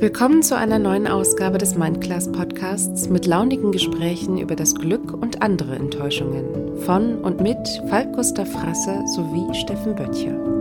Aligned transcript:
Willkommen 0.00 0.44
zu 0.44 0.56
einer 0.56 0.78
neuen 0.78 1.08
Ausgabe 1.08 1.58
des 1.58 1.74
Mindclass 1.74 2.30
Podcasts 2.30 3.08
mit 3.08 3.26
launigen 3.26 3.72
Gesprächen 3.72 4.38
über 4.38 4.54
das 4.54 4.76
Glück 4.76 5.12
und 5.12 5.42
andere 5.42 5.74
Enttäuschungen 5.74 6.78
von 6.82 7.18
und 7.18 7.40
mit 7.40 7.58
Falk 7.88 8.12
Gustav 8.14 8.48
Frasse 8.48 9.02
sowie 9.16 9.52
Steffen 9.56 9.96
Böttcher. 9.96 10.57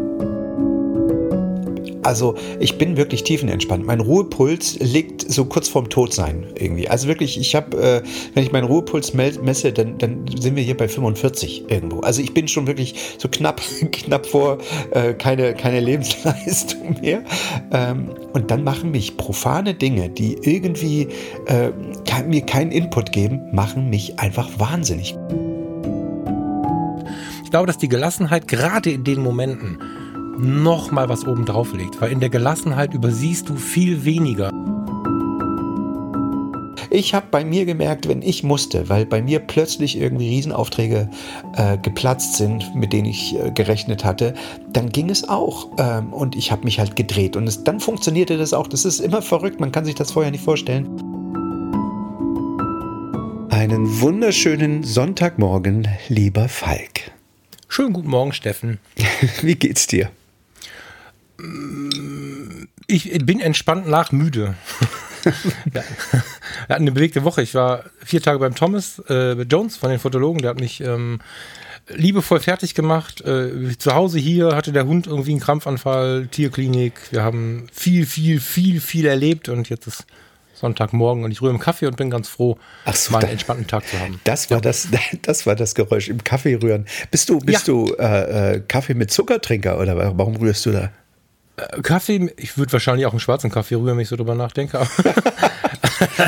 Also 2.07 2.35
ich 2.61 2.77
bin 2.77 2.95
wirklich 2.95 3.25
tiefenentspannt. 3.25 3.85
Mein 3.85 3.99
Ruhepuls 3.99 4.79
liegt 4.79 5.29
so 5.29 5.43
kurz 5.43 5.67
vorm 5.67 5.89
Todsein 5.89 6.45
irgendwie. 6.57 6.87
Also 6.87 7.09
wirklich, 7.09 7.37
ich 7.37 7.53
habe, 7.53 7.77
äh, 7.77 8.01
wenn 8.33 8.43
ich 8.43 8.53
meinen 8.53 8.63
Ruhepuls 8.63 9.13
messe, 9.13 9.73
dann, 9.73 9.97
dann 9.97 10.25
sind 10.39 10.55
wir 10.55 10.63
hier 10.63 10.77
bei 10.77 10.87
45 10.87 11.65
irgendwo. 11.69 11.99
Also 11.99 12.21
ich 12.21 12.33
bin 12.33 12.47
schon 12.47 12.65
wirklich 12.65 12.95
so 13.17 13.27
knapp, 13.27 13.61
knapp 13.91 14.25
vor 14.25 14.59
äh, 14.91 15.15
keine, 15.15 15.53
keine 15.53 15.81
Lebensleistung 15.81 17.01
mehr. 17.01 17.23
Ähm, 17.73 18.11
und 18.31 18.51
dann 18.51 18.63
machen 18.63 18.91
mich 18.91 19.17
profane 19.17 19.73
Dinge, 19.73 20.07
die 20.07 20.37
irgendwie 20.43 21.09
äh, 21.47 21.71
mir 22.25 22.41
keinen 22.41 22.71
Input 22.71 23.11
geben, 23.11 23.49
machen 23.51 23.89
mich 23.89 24.17
einfach 24.17 24.47
wahnsinnig. 24.57 25.17
Ich 27.43 27.51
glaube, 27.51 27.67
dass 27.67 27.77
die 27.77 27.89
Gelassenheit 27.89 28.47
gerade 28.47 28.91
in 28.91 29.03
den 29.03 29.21
Momenten, 29.21 29.79
noch 30.37 30.91
mal 30.91 31.09
was 31.09 31.25
oben 31.25 31.45
drauf 31.45 31.73
legt, 31.73 32.01
weil 32.01 32.11
in 32.11 32.19
der 32.19 32.29
Gelassenheit 32.29 32.93
übersiehst 32.93 33.49
du 33.49 33.55
viel 33.55 34.05
weniger. 34.05 34.51
Ich 36.89 37.13
habe 37.13 37.27
bei 37.29 37.43
mir 37.43 37.65
gemerkt, 37.65 38.07
wenn 38.07 38.21
ich 38.21 38.43
musste, 38.43 38.87
weil 38.87 39.05
bei 39.05 39.21
mir 39.21 39.39
plötzlich 39.39 39.99
irgendwie 39.99 40.29
Riesenaufträge 40.29 41.09
äh, 41.55 41.77
geplatzt 41.77 42.37
sind, 42.37 42.73
mit 42.75 42.93
denen 42.93 43.05
ich 43.05 43.35
äh, 43.37 43.51
gerechnet 43.51 44.05
hatte, 44.05 44.33
dann 44.71 44.89
ging 44.89 45.09
es 45.09 45.27
auch. 45.27 45.69
Ähm, 45.77 46.13
und 46.13 46.35
ich 46.35 46.51
habe 46.51 46.63
mich 46.63 46.79
halt 46.79 46.95
gedreht. 46.95 47.35
Und 47.35 47.45
es, 47.45 47.63
dann 47.63 47.79
funktionierte 47.79 48.37
das 48.37 48.53
auch. 48.53 48.67
Das 48.67 48.85
ist 48.85 48.99
immer 48.99 49.21
verrückt, 49.21 49.59
man 49.59 49.71
kann 49.71 49.85
sich 49.85 49.95
das 49.95 50.11
vorher 50.11 50.31
nicht 50.31 50.43
vorstellen. 50.43 50.87
Einen 53.49 54.01
wunderschönen 54.01 54.83
Sonntagmorgen, 54.83 55.87
lieber 56.07 56.47
Falk. 56.47 57.11
Schönen 57.67 57.93
guten 57.93 58.09
Morgen, 58.09 58.31
Steffen. 58.31 58.79
Wie 59.41 59.55
geht's 59.55 59.87
dir? 59.87 60.09
Ich 62.87 63.25
bin 63.25 63.39
entspannt 63.39 63.87
nach 63.87 64.11
müde. 64.11 64.55
Wir 65.23 65.83
hatten 66.69 66.83
eine 66.83 66.91
belegte 66.91 67.23
Woche. 67.23 67.41
Ich 67.41 67.53
war 67.53 67.83
vier 68.03 68.21
Tage 68.21 68.39
beim 68.39 68.55
Thomas 68.55 68.99
äh, 69.09 69.33
Jones 69.43 69.77
von 69.77 69.89
den 69.89 69.99
Fotologen. 69.99 70.41
Der 70.41 70.51
hat 70.51 70.59
mich 70.59 70.81
ähm, 70.81 71.19
liebevoll 71.89 72.39
fertig 72.39 72.75
gemacht. 72.75 73.21
Äh, 73.21 73.77
zu 73.77 73.93
Hause 73.93 74.19
hier 74.19 74.55
hatte 74.55 74.71
der 74.71 74.85
Hund 74.85 75.07
irgendwie 75.07 75.31
einen 75.31 75.39
Krampfanfall, 75.39 76.27
Tierklinik. 76.27 76.93
Wir 77.11 77.23
haben 77.23 77.67
viel, 77.71 78.05
viel, 78.05 78.39
viel, 78.39 78.79
viel 78.81 79.05
erlebt 79.05 79.49
und 79.49 79.69
jetzt 79.69 79.87
ist 79.87 80.05
Sonntagmorgen 80.55 81.23
und 81.23 81.31
ich 81.31 81.41
rühre 81.41 81.53
im 81.53 81.59
Kaffee 81.59 81.85
und 81.85 81.97
bin 81.97 82.09
ganz 82.09 82.29
froh, 82.29 82.57
so, 82.91 83.11
mal 83.11 83.21
einen 83.21 83.33
entspannten 83.33 83.67
Tag 83.67 83.87
zu 83.87 83.99
haben. 83.99 84.19
Das 84.23 84.49
war, 84.49 84.57
ja. 84.57 84.61
das, 84.61 84.87
das 85.21 85.45
war 85.45 85.55
das 85.55 85.75
Geräusch 85.75 86.09
im 86.09 86.23
Kaffee 86.23 86.55
rühren. 86.55 86.85
Bist 87.11 87.29
du, 87.29 87.39
bist 87.39 87.67
ja. 87.67 87.73
du 87.73 87.93
äh, 87.99 88.55
äh, 88.55 88.59
Kaffee 88.67 88.95
mit 88.95 89.11
Zuckertrinker 89.11 89.79
oder 89.79 90.17
warum 90.17 90.35
rührst 90.37 90.65
du 90.65 90.71
da? 90.71 90.91
Äh, 91.57 91.81
Kaffee, 91.81 92.33
ich 92.37 92.57
würde 92.57 92.71
wahrscheinlich 92.73 93.05
auch 93.05 93.11
einen 93.11 93.19
schwarzen 93.19 93.49
Kaffee 93.49 93.75
rühren, 93.75 93.97
wenn 93.97 94.03
ich 94.03 94.09
so 94.09 94.15
drüber 94.15 94.35
nachdenke. 94.35 94.79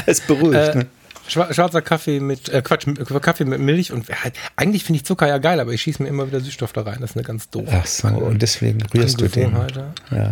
es 0.05 0.21
beruhigt, 0.27 0.75
ne? 0.75 0.87
Schwarzer 1.29 1.83
Kaffee 1.83 2.19
mit, 2.19 2.49
äh, 2.49 2.63
Quatsch, 2.63 2.87
Kaffee 3.21 3.45
mit 3.45 3.59
Milch 3.59 3.91
und 3.91 4.09
halt, 4.09 4.33
eigentlich 4.55 4.83
finde 4.83 4.97
ich 4.97 5.05
Zucker 5.05 5.27
ja 5.27 5.37
geil, 5.37 5.59
aber 5.59 5.71
ich 5.71 5.81
schieße 5.83 6.01
mir 6.01 6.09
immer 6.09 6.25
wieder 6.25 6.39
Süßstoff 6.39 6.73
da 6.73 6.81
rein. 6.81 6.97
Das 7.01 7.11
ist 7.11 7.17
eine 7.17 7.23
ganz 7.23 7.49
doofe. 7.51 7.69
Ach 7.71 7.85
so, 7.85 8.07
und 8.07 8.41
deswegen 8.41 8.81
rührst 8.81 9.21
du 9.21 9.27
den. 9.27 9.55
Ja. 10.09 10.31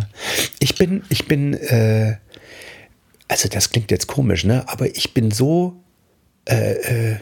Ich 0.58 0.74
bin, 0.74 1.04
ich 1.08 1.28
bin, 1.28 1.54
äh, 1.54 2.16
also 3.28 3.48
das 3.48 3.70
klingt 3.70 3.92
jetzt 3.92 4.08
komisch, 4.08 4.44
ne? 4.44 4.64
Aber 4.66 4.86
ich 4.86 5.14
bin 5.14 5.30
so, 5.30 5.84
äh, 6.46 7.12
äh, 7.12 7.16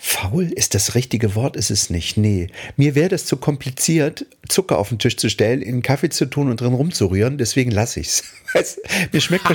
Faul 0.00 0.44
ist 0.52 0.74
das 0.74 0.94
richtige 0.94 1.34
Wort, 1.34 1.56
ist 1.56 1.70
es 1.70 1.90
nicht. 1.90 2.16
Nee. 2.16 2.46
Mir 2.76 2.94
wäre 2.94 3.08
das 3.08 3.24
zu 3.24 3.36
kompliziert, 3.36 4.26
Zucker 4.48 4.78
auf 4.78 4.90
den 4.90 5.00
Tisch 5.00 5.16
zu 5.16 5.28
stellen, 5.28 5.60
in 5.60 5.74
einen 5.74 5.82
Kaffee 5.82 6.08
zu 6.08 6.26
tun 6.26 6.48
und 6.48 6.60
drin 6.60 6.72
rumzurühren, 6.72 7.36
deswegen 7.36 7.72
lasse 7.72 8.00
ich 8.00 8.22
es. 8.54 8.80
Mir 9.12 9.20
schmeckt 9.20 9.44
ha, 9.44 9.54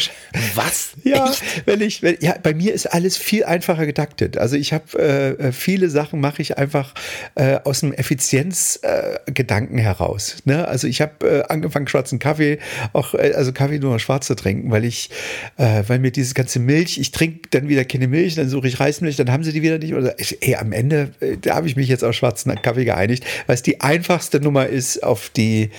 Was? 0.56 0.92
Ja, 1.04 1.32
wenn 1.66 1.82
ich, 1.82 2.02
wenn, 2.02 2.18
ja, 2.20 2.36
bei 2.42 2.54
mir 2.54 2.74
ist 2.74 2.88
alles 2.88 3.18
viel 3.18 3.44
einfacher 3.44 3.86
getaktet. 3.86 4.38
Also 4.38 4.56
ich 4.56 4.74
habe 4.74 5.00
äh, 5.00 5.52
viele 5.52 5.90
Sachen 5.90 6.20
mache 6.20 6.42
ich 6.42 6.58
einfach 6.58 6.94
äh, 7.36 7.60
aus 7.64 7.84
einem 7.84 7.94
Effizienzgedanken 7.94 9.78
äh, 9.78 9.82
heraus. 9.82 10.38
Ne? 10.46 10.68
Also 10.68 10.88
ich 10.88 11.02
habe 11.02 11.28
äh, 11.28 11.44
angefangen, 11.52 11.88
schwarzen 11.88 12.20
Kaffee, 12.20 12.60
auch 12.94 13.14
äh, 13.14 13.34
also 13.34 13.52
Kaffee 13.54 13.80
nur 13.80 13.94
noch 13.94 14.00
schwarz 14.00 14.28
zu 14.28 14.36
trinken, 14.36 14.72
weil 14.72 14.86
ich, 14.86 15.10
äh, 15.58 15.84
weil 15.88 16.00
mir 16.00 16.12
dieses 16.12 16.34
ganze 16.34 16.60
Milch, 16.60 16.98
ich 16.98 17.12
trinke 17.12 17.50
dann 17.52 17.68
wieder 17.68 17.86
keine 17.86 18.08
Milch, 18.08 18.36
dann 18.36 18.50
suche 18.50 18.68
ich 18.68 18.80
Reismilch, 18.80 19.16
dann 19.16 19.32
haben 19.32 19.44
sie 19.44 19.52
die 19.52 19.62
wieder 19.62 19.78
nicht. 19.78 19.94
Oder 19.94 20.20
ich, 20.20 20.38
ey, 20.42 20.56
am 20.56 20.72
Ende, 20.72 21.12
äh, 21.20 21.38
da 21.40 21.56
habe 21.56 21.68
ich 21.68 21.76
mich 21.76 21.88
jetzt 21.88 22.04
auf 22.04 22.16
schwarzen 22.16 22.54
Kaffee 22.62 22.86
geeinigt, 22.86 23.26
weil 23.48 23.56
es 23.56 23.64
die 23.64 23.82
einfachste 23.82 24.40
Nummer 24.40 24.68
ist, 24.68 25.04
auf 25.04 25.30
die, 25.30 25.70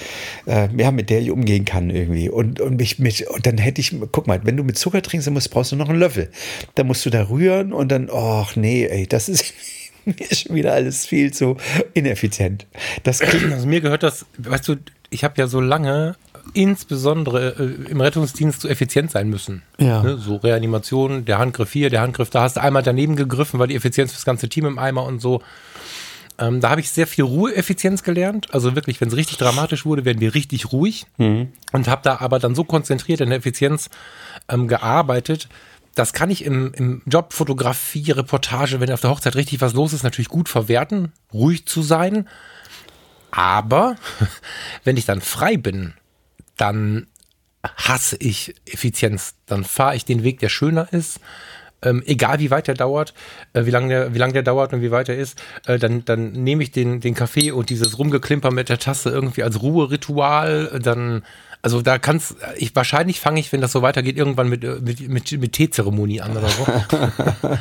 äh, 0.47 0.69
ja, 0.77 0.91
mit 0.91 1.11
der 1.11 1.21
ich 1.21 1.31
umgehen 1.31 1.65
kann 1.65 1.91
irgendwie. 1.91 2.29
Und, 2.29 2.61
und 2.61 2.77
mich 2.77 2.99
mit, 3.05 3.21
und 3.29 3.47
dann 3.47 3.59
hätte 3.59 3.83
ich, 3.83 3.95
guck 4.13 4.27
mal, 4.27 4.41
wenn 4.45 4.57
du 4.57 4.65
mit 4.65 4.79
Zucker 4.79 5.03
trinkst, 5.03 5.27
dann 5.27 5.35
musst, 5.35 5.51
brauchst 5.51 5.73
du 5.73 5.77
noch 5.77 5.91
einen 5.91 5.99
Löffel. 5.99 6.31
Dann 6.75 6.87
musst 6.87 7.05
du 7.05 7.11
da 7.11 7.29
rühren 7.29 7.73
und 7.73 7.93
dann, 7.93 8.09
ach 8.11 8.57
nee, 8.57 8.87
ey, 8.87 9.07
das 9.07 9.29
ist 9.29 9.53
mir 10.07 10.15
schon 10.33 10.57
wieder 10.57 10.73
alles 10.73 11.07
viel 11.07 11.33
zu 11.33 11.59
ineffizient. 11.93 12.67
Das 13.03 13.21
also 13.21 13.67
mir 13.67 13.83
gehört 13.83 14.03
das, 14.03 14.25
weißt 14.39 14.67
du, 14.69 14.77
ich 15.11 15.23
habe 15.23 15.35
ja 15.37 15.47
so 15.47 15.61
lange 15.61 16.17
insbesondere 16.55 17.55
äh, 17.59 17.91
im 17.91 18.01
Rettungsdienst 18.01 18.63
so 18.63 18.69
effizient 18.69 19.11
sein 19.11 19.29
müssen. 19.29 19.63
Ja. 19.79 20.03
Ne? 20.03 20.17
So 20.17 20.37
Reanimation, 20.37 21.27
der 21.27 21.39
Handgriff 21.39 21.73
hier, 21.73 21.91
der 21.91 22.01
Handgriff 22.01 22.31
da, 22.31 22.43
hast 22.43 22.57
du 22.57 22.63
einmal 22.63 22.83
daneben 22.83 23.17
gegriffen, 23.17 23.61
weil 23.61 23.69
die 23.69 23.77
Effizienz 23.77 24.13
fürs 24.13 24.25
ganze 24.25 24.49
Team 24.49 24.65
im 24.67 24.79
Eimer 24.79 25.05
und 25.05 25.21
so. 25.21 25.43
Ähm, 26.39 26.61
da 26.61 26.71
habe 26.71 26.81
ich 26.81 26.91
sehr 26.91 27.07
viel 27.07 27.25
Ruheeffizienz 27.25 28.03
gelernt. 28.03 28.53
Also 28.53 28.75
wirklich, 28.75 29.01
wenn 29.01 29.09
es 29.09 29.17
richtig 29.17 29.39
dramatisch 29.39 29.85
wurde, 29.85 30.05
werden 30.05 30.21
wir 30.21 30.35
richtig 30.35 30.73
ruhig. 30.73 31.07
Mhm. 31.17 31.53
Und 31.73 31.89
habe 31.89 32.03
da 32.03 32.21
aber 32.21 32.39
dann 32.39 32.55
so 32.55 32.65
konzentriert 32.65 33.21
in 33.21 33.31
der 33.31 33.39
Effizienz 33.39 33.89
ähm, 34.49 34.69
gearbeitet. 34.69 35.49
Das 35.95 36.13
kann 36.13 36.31
ich 36.31 36.45
im, 36.45 36.73
im 36.75 37.03
Job, 37.07 37.33
Fotografie, 37.33 38.11
Reportage, 38.11 38.81
wenn 38.81 38.91
auf 38.91 39.01
der 39.01 39.11
Hochzeit 39.11 39.37
richtig 39.37 39.61
was 39.61 39.75
los 39.75 39.93
ist, 39.93 40.03
natürlich 40.03 40.29
gut 40.29 40.49
verwerten, 40.49 41.13
ruhig 41.33 41.67
zu 41.67 41.83
sein. 41.83 42.29
Aber 43.31 43.97
wenn 44.85 44.97
ich 44.97 45.05
dann 45.05 45.21
frei 45.21 45.57
bin, 45.57 45.95
dann 46.57 47.07
hasse 47.77 48.17
ich 48.19 48.55
Effizienz. 48.67 49.35
Dann 49.47 49.65
fahre 49.65 49.97
ich 49.97 50.05
den 50.05 50.23
Weg, 50.23 50.41
der 50.41 50.49
schöner 50.49 50.93
ist. 50.93 51.21
Ähm, 51.85 52.03
egal 52.07 52.39
wie 52.41 52.51
weit 52.51 52.67
der 52.67 52.75
dauert, 52.75 53.15
äh, 53.53 53.67
wie 53.67 53.71
lange 53.71 53.89
der, 53.89 54.15
wie 54.15 54.19
lang 54.19 54.33
der 54.33 54.43
dauert 54.43 54.73
und 54.73 54.83
wie 54.83 54.91
weit 54.91 55.09
er 55.09 55.17
ist, 55.17 55.41
äh, 55.67 55.79
dann, 55.79 56.05
dann 56.05 56.33
nehme 56.33 56.63
ich 56.63 56.73
den, 56.73 57.01
den 57.01 57.15
Kaffee 57.15 57.51
und 57.51 57.71
dieses 57.71 57.99
Rumgeklimper 57.99 58.51
mit 58.51 58.69
der 58.69 58.79
Tasse 58.79 59.11
irgendwie 59.11 59.43
als 59.43 59.63
Ruheritual. 59.63 60.81
Dann, 60.83 61.23
also 61.63 61.83
da 61.83 61.99
kann's, 61.99 62.37
ich 62.57 62.75
wahrscheinlich 62.75 63.21
fange 63.21 63.41
ich, 63.41 63.53
wenn 63.53 63.61
das 63.61 63.73
so 63.73 63.83
weitergeht, 63.83 64.17
irgendwann 64.17 64.49
mit, 64.49 64.63
mit, 64.83 65.09
mit, 65.09 65.41
mit 65.41 65.53
Teezeremonie 65.53 66.21
an 66.21 66.37
oder 66.37 66.49
so. 66.49 66.67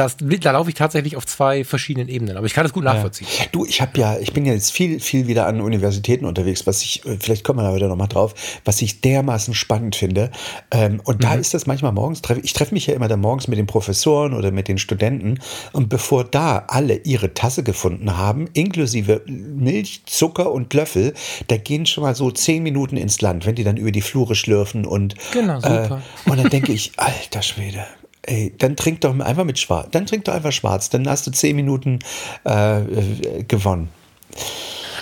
das, 0.00 0.16
da 0.18 0.52
laufe 0.52 0.70
ich 0.70 0.74
tatsächlich 0.76 1.16
auf 1.16 1.26
zwei 1.26 1.62
verschiedenen 1.62 2.08
Ebenen, 2.08 2.38
aber 2.38 2.46
ich 2.46 2.54
kann 2.54 2.64
das 2.64 2.72
gut 2.72 2.84
nachvollziehen. 2.84 3.28
Ja. 3.38 3.44
Du, 3.52 3.66
ich 3.66 3.82
habe 3.82 3.98
ja, 3.98 4.18
ich 4.18 4.32
bin 4.32 4.46
ja 4.46 4.54
jetzt 4.54 4.72
viel, 4.72 4.98
viel 4.98 5.26
wieder 5.26 5.46
an 5.46 5.60
Universitäten 5.60 6.24
unterwegs, 6.24 6.66
was 6.66 6.82
ich, 6.82 7.04
äh, 7.04 7.18
vielleicht 7.20 7.44
kommen 7.44 7.58
wir 7.58 7.68
da 7.68 7.74
wieder 7.74 7.88
nochmal 7.88 8.08
drauf, 8.08 8.34
was 8.64 8.80
ich 8.80 9.02
dermaßen 9.02 9.52
spannend 9.52 9.96
finde. 9.96 10.30
Ähm, 10.70 11.02
und 11.04 11.18
mhm. 11.18 11.20
da 11.20 11.34
ist 11.34 11.52
das 11.52 11.66
manchmal 11.66 11.92
morgens, 11.92 12.22
ich 12.42 12.54
treffe 12.54 12.72
mich 12.72 12.86
ja 12.86 12.94
immer 12.94 13.08
dann 13.08 13.20
morgens 13.20 13.46
mit 13.46 13.58
den 13.58 13.66
Professoren 13.66 14.32
oder 14.32 14.50
mit 14.50 14.68
den 14.68 14.78
Studenten 14.78 15.38
und 15.72 15.90
bevor 15.90 16.24
da 16.24 16.64
alle 16.68 16.94
ihre 17.04 17.34
Tasse 17.34 17.62
gefunden 17.62 18.16
haben, 18.16 18.48
inklusive 18.54 19.22
Milch, 19.26 20.02
Zucker 20.06 20.50
und 20.50 20.72
Löffel, 20.72 21.12
da 21.48 21.58
gehen 21.58 21.84
schon 21.84 22.04
mal 22.04 22.14
so 22.14 22.30
zehn 22.30 22.62
Minuten 22.62 22.96
ins 22.96 23.20
Land, 23.20 23.44
wenn 23.44 23.54
die 23.54 23.64
dann 23.64 23.76
über 23.76 23.92
die 23.92 24.00
Flure 24.00 24.34
schlürfen 24.34 24.86
und, 24.86 25.14
genau, 25.32 25.56
super. 25.56 26.00
Äh, 26.26 26.30
und 26.30 26.38
dann 26.38 26.48
denke 26.48 26.72
ich, 26.72 26.92
alter 26.96 27.42
Schwede, 27.42 27.84
Ey, 28.22 28.54
dann 28.58 28.76
trink 28.76 29.00
doch 29.00 29.18
einfach 29.18 29.44
mit 29.44 29.58
Schwarz. 29.58 29.88
Dann 29.92 30.06
trink 30.06 30.24
doch 30.24 30.34
einfach 30.34 30.52
Schwarz. 30.52 30.90
Dann 30.90 31.08
hast 31.08 31.26
du 31.26 31.30
zehn 31.30 31.56
Minuten 31.56 32.00
äh, 32.46 32.80
äh 32.82 33.42
gewonnen. 33.44 33.88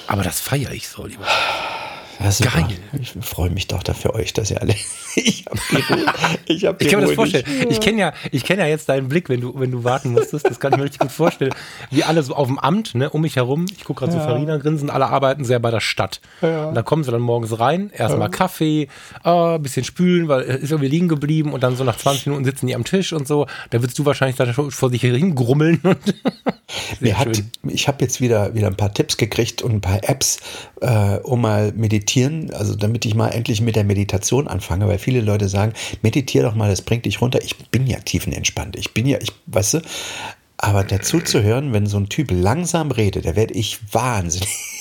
Aber 0.07 0.23
das 0.23 0.41
feiere 0.41 0.73
ich 0.73 0.89
so, 0.89 1.05
lieber. 1.05 1.27
Das 2.21 2.41
Geil. 2.41 2.67
Ich 3.01 3.13
freue 3.21 3.51
mich 3.51 3.69
doch 3.69 3.83
dafür 3.83 4.15
euch, 4.15 4.33
dass 4.33 4.51
ihr 4.51 4.61
alle. 4.61 4.75
ich 5.15 5.45
habe 5.47 5.61
ich, 6.47 6.65
hab 6.65 6.83
ich 6.83 6.89
kann 6.89 7.01
mir 7.01 7.07
das 7.07 7.15
vorstellen. 7.15 7.45
Nicht. 7.47 7.71
Ich 7.71 7.81
kenne 7.81 8.01
ja, 8.01 8.13
ich 8.33 8.45
kenne 8.45 8.63
ja 8.63 8.69
jetzt 8.69 8.89
deinen 8.89 9.09
Blick, 9.09 9.29
wenn 9.29 9.41
du, 9.41 9.59
wenn 9.59 9.71
du 9.71 9.85
warten 9.85 10.13
musstest. 10.13 10.47
Das 10.47 10.59
kann 10.59 10.73
ich 10.73 10.79
mir 10.79 10.85
richtig 10.85 11.01
gut 11.01 11.13
vorstellen. 11.13 11.55
Wie 11.91 12.03
alle 12.03 12.23
so 12.25 12.35
auf 12.35 12.49
dem 12.49 12.59
Amt, 12.59 12.97
ne, 12.97 13.09
um 13.11 13.21
mich 13.21 13.37
herum. 13.37 13.67
Ich 13.71 13.85
gucke 13.85 14.01
gerade 14.01 14.17
ja. 14.17 14.21
so 14.21 14.27
Farina 14.27 14.57
grinsen. 14.57 14.91
Alle 14.91 15.07
arbeiten 15.07 15.45
sehr 15.45 15.61
bei 15.61 15.71
der 15.71 15.81
Stadt. 15.81 16.21
Ja. 16.43 16.67
Und 16.67 16.75
da 16.75 16.83
kommen 16.83 17.05
sie 17.05 17.13
dann 17.13 17.21
morgens 17.21 17.61
rein, 17.61 17.91
erstmal 17.91 18.29
ja. 18.29 18.29
Kaffee, 18.29 18.89
äh, 19.23 19.59
bisschen 19.61 19.85
spülen, 19.85 20.27
weil 20.27 20.43
es 20.43 20.63
ist 20.63 20.71
irgendwie 20.73 20.89
liegen 20.89 21.09
geblieben 21.09 21.53
und 21.53 21.63
dann 21.63 21.77
so 21.77 21.85
nach 21.85 21.97
20 21.97 22.27
Minuten 22.27 22.45
sitzen 22.45 22.67
die 22.67 22.75
am 22.75 22.85
Tisch 22.85 23.13
und 23.13 23.29
so. 23.29 23.47
Da 23.71 23.81
würdest 23.81 23.99
du 23.99 24.05
wahrscheinlich 24.05 24.37
dann 24.37 24.53
vor 24.53 24.91
sich 24.91 25.03
hingrummeln. 25.03 25.81
Mir 27.01 27.19
hat, 27.19 27.43
ich 27.63 27.87
habe 27.87 27.99
jetzt 28.05 28.21
wieder, 28.21 28.55
wieder 28.55 28.67
ein 28.67 28.77
paar 28.77 28.93
Tipps 28.93 29.17
gekriegt 29.17 29.63
und 29.63 29.73
ein 29.73 29.81
paar 29.81 30.01
Apps, 30.03 30.39
äh, 30.81 31.17
um 31.19 31.41
mal 31.41 31.73
meditieren 31.73 32.08
meditieren, 32.09 32.53
also 32.55 32.75
damit 32.75 33.05
ich 33.05 33.15
mal 33.15 33.29
endlich 33.29 33.61
mit 33.61 33.77
der 33.77 33.85
Meditation 33.85 34.49
anfange, 34.49 34.89
weil 34.89 34.99
viele 34.99 35.21
Leute 35.21 35.49
sagen, 35.49 35.73
meditiere 36.03 36.47
doch 36.47 36.55
mal, 36.55 36.71
das 36.71 36.83
bringt 36.83 37.05
dich 37.05 37.21
runter. 37.21 37.41
Ich 37.43 37.57
bin 37.71 37.87
ja 37.87 37.99
tiefenentspannt. 37.99 38.77
Ich 38.77 38.95
bin 38.95 39.07
ja, 39.07 39.19
ich, 39.21 39.33
weißt 39.47 39.75
du, 39.75 39.81
aber 40.57 40.85
dazu 40.85 41.21
zu 41.21 41.43
hören, 41.43 41.73
wenn 41.73 41.87
so 41.87 41.99
ein 41.99 42.09
Typ 42.09 42.31
langsam 42.31 42.91
redet, 42.91 43.27
da 43.27 43.37
werde 43.37 43.55
ich 43.55 43.79
wahnsinnig. 43.93 44.78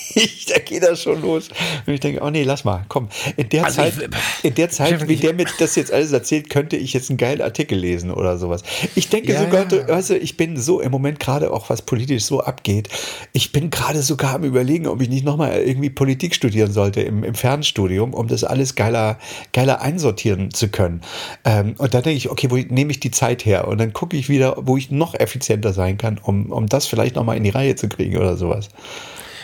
Da 0.48 0.58
geht 0.58 0.82
das 0.82 1.02
schon 1.02 1.22
los. 1.22 1.48
Und 1.86 1.92
ich 1.92 2.00
denke, 2.00 2.20
oh 2.22 2.30
nee, 2.30 2.42
lass 2.42 2.64
mal, 2.64 2.84
komm. 2.88 3.08
In 3.36 3.48
der 3.48 3.64
also 3.64 3.76
Zeit, 3.76 3.94
ich, 3.96 4.44
in 4.44 4.54
der 4.54 4.70
Zeit, 4.70 5.08
wie 5.08 5.16
der 5.16 5.34
mir 5.34 5.46
das 5.58 5.76
jetzt 5.76 5.92
alles 5.92 6.12
erzählt, 6.12 6.50
könnte 6.50 6.76
ich 6.76 6.92
jetzt 6.92 7.10
einen 7.10 7.16
geilen 7.16 7.40
Artikel 7.40 7.78
lesen 7.78 8.10
oder 8.10 8.38
sowas. 8.38 8.62
Ich 8.94 9.08
denke 9.08 9.32
ja, 9.32 9.44
sogar, 9.44 9.70
ja. 9.72 9.88
weißt 9.88 10.10
du, 10.10 10.18
ich 10.18 10.36
bin 10.36 10.56
so 10.56 10.80
im 10.80 10.90
Moment 10.90 11.20
gerade 11.20 11.52
auch, 11.52 11.70
was 11.70 11.82
politisch 11.82 12.24
so 12.24 12.40
abgeht. 12.40 12.88
Ich 13.32 13.52
bin 13.52 13.70
gerade 13.70 14.02
sogar 14.02 14.34
am 14.34 14.44
überlegen, 14.44 14.86
ob 14.86 15.00
ich 15.00 15.08
nicht 15.08 15.24
nochmal 15.24 15.60
irgendwie 15.60 15.90
Politik 15.90 16.34
studieren 16.34 16.72
sollte 16.72 17.00
im, 17.00 17.24
im 17.24 17.34
Fernstudium, 17.34 18.14
um 18.14 18.28
das 18.28 18.44
alles 18.44 18.74
geiler, 18.74 19.18
geiler 19.52 19.80
einsortieren 19.80 20.52
zu 20.52 20.68
können. 20.68 21.02
Ähm, 21.44 21.74
und 21.78 21.94
da 21.94 22.00
denke 22.00 22.16
ich, 22.16 22.30
okay, 22.30 22.50
wo 22.50 22.56
nehme 22.56 22.90
ich 22.90 23.00
die 23.00 23.10
Zeit 23.10 23.44
her? 23.44 23.68
Und 23.68 23.78
dann 23.78 23.92
gucke 23.92 24.16
ich 24.16 24.28
wieder, 24.28 24.56
wo 24.60 24.76
ich 24.76 24.90
noch 24.90 25.14
effizienter 25.14 25.72
sein 25.72 25.98
kann, 25.98 26.18
um, 26.18 26.52
um 26.52 26.66
das 26.66 26.86
vielleicht 26.86 27.16
nochmal 27.16 27.36
in 27.36 27.44
die 27.44 27.50
Reihe 27.50 27.76
zu 27.76 27.88
kriegen 27.88 28.16
oder 28.16 28.36
sowas. 28.36 28.68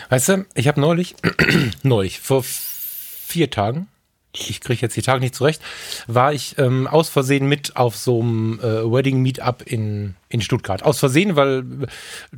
Weißt 0.09 0.29
du, 0.29 0.45
ich 0.53 0.67
habe 0.67 0.79
neulich, 0.79 1.15
neulich, 1.83 2.19
vor 2.19 2.43
vier 2.43 3.49
Tagen, 3.49 3.87
ich 4.33 4.61
kriege 4.61 4.81
jetzt 4.81 4.95
die 4.95 5.01
Tage 5.01 5.19
nicht 5.19 5.35
zurecht, 5.35 5.61
war 6.07 6.33
ich 6.33 6.57
ähm, 6.57 6.87
aus 6.87 7.09
Versehen 7.09 7.47
mit 7.47 7.77
auf 7.77 7.95
so 7.95 8.21
einem 8.21 8.59
äh, 8.59 8.91
Wedding-Meetup 8.91 9.63
in, 9.65 10.15
in 10.29 10.41
Stuttgart. 10.41 10.83
Aus 10.83 10.99
Versehen, 10.99 11.35
weil 11.35 11.63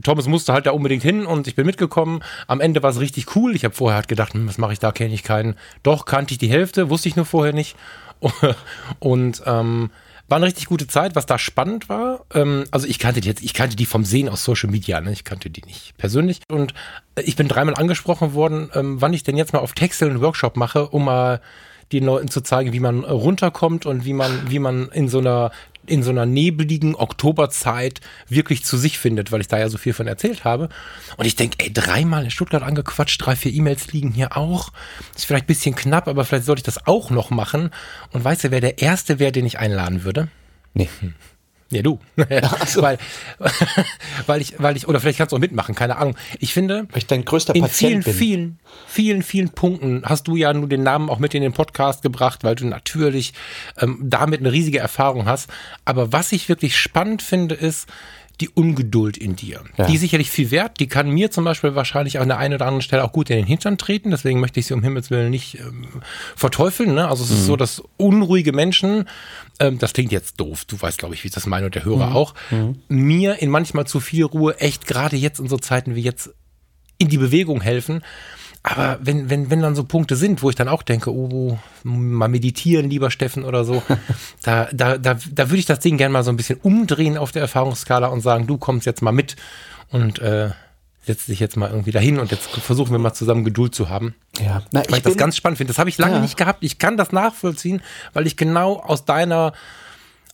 Thomas 0.04 0.28
musste 0.28 0.54
halt 0.54 0.66
da 0.66 0.72
unbedingt 0.72 1.04
hin 1.04 1.26
und 1.26 1.48
ich 1.48 1.56
bin 1.56 1.66
mitgekommen. 1.66 2.24
Am 2.48 2.62
Ende 2.62 2.84
war 2.84 2.92
es 2.92 3.00
richtig 3.00 3.36
cool. 3.36 3.56
Ich 3.56 3.66
habe 3.66 3.76
vorher 3.76 3.96
halt 3.98 4.08
gedacht, 4.08 4.34
hm, 4.34 4.48
was 4.48 4.58
mache 4.58 4.74
ich 4.74 4.80
da, 4.80 4.92
kenne 4.92 5.14
ich 5.14 5.24
keinen. 5.24 5.56
Doch, 5.84 6.06
kannte 6.06 6.34
ich 6.34 6.38
die 6.38 6.50
Hälfte, 6.50 6.90
wusste 6.90 7.10
ich 7.10 7.16
nur 7.16 7.26
vorher 7.26 7.54
nicht. 7.54 7.76
und 9.00 9.44
ähm, 9.46 9.90
war 10.28 10.38
eine 10.38 10.46
richtig 10.46 10.66
gute 10.66 10.88
Zeit, 10.88 11.16
was 11.16 11.26
da 11.26 11.38
spannend 11.38 11.90
war. 11.90 12.26
Ähm, 12.34 12.66
also 12.72 12.88
ich 12.88 13.00
kannte 13.00 13.22
die 13.22 13.28
jetzt, 13.28 13.44
ich 13.44 13.54
kannte 13.54 13.76
die 13.76 13.86
vom 13.86 14.04
Sehen 14.04 14.30
aus 14.30 14.44
Social 14.44 14.70
Media, 14.70 15.00
ne? 15.02 15.12
ich 15.12 15.24
kannte 15.24 15.50
die 15.50 15.64
nicht 15.66 15.98
persönlich. 15.98 16.42
Und 16.50 16.74
äh, 17.16 17.22
ich 17.22 17.36
bin 17.36 17.48
dreimal 17.48 17.76
angesprochen 17.76 18.34
worden, 18.34 18.70
ähm, 18.74 19.02
wann 19.02 19.14
ich 19.14 19.24
denn 19.24 19.38
jetzt 19.38 19.54
mal 19.54 19.60
auf 19.60 19.74
Texel 19.74 20.10
einen 20.10 20.22
Workshop 20.22 20.58
mache, 20.58 20.90
um 20.90 21.06
mal 21.06 21.42
den 21.92 22.04
Leuten 22.04 22.28
zu 22.28 22.42
zeigen, 22.42 22.74
wie 22.74 22.82
man 22.82 23.06
runterkommt 23.06 23.86
und 23.86 24.04
wie 24.04 24.14
man, 24.14 24.50
wie 24.50 24.60
man 24.60 24.90
in 24.90 25.08
so 25.08 25.20
einer 25.20 25.52
in 25.88 26.04
so 26.04 26.12
einer 26.12 26.26
nebligen 26.26 26.96
Oktoberzeit 26.96 28.02
wirklich 28.28 28.64
zu 28.64 28.78
sich 28.78 29.00
findet, 29.00 29.32
weil 29.32 29.42
ich 29.42 29.48
da 29.48 29.58
ja 29.58 29.70
so 29.70 29.78
viel 29.78 29.94
von 29.94 30.08
erzählt 30.08 30.44
habe. 30.44 30.70
Und 31.18 31.26
ich 31.26 31.36
denke, 31.36 31.58
ey, 31.60 31.74
dreimal 31.74 32.24
in 32.24 32.32
Stuttgart 32.32 32.64
angequatscht, 32.64 33.26
drei, 33.26 33.36
vier 33.36 33.54
E-Mails 33.54 33.92
liegen 33.92 34.12
hier 34.12 34.38
auch. 34.38 34.72
Ist 35.16 35.26
vielleicht 35.26 35.46
ein 35.46 35.48
bisschen 35.48 35.76
knapp, 35.76 36.08
aber 36.08 36.26
vielleicht 36.26 36.46
sollte 36.46 36.60
ich 36.60 36.66
das 36.66 36.86
auch 36.88 37.10
noch 37.10 37.30
machen. 37.30 37.72
Und 38.12 38.24
weißt 38.24 38.46
du, 38.46 38.52
wer 38.52 38.62
der 38.62 38.80
Erste 38.80 39.20
wäre, 39.20 39.32
den 39.32 39.46
ich 39.46 39.60
einladen 39.60 40.04
würde? 40.04 40.28
Nee. 40.74 40.90
Hm. 41.00 41.14
Ja, 41.70 41.82
du. 41.82 42.00
So. 42.68 42.82
weil, 42.82 42.98
weil 44.26 44.42
ich, 44.42 44.56
weil 44.58 44.78
ich, 44.78 44.88
oder 44.88 45.00
vielleicht 45.00 45.18
kannst 45.18 45.32
du 45.32 45.36
auch 45.36 45.42
mitmachen, 45.42 45.76
keine 45.76 45.98
Ahnung. 45.98 46.16
Ich 46.40 46.54
finde, 46.54 46.88
weil 46.92 47.00
ich 47.00 47.08
dein 47.08 47.26
größter 47.26 47.56
in 47.56 47.62
Patient 47.62 48.04
vielen, 48.04 48.04
bin. 48.04 48.14
vielen, 48.14 48.60
vielen, 48.88 49.24
vielen 49.24 49.50
Punkten 49.50 50.04
hast 50.06 50.28
du 50.28 50.36
ja 50.36 50.54
nur 50.54 50.70
den 50.70 50.84
Namen 50.84 51.10
auch 51.10 51.20
mit 51.20 51.34
in 51.34 51.42
den 51.42 51.54
Podcast 51.54 52.02
gebracht, 52.02 52.44
weil 52.44 52.56
du 52.56 52.66
natürlich 52.66 53.34
ähm, 53.78 54.00
damit 54.02 54.40
eine 54.40 54.52
riesige 54.52 54.80
Erfahrung 54.80 55.26
hast. 55.26 55.50
Aber 55.86 56.12
was 56.12 56.32
ich 56.32 56.50
wirklich 56.50 56.78
spannend 56.78 57.22
finde, 57.22 57.56
ist, 57.56 57.88
die 58.42 58.50
Ungeduld 58.50 59.18
in 59.18 59.36
dir. 59.36 59.62
Ja. 59.78 59.88
Die 59.88 59.96
ist 59.96 60.02
sicherlich 60.02 60.30
viel 60.30 60.52
wert. 60.52 60.80
Die 60.80 60.88
kann 60.88 61.10
mir 61.10 61.32
zum 61.32 61.44
Beispiel 61.44 61.74
wahrscheinlich 61.76 62.20
an 62.20 62.28
der 62.28 62.38
einen 62.38 62.54
oder 62.54 62.66
anderen 62.66 62.82
Stelle 62.82 63.04
auch 63.04 63.12
gut 63.12 63.30
in 63.30 63.38
den 63.38 63.46
Hintern 63.46 63.78
treten. 63.78 64.12
Deswegen 64.12 64.40
möchte 64.40 64.60
ich 64.60 64.68
sie 64.68 64.74
um 64.74 64.84
Himmels 64.84 65.10
Willen 65.10 65.32
nicht 65.32 65.60
ähm, 65.60 65.88
verteufeln. 66.36 66.94
Ne? 66.94 67.08
Also 67.08 67.24
es 67.24 67.32
mhm. 67.32 67.36
ist 67.38 67.46
so, 67.46 67.56
dass 67.56 67.82
unruhige 67.98 68.54
Menschen, 68.54 69.10
ähm, 69.60 69.80
das 69.80 69.94
klingt 69.94 70.12
jetzt 70.12 70.40
doof, 70.40 70.66
du 70.66 70.80
weißt, 70.80 71.00
glaube 71.00 71.16
ich, 71.16 71.24
wie 71.24 71.30
ich 71.30 71.34
das 71.34 71.48
meine 71.48 71.66
und 71.66 71.76
der 71.76 71.86
Hörer 71.86 72.12
mhm. 72.12 72.16
auch, 72.16 72.34
mhm. 72.52 72.80
mir 72.90 73.42
in 73.42 73.50
manchmal 73.50 73.88
zu 73.88 74.00
viel 74.00 74.26
Ruhe 74.26 74.60
echt 74.60 74.86
gerade 74.86 75.16
jetzt 75.16 75.40
in 75.40 75.48
so 75.48 75.58
Zeiten 75.58 75.96
wie 75.96 76.02
jetzt 76.02 76.30
in 77.00 77.10
die 77.10 77.18
Bewegung 77.18 77.62
helfen. 77.62 78.04
Aber 78.70 79.00
wenn, 79.02 79.30
wenn, 79.30 79.50
wenn 79.50 79.62
dann 79.62 79.76
so 79.76 79.84
Punkte 79.84 80.16
sind, 80.16 80.44
wo 80.44 80.50
ich 80.50 80.56
dann 80.56 80.68
auch 80.68 80.84
denke, 80.84 81.14
oh, 81.14 81.58
mal 81.84 82.28
meditieren, 82.28 82.90
lieber 82.90 83.12
Steffen 83.12 83.46
oder 83.46 83.64
so, 83.64 83.82
da, 84.44 84.68
da, 84.74 84.98
da, 84.98 85.18
da 85.32 85.50
würde 85.50 85.60
ich 85.60 85.66
das 85.66 85.80
Ding 85.80 85.98
gerne 85.98 86.12
mal 86.12 86.24
so 86.24 86.32
ein 86.32 86.38
bisschen 86.38 86.60
umdrehen 86.62 87.18
auf 87.18 87.32
der 87.32 87.44
Erfahrungsskala 87.44 88.08
und 88.08 88.22
sagen, 88.22 88.46
du 88.46 88.58
kommst 88.58 88.86
jetzt 88.86 89.02
mal 89.02 89.12
mit 89.14 89.38
und 89.90 90.20
äh, 90.20 90.50
setz 91.06 91.26
dich 91.28 91.40
jetzt 91.40 91.56
mal 91.56 91.70
irgendwie 91.70 91.92
dahin 91.92 92.20
und 92.20 92.32
jetzt 92.32 92.48
versuchen 92.48 92.92
wir 92.92 93.00
mal 93.00 93.14
zusammen 93.14 93.46
Geduld 93.46 93.74
zu 93.74 93.90
haben. 93.90 94.14
Ja, 94.40 94.62
Na, 94.72 94.82
ich, 94.82 94.92
weil 94.92 94.98
ich 94.98 95.04
das 95.04 95.18
ganz 95.18 95.38
spannend 95.38 95.58
finde. 95.58 95.72
Das 95.72 95.80
habe 95.80 95.90
ich 95.90 95.98
lange 95.98 96.16
ja. 96.16 96.22
nicht 96.22 96.36
gehabt. 96.36 96.64
Ich 96.64 96.78
kann 96.78 96.98
das 96.98 97.14
nachvollziehen, 97.14 97.82
weil 98.14 98.28
ich 98.28 98.36
genau 98.36 98.80
aus 98.82 99.06
deiner 99.06 99.54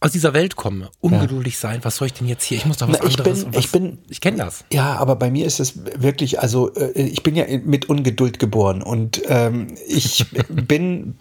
aus 0.03 0.11
dieser 0.11 0.33
Welt 0.33 0.57
komme. 0.57 0.89
Ungeduldig 0.99 1.53
ja. 1.53 1.59
sein, 1.59 1.79
was 1.83 1.95
soll 1.95 2.07
ich 2.07 2.13
denn 2.13 2.27
jetzt 2.27 2.43
hier? 2.43 2.57
Ich 2.57 2.65
muss 2.65 2.77
doch 2.77 2.89
was 2.89 2.99
Na, 2.99 3.07
ich 3.07 3.17
anderes. 3.17 3.45
Bin, 3.45 3.53
was, 3.53 3.65
ich 3.65 3.71
bin, 3.71 3.97
ich 4.09 4.19
kenne 4.19 4.37
das. 4.37 4.65
Ja, 4.71 4.97
aber 4.97 5.15
bei 5.15 5.31
mir 5.31 5.45
ist 5.45 5.61
es 5.61 5.79
wirklich, 5.97 6.41
also 6.41 6.73
äh, 6.73 7.01
ich 7.03 7.23
bin 7.23 7.35
ja 7.35 7.45
mit 7.63 7.87
Ungeduld 7.87 8.37
geboren 8.37 8.81
und 8.81 9.21
ähm, 9.27 9.75
ich 9.87 10.25
bin 10.49 11.15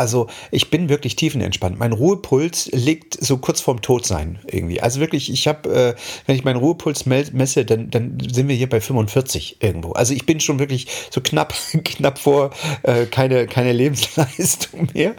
also 0.00 0.28
ich 0.50 0.70
bin 0.70 0.88
wirklich 0.88 1.14
tiefenentspannt. 1.14 1.78
Mein 1.78 1.92
Ruhepuls 1.92 2.70
liegt 2.72 3.22
so 3.22 3.36
kurz 3.36 3.60
vorm 3.60 3.82
Todsein 3.82 4.38
irgendwie. 4.46 4.80
Also 4.80 4.98
wirklich, 4.98 5.30
ich 5.30 5.46
habe, 5.46 5.68
äh, 5.68 5.94
wenn 6.24 6.36
ich 6.36 6.42
meinen 6.42 6.56
Ruhepuls 6.56 7.04
messe, 7.04 7.66
dann, 7.66 7.90
dann 7.90 8.16
sind 8.32 8.48
wir 8.48 8.56
hier 8.56 8.68
bei 8.68 8.80
45 8.80 9.58
irgendwo. 9.60 9.92
Also 9.92 10.14
ich 10.14 10.24
bin 10.24 10.40
schon 10.40 10.58
wirklich 10.58 10.86
so 11.10 11.20
knapp, 11.20 11.52
knapp 11.84 12.18
vor 12.18 12.50
äh, 12.82 13.04
keine, 13.04 13.46
keine 13.46 13.74
Lebensleistung 13.74 14.88
mehr. 14.94 15.14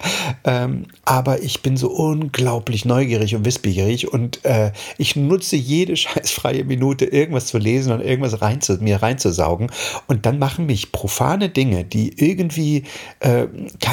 Ähm, 0.45 0.87
aber 1.05 1.43
ich 1.43 1.61
bin 1.61 1.77
so 1.77 1.91
unglaublich 1.91 2.83
neugierig 2.83 3.35
und 3.35 3.45
wissbegierig 3.45 4.11
und 4.11 4.43
äh, 4.45 4.71
ich 4.97 5.15
nutze 5.15 5.57
jede 5.57 5.95
scheißfreie 5.95 6.63
Minute, 6.63 7.05
irgendwas 7.05 7.45
zu 7.45 7.59
lesen 7.59 7.93
und 7.93 8.01
irgendwas 8.01 8.41
rein 8.41 8.61
zu, 8.61 8.73
mir 8.81 9.03
reinzusaugen. 9.03 9.71
Und 10.07 10.25
dann 10.25 10.39
machen 10.39 10.65
mich 10.65 10.91
profane 10.91 11.49
Dinge, 11.49 11.85
die 11.85 12.13
irgendwie 12.17 12.85
äh, 13.19 13.45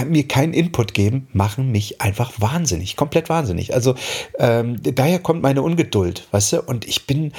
mir 0.06 0.26
keinen 0.26 0.54
Input 0.54 0.77
Input 0.78 0.94
geben, 0.94 1.26
machen 1.32 1.72
mich 1.72 2.00
einfach 2.00 2.32
wahnsinnig, 2.38 2.94
komplett 2.94 3.28
wahnsinnig. 3.28 3.74
Also 3.74 3.96
ähm, 4.38 4.76
daher 4.82 5.18
kommt 5.18 5.42
meine 5.42 5.62
Ungeduld, 5.62 6.28
weißt 6.30 6.52
du? 6.52 6.62
Und 6.62 6.86
ich 6.86 7.06
bin 7.06 7.24
mhm. 7.24 7.32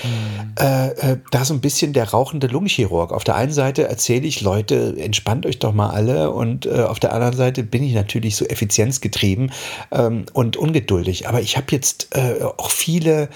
äh, 0.59 0.89
äh, 0.89 1.17
da 1.31 1.45
so 1.45 1.53
ein 1.53 1.61
bisschen 1.61 1.93
der 1.93 2.09
rauchende 2.09 2.47
Lungenchirurg. 2.47 3.13
Auf 3.13 3.23
der 3.23 3.35
einen 3.35 3.53
Seite 3.53 3.87
erzähle 3.87 4.27
ich, 4.27 4.41
Leute, 4.41 4.95
entspannt 4.97 5.45
euch 5.45 5.59
doch 5.59 5.73
mal 5.73 5.89
alle. 5.89 6.31
Und 6.31 6.65
äh, 6.65 6.81
auf 6.81 6.99
der 6.99 7.13
anderen 7.13 7.35
Seite 7.35 7.63
bin 7.63 7.83
ich 7.83 7.93
natürlich 7.93 8.35
so 8.35 8.45
effizienzgetrieben 8.45 9.51
ähm, 9.91 10.25
und 10.33 10.57
ungeduldig. 10.57 11.29
Aber 11.29 11.39
ich 11.39 11.55
habe 11.55 11.67
jetzt 11.71 12.15
äh, 12.15 12.43
auch 12.43 12.71
viele 12.71 13.29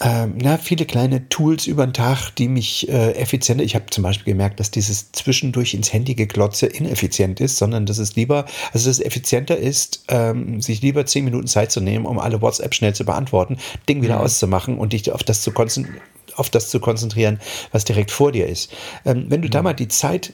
ähm, 0.00 0.34
na, 0.42 0.58
viele 0.58 0.86
kleine 0.86 1.28
Tools 1.28 1.66
über 1.66 1.86
den 1.86 1.92
Tag, 1.92 2.30
die 2.30 2.48
mich 2.48 2.88
äh, 2.88 3.12
effizienter. 3.12 3.62
Ich 3.62 3.76
habe 3.76 3.86
zum 3.90 4.02
Beispiel 4.02 4.32
gemerkt, 4.32 4.58
dass 4.58 4.70
dieses 4.70 5.12
zwischendurch 5.12 5.74
ins 5.74 5.92
Handy 5.92 6.14
geglotze 6.14 6.66
ineffizient 6.66 7.40
ist, 7.40 7.58
sondern 7.58 7.86
dass 7.86 7.98
es 7.98 8.16
lieber, 8.16 8.44
also 8.72 8.88
dass 8.88 8.98
es 8.98 9.00
effizienter 9.00 9.56
ist, 9.56 10.04
ähm, 10.08 10.60
sich 10.60 10.82
lieber 10.82 11.06
zehn 11.06 11.24
Minuten 11.24 11.46
Zeit 11.46 11.70
zu 11.70 11.80
nehmen, 11.80 12.06
um 12.06 12.18
alle 12.18 12.42
WhatsApp 12.42 12.74
schnell 12.74 12.94
zu 12.94 13.04
beantworten, 13.04 13.58
Ding 13.88 14.02
wieder 14.02 14.16
mhm. 14.16 14.22
auszumachen 14.22 14.78
und 14.78 14.92
dich 14.92 15.12
auf 15.12 15.22
das 15.22 15.42
zu 15.42 15.52
konzentrieren 15.52 16.00
auf 16.36 16.50
das 16.50 16.68
zu 16.68 16.80
konzentrieren, 16.80 17.38
was 17.70 17.84
direkt 17.84 18.10
vor 18.10 18.32
dir 18.32 18.48
ist. 18.48 18.72
Ähm, 19.04 19.26
wenn 19.28 19.40
du 19.40 19.46
mhm. 19.46 19.52
da 19.52 19.62
mal 19.62 19.72
die 19.72 19.86
Zeit 19.86 20.32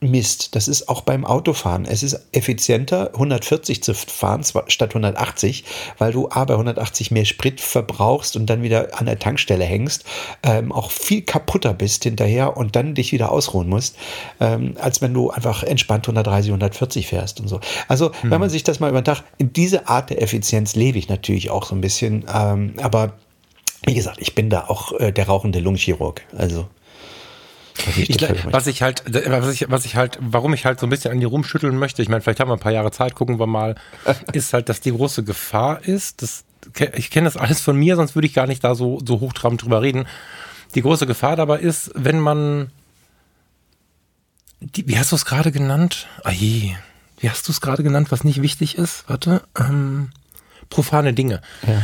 Mist. 0.00 0.54
Das 0.54 0.68
ist 0.68 0.88
auch 0.88 1.00
beim 1.00 1.24
Autofahren. 1.24 1.86
Es 1.86 2.02
ist 2.02 2.20
effizienter, 2.32 3.10
140 3.14 3.82
zu 3.82 3.94
fahren 3.94 4.44
statt 4.68 4.90
180, 4.90 5.64
weil 5.98 6.12
du 6.12 6.28
A 6.30 6.44
bei 6.44 6.54
180 6.54 7.10
mehr 7.10 7.24
Sprit 7.24 7.60
verbrauchst 7.60 8.36
und 8.36 8.46
dann 8.46 8.62
wieder 8.62 8.98
an 8.98 9.06
der 9.06 9.18
Tankstelle 9.18 9.64
hängst, 9.64 10.04
ähm, 10.42 10.72
auch 10.72 10.90
viel 10.90 11.22
kaputter 11.22 11.74
bist 11.74 12.04
hinterher 12.04 12.56
und 12.56 12.76
dann 12.76 12.94
dich 12.94 13.12
wieder 13.12 13.32
ausruhen 13.32 13.68
musst, 13.68 13.96
ähm, 14.40 14.76
als 14.80 15.00
wenn 15.00 15.14
du 15.14 15.30
einfach 15.30 15.62
entspannt 15.62 16.06
130, 16.06 16.50
140 16.50 17.06
fährst 17.06 17.40
und 17.40 17.48
so. 17.48 17.60
Also, 17.88 18.12
hm. 18.20 18.30
wenn 18.30 18.40
man 18.40 18.50
sich 18.50 18.64
das 18.64 18.80
mal 18.80 18.90
über 18.90 19.00
den 19.00 19.06
Tag, 19.06 19.22
in 19.38 19.52
diese 19.52 19.88
Art 19.88 20.10
der 20.10 20.22
Effizienz 20.22 20.74
lebe 20.74 20.98
ich 20.98 21.08
natürlich 21.08 21.50
auch 21.50 21.64
so 21.64 21.74
ein 21.74 21.80
bisschen, 21.80 22.24
ähm, 22.32 22.74
aber 22.82 23.14
wie 23.86 23.94
gesagt, 23.94 24.18
ich 24.20 24.34
bin 24.34 24.50
da 24.50 24.64
auch 24.68 24.92
äh, 24.98 25.12
der 25.12 25.26
rauchende 25.26 25.60
Lungenchirurg. 25.60 26.22
Also. 26.36 26.66
Ich, 27.96 28.20
was 28.44 28.66
ich 28.66 28.82
halt, 28.82 29.02
was 29.06 29.52
ich, 29.52 29.68
was 29.68 29.84
ich 29.84 29.96
halt, 29.96 30.18
warum 30.20 30.54
ich 30.54 30.64
halt 30.64 30.78
so 30.78 30.86
ein 30.86 30.90
bisschen 30.90 31.10
an 31.10 31.20
die 31.20 31.26
rumschütteln 31.26 31.76
möchte, 31.76 32.02
ich 32.02 32.08
meine, 32.08 32.20
vielleicht 32.20 32.40
haben 32.40 32.48
wir 32.48 32.54
ein 32.54 32.60
paar 32.60 32.72
Jahre 32.72 32.92
Zeit, 32.92 33.14
gucken 33.14 33.38
wir 33.38 33.46
mal, 33.46 33.74
ist 34.32 34.52
halt, 34.52 34.68
dass 34.68 34.80
die 34.80 34.92
große 34.92 35.24
Gefahr 35.24 35.82
ist, 35.84 36.22
dass, 36.22 36.44
ich 36.94 37.10
kenne 37.10 37.24
das 37.24 37.36
alles 37.36 37.60
von 37.60 37.76
mir, 37.76 37.96
sonst 37.96 38.14
würde 38.14 38.26
ich 38.26 38.34
gar 38.34 38.46
nicht 38.46 38.62
da 38.62 38.74
so, 38.74 39.00
so 39.04 39.20
hochtrabend 39.20 39.62
drüber 39.62 39.82
reden. 39.82 40.06
Die 40.74 40.82
große 40.82 41.06
Gefahr 41.06 41.36
dabei 41.36 41.58
ist, 41.58 41.90
wenn 41.94 42.20
man, 42.20 42.70
die, 44.60 44.88
wie 44.88 44.98
hast 44.98 45.12
du 45.12 45.16
es 45.16 45.24
gerade 45.24 45.52
genannt? 45.52 46.06
Ah 46.22 46.30
je, 46.30 46.74
wie 47.18 47.30
hast 47.30 47.48
du 47.48 47.52
es 47.52 47.60
gerade 47.60 47.82
genannt, 47.82 48.12
was 48.12 48.24
nicht 48.24 48.40
wichtig 48.40 48.78
ist? 48.78 49.04
Warte, 49.08 49.42
ähm, 49.58 50.10
profane 50.70 51.12
Dinge. 51.12 51.42
Ja. 51.66 51.82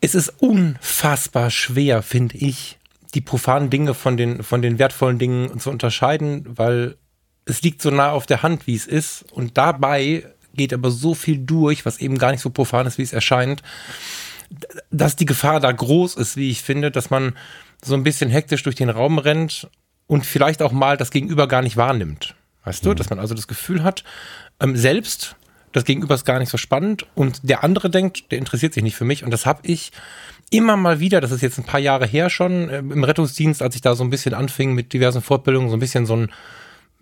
Es 0.00 0.14
ist 0.14 0.32
unfassbar 0.38 1.50
schwer, 1.50 2.02
finde 2.02 2.36
ich, 2.36 2.78
die 3.14 3.20
profanen 3.20 3.70
Dinge 3.70 3.94
von 3.94 4.16
den, 4.16 4.42
von 4.42 4.62
den 4.62 4.78
wertvollen 4.78 5.18
Dingen 5.18 5.58
zu 5.58 5.70
unterscheiden, 5.70 6.44
weil 6.46 6.96
es 7.44 7.62
liegt 7.62 7.80
so 7.80 7.90
nah 7.90 8.10
auf 8.10 8.26
der 8.26 8.42
Hand, 8.42 8.66
wie 8.66 8.74
es 8.74 8.86
ist. 8.86 9.24
Und 9.32 9.56
dabei 9.56 10.24
geht 10.54 10.74
aber 10.74 10.90
so 10.90 11.14
viel 11.14 11.38
durch, 11.38 11.86
was 11.86 11.98
eben 11.98 12.18
gar 12.18 12.30
nicht 12.32 12.42
so 12.42 12.50
profan 12.50 12.86
ist, 12.86 12.98
wie 12.98 13.02
es 13.02 13.12
erscheint, 13.12 13.62
dass 14.90 15.16
die 15.16 15.26
Gefahr 15.26 15.60
da 15.60 15.72
groß 15.72 16.16
ist, 16.16 16.36
wie 16.36 16.50
ich 16.50 16.62
finde, 16.62 16.90
dass 16.90 17.10
man 17.10 17.34
so 17.82 17.94
ein 17.94 18.02
bisschen 18.02 18.30
hektisch 18.30 18.62
durch 18.62 18.76
den 18.76 18.90
Raum 18.90 19.18
rennt 19.18 19.68
und 20.06 20.26
vielleicht 20.26 20.62
auch 20.62 20.72
mal 20.72 20.96
das 20.96 21.10
Gegenüber 21.10 21.48
gar 21.48 21.62
nicht 21.62 21.76
wahrnimmt. 21.76 22.34
Weißt 22.64 22.84
mhm. 22.84 22.90
du, 22.90 22.94
dass 22.94 23.10
man 23.10 23.18
also 23.18 23.34
das 23.34 23.48
Gefühl 23.48 23.82
hat, 23.82 24.04
ähm, 24.60 24.76
selbst 24.76 25.36
das 25.72 25.84
Gegenüber 25.84 26.14
ist 26.14 26.24
gar 26.24 26.38
nicht 26.38 26.50
so 26.50 26.56
spannend 26.56 27.06
und 27.14 27.40
der 27.42 27.62
andere 27.62 27.90
denkt, 27.90 28.30
der 28.32 28.38
interessiert 28.38 28.74
sich 28.74 28.82
nicht 28.82 28.96
für 28.96 29.04
mich 29.04 29.22
und 29.22 29.30
das 29.30 29.46
habe 29.46 29.60
ich 29.64 29.92
immer 30.50 30.76
mal 30.76 31.00
wieder, 31.00 31.20
das 31.20 31.30
ist 31.30 31.42
jetzt 31.42 31.58
ein 31.58 31.64
paar 31.64 31.80
Jahre 31.80 32.06
her 32.06 32.30
schon, 32.30 32.68
äh, 32.68 32.78
im 32.78 33.04
Rettungsdienst, 33.04 33.62
als 33.62 33.74
ich 33.74 33.80
da 33.80 33.94
so 33.94 34.04
ein 34.04 34.10
bisschen 34.10 34.34
anfing 34.34 34.74
mit 34.74 34.92
diversen 34.92 35.22
Fortbildungen, 35.22 35.70
so 35.70 35.76
ein 35.76 35.80
bisschen 35.80 36.06
so 36.06 36.16
ein 36.16 36.30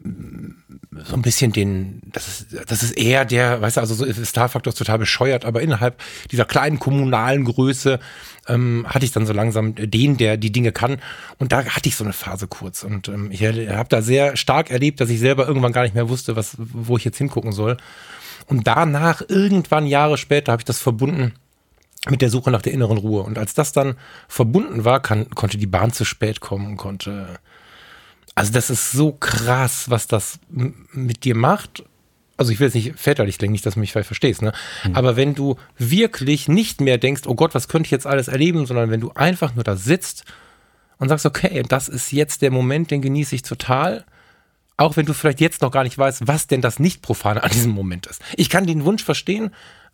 so 0.02 1.14
ein 1.14 1.22
bisschen 1.22 1.52
den, 1.52 2.00
das 2.12 2.28
ist, 2.28 2.70
das 2.70 2.82
ist 2.82 2.92
eher 2.92 3.24
der, 3.24 3.60
weißt 3.60 3.76
du, 3.76 3.80
also 3.80 3.94
so 3.94 4.24
Star-Faktor 4.24 4.72
ist 4.72 4.78
total 4.78 4.98
bescheuert, 4.98 5.44
aber 5.44 5.62
innerhalb 5.62 6.02
dieser 6.30 6.44
kleinen 6.44 6.78
kommunalen 6.78 7.44
Größe 7.44 7.98
ähm, 8.46 8.86
hatte 8.88 9.04
ich 9.04 9.12
dann 9.12 9.26
so 9.26 9.32
langsam 9.32 9.74
den, 9.74 10.16
der 10.16 10.36
die 10.36 10.52
Dinge 10.52 10.72
kann. 10.72 10.98
Und 11.38 11.52
da 11.52 11.64
hatte 11.64 11.88
ich 11.88 11.96
so 11.96 12.04
eine 12.04 12.12
Phase 12.12 12.46
kurz. 12.46 12.82
Und 12.82 13.08
ähm, 13.08 13.30
ich 13.30 13.42
habe 13.42 13.88
da 13.88 14.02
sehr 14.02 14.36
stark 14.36 14.70
erlebt, 14.70 15.00
dass 15.00 15.10
ich 15.10 15.18
selber 15.18 15.48
irgendwann 15.48 15.72
gar 15.72 15.82
nicht 15.82 15.94
mehr 15.94 16.08
wusste, 16.08 16.36
was, 16.36 16.56
wo 16.58 16.96
ich 16.96 17.04
jetzt 17.04 17.18
hingucken 17.18 17.52
soll. 17.52 17.76
Und 18.46 18.66
danach, 18.66 19.22
irgendwann 19.28 19.86
Jahre 19.86 20.18
später, 20.18 20.52
habe 20.52 20.60
ich 20.60 20.66
das 20.66 20.78
verbunden 20.78 21.32
mit 22.10 22.22
der 22.22 22.30
Suche 22.30 22.50
nach 22.50 22.62
der 22.62 22.72
inneren 22.72 22.98
Ruhe. 22.98 23.22
Und 23.22 23.38
als 23.38 23.54
das 23.54 23.72
dann 23.72 23.96
verbunden 24.28 24.84
war, 24.84 25.00
kann, 25.00 25.30
konnte 25.30 25.58
die 25.58 25.66
Bahn 25.66 25.92
zu 25.92 26.04
spät 26.04 26.40
kommen 26.40 26.76
konnte 26.76 27.38
also 28.36 28.52
das 28.52 28.68
ist 28.68 28.92
so 28.92 29.12
krass, 29.12 29.88
was 29.88 30.06
das 30.06 30.38
mit 30.50 31.24
dir 31.24 31.34
macht. 31.34 31.84
Also 32.36 32.52
ich 32.52 32.60
will 32.60 32.66
jetzt 32.66 32.74
nicht 32.74 32.98
väterlich 32.98 33.38
klingen, 33.38 33.52
nicht, 33.52 33.64
dass 33.64 33.74
du 33.74 33.80
mich 33.80 33.92
vielleicht 33.92 34.08
verstehst, 34.08 34.42
ne? 34.42 34.52
Mhm. 34.84 34.94
Aber 34.94 35.16
wenn 35.16 35.34
du 35.34 35.56
wirklich 35.78 36.46
nicht 36.46 36.82
mehr 36.82 36.98
denkst, 36.98 37.22
oh 37.26 37.34
Gott, 37.34 37.54
was 37.54 37.66
könnte 37.66 37.86
ich 37.86 37.90
jetzt 37.90 38.06
alles 38.06 38.28
erleben, 38.28 38.66
sondern 38.66 38.90
wenn 38.90 39.00
du 39.00 39.10
einfach 39.12 39.54
nur 39.54 39.64
da 39.64 39.74
sitzt 39.74 40.24
und 40.98 41.08
sagst, 41.08 41.24
okay, 41.24 41.62
das 41.66 41.88
ist 41.88 42.12
jetzt 42.12 42.42
der 42.42 42.50
Moment, 42.50 42.90
den 42.90 43.00
genieße 43.00 43.34
ich 43.34 43.42
total. 43.42 44.04
Auch 44.76 44.98
wenn 44.98 45.06
du 45.06 45.14
vielleicht 45.14 45.40
jetzt 45.40 45.62
noch 45.62 45.70
gar 45.70 45.84
nicht 45.84 45.96
weißt, 45.96 46.28
was 46.28 46.46
denn 46.46 46.60
das 46.60 46.78
Nicht-Profane 46.78 47.42
an 47.42 47.50
diesem 47.50 47.72
Moment 47.72 48.06
ist. 48.06 48.20
Ich 48.36 48.50
kann 48.50 48.66
den 48.66 48.84
Wunsch 48.84 49.02
verstehen, 49.02 49.50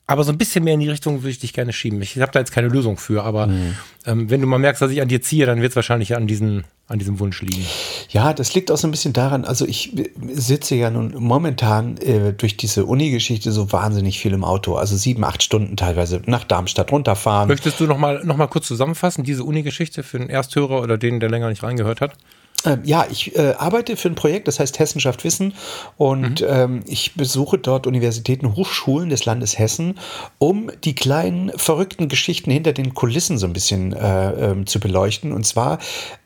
aber 0.07 0.25
so 0.25 0.33
ein 0.33 0.39
bisschen 0.39 0.65
mehr 0.65 0.75
in 0.75 0.81
die 0.81 0.89
Richtung 0.89 1.23
würde 1.23 1.31
ich 1.31 1.39
dich 1.39 1.53
gerne 1.53 1.73
schieben. 1.73 2.03
Ich 2.03 2.19
habe 2.21 2.33
da 2.33 2.41
jetzt 2.41 2.53
keine 2.53 2.69
Lösung 2.69 2.97
für, 2.97 3.23
aber 3.25 3.47
mhm. 3.47 3.77
ähm, 4.05 4.31
wenn 4.31 4.41
du 4.41 4.47
mal 4.47 4.59
merkst, 4.59 4.83
dass 4.83 4.91
ich 4.91 5.01
an 5.01 5.09
dir 5.09 5.23
ziehe, 5.23 5.47
dann 5.47 5.63
wird 5.63 5.71
es 5.71 5.77
wahrscheinlich 5.77 6.17
an, 6.17 6.27
diesen, 6.27 6.65
an 6.89 6.99
diesem 6.99 7.21
Wunsch 7.21 7.41
liegen. 7.41 7.65
Ja, 8.11 8.33
das 8.33 8.53
liegt 8.55 8.71
auch 8.71 8.77
so 8.77 8.89
ein 8.89 8.91
bisschen 8.91 9.13
daran, 9.13 9.45
also 9.45 9.65
ich 9.65 9.93
sitze 10.33 10.75
ja 10.75 10.91
nun 10.91 11.15
momentan 11.19 11.97
äh, 11.99 12.33
durch 12.33 12.57
diese 12.57 12.85
Uni-Geschichte 12.85 13.53
so 13.53 13.73
wahnsinnig 13.73 14.19
viel 14.19 14.33
im 14.33 14.45
Auto, 14.45 14.75
also 14.75 14.97
sieben, 14.97 15.25
acht 15.25 15.43
Stunden 15.43 15.77
teilweise 15.77 16.21
nach 16.27 16.45
Darmstadt 16.45 16.91
runterfahren. 16.91 17.49
Möchtest 17.49 17.79
du 17.79 17.85
noch 17.85 17.99
mal, 17.99 18.23
noch 18.25 18.37
mal 18.37 18.49
kurz 18.49 18.67
zusammenfassen, 18.67 19.23
diese 19.23 19.45
Uni-Geschichte 19.45 20.03
für 20.03 20.19
den 20.19 20.29
Ersthörer 20.29 20.83
oder 20.83 20.99
den, 20.99 21.21
der 21.21 21.31
länger 21.31 21.49
nicht 21.49 21.63
reingehört 21.63 22.01
hat? 22.01 22.15
Ähm, 22.65 22.81
ja, 22.85 23.07
ich 23.11 23.37
äh, 23.37 23.55
arbeite 23.59 23.97
für 23.97 24.09
ein 24.09 24.15
Projekt, 24.15 24.49
das 24.49 24.61
heißt 24.61 24.79
Hessenschaft 24.79 25.25
Wissen 25.25 25.55
und 25.97 26.41
mhm. 26.41 26.47
ähm, 26.49 26.81
ich 26.87 27.15
besuche 27.15 27.59
dort 27.59 27.87
Universitäten, 27.87 28.55
Hochschulen 28.55 29.09
des 29.09 29.25
Landes 29.25 29.59
Hessen, 29.59 29.99
um 30.39 30.71
die 30.85 30.95
kleinen 30.95 31.53
verrückten 31.57 32.09
Geschichten 32.09 32.51
hinter 32.51 32.73
den 32.73 32.95
Kulissen 32.95 33.39
so 33.39 33.47
ein 33.47 33.53
bisschen 33.53 33.93
äh, 33.93 34.51
ähm, 34.51 34.67
zu 34.67 34.81
beleuchten. 34.81 35.33
Und 35.33 35.47
zwar 35.47 35.79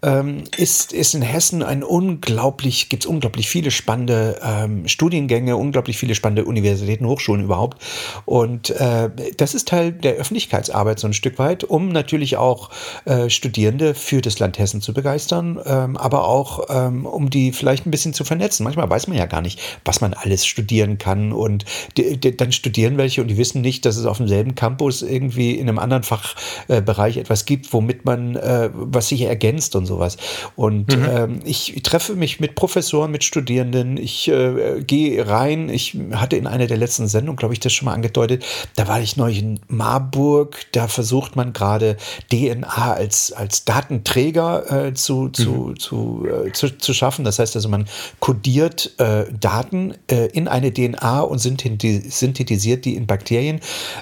ähm, 0.03 0.45
ist, 0.57 0.93
ist 0.93 1.15
in 1.15 1.23
Hessen 1.23 1.63
ein 1.63 1.83
unglaublich, 1.83 2.89
gibt 2.89 3.05
es 3.05 3.07
unglaublich 3.07 3.49
viele 3.49 3.71
spannende 3.71 4.41
ähm, 4.45 4.87
Studiengänge, 4.89 5.57
unglaublich 5.57 5.97
viele 5.97 6.15
spannende 6.15 6.45
Universitäten, 6.45 7.07
Hochschulen 7.07 7.45
überhaupt. 7.45 7.83
Und 8.25 8.71
äh, 8.71 9.11
das 9.37 9.55
ist 9.55 9.69
Teil 9.69 9.93
der 9.93 10.15
Öffentlichkeitsarbeit 10.15 10.99
so 10.99 11.07
ein 11.07 11.15
Stück 11.15 11.39
weit, 11.39 11.65
um 11.65 11.89
natürlich 11.89 12.37
auch 12.37 12.71
äh, 13.05 13.31
Studierende 13.31 13.95
für 13.95 14.21
das 14.21 14.39
Land 14.39 14.59
Hessen 14.59 14.81
zu 14.81 14.93
begeistern, 14.93 15.59
ähm, 15.65 15.97
aber 15.97 16.26
auch, 16.26 16.26
ähm, 16.69 17.07
um 17.07 17.31
die 17.31 17.53
vielleicht 17.53 17.87
ein 17.87 17.91
bisschen 17.91 18.15
zu 18.15 18.25
vernetzen. 18.25 18.65
Manchmal 18.65 18.89
weiß 18.89 19.07
man 19.07 19.17
ja 19.17 19.27
gar 19.27 19.43
nicht, 19.43 19.61
was 19.85 20.01
man 20.01 20.15
alles 20.15 20.47
studieren 20.47 20.99
kann 20.99 21.33
und 21.33 21.65
die, 21.97 22.17
die, 22.19 22.37
dann 22.37 22.53
studieren 22.53 22.99
welche 22.99 23.23
und 23.23 23.29
die 23.29 23.37
wissen 23.37 23.61
nicht, 23.61 23.85
dass 23.85 23.97
es 23.97 24.07
auf 24.07 24.19
demselben 24.19 24.55
Campus 24.55 25.03
irgendwie 25.03 25.53
in 25.53 25.69
einem 25.69 25.79
anderen 25.79 26.03
Fachbereich 26.03 27.17
äh, 27.17 27.21
etwas 27.21 27.45
gibt, 27.45 27.73
womit 27.73 28.05
man, 28.05 28.37
äh, 28.37 28.71
was 28.73 29.09
sich 29.09 29.23
ergänzt 29.23 29.77
und 29.77 29.87
sowas. 29.87 30.17
Und 30.57 30.97
mhm. 30.97 31.07
ähm, 31.09 31.41
ich, 31.45 31.81
treffe 31.83 32.15
mich 32.15 32.41
mit 32.41 32.55
Professoren, 32.55 33.11
mit 33.11 33.25
Studierenden, 33.25 33.97
ich 33.97 34.29
äh, 34.29 34.83
gehe 34.83 35.27
rein, 35.29 35.69
ich 35.69 35.97
hatte 36.13 36.37
in 36.37 36.47
einer 36.47 36.67
der 36.67 36.77
letzten 36.77 37.07
Sendungen, 37.07 37.37
glaube 37.37 37.55
ich, 37.55 37.61
das 37.61 37.73
schon 37.73 37.87
mal 37.87 37.95
angedeutet, 37.95 38.45
da 38.75 38.89
war 38.89 39.01
ich 39.01 39.17
neulich 39.17 39.41
in 39.41 39.61
Marburg, 39.69 40.67
da 40.73 40.89
versucht 40.89 41.37
man 41.37 41.53
gerade 41.53 41.97
DNA 42.31 42.93
als, 42.93 43.33
als 43.33 43.65
Datenträger 43.65 44.87
äh, 44.87 44.95
zu, 44.95 45.29
zu, 45.29 45.45
mhm. 45.45 45.77
Zu 46.23 46.47
äh, 46.47 46.53
zu, 46.53 46.79
zu, 46.79 46.95
schaffen. 46.95 47.25
Das 47.25 47.39
heißt 47.39 47.57
also, 47.57 47.69
man 47.69 47.87
kodiert 48.21 48.93
äh, 48.99 49.25
Daten 49.39 49.95
äh, 50.11 50.27
in 50.27 50.49
eine 50.49 50.73
DNA 50.73 51.21
und 51.21 51.39
synthetisiert 51.39 52.85
die 52.85 52.97
in 52.97 53.07
Bakterien. 53.07 53.61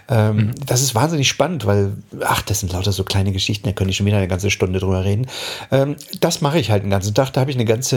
Ähm, 0.08 0.36
mhm. 0.36 0.54
Das 0.66 0.82
ist 0.82 0.94
wahnsinnig 0.94 1.28
spannend, 1.28 1.66
weil, 1.66 1.92
ach, 2.20 2.42
das 2.42 2.60
sind 2.60 2.72
lauter 2.72 2.92
so 2.92 3.04
kleine 3.04 3.32
Geschichten, 3.32 3.66
da 3.66 3.72
könnte 3.72 3.90
ich 3.90 3.96
schon 3.96 4.06
wieder 4.06 4.18
eine 4.18 4.28
ganze 4.28 4.50
Stunde 4.50 4.78
drüber 4.78 5.04
reden. 5.04 5.26
Ähm, 5.70 5.96
das 6.20 6.40
mache 6.40 6.58
ich 6.58 6.70
halt 6.70 6.82
den 6.82 6.90
ganzen 6.90 7.14
Tag. 7.14 7.32
Da 7.32 7.40
habe 7.40 7.50
ich 7.50 7.56
eine 7.56 7.64
ganze, 7.64 7.96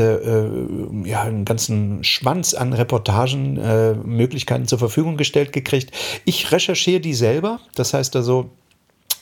äh, 1.04 1.10
ja, 1.10 1.24
einen 1.24 1.46
ganzen 1.46 2.04
Schwanz 2.04 2.54
an 2.54 2.74
Reportagen, 2.74 3.58
äh, 3.58 3.94
Möglichkeiten 3.94 4.68
zur 4.68 4.80
Verfügung 4.80 5.18
gestellt 5.18 5.54
gekriegt. 5.54 5.92
Ich 6.26 6.52
recherchiere 6.52 7.00
die 7.00 7.14
selber. 7.14 7.60
Das 7.76 7.94
heißt 7.94 8.16
also, 8.16 8.50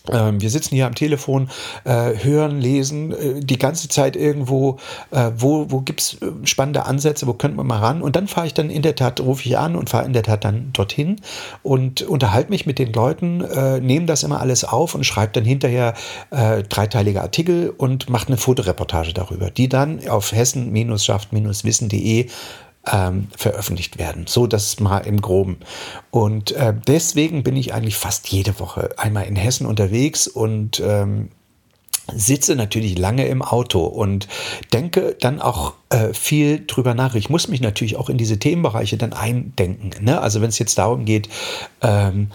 wir 0.08 0.50
sitzen 0.50 0.76
hier 0.76 0.88
am 0.88 0.96
Telefon, 0.96 1.50
äh, 1.84 2.14
hören, 2.24 2.60
lesen, 2.60 3.12
äh, 3.12 3.40
die 3.40 3.58
ganze 3.58 3.88
Zeit 3.88 4.16
irgendwo, 4.16 4.78
äh, 5.12 5.32
wo, 5.38 5.68
wo 5.70 5.82
gibt 5.82 6.02
es 6.02 6.18
spannende 6.44 6.86
Ansätze, 6.86 7.28
wo 7.28 7.34
könnte 7.34 7.58
man 7.58 7.68
mal 7.68 7.80
ran? 7.80 8.02
Und 8.02 8.16
dann 8.16 8.28
fahre 8.28 8.48
ich 8.48 8.54
dann 8.54 8.70
in 8.70 8.82
der 8.82 8.96
Tat, 8.96 9.20
rufe 9.20 9.46
ich 9.48 9.58
an 9.58 9.76
und 9.76 9.90
fahre 9.90 10.06
in 10.06 10.14
der 10.14 10.24
Tat 10.24 10.46
dann 10.46 10.70
dorthin 10.74 11.18
und 11.64 12.02
unterhalte 12.02 12.50
mich 12.50 12.66
mit 12.66 12.80
den 12.80 12.94
Leuten, 12.94 13.44
nehme 13.82 14.06
das 14.06 14.24
immer 14.24 14.40
alles 14.40 14.64
auf 14.64 14.96
und 14.96 15.06
schreibe 15.06 15.34
dann 15.34 15.44
hinterher 15.46 15.94
dreiteilige 16.70 17.22
Artikel 17.22 17.70
und 17.70 18.10
mache 18.10 18.28
eine 18.28 18.38
Fotoreportage 18.38 19.14
darüber, 19.14 19.52
die 19.52 19.70
dann 19.70 20.08
auf 20.08 20.32
hessen-schaft-wissen.de 20.32 22.28
ähm, 22.92 23.28
veröffentlicht 23.36 23.98
werden. 23.98 24.26
So 24.28 24.48
das 24.48 24.80
mal 24.80 25.00
im 25.00 25.22
Groben. 25.22 25.58
Und 26.12 26.52
äh, 26.52 26.74
deswegen 26.88 27.44
bin 27.44 27.56
ich 27.56 27.74
eigentlich 27.74 27.98
fast 27.98 28.28
jede 28.30 28.60
Woche 28.60 28.90
einmal 28.98 29.26
in 29.26 29.36
Hessen 29.36 29.66
unterwegs 29.66 30.28
und 30.28 30.80
ähm, 30.80 31.30
sitze 32.14 32.56
natürlich 32.56 32.98
lange 32.98 33.26
im 33.28 33.42
Auto 33.42 33.84
und 33.84 34.28
denke 34.74 35.16
dann 35.20 35.42
auch 35.42 35.74
äh, 35.90 36.14
viel 36.14 36.66
drüber 36.66 36.94
nach. 36.94 37.16
Ich 37.16 37.30
muss 37.30 37.48
mich 37.48 37.62
natürlich 37.62 37.96
auch 37.96 38.10
in 38.10 38.18
diese 38.18 38.38
Themenbereiche 38.38 38.98
dann 38.98 39.14
eindenken. 39.14 39.92
Ne? 40.04 40.20
Also 40.22 40.42
wenn 40.42 40.50
es 40.50 40.60
jetzt 40.60 40.78
darum 40.78 41.06
geht, 41.06 41.30
ähm, 41.82 42.30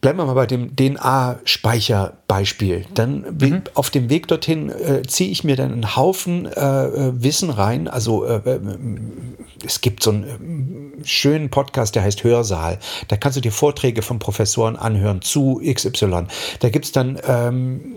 Bleiben 0.00 0.18
wir 0.18 0.24
mal 0.24 0.32
bei 0.32 0.46
dem 0.46 0.74
DNA-Speicherbeispiel. 0.76 2.86
Dann 2.94 3.36
mhm. 3.38 3.64
auf 3.74 3.90
dem 3.90 4.08
Weg 4.08 4.28
dorthin 4.28 4.70
äh, 4.70 5.02
ziehe 5.02 5.30
ich 5.30 5.44
mir 5.44 5.56
dann 5.56 5.72
einen 5.72 5.94
Haufen 5.94 6.46
äh, 6.46 6.50
äh 6.50 7.12
Wissen 7.22 7.50
rein. 7.50 7.86
Also 7.86 8.24
äh, 8.24 8.36
äh, 8.36 8.58
es 9.62 9.82
gibt 9.82 10.02
so 10.02 10.10
einen 10.10 11.02
äh, 11.02 11.06
schönen 11.06 11.50
Podcast, 11.50 11.96
der 11.96 12.02
heißt 12.02 12.24
Hörsaal. 12.24 12.78
Da 13.08 13.18
kannst 13.18 13.36
du 13.36 13.42
dir 13.42 13.52
Vorträge 13.52 14.00
von 14.00 14.18
Professoren 14.18 14.76
anhören 14.76 15.20
zu 15.20 15.60
XY. 15.62 16.24
Da 16.60 16.70
gibt 16.70 16.86
es 16.86 16.92
dann 16.92 17.18
ähm, 17.28 17.96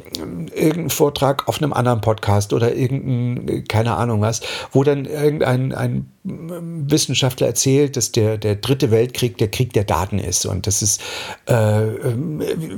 irgendeinen 0.53 0.89
Vortrag 0.89 1.47
auf 1.47 1.61
einem 1.61 1.71
anderen 1.71 2.01
Podcast 2.01 2.51
oder 2.51 2.75
irgendein, 2.75 3.63
keine 3.69 3.95
Ahnung 3.95 4.19
was, 4.19 4.41
wo 4.73 4.83
dann 4.83 5.05
irgendein 5.05 5.71
ein 5.71 6.12
Wissenschaftler 6.25 7.47
erzählt, 7.47 7.97
dass 7.97 8.13
der, 8.13 8.37
der 8.37 8.55
dritte 8.55 8.91
Weltkrieg 8.91 9.37
der 9.37 9.51
Krieg 9.51 9.73
der 9.73 9.83
Daten 9.83 10.19
ist 10.19 10.45
und 10.45 10.67
dass 10.67 10.81
es 10.81 10.99
äh, 11.47 11.53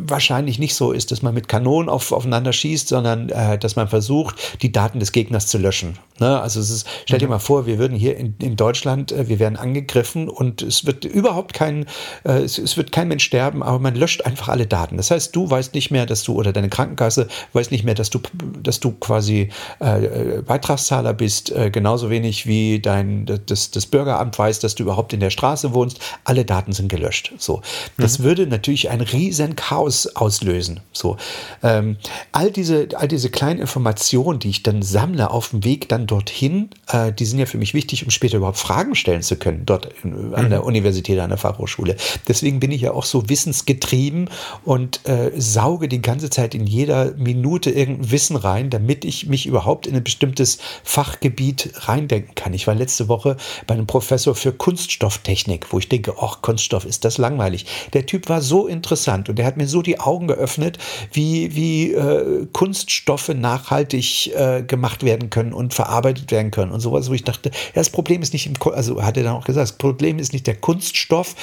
wahrscheinlich 0.08 0.58
nicht 0.58 0.74
so 0.74 0.92
ist, 0.92 1.12
dass 1.12 1.22
man 1.22 1.36
mit 1.36 1.48
Kanonen 1.48 1.88
auf, 1.88 2.12
aufeinander 2.12 2.54
schießt, 2.54 2.88
sondern 2.88 3.30
äh, 3.30 3.60
dass 3.60 3.76
man 3.76 3.88
versucht, 3.88 4.62
die 4.64 4.72
Daten 4.72 5.00
des 5.00 5.12
Gegners 5.12 5.46
zu 5.46 5.60
löschen. 5.60 6.00
Ne? 6.20 6.42
Also 6.42 6.60
ist, 6.60 6.88
stell 7.06 7.20
dir 7.20 7.26
mhm. 7.26 7.34
mal 7.34 7.40
vor, 7.40 7.68
wir 7.68 7.78
würden 7.78 7.96
hier 7.96 8.18
in, 8.18 8.36
in 8.42 8.56
Deutschland, 8.56 9.12
äh, 9.12 9.30
wir 9.30 9.38
werden 9.38 9.58
angegriffen 9.58 10.28
und 10.28 10.64
es 10.64 10.88
wird 10.88 11.06
überhaupt 11.06 11.54
kein, 11.54 11.86
äh, 12.24 12.40
es, 12.40 12.58
es, 12.58 12.78
wird 12.78 12.92
kein 12.92 13.08
Mensch 13.08 13.26
sterben, 13.26 13.62
aber 13.62 13.78
man 13.78 13.96
löscht 13.96 14.26
einfach 14.26 14.50
alle 14.50 14.66
Daten. 14.66 14.98
Das 14.98 15.12
heißt, 15.12 15.36
du 15.36 15.48
weißt 15.48 15.76
nicht 15.76 15.92
mehr, 15.92 16.08
dass 16.08 16.24
du 16.24 16.34
oder 16.34 16.52
deine 16.52 16.70
Krankenkasse 16.70 17.28
weiß 17.54 17.70
nicht 17.70 17.84
mehr, 17.84 17.94
dass 17.94 18.10
du, 18.10 18.22
dass 18.64 18.80
du 18.80 18.94
quasi 18.94 19.50
äh, 19.80 20.42
Beitragszahler 20.42 21.14
bist, 21.14 21.54
genauso 21.72 22.10
wenig 22.10 22.48
wie 22.48 22.80
dein 22.80 23.26
das, 23.38 23.72
das 23.72 23.86
Bürgeramt 23.86 24.38
weiß, 24.38 24.60
dass 24.60 24.76
du 24.76 24.84
überhaupt 24.84 25.14
in 25.14 25.20
der 25.20 25.30
Straße 25.30 25.74
wohnst. 25.74 26.00
Alle 26.24 26.46
Daten 26.46 26.74
sind 26.74 26.90
gelöscht. 26.90 27.34
So, 27.38 27.62
das 27.98 28.20
mhm. 28.20 28.24
würde 28.24 28.48
natürlich 28.48 28.90
ein 28.90 29.02
riesen 29.02 29.56
Chaos 29.56 30.08
auslösen. 30.16 30.82
So, 30.92 31.18
ähm, 31.64 31.98
all 32.32 32.52
diese, 32.52 32.88
all 32.96 33.08
diese 33.08 33.30
kleinen 33.30 33.60
Informationen, 33.60 34.40
die 34.40 34.50
ich 34.50 34.64
dann 34.64 34.82
sammle 34.82 35.32
auf 35.32 35.50
dem 35.50 35.64
Weg 35.64 35.90
dann 35.90 36.08
dorthin, 36.08 36.70
äh, 36.88 37.12
die 37.12 37.26
sind 37.26 37.40
ja 37.40 37.46
für 37.46 37.58
mich 37.58 37.74
wichtig, 37.74 38.04
um 38.04 38.12
später 38.12 38.38
überhaupt 38.38 38.58
Fragen 38.58 38.96
stellen 38.96 39.22
zu 39.22 39.36
können 39.36 39.66
dort 39.66 39.90
in, 40.04 40.34
an 40.34 40.50
der 40.50 40.62
mhm. 40.62 40.68
Universität, 40.68 41.20
an 41.20 41.30
der 41.30 41.38
Fachhochschule. 41.38 41.96
Deswegen 42.28 42.60
bin 42.60 42.72
ich 42.72 42.82
ja 42.82 42.92
auch 42.92 43.06
so 43.06 43.30
wissensgetrieben 43.30 44.30
und 44.64 45.08
äh, 45.08 45.32
sauge 45.38 45.88
die 45.88 46.02
ganze 46.02 46.30
Zeit 46.30 46.56
in 46.56 46.68
jeder 46.68 47.14
Minute 47.16 47.72
irgendein 47.72 48.12
Wissen 48.12 48.36
rein, 48.36 48.70
damit 48.70 49.06
ich 49.06 49.28
mich 49.28 49.46
überhaupt 49.46 49.88
in 49.88 49.96
ein 49.96 50.04
bestimmtes 50.04 50.60
Fachgebiet 50.84 51.72
reindenken 51.88 52.36
kann. 52.36 52.54
Ich 52.54 52.68
war 52.68 52.76
letzte 52.76 53.08
Woche 53.08 53.25
bei 53.68 53.74
einem 53.74 53.88
Professor 53.88 54.36
für 54.36 54.52
Kunststofftechnik, 54.52 55.72
wo 55.72 55.80
ich 55.80 55.90
denke, 55.90 56.14
ach, 56.22 56.42
Kunststoff 56.42 56.86
ist 56.86 57.06
das 57.06 57.18
langweilig. 57.18 57.66
Der 57.94 58.06
Typ 58.06 58.30
war 58.30 58.42
so 58.42 58.68
interessant 58.68 59.30
und 59.30 59.38
der 59.38 59.46
hat 59.46 59.58
mir 59.58 59.68
so 59.68 59.82
die 59.82 60.00
Augen 60.00 60.28
geöffnet, 60.28 60.78
wie, 61.12 61.56
wie 61.56 61.94
äh, 61.94 62.48
Kunststoffe 62.54 63.30
nachhaltig 63.30 64.34
äh, 64.36 64.64
gemacht 64.64 65.04
werden 65.04 65.30
können 65.30 65.54
und 65.54 65.74
verarbeitet 65.74 66.32
werden 66.32 66.52
können 66.52 66.72
und 66.72 66.80
sowas, 66.80 67.10
wo 67.10 67.14
ich 67.14 67.24
dachte, 67.24 67.50
ja, 67.50 67.82
das 67.82 67.90
Problem 67.90 68.22
ist 68.22 68.34
nicht 68.34 68.46
im, 68.46 68.54
also 68.74 69.02
hat 69.02 69.18
er 69.18 69.24
dann 69.24 69.36
auch 69.36 69.46
gesagt, 69.46 69.64
das 69.70 69.78
Problem 69.78 70.20
ist 70.20 70.34
nicht 70.34 70.48
der 70.48 70.56
Kunststoff, 70.56 71.36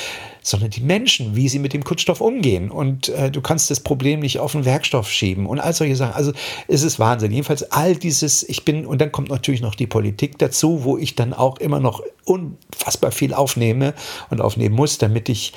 sondern 0.42 0.70
die 0.70 0.80
Menschen, 0.80 1.36
wie 1.36 1.48
sie 1.48 1.58
mit 1.58 1.72
dem 1.72 1.84
Kunststoff 1.84 2.20
umgehen. 2.20 2.70
Und 2.70 3.08
äh, 3.08 3.30
du 3.30 3.40
kannst 3.40 3.70
das 3.70 3.80
Problem 3.80 4.20
nicht 4.20 4.38
auf 4.38 4.52
den 4.52 4.64
Werkstoff 4.64 5.10
schieben 5.10 5.46
und 5.46 5.60
all 5.60 5.72
solche 5.72 5.96
Sachen. 5.96 6.14
Also 6.14 6.32
es 6.68 6.82
ist 6.82 6.98
Wahnsinn. 6.98 7.32
Jedenfalls 7.32 7.70
all 7.70 7.96
dieses, 7.96 8.42
ich 8.48 8.64
bin, 8.64 8.84
und 8.84 9.00
dann 9.00 9.12
kommt 9.12 9.30
natürlich 9.30 9.62
noch 9.62 9.74
die 9.74 9.86
Politik 9.86 10.38
dazu, 10.38 10.84
wo 10.84 10.98
ich 10.98 11.14
dann 11.14 11.32
auch 11.32 11.58
immer 11.58 11.80
noch 11.80 12.02
unfassbar 12.24 13.12
viel 13.12 13.34
aufnehme 13.34 13.94
und 14.30 14.40
aufnehmen 14.40 14.74
muss, 14.74 14.98
damit 14.98 15.28
ich 15.28 15.52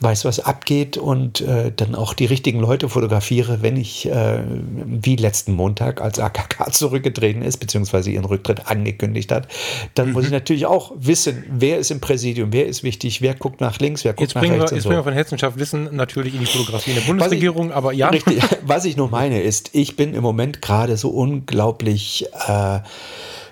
weiß, 0.00 0.26
was 0.26 0.40
abgeht 0.40 0.98
und 0.98 1.40
äh, 1.40 1.72
dann 1.74 1.94
auch 1.94 2.12
die 2.12 2.26
richtigen 2.26 2.60
Leute 2.60 2.90
fotografiere, 2.90 3.62
wenn 3.62 3.78
ich, 3.78 4.06
äh, 4.06 4.40
wie 4.46 5.16
letzten 5.16 5.54
Montag, 5.54 6.02
als 6.02 6.18
AKK 6.18 6.70
zurückgetreten 6.70 7.40
ist, 7.40 7.56
beziehungsweise 7.56 8.10
ihren 8.10 8.26
Rücktritt 8.26 8.66
angekündigt 8.66 9.32
hat, 9.32 9.48
dann 9.94 10.08
mhm. 10.08 10.12
muss 10.12 10.26
ich 10.26 10.32
natürlich 10.32 10.66
auch 10.66 10.92
wissen, 10.96 11.44
wer 11.48 11.78
ist 11.78 11.90
im 11.90 12.00
Präsidium, 12.00 12.52
wer 12.52 12.66
ist 12.66 12.82
wichtig, 12.82 13.22
wer 13.22 13.34
guckt 13.34 13.62
nach 13.62 13.78
links, 13.78 14.04
wer 14.04 14.12
guckt 14.12 14.20
jetzt 14.20 14.34
nach 14.34 14.42
rechts. 14.42 14.70
Wir, 14.70 14.76
jetzt 14.76 14.82
so. 14.82 14.88
bringen 14.90 15.00
wir 15.00 15.04
von 15.04 15.14
Hessenschaft 15.14 15.58
Wissen 15.58 15.88
natürlich 15.92 16.34
in 16.34 16.40
die 16.40 16.46
Fotografie 16.46 16.90
in 16.90 16.96
der 16.96 17.04
Bundesregierung, 17.04 17.68
ich, 17.68 17.74
aber 17.74 17.92
ja. 17.92 18.08
Richtig, 18.08 18.42
was 18.66 18.84
ich 18.84 18.98
nur 18.98 19.08
meine 19.08 19.40
ist, 19.40 19.70
ich 19.72 19.96
bin 19.96 20.12
im 20.12 20.22
Moment 20.22 20.60
gerade 20.60 20.98
so 20.98 21.08
unglaublich 21.08 22.26
äh, 22.46 22.80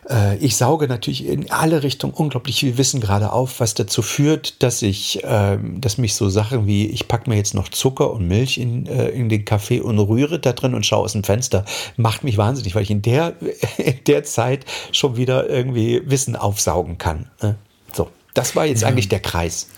äh, 0.09 0.37
ich 0.37 0.57
sauge 0.57 0.89
natürlich 0.89 1.27
in 1.27 1.51
alle 1.51 1.83
Richtungen 1.83 2.13
unglaublich 2.13 2.61
viel 2.61 2.77
Wissen 2.79 3.01
gerade 3.01 3.33
auf, 3.33 3.61
was 3.61 3.75
dazu 3.75 4.03
führt, 4.03 4.63
dass 4.63 4.83
ich, 4.83 5.21
ähm, 5.25 5.81
dass 5.81 5.99
mich 5.99 6.15
so 6.15 6.29
Sachen 6.29 6.67
wie, 6.67 6.87
ich 6.87 7.09
packe 7.09 7.29
mir 7.31 7.37
jetzt 7.37 7.55
noch 7.55 7.69
Zucker 7.69 8.11
und 8.13 8.27
Milch 8.29 8.59
in, 8.59 8.87
äh, 8.87 9.09
in 9.09 9.29
den 9.29 9.45
Kaffee 9.45 9.81
und 9.81 9.99
rühre 9.99 10.39
da 10.39 10.53
drin 10.53 10.75
und 10.75 10.85
schaue 10.85 11.05
aus 11.05 11.13
dem 11.13 11.25
Fenster, 11.25 11.65
macht 11.97 12.25
mich 12.25 12.37
wahnsinnig, 12.37 12.75
weil 12.75 12.83
ich 12.83 12.91
in 12.91 13.03
der, 13.03 13.35
in 13.79 14.03
der 14.07 14.25
Zeit 14.25 14.65
schon 14.93 15.17
wieder 15.17 15.49
irgendwie 15.49 16.03
Wissen 16.05 16.37
aufsaugen 16.37 16.99
kann. 16.99 17.31
Ne? 17.43 17.57
So. 17.93 18.09
Das 18.35 18.57
war 18.57 18.67
jetzt 18.67 18.83
ja. 18.83 18.89
eigentlich 18.89 19.09
der 19.09 19.21
Kreis. 19.21 19.69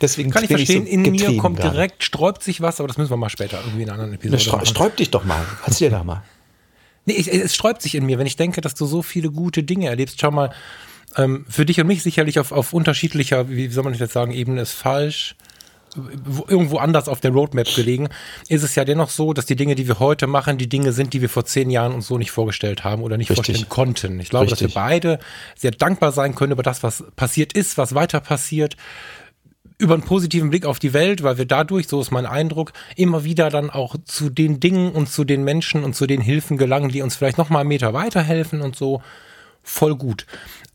Deswegen 0.00 0.30
kann 0.30 0.42
ich 0.42 0.50
verstehen, 0.50 0.86
ich 0.86 0.92
so 0.92 0.94
in 0.94 1.10
mir 1.12 1.36
kommt 1.36 1.60
gerade. 1.60 1.74
direkt, 1.74 2.02
sträubt 2.02 2.42
sich 2.42 2.60
was, 2.60 2.80
aber 2.80 2.88
das 2.88 2.98
müssen 2.98 3.10
wir 3.10 3.16
mal 3.16 3.30
später 3.30 3.58
irgendwie 3.64 3.82
in 3.82 3.90
einer 3.90 4.02
anderen 4.02 4.14
Episode 4.14 4.56
machen. 4.56 4.66
Sträub 4.66 4.96
dich 4.96 5.10
doch 5.10 5.24
mal. 5.24 5.44
Erzähl 5.64 5.90
da 5.90 6.02
mal. 6.02 6.22
Nee, 7.04 7.14
ich, 7.14 7.32
es 7.32 7.54
sträubt 7.54 7.82
sich 7.82 7.94
in 7.94 8.06
mir, 8.06 8.18
wenn 8.18 8.26
ich 8.26 8.36
denke, 8.36 8.60
dass 8.60 8.74
du 8.74 8.86
so 8.86 9.02
viele 9.02 9.30
gute 9.30 9.62
Dinge 9.62 9.88
erlebst. 9.88 10.20
Schau 10.20 10.30
mal, 10.30 10.52
ähm, 11.16 11.44
für 11.48 11.66
dich 11.66 11.80
und 11.80 11.86
mich 11.86 12.02
sicherlich 12.02 12.38
auf, 12.38 12.52
auf 12.52 12.72
unterschiedlicher, 12.72 13.48
wie 13.48 13.68
soll 13.68 13.84
man 13.84 13.92
das 13.92 14.00
jetzt 14.00 14.12
sagen, 14.12 14.32
Ebene 14.32 14.60
ist 14.60 14.72
falsch 14.72 15.36
irgendwo 16.48 16.78
anders 16.78 17.08
auf 17.08 17.20
der 17.20 17.32
Roadmap 17.32 17.66
gelegen, 17.74 18.08
ist 18.48 18.62
es 18.62 18.74
ja 18.74 18.84
dennoch 18.84 19.10
so, 19.10 19.32
dass 19.32 19.46
die 19.46 19.56
Dinge, 19.56 19.74
die 19.74 19.86
wir 19.88 19.98
heute 19.98 20.26
machen, 20.26 20.58
die 20.58 20.68
Dinge 20.68 20.92
sind, 20.92 21.12
die 21.12 21.20
wir 21.20 21.28
vor 21.28 21.44
zehn 21.44 21.70
Jahren 21.70 21.92
uns 21.92 22.06
so 22.06 22.18
nicht 22.18 22.30
vorgestellt 22.30 22.84
haben 22.84 23.02
oder 23.02 23.18
nicht 23.18 23.30
Richtig. 23.30 23.46
vorstellen 23.46 23.68
konnten. 23.68 24.20
Ich 24.20 24.30
glaube, 24.30 24.50
Richtig. 24.50 24.68
dass 24.68 24.74
wir 24.74 24.80
beide 24.80 25.18
sehr 25.56 25.72
dankbar 25.72 26.12
sein 26.12 26.34
können 26.34 26.52
über 26.52 26.62
das, 26.62 26.82
was 26.82 27.04
passiert 27.16 27.52
ist, 27.52 27.78
was 27.78 27.94
weiter 27.94 28.20
passiert, 28.20 28.76
über 29.82 29.94
einen 29.94 30.04
positiven 30.04 30.50
Blick 30.50 30.64
auf 30.64 30.78
die 30.78 30.92
Welt, 30.92 31.24
weil 31.24 31.38
wir 31.38 31.44
dadurch, 31.44 31.88
so 31.88 32.00
ist 32.00 32.12
mein 32.12 32.24
Eindruck, 32.24 32.72
immer 32.94 33.24
wieder 33.24 33.50
dann 33.50 33.68
auch 33.68 33.96
zu 34.04 34.30
den 34.30 34.60
Dingen 34.60 34.92
und 34.92 35.08
zu 35.08 35.24
den 35.24 35.42
Menschen 35.42 35.82
und 35.82 35.96
zu 35.96 36.06
den 36.06 36.20
Hilfen 36.20 36.56
gelangen, 36.56 36.90
die 36.90 37.02
uns 37.02 37.16
vielleicht 37.16 37.36
noch 37.36 37.50
mal 37.50 37.60
einen 37.60 37.68
Meter 37.68 37.92
weiterhelfen 37.92 38.62
und 38.62 38.76
so. 38.76 39.02
Voll 39.64 39.96
gut. 39.96 40.26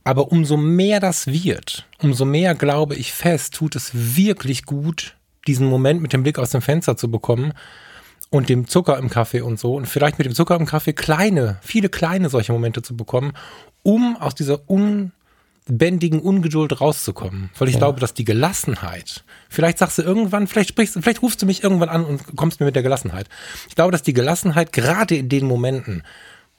Aber 0.03 0.31
umso 0.31 0.57
mehr 0.57 0.99
das 0.99 1.27
wird, 1.27 1.87
umso 1.99 2.25
mehr 2.25 2.53
glaube 2.53 2.95
ich 2.95 3.13
fest, 3.13 3.55
tut 3.55 3.75
es 3.75 3.91
wirklich 3.93 4.65
gut, 4.65 5.15
diesen 5.47 5.67
Moment 5.67 6.01
mit 6.01 6.11
dem 6.11 6.23
Blick 6.23 6.37
aus 6.37 6.51
dem 6.51 6.61
Fenster 6.61 6.97
zu 6.97 7.09
bekommen 7.09 7.53
und 8.29 8.49
dem 8.49 8.67
Zucker 8.67 8.97
im 8.97 9.09
Kaffee 9.09 9.41
und 9.41 9.57
so 9.57 9.75
und 9.75 9.85
vielleicht 9.85 10.17
mit 10.17 10.25
dem 10.25 10.35
Zucker 10.35 10.55
im 10.55 10.65
Kaffee 10.65 10.93
kleine, 10.93 11.59
viele 11.61 11.87
kleine 11.87 12.29
solche 12.29 12.51
Momente 12.51 12.81
zu 12.81 12.97
bekommen, 12.97 13.33
um 13.83 14.17
aus 14.17 14.35
dieser 14.35 14.69
un 14.69 15.13
bändigen 15.67 16.19
Ungeduld 16.19 16.79
rauszukommen. 16.79 17.49
Weil 17.57 17.67
ich 17.67 17.75
ja. 17.75 17.79
glaube, 17.79 17.99
dass 17.99 18.13
die 18.13 18.25
Gelassenheit, 18.25 19.23
vielleicht 19.49 19.77
sagst 19.77 19.97
du 19.97 20.01
irgendwann, 20.01 20.47
vielleicht 20.47 20.69
sprichst 20.69 20.95
du, 20.95 21.01
vielleicht 21.01 21.21
rufst 21.21 21.41
du 21.41 21.45
mich 21.45 21.63
irgendwann 21.63 21.89
an 21.89 22.05
und 22.05 22.35
kommst 22.35 22.59
mir 22.59 22.65
mit 22.65 22.75
der 22.75 22.83
Gelassenheit. 22.83 23.27
Ich 23.69 23.75
glaube, 23.75 23.91
dass 23.91 24.03
die 24.03 24.13
Gelassenheit 24.13 24.73
gerade 24.73 25.15
in 25.15 25.29
den 25.29 25.45
Momenten 25.45 26.03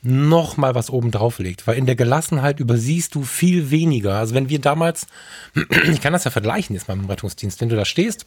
noch 0.01 0.57
mal 0.57 0.75
was 0.75 0.91
oben 0.91 1.11
drauf 1.11 1.41
legt, 1.41 1.67
weil 1.67 1.77
in 1.77 1.87
der 1.87 1.97
Gelassenheit 1.97 2.61
übersiehst 2.61 3.15
du 3.15 3.25
viel 3.25 3.71
weniger. 3.71 4.15
Also 4.15 4.35
wenn 4.35 4.49
wir 4.49 4.61
damals, 4.61 5.07
ich 5.91 6.01
kann 6.01 6.13
das 6.13 6.25
ja 6.25 6.31
vergleichen 6.31 6.75
jetzt 6.75 6.89
mal 6.89 6.95
mit 6.95 7.07
dem 7.07 7.11
Rettungsdienst, 7.11 7.61
wenn 7.61 7.69
du 7.69 7.77
da 7.77 7.85
stehst 7.85 8.27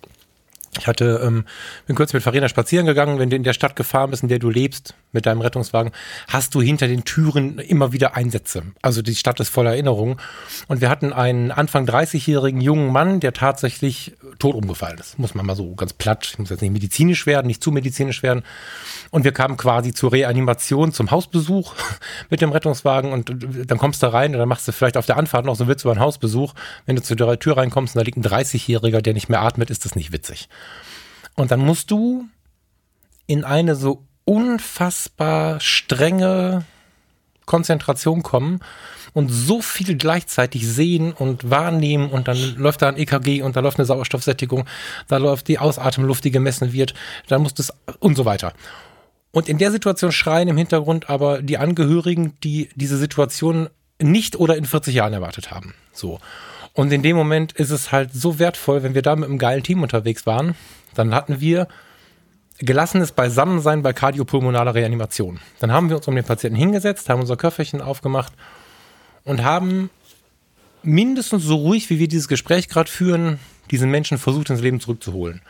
ich 0.78 0.88
hatte, 0.88 1.22
ähm, 1.24 1.46
bin 1.86 1.96
kurz 1.96 2.14
mit 2.14 2.24
Farina 2.24 2.48
spazieren 2.48 2.86
gegangen, 2.86 3.20
wenn 3.20 3.30
du 3.30 3.36
in 3.36 3.44
der 3.44 3.54
Stadt 3.54 3.76
gefahren 3.76 4.12
bist, 4.12 4.24
in 4.24 4.30
der 4.30 4.40
du 4.40 4.50
lebst, 4.50 4.96
mit 5.12 5.26
deinem 5.26 5.42
Rettungswagen, 5.42 5.92
hast 6.28 6.56
du 6.56 6.62
hinter 6.62 6.88
den 6.88 7.04
Türen 7.04 7.60
immer 7.60 7.92
wieder 7.92 8.16
Einsätze. 8.16 8.64
Also 8.82 9.02
die 9.02 9.16
Stadt 9.16 9.40
ist 9.40 9.50
voller 9.50 9.72
Erinnerungen. 9.72 10.18
Und 10.68 10.82
wir 10.82 10.90
hatten 10.90 11.14
einen 11.14 11.52
Anfang 11.52 11.86
30-jährigen 11.86 12.62
jungen 12.62 12.92
Mann, 12.92 13.20
der 13.20 13.34
tatsächlich 13.34 14.16
tot 14.40 14.56
umgefallen 14.56 14.98
ist. 14.98 15.20
Muss 15.20 15.36
man 15.36 15.46
mal 15.46 15.56
so 15.56 15.76
ganz 15.76 15.94
platt, 15.94 16.28
ich 16.32 16.40
muss 16.40 16.50
jetzt 16.50 16.62
nicht 16.62 16.72
medizinisch 16.72 17.26
werden, 17.26 17.48
nicht 17.48 17.64
zu 17.64 17.72
medizinisch 17.72 18.24
werden. 18.24 18.44
Und 19.10 19.24
wir 19.24 19.32
kamen 19.32 19.58
quasi 19.58 19.94
zur 19.94 20.12
Reanimation, 20.12 20.92
zum 20.94 21.12
Hausbesuch 21.12 21.76
mit 22.30 22.42
dem 22.42 22.52
Rettungswagen 22.52 23.12
und 23.12 23.34
dann 23.68 23.78
kommst 23.78 24.04
du 24.04 24.12
rein 24.12 24.34
und 24.34 24.40
dann 24.40 24.50
machst 24.50 24.68
du 24.68 24.72
vielleicht 24.72 24.98
auf 24.98 25.06
der 25.06 25.18
Anfahrt 25.18 25.46
noch 25.46 25.56
so 25.56 25.64
einen 25.64 25.72
Witz 25.72 25.84
über 25.84 25.92
einen 25.92 26.02
Hausbesuch. 26.02 26.54
Wenn 26.86 26.96
du 26.96 27.02
zu 27.02 27.16
der 27.16 27.40
Tür 27.40 27.58
reinkommst 27.58 27.96
und 27.96 28.00
da 28.00 28.06
liegt 28.06 28.18
ein 28.18 28.24
30-Jähriger, 28.24 29.02
der 29.02 29.14
nicht 29.14 29.30
mehr 29.30 29.42
atmet, 29.42 29.70
ist 29.70 29.86
das 29.86 29.96
nicht 29.96 30.12
witzig. 30.12 30.50
Und 31.36 31.52
dann 31.52 31.60
musst 31.60 31.92
du 31.92 32.26
in 33.28 33.44
eine 33.44 33.76
so 33.76 34.06
unfassbar 34.32 35.60
strenge 35.60 36.64
Konzentration 37.46 38.24
kommen 38.24 38.62
und 39.12 39.28
so 39.28 39.62
viel 39.62 39.98
gleichzeitig 39.98 40.66
sehen 40.66 41.12
und 41.12 41.50
wahrnehmen 41.50 42.10
und 42.10 42.30
dann 42.30 42.38
läuft 42.56 42.82
da 42.82 42.88
ein 42.88 42.98
EKG 42.98 43.42
und 43.42 43.58
da 43.58 43.60
läuft 43.60 43.78
eine 43.78 43.86
Sauerstoffsättigung, 43.86 44.66
da 45.10 45.18
läuft 45.18 45.50
die 45.50 45.60
Ausatemluft, 45.60 46.24
die 46.24 46.32
gemessen 46.32 46.72
wird, 46.72 46.94
dann 47.28 47.42
muss 47.42 47.54
das 47.54 47.74
und 48.00 48.16
so 48.16 48.24
weiter. 48.24 48.54
Und 49.32 49.50
in 49.50 49.58
der 49.58 49.70
Situation 49.70 50.14
schreien 50.14 50.48
im 50.48 50.56
Hintergrund 50.56 51.10
aber 51.10 51.42
die 51.42 51.58
Angehörigen, 51.58 52.38
die 52.42 52.70
diese 52.76 52.98
Situation 52.98 53.68
nicht 54.02 54.38
oder 54.38 54.56
in 54.56 54.64
40 54.64 54.96
Jahren 54.96 55.12
erwartet 55.12 55.52
haben. 55.52 55.74
So. 55.92 56.22
Und 56.72 56.94
in 56.94 57.04
dem 57.04 57.18
Moment 57.18 57.52
ist 57.52 57.72
es 57.72 57.92
halt 57.92 58.14
so 58.14 58.40
wertvoll, 58.40 58.82
wenn 58.82 58.96
wir 58.96 59.02
da 59.02 59.18
mit 59.18 59.28
einem 59.28 59.40
geilen 59.40 59.64
Team 59.64 59.84
unterwegs 59.84 60.26
waren, 60.26 60.56
dann 60.94 61.14
hatten 61.14 61.42
wir 61.42 61.68
gelassenes 62.62 63.12
Beisammensein 63.12 63.82
bei 63.82 63.94
kardiopulmonaler 63.94 64.74
Reanimation. 64.76 65.40
Dann 65.60 65.72
haben 65.72 65.90
wir 65.90 65.98
uns 65.98 66.08
um 66.08 66.16
den 66.16 66.26
Patienten 66.26 66.58
hingesetzt, 66.58 67.10
haben 67.10 67.22
unser 67.22 67.38
Köfferchen 67.38 67.82
aufgemacht 67.82 68.34
und 69.24 69.44
haben 69.44 69.90
mindestens 70.84 71.44
so 71.44 71.56
ruhig, 71.56 71.90
wie 71.90 72.00
wir 72.00 72.08
dieses 72.08 72.28
Gespräch 72.28 72.70
gerade 72.70 72.90
führen, 72.90 73.40
diesen 73.70 73.92
Menschen 73.92 74.18
versucht 74.18 74.50
ins 74.50 74.62
Leben 74.62 74.80
zurückzuholen 74.80 75.42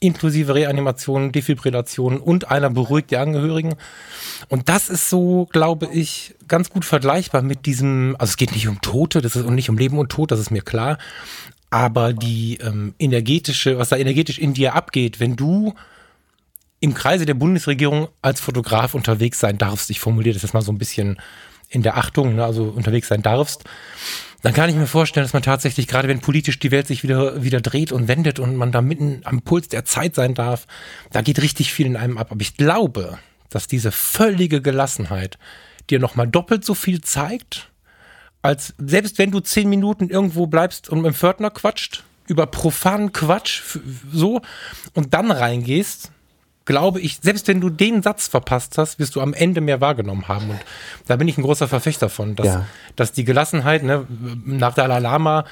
inklusive 0.00 0.54
Reanimation, 0.54 1.30
Defibrillation 1.30 2.18
und 2.18 2.50
einer 2.50 2.70
beruhigt 2.70 3.10
die 3.10 3.18
Angehörigen. 3.18 3.74
Und 4.48 4.68
das 4.68 4.88
ist 4.88 5.10
so, 5.10 5.46
glaube 5.52 5.88
ich, 5.92 6.34
ganz 6.48 6.70
gut 6.70 6.86
vergleichbar 6.86 7.42
mit 7.42 7.66
diesem, 7.66 8.16
also 8.18 8.30
es 8.30 8.36
geht 8.38 8.52
nicht 8.52 8.66
um 8.66 8.80
Tote, 8.80 9.20
das 9.20 9.36
ist 9.36 9.44
und 9.44 9.54
nicht 9.54 9.68
um 9.68 9.76
Leben 9.76 9.98
und 9.98 10.10
Tod, 10.10 10.30
das 10.30 10.40
ist 10.40 10.50
mir 10.50 10.62
klar. 10.62 10.98
Aber 11.68 12.14
die 12.14 12.58
ähm, 12.62 12.94
energetische, 12.98 13.78
was 13.78 13.90
da 13.90 13.96
energetisch 13.96 14.38
in 14.38 14.54
dir 14.54 14.74
abgeht, 14.74 15.20
wenn 15.20 15.36
du 15.36 15.74
im 16.80 16.94
Kreise 16.94 17.26
der 17.26 17.34
Bundesregierung 17.34 18.08
als 18.22 18.40
Fotograf 18.40 18.94
unterwegs 18.94 19.38
sein 19.38 19.58
darfst, 19.58 19.90
ich 19.90 20.00
formuliere 20.00 20.34
das 20.34 20.42
jetzt 20.42 20.54
mal 20.54 20.62
so 20.62 20.72
ein 20.72 20.78
bisschen 20.78 21.20
in 21.68 21.82
der 21.82 21.96
Achtung, 21.96 22.34
ne, 22.34 22.44
also 22.44 22.64
unterwegs 22.64 23.08
sein 23.08 23.22
darfst, 23.22 23.64
dann 24.42 24.54
kann 24.54 24.70
ich 24.70 24.76
mir 24.76 24.86
vorstellen, 24.86 25.24
dass 25.24 25.34
man 25.34 25.42
tatsächlich, 25.42 25.86
gerade 25.86 26.08
wenn 26.08 26.20
politisch 26.20 26.58
die 26.58 26.70
Welt 26.70 26.86
sich 26.86 27.02
wieder, 27.02 27.42
wieder 27.42 27.60
dreht 27.60 27.92
und 27.92 28.08
wendet 28.08 28.38
und 28.38 28.56
man 28.56 28.72
da 28.72 28.80
mitten 28.80 29.20
am 29.24 29.42
Puls 29.42 29.68
der 29.68 29.84
Zeit 29.84 30.14
sein 30.14 30.34
darf, 30.34 30.66
da 31.12 31.20
geht 31.20 31.42
richtig 31.42 31.72
viel 31.72 31.86
in 31.86 31.96
einem 31.96 32.16
ab. 32.16 32.28
Aber 32.30 32.40
ich 32.40 32.56
glaube, 32.56 33.18
dass 33.50 33.66
diese 33.66 33.92
völlige 33.92 34.62
Gelassenheit 34.62 35.38
dir 35.90 35.98
nochmal 35.98 36.26
doppelt 36.26 36.64
so 36.64 36.74
viel 36.74 37.02
zeigt, 37.02 37.70
als 38.40 38.74
selbst 38.78 39.18
wenn 39.18 39.30
du 39.30 39.40
zehn 39.40 39.68
Minuten 39.68 40.08
irgendwo 40.08 40.46
bleibst 40.46 40.88
und 40.88 41.02
mit 41.02 41.12
dem 41.12 41.14
Pförtner 41.14 41.50
quatscht, 41.50 42.04
über 42.26 42.46
profanen 42.46 43.12
Quatsch, 43.12 43.60
so, 44.10 44.40
und 44.94 45.12
dann 45.12 45.30
reingehst, 45.30 46.12
glaube 46.64 47.00
ich, 47.00 47.18
selbst 47.22 47.48
wenn 47.48 47.60
du 47.60 47.70
den 47.70 48.02
Satz 48.02 48.28
verpasst 48.28 48.78
hast, 48.78 48.98
wirst 48.98 49.16
du 49.16 49.20
am 49.20 49.34
Ende 49.34 49.60
mehr 49.60 49.80
wahrgenommen 49.80 50.28
haben. 50.28 50.50
Und 50.50 50.60
da 51.06 51.16
bin 51.16 51.26
ich 51.28 51.38
ein 51.38 51.42
großer 51.42 51.68
Verfechter 51.68 52.08
von, 52.08 52.36
dass, 52.36 52.46
ja. 52.46 52.66
dass 52.96 53.12
die 53.12 53.24
Gelassenheit, 53.24 53.82
ne, 53.82 54.06
nach 54.44 54.74
Dalai 54.74 55.00
Lama 55.00 55.44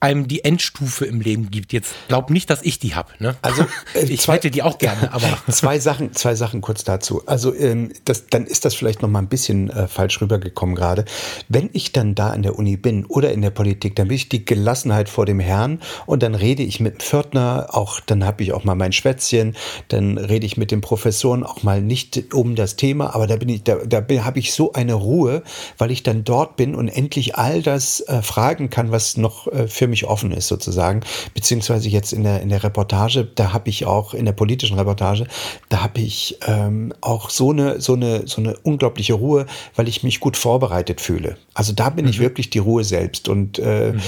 einem 0.00 0.28
die 0.28 0.44
Endstufe 0.44 1.06
im 1.06 1.20
Leben 1.20 1.50
gibt. 1.50 1.72
Jetzt 1.72 1.94
glaub 2.08 2.30
nicht, 2.30 2.50
dass 2.50 2.62
ich 2.62 2.78
die 2.78 2.94
habe. 2.94 3.12
Ne? 3.18 3.34
Also 3.42 3.62
äh, 3.94 4.04
ich 4.04 4.20
zwei, 4.20 4.34
hätte 4.34 4.50
die 4.50 4.62
auch 4.62 4.78
gerne, 4.78 5.12
aber 5.12 5.38
zwei 5.50 5.78
Sachen, 5.78 6.12
zwei 6.12 6.34
Sachen 6.34 6.60
kurz 6.60 6.84
dazu. 6.84 7.22
Also 7.26 7.54
ähm, 7.54 7.92
das, 8.04 8.26
dann 8.26 8.46
ist 8.46 8.64
das 8.64 8.74
vielleicht 8.74 9.02
noch 9.02 9.08
mal 9.08 9.20
ein 9.20 9.28
bisschen 9.28 9.70
äh, 9.70 9.88
falsch 9.88 10.20
rübergekommen 10.20 10.74
gerade. 10.74 11.04
Wenn 11.48 11.70
ich 11.72 11.92
dann 11.92 12.14
da 12.14 12.30
an 12.30 12.42
der 12.42 12.58
Uni 12.58 12.76
bin 12.76 13.06
oder 13.06 13.32
in 13.32 13.42
der 13.42 13.50
Politik, 13.50 13.96
dann 13.96 14.08
bin 14.08 14.16
ich 14.16 14.28
die 14.28 14.44
Gelassenheit 14.44 15.08
vor 15.08 15.24
dem 15.24 15.40
Herrn 15.40 15.80
und 16.04 16.22
dann 16.22 16.34
rede 16.34 16.62
ich 16.62 16.80
mit 16.80 16.94
dem 16.94 17.00
Pförtner, 17.00 17.68
auch 17.72 18.00
dann 18.00 18.24
habe 18.24 18.42
ich 18.42 18.52
auch 18.52 18.64
mal 18.64 18.74
mein 18.74 18.92
Schwätzchen, 18.92 19.56
dann 19.88 20.18
rede 20.18 20.44
ich 20.46 20.56
mit 20.56 20.70
den 20.70 20.80
Professoren 20.80 21.42
auch 21.42 21.62
mal 21.62 21.80
nicht 21.80 22.34
um 22.34 22.54
das 22.54 22.76
Thema, 22.76 23.14
aber 23.14 23.26
da 23.26 23.36
bin 23.36 23.48
ich, 23.48 23.64
da, 23.64 23.76
da 23.76 24.04
habe 24.24 24.38
ich 24.38 24.52
so 24.52 24.72
eine 24.72 24.94
Ruhe, 24.94 25.42
weil 25.78 25.90
ich 25.90 26.02
dann 26.02 26.24
dort 26.24 26.56
bin 26.56 26.74
und 26.74 26.88
endlich 26.88 27.36
all 27.36 27.62
das 27.62 28.00
äh, 28.00 28.22
fragen 28.22 28.70
kann, 28.70 28.90
was 28.90 29.16
noch 29.16 29.46
äh, 29.46 29.68
für 29.68 29.85
für 29.86 29.90
mich 29.90 30.04
offen 30.04 30.32
ist 30.32 30.48
sozusagen. 30.48 31.00
Beziehungsweise 31.32 31.88
jetzt 31.88 32.12
in 32.12 32.24
der, 32.24 32.42
in 32.42 32.48
der 32.48 32.64
Reportage, 32.64 33.24
da 33.24 33.52
habe 33.52 33.68
ich 33.68 33.86
auch, 33.86 34.14
in 34.14 34.24
der 34.24 34.32
politischen 34.32 34.76
Reportage, 34.76 35.26
da 35.68 35.82
habe 35.82 36.00
ich 36.00 36.38
ähm, 36.46 36.92
auch 37.00 37.30
so 37.30 37.50
eine, 37.50 37.80
so, 37.80 37.94
eine, 37.94 38.26
so 38.26 38.40
eine 38.40 38.56
unglaubliche 38.64 39.14
Ruhe, 39.14 39.46
weil 39.76 39.86
ich 39.86 40.02
mich 40.02 40.18
gut 40.18 40.36
vorbereitet 40.36 41.00
fühle. 41.00 41.36
Also 41.54 41.72
da 41.72 41.90
bin 41.90 42.04
mhm. 42.04 42.10
ich 42.10 42.18
wirklich 42.18 42.50
die 42.50 42.58
Ruhe 42.58 42.82
selbst. 42.82 43.28
Und 43.28 43.60
äh, 43.60 43.92
mhm. 43.92 44.00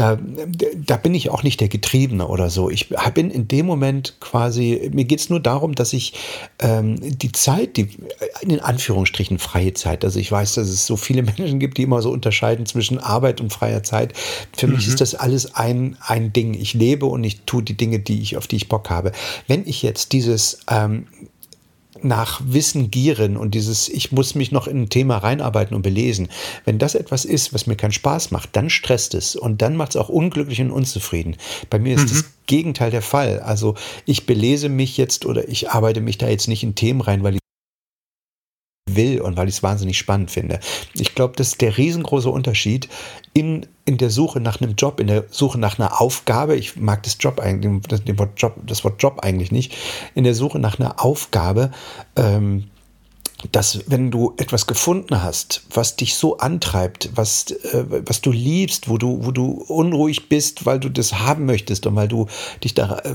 Da, 0.00 0.18
da 0.86 0.96
bin 0.96 1.14
ich 1.14 1.28
auch 1.28 1.42
nicht 1.42 1.60
der 1.60 1.68
Getriebene 1.68 2.26
oder 2.26 2.48
so. 2.48 2.70
Ich 2.70 2.88
bin 3.12 3.30
in 3.30 3.48
dem 3.48 3.66
Moment 3.66 4.16
quasi, 4.18 4.90
mir 4.94 5.04
geht 5.04 5.20
es 5.20 5.28
nur 5.28 5.40
darum, 5.40 5.74
dass 5.74 5.92
ich 5.92 6.14
ähm, 6.58 6.96
die 7.02 7.32
Zeit, 7.32 7.76
die 7.76 7.90
in 8.40 8.60
Anführungsstrichen 8.60 9.38
freie 9.38 9.74
Zeit, 9.74 10.02
also 10.02 10.18
ich 10.18 10.32
weiß, 10.32 10.54
dass 10.54 10.68
es 10.68 10.86
so 10.86 10.96
viele 10.96 11.22
Menschen 11.36 11.58
gibt, 11.58 11.76
die 11.76 11.82
immer 11.82 12.00
so 12.00 12.10
unterscheiden 12.10 12.64
zwischen 12.64 12.98
Arbeit 12.98 13.42
und 13.42 13.52
freier 13.52 13.82
Zeit. 13.82 14.14
Für 14.56 14.68
mhm. 14.68 14.76
mich 14.76 14.88
ist 14.88 15.02
das 15.02 15.14
alles 15.14 15.54
ein, 15.54 15.98
ein 16.00 16.32
Ding. 16.32 16.54
Ich 16.54 16.72
lebe 16.72 17.04
und 17.04 17.22
ich 17.22 17.42
tue 17.42 17.62
die 17.62 17.76
Dinge, 17.76 17.98
die 17.98 18.22
ich, 18.22 18.38
auf 18.38 18.46
die 18.46 18.56
ich 18.56 18.70
Bock 18.70 18.88
habe. 18.88 19.12
Wenn 19.48 19.66
ich 19.66 19.82
jetzt 19.82 20.12
dieses 20.12 20.60
ähm, 20.70 21.06
nach 22.02 22.40
Wissen 22.44 22.90
gieren 22.90 23.36
und 23.36 23.54
dieses, 23.54 23.88
ich 23.88 24.12
muss 24.12 24.34
mich 24.34 24.52
noch 24.52 24.66
in 24.66 24.82
ein 24.82 24.88
Thema 24.88 25.18
reinarbeiten 25.18 25.74
und 25.76 25.82
belesen. 25.82 26.28
Wenn 26.64 26.78
das 26.78 26.94
etwas 26.94 27.24
ist, 27.24 27.52
was 27.52 27.66
mir 27.66 27.76
keinen 27.76 27.92
Spaß 27.92 28.30
macht, 28.30 28.50
dann 28.54 28.70
stresst 28.70 29.14
es 29.14 29.36
und 29.36 29.62
dann 29.62 29.76
macht 29.76 29.90
es 29.90 29.96
auch 29.96 30.08
unglücklich 30.08 30.60
und 30.60 30.70
unzufrieden. 30.70 31.36
Bei 31.68 31.78
mir 31.78 31.96
ist 31.96 32.04
mhm. 32.04 32.08
das 32.08 32.24
Gegenteil 32.46 32.90
der 32.90 33.02
Fall. 33.02 33.40
Also 33.40 33.74
ich 34.06 34.26
belese 34.26 34.68
mich 34.68 34.96
jetzt 34.96 35.26
oder 35.26 35.48
ich 35.48 35.70
arbeite 35.70 36.00
mich 36.00 36.18
da 36.18 36.28
jetzt 36.28 36.48
nicht 36.48 36.62
in 36.62 36.74
Themen 36.74 37.00
rein, 37.00 37.22
weil 37.22 37.34
ich 37.34 37.40
will 38.96 39.20
und 39.20 39.36
weil 39.36 39.48
ich 39.48 39.56
es 39.56 39.62
wahnsinnig 39.62 39.98
spannend 39.98 40.30
finde. 40.30 40.60
Ich 40.94 41.14
glaube, 41.14 41.34
das 41.36 41.48
ist 41.48 41.60
der 41.60 41.76
riesengroße 41.76 42.30
Unterschied 42.30 42.88
in, 43.32 43.66
in 43.84 43.98
der 43.98 44.10
Suche 44.10 44.40
nach 44.40 44.60
einem 44.60 44.74
Job, 44.76 45.00
in 45.00 45.06
der 45.06 45.24
Suche 45.30 45.58
nach 45.58 45.78
einer 45.78 46.00
Aufgabe. 46.00 46.56
Ich 46.56 46.76
mag 46.76 47.02
das 47.02 47.16
Job 47.20 47.40
eigentlich, 47.40 47.82
das, 47.88 48.02
Wort 48.18 48.40
Job, 48.40 48.54
das 48.66 48.84
Wort 48.84 49.02
Job 49.02 49.20
eigentlich 49.22 49.52
nicht. 49.52 49.74
In 50.14 50.24
der 50.24 50.34
Suche 50.34 50.58
nach 50.58 50.78
einer 50.78 51.04
Aufgabe. 51.04 51.70
Ähm, 52.16 52.69
dass 53.52 53.80
wenn 53.86 54.10
du 54.10 54.34
etwas 54.36 54.66
gefunden 54.66 55.22
hast, 55.22 55.62
was 55.72 55.96
dich 55.96 56.14
so 56.14 56.38
antreibt, 56.38 57.10
was, 57.14 57.50
äh, 57.50 57.84
was 58.06 58.20
du 58.20 58.32
liebst, 58.32 58.88
wo 58.88 58.98
du, 58.98 59.24
wo 59.24 59.30
du 59.30 59.64
unruhig 59.68 60.28
bist, 60.28 60.66
weil 60.66 60.80
du 60.80 60.88
das 60.88 61.14
haben 61.14 61.46
möchtest 61.46 61.86
und 61.86 61.96
weil 61.96 62.08
du 62.08 62.26
dich 62.62 62.74
da, 62.74 62.98
äh, 62.98 63.14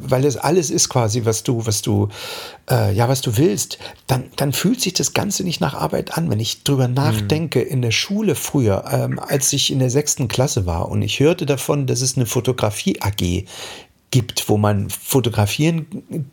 weil 0.00 0.22
das 0.22 0.36
alles 0.36 0.70
ist 0.70 0.88
quasi, 0.88 1.24
was 1.24 1.42
du, 1.42 1.66
was 1.66 1.82
du, 1.82 2.08
äh, 2.70 2.94
ja, 2.94 3.08
was 3.08 3.20
du 3.20 3.36
willst, 3.36 3.78
dann, 4.06 4.24
dann 4.36 4.52
fühlt 4.52 4.80
sich 4.80 4.94
das 4.94 5.12
Ganze 5.12 5.44
nicht 5.44 5.60
nach 5.60 5.74
Arbeit 5.74 6.16
an. 6.16 6.30
Wenn 6.30 6.40
ich 6.40 6.62
drüber 6.62 6.88
mhm. 6.88 6.94
nachdenke, 6.94 7.60
in 7.60 7.82
der 7.82 7.90
Schule 7.90 8.34
früher, 8.34 8.84
ähm, 8.90 9.18
als 9.18 9.52
ich 9.52 9.72
in 9.72 9.78
der 9.78 9.90
sechsten 9.90 10.28
Klasse 10.28 10.66
war 10.66 10.88
und 10.88 11.02
ich 11.02 11.20
hörte 11.20 11.46
davon, 11.46 11.86
dass 11.86 12.00
es 12.00 12.16
eine 12.16 12.26
Fotografie 12.26 13.00
AG 13.00 13.44
gibt, 14.10 14.48
wo 14.48 14.56
man 14.56 14.90
fotografieren 14.90 15.86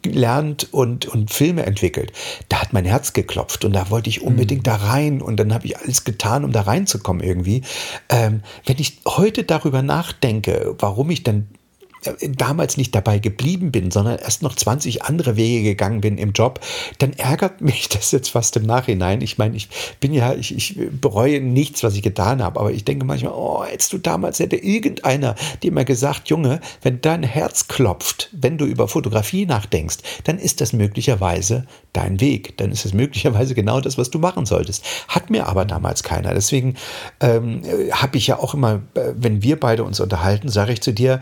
lernt 0.06 0.72
und, 0.72 1.08
und 1.08 1.32
Filme 1.32 1.66
entwickelt, 1.66 2.14
da 2.48 2.62
hat 2.62 2.74
mein 2.74 2.86
Herz 2.86 3.14
geklopft 3.14 3.66
und 3.66 3.74
da 3.74 3.90
wollte 3.90 4.10
ich 4.10 4.22
unbedingt 4.22 4.62
mhm. 4.62 4.70
da 4.70 4.76
rein 4.76 5.22
und 5.22 5.38
dann 5.38 5.54
habe 5.54 5.66
ich 5.66 5.78
alles 5.80 6.04
getan, 6.04 6.44
um 6.44 6.52
da 6.52 6.62
reinzukommen 6.62 7.24
irgendwie. 7.24 7.64
Ähm, 8.10 8.42
wenn 8.66 8.78
ich 8.78 9.00
heute 9.08 9.44
darüber 9.44 9.82
nachdenke, 9.82 10.76
warum 10.78 11.10
ich 11.10 11.24
dann 11.24 11.48
damals 12.22 12.78
nicht 12.78 12.96
dabei 12.96 13.20
geblieben 13.20 13.72
bin, 13.72 13.92
sondern 13.92 14.18
erst 14.18 14.42
noch 14.42 14.56
20 14.56 15.04
andere 15.04 15.36
Wege 15.36 15.64
gegangen 15.64 16.02
bin 16.02 16.18
im 16.18 16.32
Job, 16.32 16.60
dann 17.00 17.14
ärgert 17.14 17.62
mich 17.62 17.90
das 17.90 18.12
jetzt 18.12 18.30
fast 18.30 18.56
im 18.58 18.66
Nachhinein. 18.66 19.22
Ich 19.22 19.38
meine, 19.38 19.56
ich 19.56 19.70
bin 20.00 20.14
ja, 20.14 20.34
ich, 20.34 20.56
ich 20.56 20.80
bereue 21.00 21.42
nichts, 21.42 21.84
was 21.84 21.96
ich 21.96 22.02
getan 22.02 22.42
habe, 22.44 22.60
aber 22.60 22.72
ich 22.72 22.86
denke 22.86 23.06
manchmal, 23.06 23.34
oh, 23.34 23.64
hättest 23.64 23.94
du 23.94 23.98
damals, 23.98 24.40
hätte 24.40 24.56
irgendeiner 24.56 25.36
dir 25.64 25.72
mal 25.72 25.86
gesagt, 25.86 26.30
Junge, 26.30 26.60
wenn 26.82 27.02
dein 27.02 27.24
Herz 27.24 27.68
klopft, 27.68 28.30
wenn 28.32 28.58
du 28.58 28.66
über 28.66 28.88
Fotografie 28.88 29.46
nachdenkst, 29.46 29.98
dann 30.24 30.38
ist 30.38 30.62
das 30.62 30.74
möglicherweise 30.74 31.66
dein 31.94 32.20
Weg. 32.20 32.58
Dann 32.58 32.72
ist 32.72 32.86
es 32.86 32.94
möglicherweise 32.94 33.54
genau 33.54 33.82
das, 33.82 33.98
was 33.98 34.10
du 34.10 34.20
machen 34.20 34.46
solltest. 34.46 34.84
Hat 35.08 35.30
mir 35.30 35.48
aber 35.48 35.66
damals 35.66 36.04
keiner. 36.04 36.34
Deswegen 36.34 36.76
ähm, 37.20 37.62
habe 37.92 38.18
ich 38.18 38.28
ja 38.28 38.40
auch 38.40 38.54
immer, 38.54 38.82
äh, 38.96 39.12
wenn 39.16 39.44
wir 39.44 39.60
beide 39.60 39.84
uns 39.84 40.00
unterhalten, 40.00 40.50
sage 40.50 40.74
ich 40.74 40.82
zu 40.82 40.94
dir, 40.94 41.22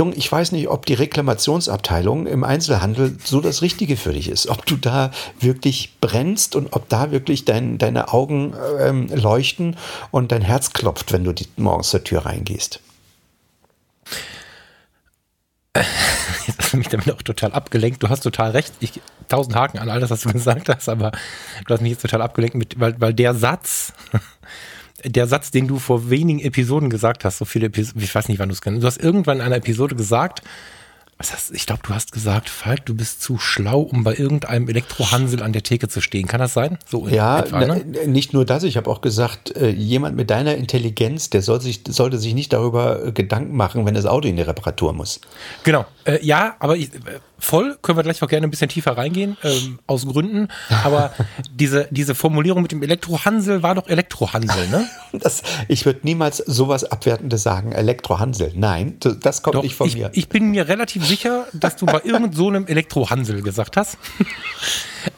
Jung, 0.00 0.14
ich 0.16 0.32
weiß 0.32 0.52
nicht, 0.52 0.68
ob 0.68 0.86
die 0.86 0.94
Reklamationsabteilung 0.94 2.26
im 2.26 2.42
Einzelhandel 2.42 3.18
so 3.22 3.42
das 3.42 3.60
Richtige 3.60 3.98
für 3.98 4.14
dich 4.14 4.30
ist. 4.30 4.48
Ob 4.48 4.64
du 4.64 4.76
da 4.76 5.10
wirklich 5.38 5.98
brennst 6.00 6.56
und 6.56 6.72
ob 6.72 6.88
da 6.88 7.10
wirklich 7.10 7.44
dein, 7.44 7.76
deine 7.76 8.10
Augen 8.10 8.54
ähm, 8.78 9.08
leuchten 9.08 9.76
und 10.10 10.32
dein 10.32 10.40
Herz 10.40 10.72
klopft, 10.72 11.12
wenn 11.12 11.24
du 11.24 11.34
die, 11.34 11.46
morgens 11.58 11.90
zur 11.90 12.02
Tür 12.02 12.24
reingehst. 12.24 12.80
Jetzt 16.46 16.58
hast 16.58 16.72
du 16.72 16.78
mich 16.78 16.88
damit 16.88 17.12
auch 17.12 17.20
total 17.20 17.52
abgelenkt. 17.52 18.02
Du 18.02 18.08
hast 18.08 18.20
total 18.20 18.52
recht. 18.52 18.72
Ich, 18.80 19.02
tausend 19.28 19.54
Haken 19.54 19.80
an 19.80 19.90
all 19.90 20.00
das, 20.00 20.08
was 20.08 20.22
du 20.22 20.32
gesagt 20.32 20.70
hast, 20.70 20.88
aber 20.88 21.12
du 21.66 21.74
hast 21.74 21.82
mich 21.82 21.90
jetzt 21.90 22.00
total 22.00 22.22
abgelenkt, 22.22 22.56
mit, 22.56 22.80
weil, 22.80 22.98
weil 22.98 23.12
der 23.12 23.34
Satz, 23.34 23.92
der 25.04 25.26
Satz, 25.26 25.50
den 25.50 25.66
du 25.66 25.78
vor 25.78 26.10
wenigen 26.10 26.40
Episoden 26.40 26.90
gesagt 26.90 27.24
hast, 27.24 27.38
so 27.38 27.44
viele 27.44 27.66
Episoden, 27.66 28.02
ich 28.02 28.14
weiß 28.14 28.28
nicht, 28.28 28.38
wann 28.38 28.48
du 28.48 28.54
es 28.54 28.60
kennst, 28.60 28.82
du 28.82 28.86
hast 28.86 29.02
irgendwann 29.02 29.38
in 29.38 29.42
einer 29.42 29.56
Episode 29.56 29.96
gesagt, 29.96 30.42
was 31.20 31.34
hast, 31.34 31.54
ich 31.54 31.66
glaube, 31.66 31.82
du 31.86 31.92
hast 31.92 32.12
gesagt, 32.12 32.48
Falk, 32.48 32.86
du 32.86 32.94
bist 32.94 33.20
zu 33.20 33.36
schlau, 33.36 33.82
um 33.82 34.04
bei 34.04 34.14
irgendeinem 34.14 34.68
Elektrohansel 34.68 35.42
an 35.42 35.52
der 35.52 35.62
Theke 35.62 35.86
zu 35.86 36.00
stehen. 36.00 36.26
Kann 36.26 36.40
das 36.40 36.54
sein? 36.54 36.78
So 36.86 37.06
ja, 37.08 37.40
etwa, 37.40 37.60
ne? 37.60 37.84
nicht 38.06 38.32
nur 38.32 38.46
das. 38.46 38.62
Ich 38.62 38.78
habe 38.78 38.88
auch 38.88 39.02
gesagt, 39.02 39.54
äh, 39.54 39.68
jemand 39.68 40.16
mit 40.16 40.30
deiner 40.30 40.54
Intelligenz, 40.54 41.28
der 41.28 41.42
soll 41.42 41.60
sich, 41.60 41.82
sollte 41.86 42.16
sich 42.16 42.32
nicht 42.32 42.54
darüber 42.54 43.08
äh, 43.08 43.12
Gedanken 43.12 43.54
machen, 43.54 43.84
wenn 43.84 43.92
das 43.92 44.06
Auto 44.06 44.28
in 44.28 44.36
die 44.36 44.42
Reparatur 44.42 44.94
muss. 44.94 45.20
Genau. 45.62 45.84
Äh, 46.04 46.24
ja, 46.24 46.56
aber 46.58 46.78
ich, 46.78 46.90
voll, 47.40 47.78
können 47.82 47.98
wir 47.98 48.02
gleich 48.02 48.22
auch 48.22 48.28
gerne 48.28 48.46
ein 48.46 48.50
bisschen 48.50 48.68
tiefer 48.68 48.96
reingehen, 48.96 49.36
ähm, 49.42 49.78
aus 49.86 50.06
Gründen. 50.06 50.48
Aber 50.84 51.12
diese, 51.52 51.88
diese 51.90 52.14
Formulierung 52.14 52.62
mit 52.62 52.72
dem 52.72 52.82
Elektrohansel 52.82 53.62
war 53.62 53.74
doch 53.74 53.88
Elektrohansel, 53.88 54.68
ne? 54.68 54.88
Das, 55.12 55.42
ich 55.66 55.86
würde 55.86 56.00
niemals 56.04 56.36
sowas 56.36 56.84
Abwertendes 56.84 57.42
sagen, 57.42 57.72
Elektrohansel. 57.72 58.52
Nein, 58.54 58.98
das 59.00 59.42
kommt 59.42 59.56
doch, 59.56 59.62
nicht 59.62 59.74
von 59.74 59.88
ich, 59.88 59.96
mir. 59.96 60.10
Ich 60.12 60.28
bin 60.28 60.50
mir 60.50 60.68
relativ 60.68 61.04
sicher, 61.04 61.46
dass 61.52 61.76
du 61.76 61.86
bei 61.86 62.00
irgendeinem 62.04 62.32
so 62.32 62.48
einem 62.48 62.66
Elektrohansel 62.66 63.42
gesagt 63.42 63.76
hast. 63.76 63.98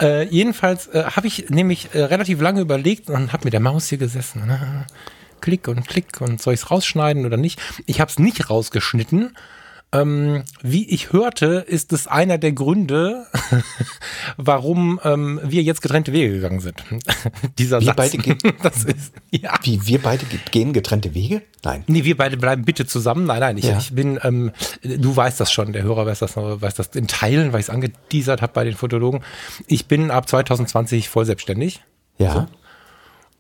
äh, 0.01 0.25
jedenfalls 0.25 0.87
äh, 0.89 1.05
habe 1.05 1.27
ich 1.27 1.51
nämlich 1.51 1.91
äh, 1.93 2.05
relativ 2.05 2.41
lange 2.41 2.63
überlegt 2.63 3.11
und 3.11 3.33
habe 3.35 3.45
mit 3.45 3.53
der 3.53 3.61
Maus 3.61 3.89
hier 3.89 3.99
gesessen. 3.99 4.47
Ne? 4.47 4.87
Klick 5.43 5.69
und 5.69 5.87
klick 5.87 6.21
und 6.21 6.41
soll 6.41 6.55
ich 6.55 6.61
es 6.61 6.71
rausschneiden 6.71 7.27
oder 7.27 7.37
nicht? 7.37 7.61
Ich 7.87 8.01
habe 8.01 8.11
es 8.11 8.19
nicht 8.19 8.49
rausgeschnitten 8.49 9.35
ähm, 9.93 10.45
wie 10.63 10.89
ich 10.89 11.13
hörte, 11.13 11.65
ist 11.67 11.93
es 11.93 12.07
einer 12.07 12.39
der 12.39 12.53
Gründe, 12.53 13.27
warum 14.39 14.99
ähm, 15.05 15.39
wir 15.45 15.63
jetzt 15.63 15.83
getrennte 15.83 16.13
Wege 16.13 16.33
gegangen 16.33 16.61
sind. 16.61 16.83
Dieser 17.59 17.81
wir 17.81 17.87
Satz. 17.87 17.97
Beide 17.97 18.37
das 18.63 18.85
ist, 18.85 19.13
ja. 19.31 19.55
Wie, 19.63 19.87
wir 19.87 20.01
beide 20.01 20.25
gehen 20.51 20.73
getrennte 20.73 21.15
Wege? 21.15 21.43
Nein. 21.63 21.85
Nee, 21.89 22.05
wir 22.05 22.17
beide 22.17 22.39
bleiben 22.39 22.65
bitte 22.65 22.87
zusammen. 22.87 23.27
Nein, 23.27 23.41
nein, 23.41 23.59
ich, 23.59 23.67
ja. 23.67 23.79
ich 23.79 23.93
bin, 23.95 24.19
ähm, 24.23 24.53
du 24.83 25.15
weißt 25.15 25.39
das 25.39 25.53
schon, 25.53 25.75
der 25.75 25.83
Hörer 25.83 26.07
weiß 26.07 26.21
das, 26.21 26.37
weiß 26.37 26.75
das 26.75 26.89
in 26.95 27.07
Teilen, 27.07 27.53
weil 27.53 27.61
ich 27.61 27.67
es 27.67 27.71
angeteasert 27.71 28.41
habe 28.41 28.53
bei 28.55 28.65
den 28.65 28.75
Fotologen. 28.75 29.23
Ich 29.67 29.87
bin 29.87 30.11
ab 30.11 30.27
2020 30.27 31.11
voll 31.11 31.27
selbstständig. 31.27 31.83
Ja. 32.19 32.33
So. 32.33 32.47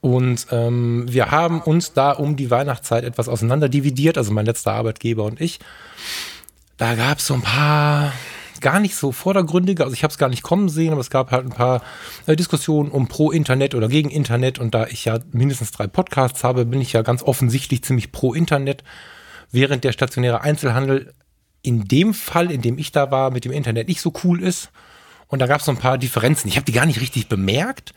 Und 0.02 0.48
ähm, 0.50 1.06
wir 1.08 1.30
haben 1.30 1.62
uns 1.62 1.92
da 1.92 2.10
um 2.10 2.36
die 2.36 2.50
Weihnachtszeit 2.50 3.04
etwas 3.04 3.28
auseinander 3.28 3.68
dividiert, 3.68 4.18
also 4.18 4.32
mein 4.32 4.46
letzter 4.46 4.72
Arbeitgeber 4.72 5.24
und 5.24 5.40
ich 5.40 5.60
da 6.76 6.94
gab 6.94 7.18
es 7.18 7.26
so 7.26 7.34
ein 7.34 7.42
paar 7.42 8.12
gar 8.60 8.80
nicht 8.80 8.94
so 8.94 9.12
vordergründige, 9.12 9.82
also 9.82 9.92
ich 9.92 10.04
habe 10.04 10.12
es 10.12 10.18
gar 10.18 10.28
nicht 10.28 10.42
kommen 10.42 10.68
sehen, 10.68 10.92
aber 10.92 11.00
es 11.00 11.10
gab 11.10 11.32
halt 11.32 11.44
ein 11.44 11.52
paar 11.52 11.82
äh, 12.26 12.36
Diskussionen 12.36 12.90
um 12.90 13.08
pro 13.08 13.30
Internet 13.30 13.74
oder 13.74 13.88
gegen 13.88 14.08
Internet 14.08 14.58
und 14.58 14.74
da 14.74 14.86
ich 14.86 15.04
ja 15.04 15.18
mindestens 15.32 15.72
drei 15.72 15.86
Podcasts 15.88 16.44
habe, 16.44 16.64
bin 16.64 16.80
ich 16.80 16.92
ja 16.92 17.02
ganz 17.02 17.22
offensichtlich 17.22 17.82
ziemlich 17.82 18.12
pro 18.12 18.32
Internet, 18.32 18.84
während 19.50 19.84
der 19.84 19.92
stationäre 19.92 20.40
Einzelhandel 20.40 21.12
in 21.60 21.86
dem 21.86 22.14
Fall, 22.14 22.50
in 22.50 22.62
dem 22.62 22.78
ich 22.78 22.92
da 22.92 23.10
war, 23.10 23.30
mit 23.30 23.44
dem 23.44 23.52
Internet 23.52 23.88
nicht 23.88 24.00
so 24.00 24.12
cool 24.24 24.42
ist. 24.42 24.70
Und 25.28 25.40
da 25.40 25.46
gab 25.46 25.60
es 25.60 25.66
so 25.66 25.72
ein 25.72 25.78
paar 25.78 25.98
Differenzen. 25.98 26.48
Ich 26.48 26.56
habe 26.56 26.64
die 26.64 26.72
gar 26.72 26.86
nicht 26.86 27.00
richtig 27.00 27.28
bemerkt, 27.28 27.94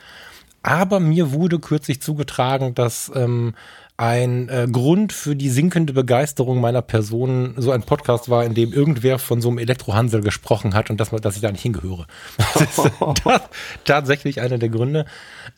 aber 0.64 1.00
mir 1.00 1.32
wurde 1.32 1.60
kürzlich 1.60 2.02
zugetragen, 2.02 2.76
dass 2.76 3.12
ähm, 3.14 3.56
ein 3.98 4.50
äh, 4.50 4.68
Grund 4.70 5.14
für 5.14 5.36
die 5.36 5.50
sinkende 5.50 5.94
Begeisterung 5.94 6.60
meiner 6.60 6.82
Person 6.82 7.54
so 7.58 7.72
ein 7.72 7.84
Podcast 7.84 8.30
war, 8.30 8.44
in 8.44 8.54
dem 8.54 8.74
irgendwer 8.74 9.20
von 9.20 9.42
so 9.42 9.48
einem 9.48 9.58
Elektrohansel 9.58 10.22
gesprochen 10.22 10.74
hat 10.74 10.90
und 10.90 11.00
dass, 11.00 11.14
man, 11.14 11.22
dass 11.22 11.36
ich 11.36 11.42
da 11.42 11.52
nicht 11.52 11.62
hingehöre. 11.62 12.06
Das 12.56 12.78
ist 12.78 12.92
tatsächlich 13.86 14.42
einer 14.42 14.58
der 14.58 14.70
Gründe. 14.70 15.06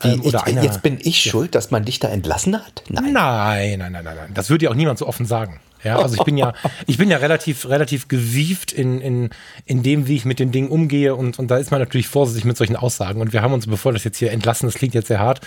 Ähm, 0.04 0.21
ich, 0.23 0.36
einer, 0.36 0.63
jetzt 0.63 0.82
bin 0.84 1.00
ich 1.00 1.26
ja. 1.26 1.32
schuld, 1.32 1.56
dass 1.56 1.71
man 1.71 1.86
dich 1.86 2.00
da 2.00 2.10
entlassen 2.10 2.56
hat? 2.56 2.84
Nein. 2.89 3.13
Nein, 3.13 3.80
nein, 3.80 3.91
nein, 3.91 4.04
nein, 4.04 4.15
nein. 4.15 4.32
Das 4.34 4.50
würde 4.50 4.65
ja 4.65 4.71
auch 4.71 4.76
niemand 4.76 5.00
so 5.00 5.08
offen 5.08 5.26
sagen. 5.26 5.60
Ja, 5.83 5.99
also 5.99 6.15
ich 6.15 6.23
bin 6.23 6.37
ja, 6.37 6.53
ich 6.85 6.97
bin 6.97 7.09
ja 7.09 7.17
relativ, 7.17 7.67
relativ 7.67 8.07
gewieft 8.07 8.71
in, 8.71 8.99
in, 8.99 9.29
in 9.65 9.83
dem, 9.83 10.07
wie 10.07 10.15
ich 10.15 10.25
mit 10.25 10.39
den 10.39 10.51
Dingen 10.51 10.69
umgehe 10.69 11.15
und, 11.15 11.39
und 11.39 11.49
da 11.49 11.57
ist 11.57 11.71
man 11.71 11.79
natürlich 11.79 12.07
vorsichtig 12.07 12.45
mit 12.45 12.57
solchen 12.57 12.75
Aussagen. 12.75 13.21
Und 13.21 13.33
wir 13.33 13.41
haben 13.41 13.53
uns, 13.53 13.67
bevor 13.67 13.93
das 13.93 14.03
jetzt 14.03 14.17
hier 14.17 14.31
entlassen, 14.31 14.67
das 14.67 14.75
klingt 14.75 14.93
jetzt 14.93 15.07
sehr 15.07 15.19
hart, 15.19 15.41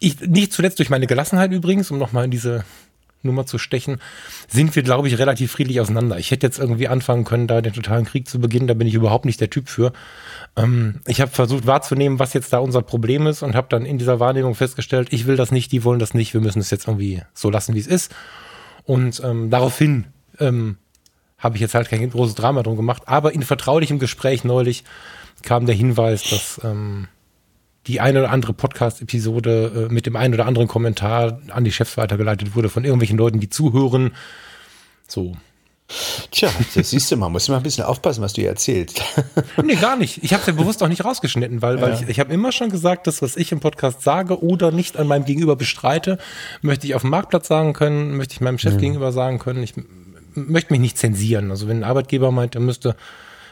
ich, 0.00 0.20
nicht 0.20 0.52
zuletzt 0.52 0.78
durch 0.78 0.90
meine 0.90 1.06
Gelassenheit 1.06 1.52
übrigens, 1.52 1.90
um 1.90 1.98
nochmal 1.98 2.24
in 2.24 2.30
diese 2.30 2.64
Nummer 3.24 3.46
zu 3.46 3.58
stechen, 3.58 4.00
sind 4.48 4.74
wir, 4.76 4.82
glaube 4.82 5.08
ich, 5.08 5.18
relativ 5.18 5.52
friedlich 5.52 5.80
auseinander. 5.80 6.18
Ich 6.18 6.30
hätte 6.30 6.46
jetzt 6.46 6.58
irgendwie 6.58 6.88
anfangen 6.88 7.24
können, 7.24 7.46
da 7.46 7.60
den 7.60 7.72
totalen 7.72 8.04
Krieg 8.04 8.28
zu 8.28 8.38
beginnen, 8.38 8.66
da 8.66 8.74
bin 8.74 8.86
ich 8.86 8.94
überhaupt 8.94 9.24
nicht 9.24 9.40
der 9.40 9.50
Typ 9.50 9.68
für. 9.68 9.92
Ähm, 10.56 11.00
ich 11.06 11.20
habe 11.20 11.30
versucht 11.30 11.66
wahrzunehmen, 11.66 12.18
was 12.18 12.34
jetzt 12.34 12.52
da 12.52 12.58
unser 12.58 12.82
Problem 12.82 13.26
ist 13.26 13.42
und 13.42 13.54
habe 13.54 13.68
dann 13.70 13.86
in 13.86 13.98
dieser 13.98 14.20
Wahrnehmung 14.20 14.54
festgestellt, 14.54 15.08
ich 15.10 15.26
will 15.26 15.36
das 15.36 15.50
nicht, 15.50 15.72
die 15.72 15.84
wollen 15.84 15.98
das 15.98 16.14
nicht, 16.14 16.34
wir 16.34 16.40
müssen 16.40 16.60
es 16.60 16.70
jetzt 16.70 16.86
irgendwie 16.86 17.22
so 17.32 17.50
lassen, 17.50 17.74
wie 17.74 17.80
es 17.80 17.86
ist. 17.86 18.14
Und 18.84 19.22
ähm, 19.24 19.50
daraufhin 19.50 20.06
ähm, 20.38 20.76
habe 21.38 21.56
ich 21.56 21.60
jetzt 21.60 21.74
halt 21.74 21.88
kein 21.88 22.08
großes 22.08 22.34
Drama 22.34 22.62
drum 22.62 22.76
gemacht. 22.76 23.02
Aber 23.06 23.32
in 23.32 23.42
vertraulichem 23.42 23.98
Gespräch 23.98 24.44
neulich 24.44 24.84
kam 25.42 25.66
der 25.66 25.74
Hinweis, 25.74 26.22
dass 26.30 26.60
ähm, 26.64 27.08
die 27.86 28.00
eine 28.00 28.20
oder 28.20 28.30
andere 28.30 28.54
Podcast-Episode 28.54 29.88
äh, 29.90 29.92
mit 29.92 30.06
dem 30.06 30.16
einen 30.16 30.34
oder 30.34 30.46
anderen 30.46 30.68
Kommentar 30.68 31.40
an 31.50 31.64
die 31.64 31.72
Chefs 31.72 31.96
weitergeleitet 31.96 32.56
wurde 32.56 32.68
von 32.68 32.84
irgendwelchen 32.84 33.18
Leuten, 33.18 33.40
die 33.40 33.50
zuhören. 33.50 34.14
So. 35.06 35.36
Tja, 36.30 36.48
das 36.74 36.90
siehst 36.90 37.10
du 37.10 37.16
mal, 37.16 37.28
muss 37.28 37.48
mal 37.48 37.58
ein 37.58 37.62
bisschen 37.62 37.84
aufpassen, 37.84 38.22
was 38.22 38.32
du 38.32 38.40
hier 38.40 38.50
erzählst. 38.50 39.02
nee, 39.62 39.74
gar 39.74 39.96
nicht. 39.96 40.24
Ich 40.24 40.32
habe 40.32 40.40
es 40.40 40.46
ja 40.46 40.54
bewusst 40.54 40.82
auch 40.82 40.88
nicht 40.88 41.04
rausgeschnitten, 41.04 41.60
weil, 41.60 41.80
weil 41.80 41.92
ja. 41.92 42.00
ich, 42.00 42.08
ich 42.08 42.20
habe 42.20 42.32
immer 42.32 42.52
schon 42.52 42.70
gesagt, 42.70 43.06
das, 43.06 43.20
was 43.20 43.36
ich 43.36 43.52
im 43.52 43.60
Podcast 43.60 44.02
sage 44.02 44.42
oder 44.42 44.72
nicht 44.72 44.96
an 44.96 45.06
meinem 45.06 45.26
Gegenüber 45.26 45.56
bestreite, 45.56 46.18
möchte 46.62 46.86
ich 46.86 46.94
auf 46.94 47.02
dem 47.02 47.10
Marktplatz 47.10 47.48
sagen 47.48 47.74
können, 47.74 48.16
möchte 48.16 48.32
ich 48.32 48.40
meinem 48.40 48.58
Chef 48.58 48.74
mhm. 48.74 48.78
gegenüber 48.78 49.12
sagen 49.12 49.38
können. 49.38 49.62
Ich 49.62 49.74
möchte 50.34 50.72
mich 50.72 50.80
nicht 50.80 50.98
zensieren. 50.98 51.50
Also 51.50 51.68
wenn 51.68 51.78
ein 51.78 51.84
Arbeitgeber 51.84 52.30
meint, 52.30 52.54
er 52.54 52.62
müsste, 52.62 52.96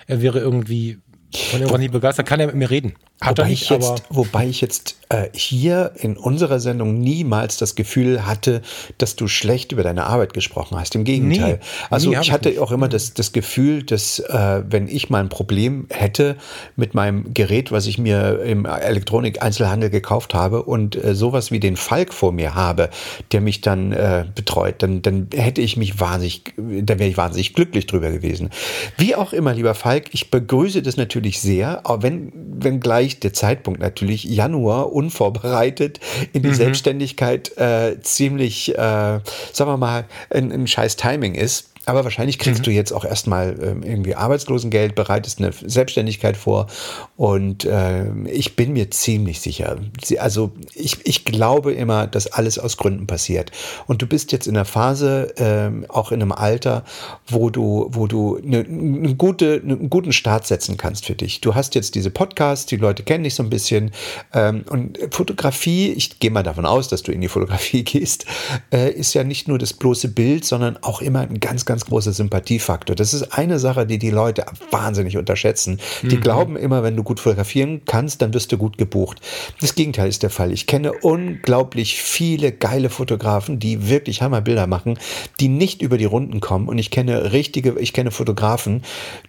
er 0.06 0.22
wäre 0.22 0.40
irgendwie 0.40 0.98
von 1.34 1.60
irgendwas 1.60 1.80
nicht 1.80 1.92
begeistert, 1.92 2.26
kann 2.26 2.40
er 2.40 2.46
mit 2.46 2.56
mir 2.56 2.70
reden. 2.70 2.94
Hat 3.22 3.38
wobei, 3.38 3.50
nicht, 3.50 3.62
ich 3.62 3.70
jetzt, 3.70 4.02
wobei 4.10 4.48
ich 4.48 4.60
jetzt 4.60 4.96
äh, 5.08 5.28
hier 5.32 5.92
in 5.96 6.16
unserer 6.16 6.58
Sendung 6.58 6.98
niemals 6.98 7.56
das 7.56 7.76
Gefühl 7.76 8.26
hatte, 8.26 8.62
dass 8.98 9.14
du 9.14 9.28
schlecht 9.28 9.70
über 9.70 9.84
deine 9.84 10.06
Arbeit 10.06 10.34
gesprochen 10.34 10.78
hast. 10.78 10.96
Im 10.96 11.04
Gegenteil. 11.04 11.54
Nee, 11.54 11.86
also 11.88 12.10
nee, 12.10 12.18
ich 12.20 12.32
hatte 12.32 12.50
ich 12.50 12.58
auch 12.58 12.72
immer 12.72 12.88
das, 12.88 13.14
das 13.14 13.32
Gefühl, 13.32 13.84
dass 13.84 14.18
äh, 14.18 14.62
wenn 14.68 14.88
ich 14.88 15.08
mal 15.08 15.20
ein 15.20 15.28
Problem 15.28 15.86
hätte 15.90 16.36
mit 16.74 16.94
meinem 16.94 17.32
Gerät, 17.32 17.70
was 17.70 17.86
ich 17.86 17.98
mir 17.98 18.40
im 18.42 18.64
Elektronik-Einzelhandel 18.64 19.90
gekauft 19.90 20.34
habe 20.34 20.64
und 20.64 20.96
äh, 20.96 21.14
sowas 21.14 21.52
wie 21.52 21.60
den 21.60 21.76
Falk 21.76 22.12
vor 22.12 22.32
mir 22.32 22.56
habe, 22.56 22.90
der 23.30 23.40
mich 23.40 23.60
dann 23.60 23.92
äh, 23.92 24.24
betreut, 24.34 24.76
dann, 24.78 25.00
dann 25.00 25.28
hätte 25.32 25.60
ich 25.60 25.76
mich 25.76 26.00
wahnsinnig, 26.00 26.54
dann 26.56 26.98
wäre 26.98 27.08
ich 27.08 27.16
wahnsinnig 27.16 27.54
glücklich 27.54 27.86
drüber 27.86 28.10
gewesen. 28.10 28.50
Wie 28.98 29.14
auch 29.14 29.32
immer, 29.32 29.54
lieber 29.54 29.74
Falk, 29.74 30.06
ich 30.12 30.30
begrüße 30.30 30.82
das 30.82 30.96
natürlich 30.96 31.40
sehr, 31.40 31.82
auch 31.84 32.02
wenn, 32.02 32.32
wenn 32.34 32.80
gleich 32.80 33.11
natürlich 33.12 33.20
der 33.20 33.32
Zeitpunkt 33.32 33.80
natürlich 33.80 34.24
Januar 34.24 34.92
unvorbereitet 34.92 36.00
in 36.32 36.42
die 36.42 36.48
mhm. 36.48 36.54
Selbstständigkeit 36.54 37.56
äh, 37.56 38.00
ziemlich, 38.00 38.70
äh, 38.70 38.74
sagen 38.76 39.70
wir 39.70 39.76
mal, 39.76 40.04
ein, 40.30 40.52
ein 40.52 40.66
scheiß 40.66 40.96
Timing 40.96 41.34
ist. 41.34 41.71
Aber 41.84 42.04
wahrscheinlich 42.04 42.38
kriegst 42.38 42.60
mhm. 42.60 42.64
du 42.64 42.70
jetzt 42.70 42.92
auch 42.92 43.04
erstmal 43.04 43.56
ähm, 43.60 43.82
irgendwie 43.82 44.14
Arbeitslosengeld, 44.14 44.94
bereitest 44.94 45.40
eine 45.40 45.52
Selbstständigkeit 45.52 46.36
vor. 46.36 46.68
Und 47.16 47.64
äh, 47.64 48.04
ich 48.26 48.54
bin 48.54 48.72
mir 48.72 48.90
ziemlich 48.90 49.40
sicher. 49.40 49.78
Also 50.18 50.52
ich, 50.74 50.98
ich 51.04 51.24
glaube 51.24 51.72
immer, 51.72 52.06
dass 52.06 52.28
alles 52.28 52.58
aus 52.58 52.76
Gründen 52.76 53.06
passiert. 53.08 53.50
Und 53.86 54.00
du 54.00 54.06
bist 54.06 54.30
jetzt 54.30 54.46
in 54.46 54.54
der 54.54 54.64
Phase, 54.64 55.36
äh, 55.36 55.88
auch 55.88 56.12
in 56.12 56.22
einem 56.22 56.32
Alter, 56.32 56.84
wo 57.26 57.50
du, 57.50 57.88
wo 57.90 58.06
du 58.06 58.36
eine, 58.36 58.60
eine 58.60 59.16
gute, 59.16 59.60
einen 59.62 59.90
guten 59.90 60.12
Start 60.12 60.46
setzen 60.46 60.76
kannst 60.76 61.06
für 61.06 61.14
dich. 61.14 61.40
Du 61.40 61.56
hast 61.56 61.74
jetzt 61.74 61.96
diese 61.96 62.10
Podcasts, 62.10 62.66
die 62.66 62.76
Leute 62.76 63.02
kennen 63.02 63.24
dich 63.24 63.34
so 63.34 63.42
ein 63.42 63.50
bisschen. 63.50 63.90
Ähm, 64.32 64.64
und 64.68 64.98
Fotografie, 65.10 65.90
ich 65.90 66.20
gehe 66.20 66.30
mal 66.30 66.44
davon 66.44 66.66
aus, 66.66 66.86
dass 66.86 67.02
du 67.02 67.10
in 67.10 67.20
die 67.20 67.28
Fotografie 67.28 67.82
gehst, 67.84 68.24
äh, 68.72 68.92
ist 68.92 69.14
ja 69.14 69.24
nicht 69.24 69.48
nur 69.48 69.58
das 69.58 69.72
bloße 69.72 70.08
Bild, 70.08 70.44
sondern 70.44 70.76
auch 70.82 71.02
immer 71.02 71.20
ein 71.20 71.40
ganz, 71.40 71.64
ganz 71.64 71.71
ganz 71.72 71.86
großer 71.86 72.12
Sympathiefaktor. 72.12 72.94
Das 72.94 73.14
ist 73.14 73.32
eine 73.32 73.58
Sache, 73.58 73.86
die 73.86 73.96
die 73.96 74.10
Leute 74.10 74.44
wahnsinnig 74.70 75.16
unterschätzen. 75.16 75.80
Die 76.02 76.16
mhm. 76.16 76.20
glauben 76.20 76.56
immer, 76.58 76.82
wenn 76.82 76.96
du 76.96 77.02
gut 77.02 77.18
fotografieren 77.18 77.80
kannst, 77.86 78.20
dann 78.20 78.34
wirst 78.34 78.52
du 78.52 78.58
gut 78.58 78.76
gebucht. 78.76 79.22
Das 79.62 79.74
Gegenteil 79.74 80.10
ist 80.10 80.22
der 80.22 80.28
Fall. 80.28 80.52
Ich 80.52 80.66
kenne 80.66 80.92
unglaublich 80.92 82.02
viele 82.02 82.52
geile 82.52 82.90
Fotografen, 82.90 83.58
die 83.58 83.88
wirklich 83.88 84.20
Hammerbilder 84.20 84.66
machen, 84.66 84.98
die 85.40 85.48
nicht 85.48 85.80
über 85.80 85.96
die 85.96 86.04
Runden 86.04 86.40
kommen. 86.40 86.68
Und 86.68 86.76
ich 86.76 86.90
kenne 86.90 87.32
richtige, 87.32 87.78
ich 87.80 87.94
kenne 87.94 88.10
Fotografen, 88.10 88.82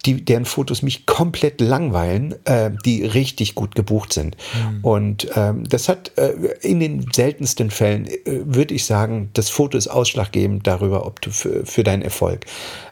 die, 0.05 0.25
deren 0.25 0.43
Fotos 0.43 0.81
mich 0.81 1.05
komplett 1.05 1.61
langweilen, 1.61 2.35
äh, 2.43 2.71
die 2.83 3.05
richtig 3.05 3.55
gut 3.55 3.73
gebucht 3.73 4.11
sind. 4.11 4.35
Mhm. 4.35 4.83
Und 4.83 5.27
ähm, 5.37 5.63
das 5.69 5.87
hat 5.87 6.11
äh, 6.17 6.33
in 6.59 6.81
den 6.81 7.05
seltensten 7.13 7.71
Fällen, 7.71 8.05
äh, 8.07 8.17
würde 8.25 8.73
ich 8.73 8.83
sagen, 8.83 9.29
das 9.33 9.49
Foto 9.49 9.77
ist 9.77 9.87
ausschlaggebend 9.87 10.67
darüber, 10.67 11.05
ob 11.05 11.21
du 11.21 11.31
für, 11.31 11.65
für 11.65 11.85
deinen 11.85 12.01
Erfolg 12.01 12.32
Erfolg. 12.33 12.45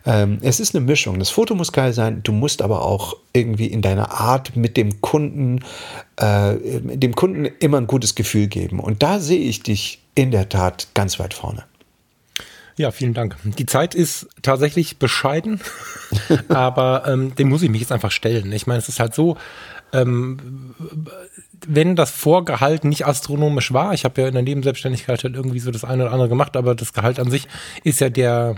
Ähm, 0.05 0.39
es 0.41 0.59
ist 0.59 0.75
eine 0.75 0.85
Mischung. 0.85 1.19
Das 1.19 1.29
Foto 1.29 1.55
muss 1.55 1.71
geil 1.71 1.93
sein, 1.93 2.21
du 2.23 2.31
musst 2.31 2.61
aber 2.61 2.83
auch 2.83 3.17
irgendwie 3.33 3.67
in 3.67 3.81
deiner 3.81 4.11
Art 4.11 4.55
mit 4.55 4.77
dem 4.77 5.01
Kunden, 5.01 5.63
äh, 6.17 6.55
dem 6.81 7.15
Kunden 7.15 7.45
immer 7.45 7.77
ein 7.77 7.87
gutes 7.87 8.15
Gefühl 8.15 8.47
geben. 8.47 8.79
Und 8.79 9.03
da 9.03 9.19
sehe 9.19 9.39
ich 9.39 9.63
dich 9.63 10.01
in 10.15 10.31
der 10.31 10.49
Tat 10.49 10.87
ganz 10.93 11.19
weit 11.19 11.33
vorne. 11.33 11.63
Ja, 12.77 12.91
vielen 12.91 13.13
Dank. 13.13 13.35
Die 13.43 13.65
Zeit 13.65 13.93
ist 13.93 14.27
tatsächlich 14.41 14.97
bescheiden, 14.97 15.59
aber 16.47 17.03
ähm, 17.05 17.35
dem 17.35 17.49
muss 17.49 17.61
ich 17.61 17.69
mich 17.69 17.81
jetzt 17.81 17.91
einfach 17.91 18.11
stellen. 18.11 18.51
Ich 18.53 18.65
meine, 18.65 18.79
es 18.79 18.89
ist 18.89 18.99
halt 18.99 19.13
so, 19.13 19.37
ähm, 19.93 20.73
wenn 21.67 21.95
das 21.95 22.09
Vorgehalt 22.11 22.85
nicht 22.85 23.05
astronomisch 23.05 23.73
war, 23.73 23.93
ich 23.93 24.05
habe 24.05 24.21
ja 24.21 24.27
in 24.27 24.33
der 24.33 24.43
Nebenselbstständigkeit 24.43 25.23
halt 25.23 25.35
irgendwie 25.35 25.59
so 25.59 25.69
das 25.69 25.83
eine 25.83 26.03
oder 26.03 26.13
andere 26.13 26.29
gemacht, 26.29 26.55
aber 26.55 26.73
das 26.73 26.93
Gehalt 26.93 27.19
an 27.19 27.29
sich 27.29 27.47
ist 27.83 27.99
ja 27.99 28.09
der 28.09 28.55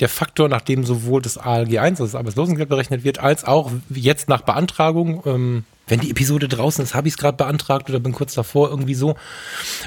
der 0.00 0.08
Faktor, 0.08 0.48
nach 0.48 0.60
dem 0.60 0.84
sowohl 0.84 1.22
das 1.22 1.38
ALG 1.38 1.78
1, 1.78 2.00
also 2.00 2.12
das 2.12 2.18
Arbeitslosengeld 2.18 2.68
berechnet 2.68 3.04
wird, 3.04 3.20
als 3.20 3.44
auch 3.44 3.70
jetzt 3.90 4.28
nach 4.28 4.42
Beantragung, 4.42 5.22
ähm, 5.24 5.64
wenn 5.86 6.00
die 6.00 6.10
Episode 6.10 6.48
draußen 6.48 6.82
ist, 6.82 6.94
habe 6.94 7.08
ich 7.08 7.14
es 7.14 7.18
gerade 7.18 7.36
beantragt 7.36 7.90
oder 7.90 8.00
bin 8.00 8.12
kurz 8.12 8.34
davor 8.34 8.70
irgendwie 8.70 8.94
so, 8.94 9.16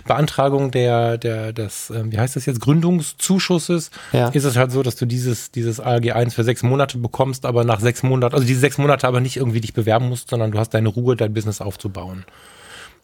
Beantragung 0.06 0.72
der, 0.72 1.18
der, 1.18 1.54
des, 1.54 1.90
äh, 1.90 2.04
wie 2.12 2.20
heißt 2.20 2.36
das 2.36 2.46
jetzt, 2.46 2.62
Gründungszuschusses, 2.62 3.92
ja. 4.14 4.30
ist 4.30 4.44
es 4.44 4.56
halt 4.56 4.72
so, 4.72 4.84
dass 4.84 4.96
du 4.96 5.06
dieses, 5.06 5.52
dieses 5.52 5.80
ALG 5.80 6.12
1 6.12 6.36
für 6.36 6.44
sechs 6.44 6.64
Monate 6.64 7.00
bekommst, 7.00 7.46
aber 7.46 7.64
nach 7.64 7.80
sechs 7.80 8.04
Monaten, 8.04 8.36
also 8.36 8.46
diese 8.46 8.60
sechs 8.60 8.78
Monate 8.78 9.08
aber 9.08 9.20
nicht 9.20 9.38
irgendwie 9.38 9.62
dich 9.62 9.74
bewerben 9.74 10.08
musst, 10.08 10.30
sondern 10.30 10.52
du 10.52 10.60
hast 10.60 10.74
deine 10.74 10.90
Ruhe, 10.90 11.16
dein 11.16 11.34
Business 11.34 11.62
aufzubauen. 11.62 12.26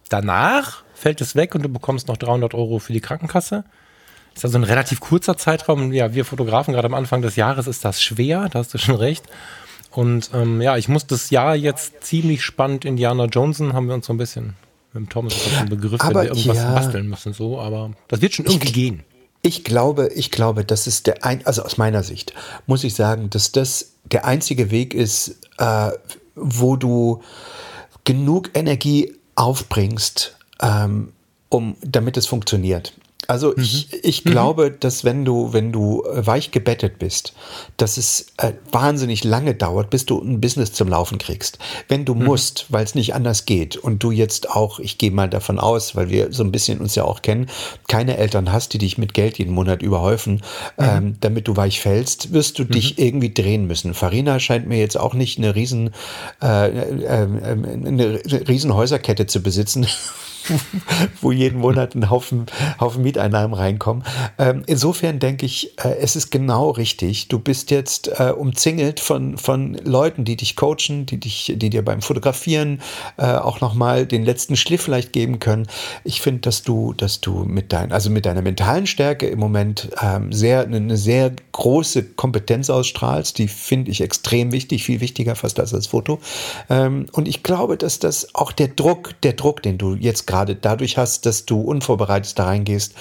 Danach 0.09 0.83
fällt 0.93 1.19
es 1.21 1.35
weg 1.35 1.55
und 1.55 1.63
du 1.63 1.69
bekommst 1.69 2.07
noch 2.07 2.17
300 2.17 2.53
Euro 2.53 2.79
für 2.79 2.93
die 2.93 3.01
Krankenkasse. 3.01 3.63
Ist 4.35 4.45
also 4.45 4.57
ein 4.57 4.63
relativ 4.63 4.99
kurzer 4.99 5.37
Zeitraum. 5.37 5.91
Ja, 5.91 6.13
wir 6.13 6.25
Fotografen, 6.25 6.73
gerade 6.73 6.87
am 6.87 6.93
Anfang 6.93 7.21
des 7.21 7.35
Jahres 7.35 7.67
ist 7.67 7.85
das 7.85 8.01
schwer, 8.01 8.49
da 8.49 8.59
hast 8.59 8.73
du 8.73 8.77
schon 8.77 8.95
recht. 8.95 9.23
Und 9.91 10.31
ähm, 10.33 10.61
ja, 10.61 10.75
ich 10.77 10.89
muss 10.89 11.05
das 11.05 11.29
Jahr 11.29 11.55
jetzt 11.55 12.03
ziemlich 12.03 12.43
spannend. 12.43 12.83
Indiana 12.83 13.25
Johnson 13.25 13.73
haben 13.73 13.87
wir 13.87 13.93
uns 13.93 14.07
so 14.07 14.13
ein 14.13 14.17
bisschen 14.17 14.55
mit 14.93 15.05
dem 15.05 15.09
Thomas 15.09 15.35
ein 15.59 15.69
Begriff, 15.69 16.01
aber, 16.01 16.21
wenn 16.21 16.29
wir 16.29 16.35
irgendwas 16.35 16.57
ja, 16.57 16.73
basteln 16.73 17.09
müssen, 17.09 17.33
so, 17.33 17.59
aber 17.59 17.91
das 18.07 18.21
wird 18.21 18.33
schon 18.33 18.45
irgendwie 18.45 18.67
ich, 18.67 18.73
gehen. 18.73 19.03
Ich 19.41 19.63
glaube, 19.63 20.09
ich 20.15 20.31
glaube, 20.31 20.65
das 20.65 20.87
ist 20.87 21.07
der 21.07 21.23
ein, 21.25 21.45
also 21.45 21.63
aus 21.63 21.77
meiner 21.77 22.03
Sicht 22.03 22.33
muss 22.65 22.83
ich 22.83 22.95
sagen, 22.95 23.29
dass 23.29 23.51
das 23.51 23.93
der 24.05 24.25
einzige 24.25 24.71
Weg 24.71 24.93
ist, 24.93 25.39
äh, 25.57 25.91
wo 26.35 26.75
du 26.75 27.21
genug 28.03 28.51
Energie 28.53 29.13
aufbringst, 29.35 30.37
ähm, 30.61 31.13
um, 31.49 31.75
damit 31.81 32.17
es 32.17 32.27
funktioniert. 32.27 32.93
Also 33.27 33.53
mhm. 33.55 33.63
ich, 33.63 34.03
ich 34.03 34.25
mhm. 34.25 34.29
glaube, 34.29 34.71
dass 34.71 35.03
wenn 35.03 35.25
du, 35.25 35.53
wenn 35.53 35.71
du 35.71 36.03
äh, 36.03 36.25
weich 36.25 36.51
gebettet 36.51 36.99
bist, 36.99 37.33
dass 37.77 37.97
es 37.97 38.27
äh, 38.37 38.53
wahnsinnig 38.71 39.23
lange 39.23 39.55
dauert, 39.55 39.89
bis 39.89 40.05
du 40.05 40.19
ein 40.21 40.41
Business 40.41 40.73
zum 40.73 40.89
Laufen 40.89 41.17
kriegst. 41.17 41.59
Wenn 41.87 42.05
du 42.05 42.15
mhm. 42.15 42.25
musst, 42.25 42.65
weil 42.69 42.83
es 42.83 42.95
nicht 42.95 43.15
anders 43.15 43.45
geht 43.45 43.77
und 43.77 44.03
du 44.03 44.11
jetzt 44.11 44.49
auch, 44.49 44.79
ich 44.79 44.97
gehe 44.97 45.11
mal 45.11 45.29
davon 45.29 45.59
aus, 45.59 45.95
weil 45.95 46.09
wir 46.09 46.33
so 46.33 46.43
ein 46.43 46.51
bisschen 46.51 46.79
uns 46.79 46.95
ja 46.95 47.05
auch 47.05 47.21
kennen, 47.21 47.47
keine 47.87 48.17
Eltern 48.17 48.51
hast, 48.51 48.73
die 48.73 48.77
dich 48.77 48.97
mit 48.97 49.13
Geld 49.13 49.37
jeden 49.37 49.53
Monat 49.53 49.81
überhäufen, 49.81 50.41
mhm. 50.77 50.85
ähm, 50.85 51.15
damit 51.21 51.47
du 51.47 51.55
weich 51.55 51.79
fällst, 51.79 52.33
wirst 52.33 52.59
du 52.59 52.63
dich 52.63 52.97
mhm. 52.97 53.03
irgendwie 53.03 53.33
drehen 53.33 53.67
müssen. 53.67 53.93
Farina 53.93 54.39
scheint 54.39 54.67
mir 54.67 54.79
jetzt 54.79 54.99
auch 54.99 55.13
nicht 55.13 55.37
eine 55.37 55.55
riesen, 55.55 55.91
äh, 56.41 56.69
äh, 56.69 57.03
äh 57.03 57.27
eine 57.83 58.21
riesen 58.47 58.73
Häuserkette 58.73 59.27
zu 59.27 59.41
besitzen. 59.41 59.87
wo 61.21 61.31
jeden 61.31 61.59
Monat 61.59 61.95
ein 61.95 62.09
Haufen, 62.09 62.45
Haufen 62.79 63.03
Mieteinnahmen 63.03 63.53
reinkommen. 63.53 64.03
Ähm, 64.37 64.63
insofern 64.67 65.19
denke 65.19 65.45
ich, 65.45 65.77
äh, 65.83 65.97
es 65.99 66.15
ist 66.15 66.31
genau 66.31 66.71
richtig. 66.71 67.27
Du 67.27 67.39
bist 67.39 67.71
jetzt 67.71 68.19
äh, 68.19 68.31
umzingelt 68.31 68.99
von, 68.99 69.37
von 69.37 69.75
Leuten, 69.75 70.25
die 70.25 70.35
dich 70.35 70.55
coachen, 70.55 71.05
die 71.05 71.19
dich, 71.19 71.53
die 71.55 71.69
dir 71.69 71.83
beim 71.83 72.01
Fotografieren 72.01 72.81
äh, 73.17 73.25
auch 73.25 73.61
nochmal 73.61 74.05
den 74.05 74.23
letzten 74.23 74.55
Schliff 74.55 74.83
vielleicht 74.83 75.13
geben 75.13 75.39
können. 75.39 75.67
Ich 76.03 76.21
finde, 76.21 76.41
dass 76.41 76.63
du, 76.63 76.93
dass 76.93 77.21
du 77.21 77.43
mit 77.45 77.73
dein, 77.73 77.91
also 77.91 78.09
mit 78.09 78.25
deiner 78.25 78.41
mentalen 78.41 78.87
Stärke 78.87 79.27
im 79.27 79.39
Moment 79.39 79.89
ähm, 80.01 80.31
sehr, 80.31 80.61
eine 80.63 80.97
sehr 80.97 81.31
große 81.51 82.03
Kompetenz 82.03 82.69
ausstrahlst. 82.69 83.37
Die 83.37 83.47
finde 83.47 83.91
ich 83.91 84.01
extrem 84.01 84.51
wichtig, 84.51 84.83
viel 84.83 84.99
wichtiger 84.99 85.35
fast 85.35 85.59
als 85.59 85.71
das 85.71 85.87
Foto. 85.87 86.19
Ähm, 86.69 87.05
und 87.13 87.27
ich 87.27 87.43
glaube, 87.43 87.77
dass 87.77 87.99
das 87.99 88.35
auch 88.35 88.51
der 88.51 88.67
Druck, 88.67 89.13
der 89.21 89.33
Druck, 89.33 89.61
den 89.63 89.77
du 89.77 89.95
jetzt 89.95 90.27
gerade 90.27 90.32
dadurch 90.33 90.97
hast, 90.97 91.25
dass 91.25 91.45
du 91.45 91.61
unvorbereitet 91.61 92.37
da 92.37 92.45
reingehst, 92.45 92.95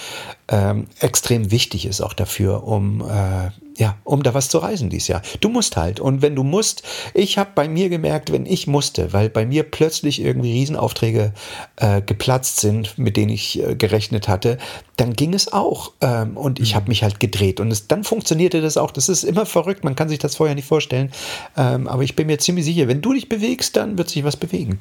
ähm, 0.49 0.87
extrem 0.99 1.51
wichtig 1.51 1.85
ist 1.85 2.01
auch 2.01 2.13
dafür, 2.13 2.63
um 2.65 3.01
äh, 3.01 3.49
ja, 3.77 3.97
um 4.03 4.23
da 4.23 4.33
was 4.33 4.49
zu 4.49 4.59
reisen 4.59 4.89
dieses 4.89 5.07
Jahr. 5.07 5.21
Du 5.41 5.49
musst 5.49 5.77
halt. 5.77 5.99
Und 5.99 6.21
wenn 6.21 6.35
du 6.35 6.43
musst, 6.43 6.83
ich 7.13 7.37
habe 7.37 7.51
bei 7.55 7.67
mir 7.67 7.89
gemerkt, 7.89 8.31
wenn 8.31 8.45
ich 8.45 8.67
musste, 8.67 9.13
weil 9.13 9.29
bei 9.29 9.45
mir 9.45 9.63
plötzlich 9.63 10.21
irgendwie 10.21 10.51
Riesenaufträge 10.51 11.33
äh, 11.77 12.01
geplatzt 12.01 12.59
sind, 12.59 12.97
mit 12.97 13.17
denen 13.17 13.29
ich 13.29 13.61
äh, 13.61 13.75
gerechnet 13.75 14.27
hatte, 14.27 14.57
dann 14.97 15.13
ging 15.13 15.33
es 15.33 15.51
auch. 15.51 15.93
Ähm, 16.01 16.37
und 16.37 16.59
ich 16.59 16.75
habe 16.75 16.83
mhm. 16.83 16.89
mich 16.89 17.03
halt 17.03 17.19
gedreht. 17.19 17.59
Und 17.59 17.71
es, 17.71 17.87
dann 17.87 18.03
funktionierte 18.03 18.61
das 18.61 18.77
auch. 18.77 18.91
Das 18.91 19.09
ist 19.09 19.23
immer 19.23 19.45
verrückt. 19.45 19.83
Man 19.83 19.95
kann 19.95 20.09
sich 20.09 20.19
das 20.19 20.35
vorher 20.35 20.55
nicht 20.55 20.67
vorstellen. 20.67 21.11
Ähm, 21.57 21.87
aber 21.87 22.03
ich 22.03 22.15
bin 22.15 22.27
mir 22.27 22.37
ziemlich 22.37 22.65
sicher, 22.65 22.87
wenn 22.87 23.01
du 23.01 23.13
dich 23.13 23.29
bewegst, 23.29 23.75
dann 23.75 23.97
wird 23.97 24.09
sich 24.09 24.23
was 24.23 24.37
bewegen. 24.37 24.79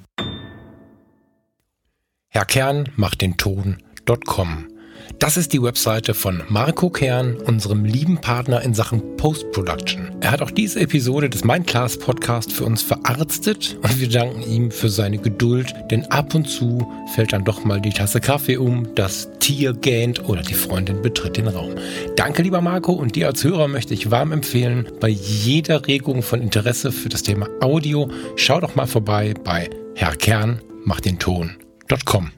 Herr 2.35 2.47
Kern 2.47 2.89
macht 2.97 3.21
den 3.21 3.37
Ton.com. 3.37 4.67
Das 5.19 5.37
ist 5.37 5.53
die 5.53 5.63
Webseite 5.63 6.15
von 6.15 6.43
Marco 6.49 6.89
Kern, 6.89 7.37
unserem 7.37 7.85
lieben 7.85 8.23
Partner 8.23 8.63
in 8.63 8.73
Sachen 8.73 9.19
Post-Production. 9.19 10.13
Er 10.21 10.31
hat 10.31 10.41
auch 10.41 10.51
diese 10.51 10.81
Episode 10.81 11.29
des 11.29 11.45
Mindclass 11.45 11.99
Podcast 11.99 12.51
für 12.51 12.65
uns 12.65 12.81
verarztet 12.81 13.77
und 13.83 14.01
wir 14.01 14.09
danken 14.09 14.41
ihm 14.45 14.71
für 14.71 14.89
seine 14.89 15.19
Geduld, 15.19 15.75
denn 15.91 16.07
ab 16.07 16.35
und 16.35 16.49
zu 16.49 16.91
fällt 17.15 17.35
dann 17.35 17.45
doch 17.45 17.67
mal 17.67 17.83
die 17.83 17.91
Tasse 17.91 18.19
Kaffee 18.19 18.57
um, 18.57 18.95
das 18.95 19.29
Tier 19.39 19.75
gähnt 19.75 20.27
oder 20.27 20.41
die 20.41 20.55
Freundin 20.55 21.03
betritt 21.03 21.37
den 21.37 21.49
Raum. 21.49 21.75
Danke, 22.17 22.41
lieber 22.41 22.63
Marco, 22.63 22.93
und 22.93 23.15
dir 23.15 23.27
als 23.27 23.45
Hörer 23.45 23.69
möchte 23.69 23.93
ich 23.93 24.11
warm 24.11 24.33
empfehlen, 24.33 24.89
bei 25.01 25.09
jeder 25.09 25.87
Regung 25.87 26.23
von 26.23 26.41
Interesse 26.41 26.93
für 26.93 27.11
das 27.11 27.25
Thema 27.25 27.47
Audio, 27.61 28.09
schau 28.37 28.59
doch 28.59 28.75
mal 28.75 28.87
vorbei 28.87 29.35
bei 29.45 29.69
Herr 29.97 30.17
Kern 30.17 30.63
macht 30.87 31.05
den 31.05 31.19
Ton 31.19 31.57
www.ecom. 31.93 32.33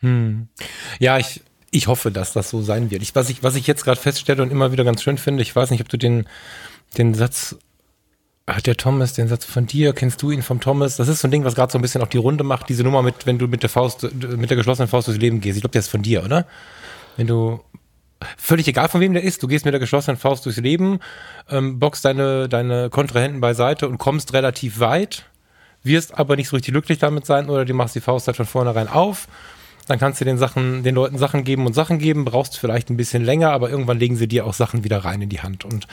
Hm. 0.00 0.48
Ja, 0.98 1.18
ich, 1.18 1.40
ich 1.70 1.86
hoffe, 1.86 2.10
dass 2.10 2.32
das 2.32 2.50
so 2.50 2.62
sein 2.62 2.90
wird. 2.90 3.02
Ich, 3.02 3.14
was, 3.14 3.30
ich, 3.30 3.42
was 3.42 3.56
ich 3.56 3.66
jetzt 3.66 3.84
gerade 3.84 4.00
feststelle 4.00 4.42
und 4.42 4.52
immer 4.52 4.72
wieder 4.72 4.84
ganz 4.84 5.02
schön 5.02 5.18
finde, 5.18 5.42
ich 5.42 5.54
weiß 5.54 5.70
nicht, 5.70 5.80
ob 5.80 5.88
du 5.88 5.96
den, 5.96 6.26
den 6.98 7.14
Satz, 7.14 7.56
hat 8.46 8.66
der 8.66 8.76
Thomas 8.76 9.14
den 9.14 9.28
Satz 9.28 9.46
von 9.46 9.66
dir, 9.66 9.94
kennst 9.94 10.20
du 10.20 10.30
ihn 10.30 10.42
vom 10.42 10.60
Thomas? 10.60 10.96
Das 10.96 11.08
ist 11.08 11.20
so 11.20 11.28
ein 11.28 11.30
Ding, 11.30 11.44
was 11.44 11.54
gerade 11.54 11.72
so 11.72 11.78
ein 11.78 11.82
bisschen 11.82 12.02
auch 12.02 12.08
die 12.08 12.18
Runde 12.18 12.44
macht, 12.44 12.68
diese 12.68 12.84
Nummer 12.84 13.02
mit, 13.02 13.24
wenn 13.24 13.38
du 13.38 13.48
mit 13.48 13.62
der 13.62 13.70
Faust, 13.70 14.02
mit 14.12 14.50
der 14.50 14.56
geschlossenen 14.56 14.88
Faust 14.88 15.08
durchs 15.08 15.20
Leben 15.20 15.40
gehst. 15.40 15.56
Ich 15.56 15.62
glaube, 15.62 15.72
der 15.72 15.80
ist 15.80 15.88
von 15.88 16.02
dir, 16.02 16.22
oder? 16.22 16.46
Wenn 17.16 17.26
du, 17.26 17.60
völlig 18.36 18.68
egal 18.68 18.88
von 18.90 19.00
wem 19.00 19.14
der 19.14 19.22
ist, 19.22 19.42
du 19.42 19.48
gehst 19.48 19.64
mit 19.64 19.72
der 19.72 19.80
geschlossenen 19.80 20.18
Faust 20.18 20.44
durchs 20.44 20.58
Leben, 20.58 20.98
ähm, 21.48 21.78
boxst 21.78 22.04
deine, 22.04 22.48
deine 22.50 22.90
Kontrahenten 22.90 23.40
beiseite 23.40 23.88
und 23.88 23.96
kommst 23.96 24.34
relativ 24.34 24.78
weit 24.80 25.24
wirst 25.84 26.18
aber 26.18 26.36
nicht 26.36 26.48
so 26.48 26.56
richtig 26.56 26.72
glücklich 26.72 26.98
damit 26.98 27.26
sein 27.26 27.48
oder 27.48 27.64
du 27.64 27.74
machst 27.74 27.94
die 27.94 28.00
Faust 28.00 28.26
halt 28.26 28.36
von 28.36 28.46
vornherein 28.46 28.88
auf. 28.88 29.28
Dann 29.86 29.98
kannst 29.98 30.20
du 30.20 30.24
den 30.24 30.38
Sachen, 30.38 30.82
den 30.82 30.94
Leuten 30.94 31.18
Sachen 31.18 31.44
geben 31.44 31.66
und 31.66 31.74
Sachen 31.74 31.98
geben, 31.98 32.24
brauchst 32.24 32.58
vielleicht 32.58 32.90
ein 32.90 32.96
bisschen 32.96 33.24
länger, 33.24 33.50
aber 33.50 33.68
irgendwann 33.68 33.98
legen 33.98 34.16
sie 34.16 34.28
dir 34.28 34.46
auch 34.46 34.54
Sachen 34.54 34.82
wieder 34.82 35.04
rein 35.04 35.20
in 35.20 35.28
die 35.28 35.40
Hand. 35.40 35.64
Und 35.64 35.86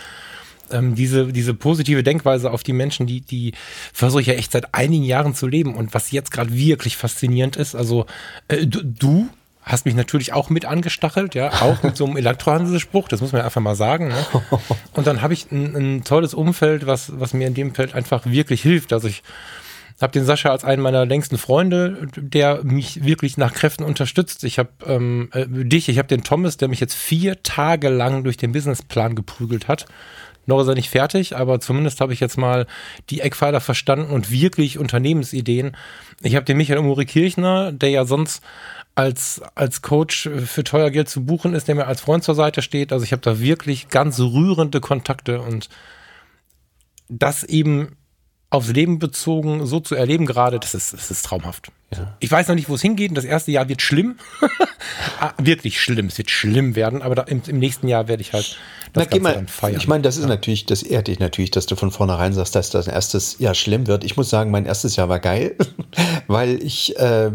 ähm, 0.72 0.96
diese, 0.96 1.28
diese 1.28 1.54
positive 1.54 2.04
Denkweise 2.04 2.52
auf 2.52 2.64
die 2.64 2.74
Menschen, 2.74 3.06
die, 3.06 3.22
die 3.22 3.54
versuche 3.94 4.22
ich 4.22 4.28
ja 4.28 4.34
echt 4.34 4.54
seit 4.54 4.74
einigen 4.74 5.04
Jahren 5.04 5.36
zu 5.36 5.48
leben. 5.48 5.76
Und 5.76 5.94
was 5.94 6.12
jetzt 6.12 6.32
gerade 6.32 6.54
wirklich 6.54 6.96
faszinierend 6.96 7.58
ist, 7.58 7.76
also 7.76 8.06
äh, 8.48 8.66
du, 8.66 8.82
du 8.84 9.30
hast 9.64 9.86
mich 9.86 9.96
natürlich 9.96 10.34
auch 10.34 10.50
mit 10.50 10.66
angestachelt, 10.66 11.36
ja, 11.36 11.50
auch 11.62 11.84
mit 11.84 11.96
so 11.96 12.06
einem 12.06 12.18
Elektrohandelsspruch, 12.18 13.08
das 13.08 13.22
muss 13.22 13.32
man 13.32 13.42
einfach 13.42 13.62
mal 13.62 13.76
sagen. 13.76 14.08
Ne? 14.08 14.26
Und 14.94 15.06
dann 15.06 15.22
habe 15.22 15.34
ich 15.34 15.52
ein, 15.52 15.76
ein 15.76 16.04
tolles 16.04 16.34
Umfeld, 16.34 16.88
was, 16.88 17.20
was 17.20 17.34
mir 17.34 17.48
in 17.48 17.54
dem 17.54 17.76
Feld 17.76 17.94
einfach 17.94 18.26
wirklich 18.26 18.62
hilft. 18.62 18.94
Also 18.94 19.08
ich 19.08 19.24
habe 20.02 20.14
den 20.14 20.26
Sascha 20.26 20.50
als 20.50 20.64
einen 20.64 20.82
meiner 20.82 21.06
längsten 21.06 21.38
Freunde, 21.38 22.08
der 22.16 22.64
mich 22.64 23.04
wirklich 23.04 23.38
nach 23.38 23.54
Kräften 23.54 23.84
unterstützt. 23.84 24.44
Ich 24.44 24.60
habe 24.60 24.70
ähm, 24.86 25.30
äh, 25.34 25.46
dich, 25.48 25.90
ich 25.90 25.98
habe 25.98 26.08
den 26.08 26.24
Thomas, 26.24 26.58
der 26.58 26.68
mich 26.68 26.80
jetzt 26.80 26.96
vier 26.96 27.44
Tage 27.44 27.90
lang 27.90 28.24
durch 28.24 28.38
den 28.38 28.52
Businessplan 28.52 29.16
geprügelt 29.16 29.68
hat. 29.68 29.86
Noch 30.48 30.62
ist 30.62 30.68
er 30.68 30.76
nicht 30.76 30.90
fertig, 30.90 31.36
aber 31.38 31.60
zumindest 31.60 32.02
habe 32.02 32.14
ich 32.14 32.20
jetzt 32.20 32.38
mal 32.38 32.66
die 33.10 33.22
Eckpfeiler 33.22 33.62
verstanden 33.62 34.12
und 34.12 34.32
wirklich 34.32 34.80
Unternehmensideen. 34.80 35.78
Ich 36.22 36.36
habe 36.36 36.46
den 36.46 36.58
Michael 36.58 36.80
Umuri 36.80 37.06
Kirchner, 37.06 37.72
der 37.72 37.90
ja 37.90 38.06
sonst 38.06 38.44
als, 38.96 39.42
als 39.56 39.82
Coach 39.82 40.30
für 40.46 40.64
teuer 40.64 40.90
Geld 40.90 41.10
zu 41.10 41.26
buchen 41.26 41.54
ist, 41.54 41.68
der 41.68 41.76
mir 41.76 41.88
als 41.88 42.02
Freund 42.02 42.24
zur 42.24 42.36
Seite 42.36 42.62
steht. 42.62 42.92
Also 42.92 43.06
ich 43.06 43.12
habe 43.12 43.22
da 43.22 43.40
wirklich 43.40 43.90
ganz 43.90 44.20
rührende 44.20 44.82
Kontakte 44.82 45.42
und 45.42 45.70
das 47.08 47.44
eben 47.44 47.98
aufs 48.52 48.70
Leben 48.70 49.00
bezogen 49.00 49.66
so 49.66 49.80
zu 49.80 49.96
erleben 49.96 50.26
gerade, 50.26 50.60
das 50.60 50.76
ist, 50.76 50.94
das 50.94 51.10
ist 51.10 51.26
traumhaft. 51.26 51.72
Ja. 51.94 52.16
Ich 52.20 52.32
weiß 52.32 52.48
noch 52.48 52.56
nicht, 52.56 52.70
wo 52.70 52.76
es 52.76 52.82
hingeht. 52.82 53.16
Das 53.18 53.26
erste 53.26 53.52
Jahr 53.52 53.68
wird 53.68 53.82
schlimm. 53.82 54.16
ah, 55.20 55.32
wirklich 55.38 55.82
schlimm. 55.82 56.08
Es 56.08 56.18
wird 56.18 56.30
schlimm 56.30 56.76
werden, 56.76 57.02
aber 57.02 57.16
da, 57.16 57.24
im, 57.24 57.42
im, 57.48 57.60
nächsten 57.60 57.88
Jahr 57.88 58.08
werde 58.08 58.22
ich 58.22 58.32
halt 58.32 58.58
das 58.94 59.04
Na, 59.04 59.04
Ganze 59.06 59.20
mal, 59.20 59.48
feiern. 59.48 59.78
Ich 59.78 59.88
meine, 59.88 60.02
das 60.02 60.16
ist 60.16 60.24
ja. 60.24 60.30
natürlich, 60.30 60.66
das 60.66 60.84
ehrt 60.84 61.08
dich 61.08 61.20
natürlich, 61.20 61.52
dass 61.52 61.66
du 61.66 61.76
von 61.76 61.92
vornherein 61.92 62.32
sagst, 62.34 62.56
dass 62.56 62.70
das 62.70 62.88
erstes 62.88 63.40
Jahr 63.40 63.56
schlimm 63.56 63.88
wird. 63.88 64.06
Ich 64.06 64.16
muss 64.16 64.30
sagen, 64.30 64.52
mein 64.52 64.66
erstes 64.66 64.96
Jahr 64.96 65.10
war 65.10 65.20
geil, 65.20 65.58
weil 66.28 66.64
ich, 66.64 66.98
äh, 66.98 67.28
äh, 67.28 67.32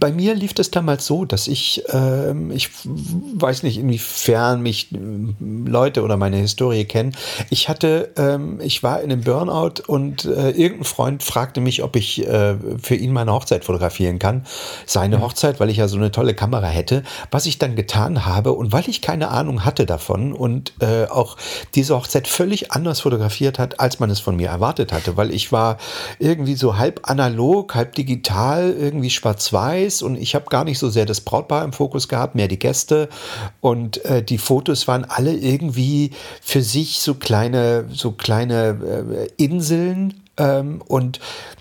bei 0.00 0.12
mir 0.12 0.34
lief 0.34 0.52
das 0.52 0.70
damals 0.70 1.06
so, 1.06 1.24
dass 1.24 1.48
ich, 1.48 1.82
äh, 1.88 2.34
ich 2.52 2.68
weiß 2.84 3.62
nicht, 3.62 3.78
inwiefern 3.78 4.60
mich 4.60 4.88
Leute 5.40 6.02
oder 6.02 6.18
meine 6.18 6.36
Historie 6.36 6.84
kennen. 6.84 7.16
Ich 7.48 7.70
hatte, 7.70 8.12
ähm, 8.18 8.60
ich 8.62 8.82
war 8.82 9.00
in 9.00 9.10
einem 9.10 9.22
Burnout 9.22 9.82
und 9.86 10.05
äh, 10.24 10.50
irgendein 10.50 10.84
Freund 10.84 11.22
fragte 11.22 11.60
mich, 11.60 11.82
ob 11.82 11.96
ich 11.96 12.26
äh, 12.26 12.56
für 12.80 12.94
ihn 12.94 13.12
meine 13.12 13.32
Hochzeit 13.32 13.64
fotografieren 13.64 14.18
kann. 14.18 14.46
Seine 14.86 15.18
mhm. 15.18 15.22
Hochzeit, 15.22 15.60
weil 15.60 15.70
ich 15.70 15.78
ja 15.78 15.88
so 15.88 15.96
eine 15.96 16.10
tolle 16.10 16.34
Kamera 16.34 16.66
hätte. 16.66 17.02
Was 17.30 17.46
ich 17.46 17.58
dann 17.58 17.76
getan 17.76 18.26
habe 18.26 18.52
und 18.52 18.72
weil 18.72 18.88
ich 18.88 19.02
keine 19.02 19.28
Ahnung 19.28 19.64
hatte 19.64 19.86
davon 19.86 20.32
und 20.32 20.72
äh, 20.80 21.06
auch 21.06 21.36
diese 21.74 21.96
Hochzeit 21.96 22.28
völlig 22.28 22.72
anders 22.72 23.00
fotografiert 23.00 23.58
hat, 23.58 23.80
als 23.80 24.00
man 24.00 24.10
es 24.10 24.20
von 24.20 24.36
mir 24.36 24.48
erwartet 24.48 24.92
hatte, 24.92 25.16
weil 25.16 25.30
ich 25.30 25.52
war 25.52 25.78
irgendwie 26.18 26.54
so 26.54 26.78
halb 26.78 27.08
analog, 27.08 27.74
halb 27.74 27.94
digital, 27.94 28.74
irgendwie 28.78 29.10
schwarz-weiß 29.10 30.02
und 30.02 30.16
ich 30.16 30.34
habe 30.34 30.46
gar 30.46 30.64
nicht 30.64 30.78
so 30.78 30.88
sehr 30.88 31.06
das 31.06 31.20
Brautpaar 31.20 31.64
im 31.64 31.72
Fokus 31.72 32.08
gehabt, 32.08 32.34
mehr 32.34 32.48
die 32.48 32.58
Gäste 32.58 33.08
und 33.60 34.04
äh, 34.04 34.22
die 34.22 34.38
Fotos 34.38 34.86
waren 34.88 35.04
alle 35.04 35.32
irgendwie 35.32 36.10
für 36.40 36.62
sich 36.62 37.00
so 37.00 37.14
kleine, 37.14 37.86
so 37.92 38.12
kleine 38.12 38.78
äh, 39.38 39.42
Inseln 39.42 39.95
ähm, 40.36 40.82
und 40.86 41.20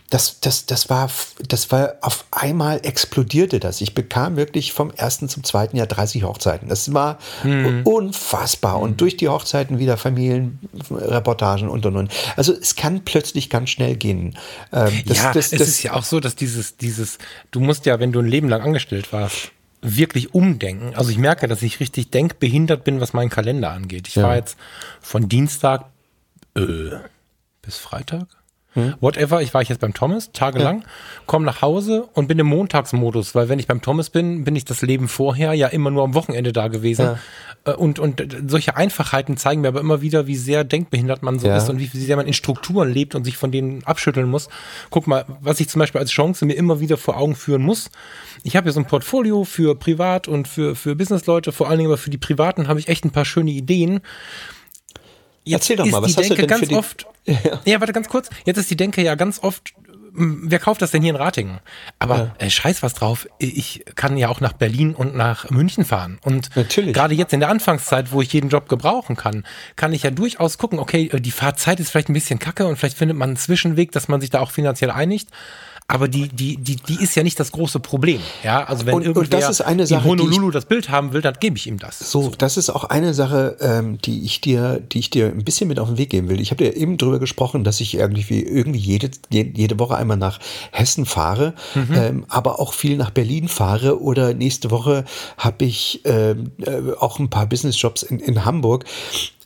das, 0.09 0.39
das, 0.39 0.65
das, 0.65 0.89
war, 0.89 1.09
das 1.47 1.71
war 1.71 1.95
auf 2.01 2.25
einmal 2.31 2.79
explodierte 2.83 3.59
das. 3.59 3.81
Ich 3.81 3.95
bekam 3.95 4.37
wirklich 4.37 4.71
vom 4.71 4.91
ersten 4.91 5.27
zum 5.27 5.43
zweiten 5.43 5.77
Jahr 5.77 5.87
30 5.87 6.23
Hochzeiten. 6.23 6.69
Das 6.69 6.93
war 6.93 7.17
hm. 7.41 7.81
unfassbar. 7.83 8.79
Und 8.79 8.91
hm. 8.91 8.97
durch 8.97 9.17
die 9.17 9.27
Hochzeiten 9.29 9.79
wieder 9.79 9.97
Familienreportagen 9.97 11.67
und 11.67 11.85
und 11.85 11.95
und. 11.95 12.11
Also 12.35 12.53
es 12.53 12.75
kann 12.75 13.03
plötzlich 13.03 13.49
ganz 13.49 13.71
schnell 13.71 13.95
gehen. 13.95 14.37
Ähm, 14.71 15.03
das, 15.05 15.17
ja, 15.17 15.33
das, 15.33 15.49
das, 15.49 15.61
es 15.61 15.67
ist 15.67 15.83
ja 15.83 15.93
auch 15.93 16.03
so, 16.03 16.19
dass 16.19 16.35
dieses, 16.35 16.77
dieses, 16.77 17.17
du 17.51 17.59
musst 17.59 17.85
ja, 17.85 17.99
wenn 17.99 18.11
du 18.11 18.19
ein 18.19 18.27
Leben 18.27 18.47
lang 18.47 18.61
angestellt 18.61 19.11
warst, 19.11 19.51
wirklich 19.81 20.33
umdenken. 20.33 20.93
Also 20.95 21.09
ich 21.09 21.17
merke, 21.17 21.47
dass 21.47 21.61
ich 21.61 21.79
richtig 21.79 22.11
denkbehindert 22.11 22.83
bin, 22.83 23.01
was 23.01 23.13
meinen 23.13 23.29
Kalender 23.29 23.71
angeht. 23.71 24.07
Ich 24.07 24.15
ja. 24.15 24.23
war 24.23 24.35
jetzt 24.35 24.57
von 25.01 25.29
Dienstag 25.29 25.85
äh, 26.55 26.61
bis 27.65 27.77
Freitag 27.77 28.27
hm. 28.75 28.93
whatever. 28.99 29.41
Ich 29.41 29.53
war 29.53 29.61
ich 29.61 29.69
jetzt 29.69 29.79
beim 29.79 29.93
Thomas, 29.93 30.31
tagelang, 30.31 30.81
ja. 30.81 30.87
komme 31.25 31.45
nach 31.45 31.61
Hause 31.61 32.07
und 32.13 32.27
bin 32.27 32.37
im 32.37 32.47
Montagsmodus, 32.47 33.33
weil 33.33 33.49
wenn 33.49 33.57
ich 33.57 33.67
beim 33.67 33.81
Thomas 33.81 34.09
bin, 34.09 34.43
bin 34.43 34.55
ich 34.55 34.65
das 34.65 34.81
Leben 34.81 35.07
vorher 35.07 35.53
ja 35.53 35.67
immer 35.67 35.91
nur 35.91 36.03
am 36.03 36.13
Wochenende 36.13 36.53
da 36.53 36.67
gewesen. 36.67 37.05
Ja. 37.05 37.19
Äh, 37.71 37.75
und, 37.75 37.99
und 37.99 38.21
solche 38.47 38.75
Einfachheiten 38.75 39.37
zeigen 39.37 39.61
mir 39.61 39.69
aber 39.69 39.79
immer 39.79 40.01
wieder, 40.01 40.27
wie 40.27 40.35
sehr 40.35 40.65
denkbehindert 40.65 41.23
man 41.23 41.39
so 41.39 41.47
ja. 41.47 41.57
ist 41.57 41.69
und 41.69 41.79
wie 41.79 41.85
sehr 41.85 42.17
man 42.17 42.27
in 42.27 42.33
Strukturen 42.33 42.91
lebt 42.91 43.15
und 43.15 43.23
sich 43.23 43.37
von 43.37 43.51
denen 43.51 43.83
abschütteln 43.85 44.29
muss. 44.29 44.49
Guck 44.89 45.07
mal, 45.07 45.25
was 45.39 45.59
ich 45.61 45.69
zum 45.69 45.79
Beispiel 45.79 46.01
als 46.01 46.11
Chance 46.11 46.45
mir 46.45 46.53
immer 46.53 46.81
wieder 46.81 46.97
vor 46.97 47.17
Augen 47.17 47.35
führen 47.35 47.61
muss. 47.61 47.89
Ich 48.43 48.57
habe 48.57 48.65
hier 48.65 48.73
so 48.73 48.81
ein 48.81 48.87
Portfolio 48.87 49.45
für 49.45 49.75
Privat 49.75 50.27
und 50.27 50.49
für, 50.49 50.75
für 50.75 50.95
Businessleute, 50.95 51.53
vor 51.53 51.69
allen 51.69 51.77
Dingen 51.77 51.89
aber 51.89 51.97
für 51.97 52.09
die 52.09 52.17
Privaten 52.17 52.67
habe 52.67 52.79
ich 52.79 52.89
echt 52.89 53.05
ein 53.05 53.11
paar 53.11 53.25
schöne 53.25 53.51
Ideen. 53.51 54.01
Jetzt 55.45 55.69
Erzähl 55.69 55.77
doch 55.77 55.85
mal, 55.85 56.01
was 56.01 56.17
hast 56.17 56.29
Denke 56.29 56.35
du 56.35 56.41
denn 56.41 56.47
ganz 56.47 56.59
für 56.59 56.67
die... 56.67 56.75
oft, 56.75 57.05
ja. 57.25 57.61
ja, 57.65 57.79
warte 57.79 57.93
ganz 57.93 58.09
kurz. 58.09 58.29
Jetzt 58.45 58.57
ist 58.57 58.69
die 58.69 58.77
Denke 58.77 59.01
ja 59.01 59.15
ganz 59.15 59.39
oft 59.41 59.73
wer 60.15 60.59
kauft 60.59 60.81
das 60.81 60.91
denn 60.91 61.01
hier 61.01 61.11
in 61.11 61.15
Ratingen? 61.15 61.59
Aber 61.99 62.17
ja. 62.17 62.45
äh, 62.45 62.49
scheiß 62.49 62.83
was 62.83 62.93
drauf, 62.93 63.27
ich 63.37 63.83
kann 63.95 64.17
ja 64.17 64.29
auch 64.29 64.39
nach 64.39 64.53
Berlin 64.53 64.95
und 64.95 65.15
nach 65.15 65.49
München 65.49 65.85
fahren. 65.85 66.19
Und 66.23 66.49
gerade 66.53 67.13
jetzt 67.13 67.33
in 67.33 67.39
der 67.39 67.49
Anfangszeit, 67.49 68.11
wo 68.11 68.21
ich 68.21 68.31
jeden 68.31 68.49
Job 68.49 68.69
gebrauchen 68.69 69.15
kann, 69.15 69.45
kann 69.75 69.93
ich 69.93 70.03
ja 70.03 70.11
durchaus 70.11 70.57
gucken, 70.57 70.79
okay, 70.79 71.09
äh, 71.11 71.19
die 71.19 71.31
Fahrzeit 71.31 71.79
ist 71.79 71.89
vielleicht 71.89 72.09
ein 72.09 72.13
bisschen 72.13 72.39
kacke 72.39 72.65
und 72.65 72.77
vielleicht 72.77 72.97
findet 72.97 73.17
man 73.17 73.29
einen 73.29 73.37
Zwischenweg, 73.37 73.91
dass 73.91 74.07
man 74.07 74.21
sich 74.21 74.29
da 74.29 74.39
auch 74.39 74.51
finanziell 74.51 74.91
einigt 74.91 75.29
aber 75.87 76.07
die, 76.07 76.29
die, 76.29 76.57
die, 76.57 76.77
die 76.77 76.95
ist 76.95 77.13
ja 77.13 77.21
nicht 77.21 77.39
das 77.39 77.51
große 77.51 77.79
Problem. 77.79 78.19
Ja, 78.43 78.63
also 78.63 78.87
wenn 78.87 78.95
und, 78.95 79.01
irgendwer 79.03 79.21
und 79.21 79.33
das 79.33 79.49
ist 79.51 79.61
eine 79.61 79.85
Sache, 79.85 80.03
in 80.03 80.09
Honolulu 80.09 80.47
ich, 80.47 80.53
das 80.53 80.65
Bild 80.65 80.89
haben 80.89 81.13
will, 81.13 81.21
dann 81.21 81.35
gebe 81.39 81.57
ich 81.57 81.67
ihm 81.67 81.77
das. 81.77 81.99
So, 81.99 82.23
so, 82.23 82.31
das 82.35 82.57
ist 82.57 82.71
auch 82.71 82.85
eine 82.85 83.13
Sache, 83.13 83.57
ähm, 83.61 83.99
die 83.99 84.25
ich 84.25 84.41
dir, 84.41 84.79
die 84.79 84.97
ich 84.97 85.11
dir 85.11 85.27
ein 85.27 85.43
bisschen 85.43 85.67
mit 85.67 85.79
auf 85.79 85.87
den 85.87 85.99
Weg 85.99 86.09
geben 86.09 86.27
will. 86.27 86.41
Ich 86.41 86.49
habe 86.49 86.63
dir 86.63 86.75
eben 86.75 86.97
drüber 86.97 87.19
gesprochen, 87.19 87.63
dass 87.63 87.81
ich 87.81 87.93
irgendwie, 87.93 88.41
irgendwie 88.41 88.79
jede, 88.79 89.11
jede 89.29 89.77
Woche 89.77 89.95
einmal 89.95 90.17
nach 90.17 90.39
Hessen 90.71 91.05
fahre, 91.05 91.53
mhm. 91.75 91.93
ähm, 91.93 92.25
aber 92.29 92.59
auch 92.59 92.73
viel 92.73 92.97
nach 92.97 93.11
Berlin 93.11 93.47
fahre 93.47 94.01
oder 94.01 94.33
nächste 94.33 94.71
Woche 94.71 95.05
habe 95.37 95.65
ich 95.65 96.01
ähm, 96.05 96.51
äh, 96.65 96.93
auch 96.99 97.19
ein 97.19 97.29
paar 97.29 97.45
Businessjobs 97.45 98.01
in, 98.01 98.19
in 98.19 98.43
Hamburg. 98.43 98.85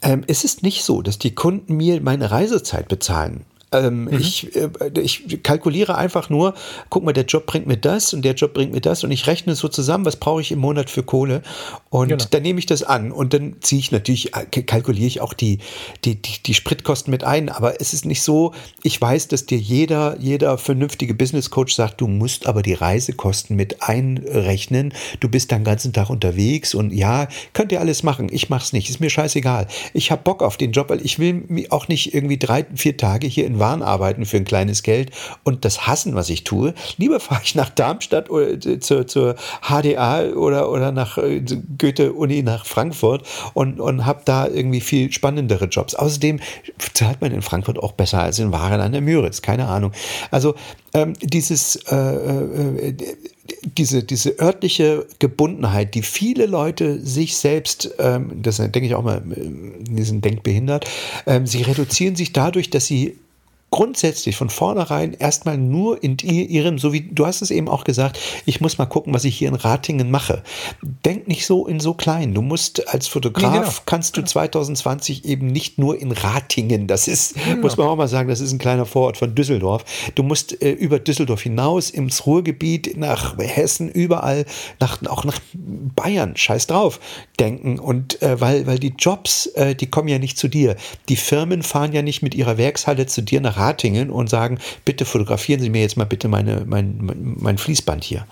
Ähm, 0.02 0.24
es 0.28 0.46
ist 0.46 0.64
nicht 0.64 0.86
so, 0.86 1.02
dass 1.02 1.20
die 1.20 1.36
Kunden 1.36 1.76
mir 1.76 2.00
meine 2.00 2.32
Reisezeit 2.32 2.88
bezahlen. 2.88 3.46
Ähm, 3.72 4.06
mhm. 4.06 4.14
ich, 4.14 4.56
äh, 4.56 4.70
ich 5.00 5.44
kalkuliere 5.44 5.96
einfach 5.96 6.30
nur, 6.30 6.56
guck 6.90 7.04
mal, 7.04 7.14
der 7.14 7.26
Job 7.26 7.46
bringt 7.46 7.68
mir 7.68 7.78
das 7.78 8.14
und 8.14 8.24
der 8.24 8.34
Job 8.34 8.54
bringt 8.54 8.74
mir 8.74 8.82
das 8.82 9.04
und 9.04 9.12
ich 9.12 9.28
rechne 9.28 9.54
so 9.54 9.68
zusammen, 9.68 10.06
was 10.06 10.16
brauche 10.16 10.42
ich 10.42 10.52
im 10.52 10.60
Monat 10.60 10.90
für 10.90 11.04
Kohle 11.04 11.44
und 11.92 12.10
genau. 12.10 12.26
dann 12.32 12.42
nehme 12.42 12.58
ich 12.58 12.66
das 12.66 12.82
an 12.82 13.12
und 13.12 13.34
dann 13.34 13.58
ziehe 13.62 13.80
ich 13.80 13.92
natürlich, 13.92 14.36
äh, 14.36 14.46
kalkuliere 14.64 15.06
ich 15.06 15.22
auch 15.22 15.34
die, 15.34 15.60
die, 16.04 16.16
die, 16.16 16.42
die 16.44 16.54
Spritkosten 16.56 17.12
mit 17.12 17.24
ein, 17.24 17.50
aber 17.50 17.80
es 17.80 17.94
ist 17.94 18.06
nicht 18.06 18.24
so, 18.24 18.54
ich 18.82 19.00
weiß, 19.00 19.28
dass 19.28 19.46
dir 19.46 19.60
jeder, 19.60 20.18
jeder 20.20 20.58
vernünftige 20.58 21.14
Business 21.14 21.52
Coach 21.52 21.76
sagt, 21.76 22.02
du 22.02 22.08
musst 22.08 22.48
aber 22.48 22.64
die 22.64 22.74
Reisekosten 22.74 23.56
mit 23.56 23.84
einrechnen, 23.84 24.96
du 25.20 25.30
bist 25.30 25.52
den 25.52 25.64
ganzen 25.64 25.94
Tag 25.94 26.10
unterwegs 26.10 26.74
und 26.74 26.92
ja, 26.92 27.28
könnt 27.54 27.72
ihr 27.72 27.80
alles 27.80 28.02
machen, 28.02 28.30
ich 28.32 28.50
mache 28.50 28.64
es 28.64 28.74
nicht, 28.74 28.90
ist 28.90 29.00
mir 29.00 29.12
scheißegal. 29.12 29.68
Ich 29.94 30.10
habe 30.10 30.24
Bock 30.24 30.42
auf 30.42 30.58
den 30.58 30.72
Job, 30.72 30.90
weil 30.90 31.06
ich 31.06 31.20
will 31.20 31.68
auch 31.70 31.88
nicht 31.88 32.16
irgendwie 32.16 32.38
drei, 32.40 32.66
vier 32.74 32.98
Tage 32.98 33.28
hier 33.28 33.46
in 33.46 33.59
Waren 33.60 33.82
arbeiten 33.82 34.26
für 34.26 34.38
ein 34.38 34.46
kleines 34.46 34.84
Geld 34.84 35.12
und 35.44 35.66
das 35.66 35.88
hassen, 35.88 36.16
was 36.16 36.30
ich 36.30 36.44
tue. 36.44 36.74
Lieber 36.98 37.20
fahre 37.20 37.42
ich 37.44 37.56
nach 37.56 37.70
Darmstadt 37.70 38.30
oder 38.30 38.60
zur, 38.80 39.08
zur 39.08 39.36
HDA 39.62 40.30
oder, 40.34 40.70
oder 40.70 40.92
nach 40.92 41.18
äh, 41.18 41.42
Goethe-Uni 41.78 42.44
nach 42.44 42.66
Frankfurt 42.66 43.24
und, 43.54 43.80
und 43.80 44.06
habe 44.06 44.22
da 44.26 44.48
irgendwie 44.48 44.82
viel 44.82 45.12
spannendere 45.12 45.66
Jobs. 45.66 45.96
Außerdem 45.96 46.40
zahlt 46.94 47.22
man 47.22 47.32
in 47.32 47.42
Frankfurt 47.42 47.80
auch 47.80 47.94
besser 47.94 48.22
als 48.22 48.40
in 48.40 48.52
Waren 48.52 48.82
an 48.82 48.92
der 48.92 49.02
Müritz, 49.02 49.42
keine 49.42 49.68
Ahnung. 49.68 49.92
Also 50.32 50.56
ähm, 50.94 51.14
dieses 51.22 51.76
äh, 51.92 51.96
äh, 51.96 52.94
diese, 53.64 54.04
diese 54.04 54.40
örtliche 54.40 55.06
Gebundenheit, 55.20 55.96
die 55.96 56.04
viele 56.04 56.46
Leute 56.46 57.00
sich 57.00 57.38
selbst, 57.38 57.92
ähm, 58.00 58.42
das 58.42 58.58
denke 58.58 58.86
ich 58.86 58.96
auch 58.96 59.04
mal, 59.04 59.22
die 59.26 60.04
sind 60.04 60.24
denkbehindert, 60.24 60.86
ähm, 61.26 61.48
sie 61.48 61.62
reduzieren 61.62 62.16
sich 62.16 62.34
dadurch, 62.34 62.70
dass 62.70 62.86
sie 62.86 63.18
grundsätzlich 63.72 64.36
von 64.36 64.50
vornherein 64.50 65.14
erstmal 65.14 65.58
nur 65.58 66.04
in 66.04 66.18
ihrem, 66.18 66.80
so 66.80 66.92
wie 66.94 67.02
du 67.02 67.26
hast 67.26 67.42
es 67.42 67.52
eben 67.52 67.70
auch 67.70 67.84
gesagt, 67.84 68.20
ich 68.46 68.62
muss 68.62 68.78
mal 68.78 68.86
gucken, 68.86 69.14
was 69.14 69.26
ich 69.26 69.38
hier 69.38 69.50
in 69.50 69.56
Ratingen 69.56 70.10
mache. 70.10 70.44
Denk 71.06 71.28
nicht 71.28 71.46
so 71.46 71.68
in 71.68 71.80
so 71.80 71.94
klein. 71.94 72.34
Du 72.34 72.42
musst 72.42 72.88
als 72.90 73.08
Fotograf, 73.08 73.54
nee, 73.54 73.60
genau. 73.60 73.72
kannst 73.86 74.18
du 74.18 74.24
2020 74.24 75.26
eben 75.26 75.48
nicht 75.48 75.78
nur 75.78 76.00
in 76.00 76.12
Ratingen, 76.12 76.88
das 76.88 77.08
ist, 77.08 77.36
genau. 77.36 77.62
muss 77.62 77.78
man 77.78 77.88
auch 77.88 77.96
mal 77.96 78.08
sagen, 78.08 78.30
das 78.30 78.40
ist 78.40 78.52
ein 78.52 78.60
kleiner 78.60 78.86
Vorort 78.86 79.18
von 79.18 79.36
Düsseldorf. 79.36 79.86
Du 80.16 80.24
musst 80.24 80.62
äh, 80.62 80.72
über 80.72 81.00
Düsseldorf 81.00 81.42
hinaus 81.42 81.90
ins 81.90 82.26
Ruhrgebiet, 82.26 82.98
nach 82.98 83.38
Hessen, 83.38 83.90
überall, 83.90 84.46
nach, 84.80 85.00
auch 85.06 85.24
nach 85.26 85.40
Bayern, 85.54 86.36
scheiß 86.36 86.68
drauf, 86.68 87.00
denken. 87.40 87.78
Und 87.78 88.22
äh, 88.22 88.42
weil, 88.42 88.66
weil 88.66 88.80
die 88.80 88.94
Jobs, 88.98 89.46
äh, 89.48 89.76
die 89.76 89.88
kommen 89.88 90.08
ja 90.08 90.18
nicht 90.18 90.38
zu 90.38 90.48
dir. 90.48 90.76
Die 91.08 91.16
Firmen 91.16 91.62
fahren 91.62 91.94
ja 91.94 92.02
nicht 92.02 92.24
mit 92.24 92.34
ihrer 92.34 92.58
Werkshalle 92.58 93.06
zu 93.06 93.22
dir 93.22 93.42
nach 93.42 93.59
Ratingen 93.60 94.10
und 94.10 94.30
sagen, 94.30 94.60
bitte 94.86 95.06
fotografieren 95.06 95.62
Sie 95.62 95.70
mir 95.70 95.82
jetzt 95.82 95.98
mal 95.98 96.06
bitte 96.06 96.28
meine, 96.28 96.64
mein, 96.66 97.36
mein, 97.40 97.58
Fließband 97.58 98.04
hier. 98.04 98.26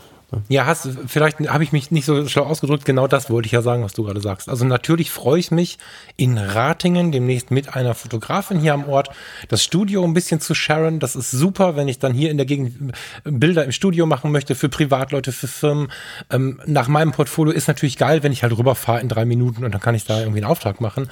Ja, 0.50 0.66
hast, 0.66 0.90
vielleicht 1.08 1.40
habe 1.40 1.64
ich 1.64 1.72
mich 1.72 1.90
nicht 1.90 2.04
so 2.04 2.28
schlau 2.28 2.44
ausgedrückt. 2.44 2.84
Genau 2.84 3.08
das 3.08 3.30
wollte 3.30 3.46
ich 3.46 3.54
ja 3.54 3.62
sagen, 3.62 3.84
was 3.84 3.94
du 3.94 4.04
gerade 4.04 4.20
sagst. 4.20 4.50
Also 4.50 4.66
natürlich 4.66 5.10
freue 5.10 5.40
ich 5.40 5.52
mich 5.52 5.78
in 6.18 6.38
Ratingen 6.38 7.14
demnächst 7.14 7.50
mit 7.50 7.76
einer 7.76 7.96
Fotografin 7.96 8.60
hier 8.60 8.74
am 8.74 8.90
Ort 8.90 9.10
das 9.48 9.64
Studio 9.64 10.04
ein 10.04 10.14
bisschen 10.14 10.42
zu 10.42 10.54
sharen. 10.54 11.00
Das 11.00 11.16
ist 11.16 11.32
super, 11.32 11.78
wenn 11.78 11.88
ich 11.88 12.00
dann 12.00 12.14
hier 12.14 12.30
in 12.30 12.36
der 12.36 12.46
Gegend 12.46 12.94
Bilder 13.24 13.64
im 13.64 13.72
Studio 13.72 14.06
machen 14.06 14.34
möchte 14.34 14.56
für 14.56 14.68
Privatleute, 14.68 15.32
für 15.32 15.48
Firmen. 15.48 15.88
Ähm, 16.30 16.60
nach 16.66 16.90
meinem 16.90 17.14
Portfolio 17.14 17.54
ist 17.54 17.70
natürlich 17.70 17.98
geil, 17.98 18.22
wenn 18.22 18.34
ich 18.34 18.44
halt 18.44 18.58
rüberfahre 18.58 19.00
in 19.00 19.08
drei 19.08 19.24
Minuten 19.24 19.64
und 19.64 19.72
dann 19.72 19.82
kann 19.82 19.96
ich 19.96 20.04
da 20.04 20.20
irgendwie 20.20 20.40
einen 20.40 20.52
Auftrag 20.52 20.82
machen. 20.82 21.10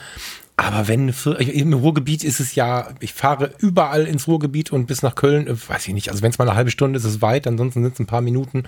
Aber 0.66 0.88
wenn 0.88 1.13
im 1.38 1.74
Ruhrgebiet 1.74 2.24
ist 2.24 2.39
es 2.39 2.55
ja, 2.55 2.89
ich 2.99 3.13
fahre 3.13 3.51
überall 3.59 4.07
ins 4.07 4.28
Ruhrgebiet 4.28 4.72
und 4.72 4.88
bis 4.88 5.03
nach 5.03 5.13
Köln, 5.13 5.45
äh, 5.45 5.55
weiß 5.55 5.88
ich 5.88 5.93
nicht, 5.93 6.09
also 6.09 6.24
wenn 6.24 6.32
es 6.32 6.39
mal 6.39 6.49
eine 6.49 6.57
halbe 6.57 6.72
Stunde 6.72 6.97
ist, 6.97 7.05
ist 7.05 7.11
es 7.11 7.22
weit, 7.22 7.45
ansonsten 7.45 7.84
sind 7.84 7.93
es 7.93 7.99
ein 7.99 8.07
paar 8.07 8.22
Minuten. 8.22 8.63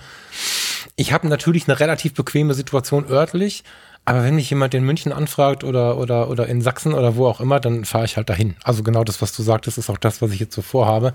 Ich 0.94 1.12
habe 1.12 1.26
natürlich 1.26 1.66
eine 1.66 1.80
relativ 1.80 2.14
bequeme 2.14 2.54
Situation 2.54 3.04
örtlich, 3.10 3.64
aber 4.04 4.22
wenn 4.22 4.36
mich 4.36 4.48
jemand 4.48 4.74
in 4.74 4.84
München 4.84 5.10
anfragt 5.10 5.64
oder, 5.64 5.98
oder, 5.98 6.30
oder 6.30 6.46
in 6.46 6.62
Sachsen 6.62 6.94
oder 6.94 7.16
wo 7.16 7.26
auch 7.26 7.40
immer, 7.40 7.58
dann 7.58 7.84
fahre 7.84 8.04
ich 8.04 8.16
halt 8.16 8.30
dahin. 8.30 8.54
Also 8.62 8.84
genau 8.84 9.02
das, 9.02 9.20
was 9.20 9.34
du 9.34 9.42
sagtest, 9.42 9.76
ist 9.76 9.90
auch 9.90 9.98
das, 9.98 10.22
was 10.22 10.30
ich 10.30 10.38
jetzt 10.38 10.54
so 10.54 10.62
vorhabe. 10.62 11.14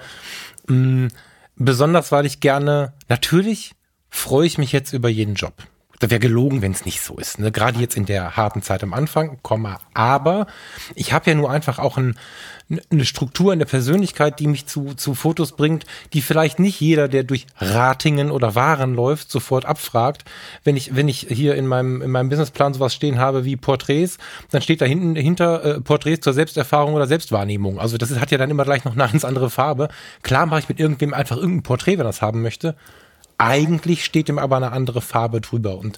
Mhm. 0.68 1.12
Besonders, 1.56 2.12
weil 2.12 2.26
ich 2.26 2.42
gerne, 2.42 2.92
natürlich 3.08 3.72
freue 4.10 4.48
ich 4.48 4.58
mich 4.58 4.74
jetzt 4.74 4.92
über 4.92 5.08
jeden 5.08 5.36
Job. 5.36 5.54
Da 6.04 6.10
wäre 6.10 6.20
gelogen, 6.20 6.62
wenn 6.62 6.74
es 6.74 6.84
nicht 6.84 7.00
so 7.00 7.16
ist. 7.16 7.40
Ne? 7.40 7.50
Gerade 7.50 7.80
jetzt 7.80 7.96
in 7.96 8.06
der 8.06 8.36
harten 8.36 8.62
Zeit 8.62 8.84
am 8.84 8.94
Anfang, 8.94 9.38
Komma. 9.42 9.80
Aber 9.94 10.48
ich 10.96 11.14
habe 11.14 11.30
ja 11.30 11.34
nur 11.34 11.50
einfach 11.50 11.80
auch 11.80 11.96
ein, 11.96 12.20
eine 12.92 13.06
Struktur 13.06 13.54
in 13.54 13.60
der 13.60 13.68
Persönlichkeit, 13.68 14.42
die 14.42 14.48
mich 14.48 14.66
zu, 14.66 14.96
zu 14.96 15.16
Fotos 15.16 15.54
bringt, 15.54 15.86
die 16.12 16.22
vielleicht 16.22 16.60
nicht 16.60 16.82
jeder, 16.82 17.08
der 17.08 17.24
durch 17.24 17.48
Ratingen 17.58 18.32
oder 18.32 18.54
Waren 18.54 18.96
läuft, 18.96 19.32
sofort 19.32 19.64
abfragt. 19.64 20.26
Wenn 20.66 20.76
ich, 20.76 20.94
wenn 20.94 21.08
ich 21.08 21.28
hier 21.30 21.56
in 21.56 21.68
meinem, 21.68 22.02
in 22.02 22.12
meinem 22.12 22.28
Businessplan 22.28 22.74
sowas 22.74 22.94
stehen 22.94 23.18
habe 23.18 23.46
wie 23.46 23.56
Porträts, 23.56 24.18
dann 24.52 24.62
steht 24.62 24.82
da 24.82 24.86
hinten 24.86 25.16
hinter 25.16 25.64
äh, 25.64 25.80
Porträts 25.80 26.26
zur 26.26 26.34
Selbsterfahrung 26.34 26.96
oder 26.96 27.08
Selbstwahrnehmung. 27.08 27.80
Also 27.80 27.98
das 27.98 28.20
hat 28.20 28.30
ja 28.30 28.38
dann 28.38 28.50
immer 28.50 28.66
gleich 28.66 28.84
noch 28.84 28.92
eine 28.92 29.08
ganz 29.10 29.24
andere 29.24 29.50
Farbe. 29.50 29.88
Klar 30.22 30.48
mache 30.48 30.60
ich 30.60 30.68
mit 30.68 30.82
irgendwem 30.82 31.14
einfach 31.14 31.38
irgendein 31.38 31.64
Porträt, 31.64 31.98
wenn 31.98 32.06
das 32.06 32.22
haben 32.22 32.42
möchte. 32.42 32.76
Eigentlich 33.38 34.06
steht 34.06 34.30
ihm 34.30 34.38
aber 34.38 34.58
eine 34.58 34.72
andere 34.72 35.02
Farbe 35.02 35.42
drüber. 35.42 35.78
Und 35.78 35.98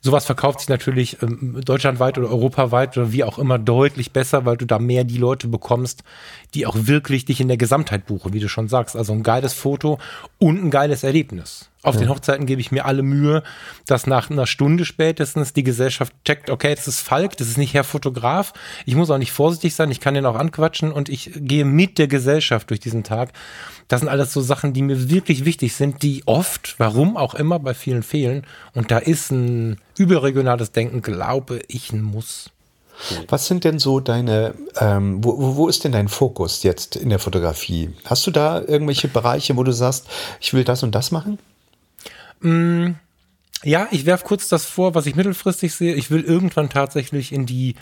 sowas 0.00 0.24
verkauft 0.24 0.60
sich 0.60 0.68
natürlich 0.68 1.22
ähm, 1.22 1.60
deutschlandweit 1.64 2.18
oder 2.18 2.30
europaweit 2.30 2.96
oder 2.96 3.12
wie 3.12 3.24
auch 3.24 3.38
immer 3.38 3.58
deutlich 3.58 4.12
besser, 4.12 4.44
weil 4.44 4.56
du 4.56 4.66
da 4.66 4.78
mehr 4.78 5.04
die 5.04 5.18
Leute 5.18 5.48
bekommst, 5.48 6.04
die 6.54 6.66
auch 6.66 6.76
wirklich 6.76 7.24
dich 7.24 7.40
in 7.40 7.48
der 7.48 7.56
Gesamtheit 7.56 8.06
buchen, 8.06 8.32
wie 8.32 8.40
du 8.40 8.48
schon 8.48 8.68
sagst. 8.68 8.96
Also 8.96 9.12
ein 9.12 9.22
geiles 9.22 9.52
Foto 9.52 9.98
und 10.38 10.62
ein 10.62 10.70
geiles 10.70 11.02
Erlebnis. 11.02 11.70
Auf 11.82 11.94
ja. 11.94 12.00
den 12.00 12.08
Hochzeiten 12.08 12.46
gebe 12.46 12.60
ich 12.60 12.72
mir 12.72 12.84
alle 12.84 13.02
Mühe, 13.02 13.44
dass 13.86 14.08
nach 14.08 14.28
einer 14.28 14.46
Stunde 14.46 14.84
spätestens 14.84 15.52
die 15.52 15.62
Gesellschaft 15.62 16.12
checkt, 16.24 16.50
okay, 16.50 16.74
das 16.74 16.88
ist 16.88 17.00
Falk, 17.00 17.36
das 17.36 17.46
ist 17.46 17.58
nicht 17.58 17.74
Herr 17.74 17.84
Fotograf. 17.84 18.54
Ich 18.86 18.96
muss 18.96 19.08
auch 19.08 19.18
nicht 19.18 19.30
vorsichtig 19.30 19.74
sein, 19.76 19.92
ich 19.92 20.00
kann 20.00 20.14
den 20.14 20.26
auch 20.26 20.34
anquatschen 20.34 20.90
und 20.90 21.08
ich 21.08 21.30
gehe 21.36 21.64
mit 21.64 21.98
der 21.98 22.08
Gesellschaft 22.08 22.70
durch 22.70 22.80
diesen 22.80 23.04
Tag. 23.04 23.30
Das 23.88 24.00
sind 24.00 24.08
alles 24.08 24.32
so 24.32 24.40
Sachen, 24.40 24.72
die 24.72 24.82
mir 24.82 25.10
wirklich 25.10 25.44
wichtig 25.44 25.74
sind, 25.74 26.02
die 26.02 26.22
oft, 26.26 26.74
warum 26.78 27.16
auch 27.16 27.34
immer, 27.34 27.58
bei 27.58 27.74
vielen 27.74 28.02
fehlen. 28.02 28.44
Und 28.74 28.90
da 28.90 28.98
ist 28.98 29.30
ein 29.30 29.78
überregionales 29.96 30.72
Denken, 30.72 31.02
glaube 31.02 31.60
ich, 31.68 31.92
ein 31.92 32.02
Muss. 32.02 32.50
Was 33.28 33.46
sind 33.46 33.64
denn 33.64 33.78
so 33.78 34.00
deine, 34.00 34.54
ähm, 34.80 35.22
wo, 35.22 35.56
wo 35.56 35.68
ist 35.68 35.84
denn 35.84 35.92
dein 35.92 36.08
Fokus 36.08 36.62
jetzt 36.62 36.96
in 36.96 37.10
der 37.10 37.18
Fotografie? 37.18 37.90
Hast 38.04 38.26
du 38.26 38.30
da 38.30 38.60
irgendwelche 38.60 39.08
Bereiche, 39.08 39.56
wo 39.56 39.62
du 39.62 39.72
sagst, 39.72 40.06
ich 40.40 40.54
will 40.54 40.64
das 40.64 40.82
und 40.82 40.94
das 40.94 41.10
machen? 41.10 41.38
Mm, 42.40 42.92
ja, 43.62 43.88
ich 43.90 44.06
werfe 44.06 44.24
kurz 44.24 44.48
das 44.48 44.64
vor, 44.64 44.94
was 44.94 45.06
ich 45.06 45.14
mittelfristig 45.14 45.74
sehe. 45.74 45.94
Ich 45.94 46.10
will 46.10 46.22
irgendwann 46.22 46.70
tatsächlich 46.70 47.32
in 47.32 47.46
die, 47.46 47.74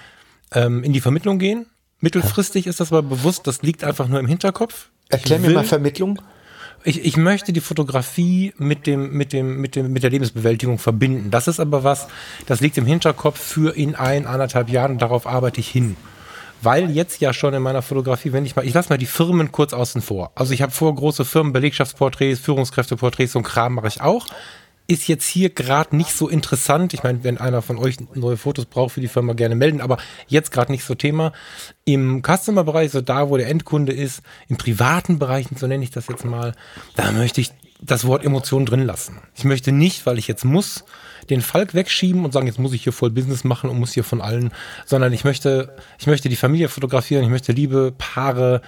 ähm, 0.52 0.82
in 0.82 0.92
die 0.92 1.00
Vermittlung 1.00 1.38
gehen. 1.38 1.66
Mittelfristig 2.00 2.66
ist 2.66 2.80
das 2.80 2.92
aber 2.92 3.02
bewusst, 3.02 3.46
das 3.46 3.62
liegt 3.62 3.84
einfach 3.84 4.08
nur 4.08 4.20
im 4.20 4.26
Hinterkopf. 4.26 4.90
Erklär 5.08 5.38
mir 5.38 5.50
mal 5.50 5.64
Vermittlung. 5.64 6.20
Ich, 6.86 7.02
ich 7.02 7.16
möchte 7.16 7.52
die 7.52 7.60
Fotografie 7.60 8.52
mit 8.58 8.86
dem, 8.86 9.12
mit 9.12 9.32
dem, 9.32 9.60
mit 9.60 9.74
dem, 9.74 9.92
mit 9.92 10.02
der 10.02 10.10
Lebensbewältigung 10.10 10.78
verbinden. 10.78 11.30
Das 11.30 11.48
ist 11.48 11.58
aber 11.58 11.82
was, 11.82 12.08
das 12.46 12.60
liegt 12.60 12.76
im 12.76 12.84
Hinterkopf 12.84 13.40
für 13.40 13.74
in 13.74 13.94
ein, 13.94 14.26
anderthalb 14.26 14.68
Jahren 14.68 14.92
und 14.92 15.02
darauf 15.02 15.26
arbeite 15.26 15.60
ich 15.60 15.68
hin 15.68 15.96
weil 16.64 16.90
jetzt 16.90 17.20
ja 17.20 17.34
schon 17.34 17.52
in 17.52 17.62
meiner 17.62 17.82
Fotografie, 17.82 18.32
wenn 18.32 18.46
ich 18.46 18.56
mal, 18.56 18.64
ich 18.64 18.72
lasse 18.72 18.88
mal 18.88 18.96
die 18.96 19.04
Firmen 19.04 19.52
kurz 19.52 19.74
außen 19.74 20.00
vor. 20.00 20.32
Also 20.34 20.54
ich 20.54 20.62
habe 20.62 20.72
vor 20.72 20.94
große 20.94 21.26
Firmen, 21.26 21.52
Belegschaftsporträts, 21.52 22.40
Führungskräfteporträts, 22.40 23.32
so 23.32 23.42
Kram 23.42 23.74
mache 23.74 23.88
ich 23.88 24.00
auch 24.00 24.26
ist 24.86 25.08
jetzt 25.08 25.26
hier 25.26 25.50
gerade 25.50 25.96
nicht 25.96 26.10
so 26.10 26.28
interessant. 26.28 26.92
Ich 26.92 27.02
meine, 27.02 27.24
wenn 27.24 27.38
einer 27.38 27.62
von 27.62 27.78
euch 27.78 27.96
neue 28.14 28.36
Fotos 28.36 28.66
braucht 28.66 28.92
für 28.94 29.00
die 29.00 29.08
Firma, 29.08 29.32
gerne 29.32 29.54
melden, 29.54 29.80
aber 29.80 29.96
jetzt 30.28 30.52
gerade 30.52 30.70
nicht 30.70 30.84
so 30.84 30.94
Thema. 30.94 31.32
Im 31.84 32.22
Customer-Bereich, 32.22 32.90
so 32.90 33.00
da, 33.00 33.30
wo 33.30 33.36
der 33.36 33.48
Endkunde 33.48 33.92
ist, 33.92 34.22
im 34.48 34.56
privaten 34.56 35.18
Bereich, 35.18 35.46
so 35.56 35.66
nenne 35.66 35.84
ich 35.84 35.90
das 35.90 36.08
jetzt 36.08 36.24
mal, 36.24 36.54
da 36.96 37.12
möchte 37.12 37.40
ich 37.40 37.50
das 37.80 38.06
Wort 38.06 38.24
Emotion 38.24 38.66
drin 38.66 38.84
lassen. 38.84 39.20
Ich 39.34 39.44
möchte 39.44 39.72
nicht, 39.72 40.06
weil 40.06 40.18
ich 40.18 40.28
jetzt 40.28 40.44
muss, 40.44 40.84
den 41.30 41.40
Falk 41.40 41.74
wegschieben 41.74 42.24
und 42.24 42.32
sagen, 42.32 42.46
jetzt 42.46 42.58
muss 42.58 42.72
ich 42.72 42.82
hier 42.82 42.92
voll 42.92 43.10
Business 43.10 43.44
machen 43.44 43.70
und 43.70 43.78
muss 43.78 43.92
hier 43.92 44.04
von 44.04 44.20
allen, 44.20 44.52
sondern 44.84 45.12
ich 45.12 45.24
möchte, 45.24 45.74
ich 45.98 46.06
möchte 46.06 46.28
die 46.28 46.36
Familie 46.36 46.68
fotografieren, 46.68 47.24
ich 47.24 47.30
möchte 47.30 47.52
Liebe, 47.52 47.92
Paare, 47.96 48.62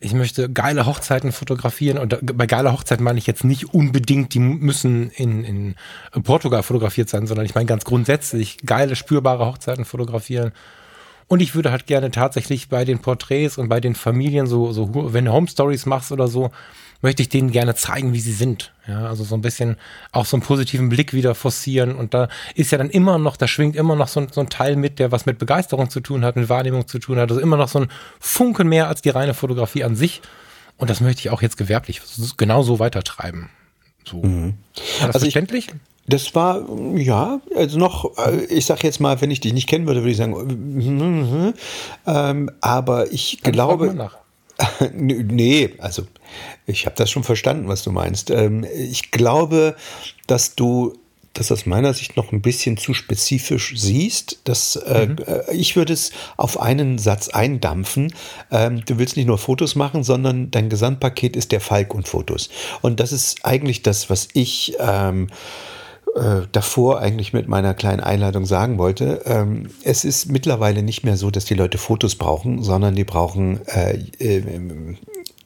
ich 0.00 0.12
möchte 0.12 0.50
geile 0.50 0.86
Hochzeiten 0.86 1.32
fotografieren. 1.32 1.98
Und 1.98 2.18
bei 2.36 2.46
geiler 2.46 2.72
Hochzeit 2.72 3.00
meine 3.00 3.18
ich 3.18 3.26
jetzt 3.26 3.44
nicht 3.44 3.72
unbedingt, 3.72 4.34
die 4.34 4.40
müssen 4.40 5.10
in, 5.10 5.44
in 5.44 5.74
Portugal 6.22 6.62
fotografiert 6.62 7.08
sein, 7.08 7.26
sondern 7.26 7.46
ich 7.46 7.54
meine 7.54 7.66
ganz 7.66 7.84
grundsätzlich 7.84 8.58
geile, 8.66 8.96
spürbare 8.96 9.46
Hochzeiten 9.46 9.84
fotografieren. 9.84 10.52
Und 11.28 11.40
ich 11.40 11.54
würde 11.54 11.72
halt 11.72 11.86
gerne 11.86 12.10
tatsächlich 12.10 12.68
bei 12.68 12.84
den 12.84 13.00
Porträts 13.00 13.58
und 13.58 13.68
bei 13.68 13.80
den 13.80 13.94
Familien, 13.94 14.46
so, 14.46 14.72
so 14.72 15.12
wenn 15.12 15.24
du 15.24 15.32
Home 15.32 15.48
Stories 15.48 15.86
machst 15.86 16.12
oder 16.12 16.28
so, 16.28 16.50
möchte 17.02 17.22
ich 17.22 17.28
denen 17.28 17.50
gerne 17.50 17.74
zeigen, 17.74 18.12
wie 18.12 18.20
sie 18.20 18.32
sind. 18.32 18.72
Ja, 18.86 19.06
also 19.06 19.24
so 19.24 19.34
ein 19.34 19.42
bisschen 19.42 19.76
auch 20.12 20.26
so 20.26 20.36
einen 20.36 20.42
positiven 20.42 20.88
Blick 20.88 21.12
wieder 21.12 21.34
forcieren. 21.34 21.94
Und 21.96 22.14
da 22.14 22.28
ist 22.54 22.70
ja 22.72 22.78
dann 22.78 22.90
immer 22.90 23.18
noch, 23.18 23.36
da 23.36 23.48
schwingt 23.48 23.76
immer 23.76 23.96
noch 23.96 24.08
so 24.08 24.20
ein, 24.20 24.28
so 24.30 24.40
ein 24.40 24.48
Teil 24.48 24.76
mit, 24.76 24.98
der 24.98 25.12
was 25.12 25.26
mit 25.26 25.38
Begeisterung 25.38 25.90
zu 25.90 26.00
tun 26.00 26.24
hat, 26.24 26.36
mit 26.36 26.48
Wahrnehmung 26.48 26.86
zu 26.86 26.98
tun 26.98 27.18
hat. 27.18 27.30
Also 27.30 27.40
immer 27.40 27.56
noch 27.56 27.68
so 27.68 27.80
ein 27.80 27.88
Funken 28.20 28.68
mehr 28.68 28.88
als 28.88 29.02
die 29.02 29.10
reine 29.10 29.34
Fotografie 29.34 29.84
an 29.84 29.96
sich. 29.96 30.22
Und 30.76 30.90
das 30.90 31.00
möchte 31.00 31.20
ich 31.20 31.30
auch 31.30 31.42
jetzt 31.42 31.56
gewerblich 31.56 32.02
genauso 32.36 32.78
weitertreiben. 32.78 33.50
So. 34.04 34.22
Mhm. 34.22 34.54
War 35.00 35.06
das 35.06 35.16
also 35.16 35.20
verständlich? 35.20 35.68
Ich 35.68 35.74
das 36.08 36.34
war, 36.36 36.64
ja, 36.94 37.40
also 37.56 37.78
noch, 37.78 38.16
äh, 38.18 38.44
ich 38.44 38.64
sag 38.66 38.84
jetzt 38.84 39.00
mal, 39.00 39.20
wenn 39.20 39.30
ich 39.32 39.40
dich 39.40 39.52
nicht 39.52 39.68
kennen 39.68 39.86
würde, 39.88 40.02
würde 40.02 40.12
ich 40.12 40.16
sagen, 40.16 41.54
ähm, 42.06 42.50
aber 42.60 43.12
ich 43.12 43.40
Dann 43.42 43.52
glaube. 43.52 44.10
Nee, 44.92 45.70
also 45.78 46.06
ich 46.66 46.86
habe 46.86 46.96
das 46.96 47.10
schon 47.10 47.24
verstanden, 47.24 47.68
was 47.68 47.82
du 47.82 47.92
meinst. 47.92 48.30
Ähm, 48.30 48.64
ich 48.74 49.10
glaube, 49.10 49.76
dass 50.26 50.54
du 50.54 50.94
das 51.38 51.52
aus 51.52 51.66
meiner 51.66 51.92
Sicht 51.92 52.16
noch 52.16 52.32
ein 52.32 52.40
bisschen 52.40 52.76
zu 52.76 52.94
spezifisch 52.94 53.74
siehst. 53.76 54.40
Dass, 54.44 54.76
äh, 54.76 55.06
mhm. 55.06 55.16
äh, 55.26 55.54
ich 55.54 55.76
würde 55.76 55.92
es 55.92 56.12
auf 56.36 56.60
einen 56.60 56.98
Satz 56.98 57.28
eindampfen. 57.28 58.14
Ähm, 58.50 58.84
du 58.84 58.98
willst 58.98 59.16
nicht 59.16 59.26
nur 59.26 59.38
Fotos 59.38 59.74
machen, 59.74 60.02
sondern 60.02 60.50
dein 60.50 60.68
Gesamtpaket 60.68 61.36
ist 61.36 61.52
der 61.52 61.60
Falk 61.60 61.94
und 61.94 62.08
Fotos. 62.08 62.48
Und 62.82 63.00
das 63.00 63.12
ist 63.12 63.44
eigentlich 63.44 63.82
das, 63.82 64.10
was 64.10 64.28
ich 64.32 64.76
ähm, 64.78 65.28
äh, 66.16 66.46
davor 66.52 67.00
eigentlich 67.00 67.32
mit 67.32 67.46
meiner 67.46 67.74
kleinen 67.74 68.00
Einladung 68.00 68.46
sagen 68.46 68.78
wollte. 68.78 69.22
Ähm, 69.26 69.68
es 69.82 70.04
ist 70.04 70.30
mittlerweile 70.30 70.82
nicht 70.82 71.04
mehr 71.04 71.16
so, 71.16 71.30
dass 71.30 71.44
die 71.44 71.54
Leute 71.54 71.78
Fotos 71.78 72.16
brauchen, 72.16 72.62
sondern 72.62 72.94
die 72.94 73.04
brauchen 73.04 73.60
äh, 73.66 73.98
äh, 74.18 74.42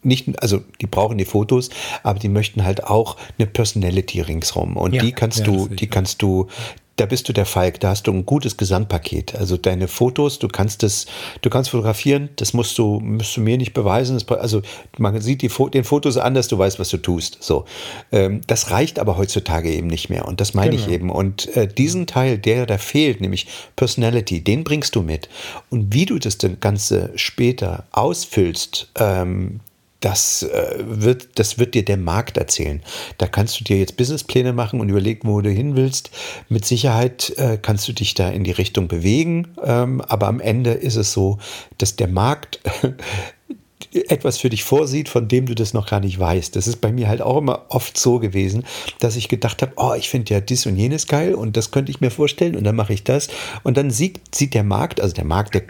nicht, 0.03 0.43
also 0.43 0.63
die 0.81 0.87
brauchen 0.87 1.19
die 1.19 1.25
Fotos, 1.25 1.71
aber 2.03 2.19
die 2.19 2.29
möchten 2.29 2.65
halt 2.65 2.85
auch 2.85 3.17
eine 3.39 3.47
Personality 3.47 4.21
ringsrum. 4.21 4.77
Und 4.77 4.95
ja, 4.95 5.03
die 5.03 5.13
kannst 5.13 5.41
ja, 5.41 5.45
du, 5.45 5.69
die 5.69 5.89
kannst 5.89 6.23
du, 6.23 6.49
da 6.97 7.07
bist 7.07 7.29
du 7.29 7.33
der 7.33 7.47
Falk, 7.47 7.81
da 7.81 7.91
hast 7.91 8.07
du 8.07 8.13
ein 8.13 8.27
gutes 8.27 8.57
Gesamtpaket. 8.57 9.35
Also 9.35 9.57
deine 9.57 9.89
Fotos, 9.89 10.39
du 10.39 10.49
kannst 10.49 10.83
es, 10.83 11.07
du 11.41 11.49
kannst 11.49 11.71
fotografieren, 11.71 12.31
das 12.37 12.53
musst 12.53 12.77
du, 12.79 13.01
musst 13.01 13.37
du 13.37 13.41
mir 13.41 13.57
nicht 13.57 13.73
beweisen. 13.73 14.19
Das, 14.19 14.39
also 14.39 14.63
man 14.99 15.19
sieht 15.21 15.43
die, 15.43 15.49
den 15.49 15.85
Fotos 15.85 16.17
an, 16.17 16.35
dass 16.35 16.49
du 16.49 16.59
weißt, 16.59 16.79
was 16.79 16.91
du 16.91 16.99
tust. 16.99 17.39
So, 17.41 17.65
ähm, 18.13 18.43
das 18.47 18.71
reicht 18.71 18.99
aber 18.99 19.17
heutzutage 19.17 19.71
eben 19.73 19.87
nicht 19.87 20.11
mehr. 20.11 20.27
Und 20.27 20.41
das 20.41 20.53
meine 20.53 20.73
genau. 20.73 20.83
ich 20.83 20.93
eben. 20.93 21.11
Und 21.11 21.55
äh, 21.57 21.67
diesen 21.67 22.07
Teil, 22.07 22.39
der 22.39 22.67
da 22.67 22.77
fehlt, 22.77 23.21
nämlich 23.21 23.47
Personality, 23.77 24.43
den 24.43 24.65
bringst 24.65 24.95
du 24.95 25.03
mit. 25.03 25.29
Und 25.71 25.95
wie 25.95 26.05
du 26.05 26.19
das 26.19 26.39
Ganze 26.61 27.13
später 27.17 27.85
ausfüllst, 27.93 28.91
ähm, 28.99 29.61
das, 30.01 30.43
äh, 30.43 30.77
wird, 30.81 31.39
das 31.39 31.59
wird 31.59 31.75
dir 31.75 31.85
der 31.85 31.99
Markt 31.99 32.37
erzählen. 32.37 32.83
Da 33.19 33.27
kannst 33.27 33.61
du 33.61 33.65
dir 33.65 33.79
jetzt 33.79 33.97
Businesspläne 33.97 34.53
machen 34.53 34.81
und 34.81 34.89
überlegen, 34.89 35.29
wo 35.29 35.41
du 35.41 35.51
hin 35.51 35.77
willst. 35.77 36.11
Mit 36.49 36.65
Sicherheit 36.65 37.33
äh, 37.37 37.59
kannst 37.61 37.87
du 37.87 37.93
dich 37.93 38.15
da 38.15 38.31
in 38.31 38.45
die 38.45 38.51
Richtung 38.51 38.89
bewegen, 38.89 39.49
ähm, 39.63 40.01
aber 40.01 40.29
am 40.29 40.41
Ende 40.41 40.73
ist 40.73 40.97
es 40.97 41.13
so, 41.13 41.39
dass 41.79 41.97
der 41.97 42.09
Markt 42.09 42.61
etwas 43.93 44.39
für 44.39 44.49
dich 44.49 44.65
vorsieht, 44.65 45.09
von 45.09 45.29
dem 45.29 45.47
du 45.47 45.55
das 45.55 45.75
noch 45.75 45.89
gar 45.89 46.01
nicht 46.01 46.19
weißt. 46.19 46.55
Das 46.55 46.67
ist 46.67 46.81
bei 46.81 46.93
mir 46.93 47.09
halt 47.09 47.21
auch 47.21 47.39
immer 47.39 47.67
oft 47.69 47.99
so 47.99 48.21
gewesen, 48.21 48.65
dass 49.01 49.17
ich 49.17 49.29
gedacht 49.29 49.63
habe, 49.63 49.73
oh, 49.77 49.95
ich 49.95 50.09
finde 50.09 50.33
ja 50.33 50.41
dies 50.41 50.65
und 50.67 50.77
jenes 50.77 51.09
geil 51.09 51.35
und 51.35 51.57
das 51.57 51.71
könnte 51.71 51.91
ich 51.91 52.01
mir 52.01 52.11
vorstellen 52.11 52.57
und 52.57 52.65
dann 52.65 52.77
mache 52.77 52.93
ich 52.93 53.05
das. 53.05 53.29
Und 53.65 53.77
dann 53.77 53.91
sieht, 53.91 54.35
sieht 54.35 54.55
der 54.55 54.65
Markt, 54.65 55.01
also 55.01 55.15
der 55.15 55.25
Markt, 55.25 55.55
der, 55.55 55.63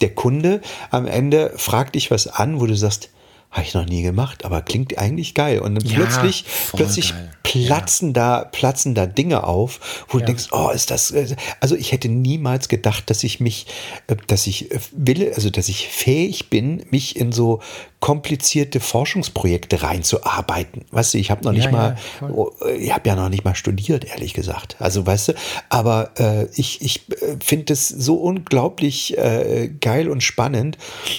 der 0.00 0.14
Kunde 0.14 0.60
am 0.90 1.06
Ende 1.06 1.52
fragt 1.56 1.94
dich 1.94 2.10
was 2.10 2.26
an, 2.26 2.60
wo 2.60 2.66
du 2.66 2.76
sagst, 2.76 3.10
habe 3.50 3.66
ich 3.66 3.74
noch 3.74 3.84
nie 3.84 4.02
gemacht, 4.02 4.44
aber 4.44 4.62
klingt 4.62 4.96
eigentlich 4.96 5.34
geil. 5.34 5.58
Und 5.58 5.74
dann 5.74 5.84
ja, 5.84 5.96
plötzlich, 5.96 6.44
plötzlich 6.72 7.10
geil. 7.10 7.30
platzen 7.42 8.08
ja. 8.10 8.12
da, 8.12 8.44
platzen 8.44 8.94
da 8.94 9.06
Dinge 9.06 9.42
auf, 9.44 10.04
wo 10.08 10.18
ja. 10.18 10.20
du 10.20 10.26
denkst, 10.26 10.48
oh, 10.52 10.70
ist 10.70 10.92
das, 10.92 11.10
äh, 11.10 11.34
also 11.58 11.74
ich 11.74 11.90
hätte 11.90 12.08
niemals 12.08 12.68
gedacht, 12.68 13.10
dass 13.10 13.24
ich 13.24 13.40
mich, 13.40 13.66
äh, 14.06 14.14
dass 14.28 14.46
ich 14.46 14.70
äh, 14.70 14.78
will, 14.92 15.32
also 15.34 15.50
dass 15.50 15.68
ich 15.68 15.88
fähig 15.88 16.48
bin, 16.48 16.84
mich 16.90 17.16
in 17.16 17.32
so 17.32 17.60
komplizierte 18.00 18.80
Forschungsprojekte 18.80 19.82
reinzuarbeiten. 19.82 20.86
Weißt 20.90 21.12
du, 21.12 21.18
ich 21.18 21.30
habe 21.30 21.44
noch 21.44 21.52
nicht 21.52 21.66
ja, 21.66 21.70
mal, 21.70 21.96
ja, 22.22 22.30
oh, 22.30 22.50
ich 22.78 22.94
habe 22.94 23.06
ja 23.06 23.14
noch 23.14 23.28
nicht 23.28 23.44
mal 23.44 23.54
studiert, 23.54 24.06
ehrlich 24.06 24.32
gesagt. 24.32 24.76
Also 24.78 25.06
weißt 25.06 25.28
du, 25.28 25.32
aber 25.68 26.10
äh, 26.18 26.46
ich, 26.56 26.80
ich 26.80 27.02
äh, 27.10 27.36
finde 27.44 27.74
es 27.74 27.88
so 27.88 28.14
unglaublich 28.14 29.18
äh, 29.18 29.70
geil 29.80 30.08
und 30.08 30.22
spannend. 30.22 30.78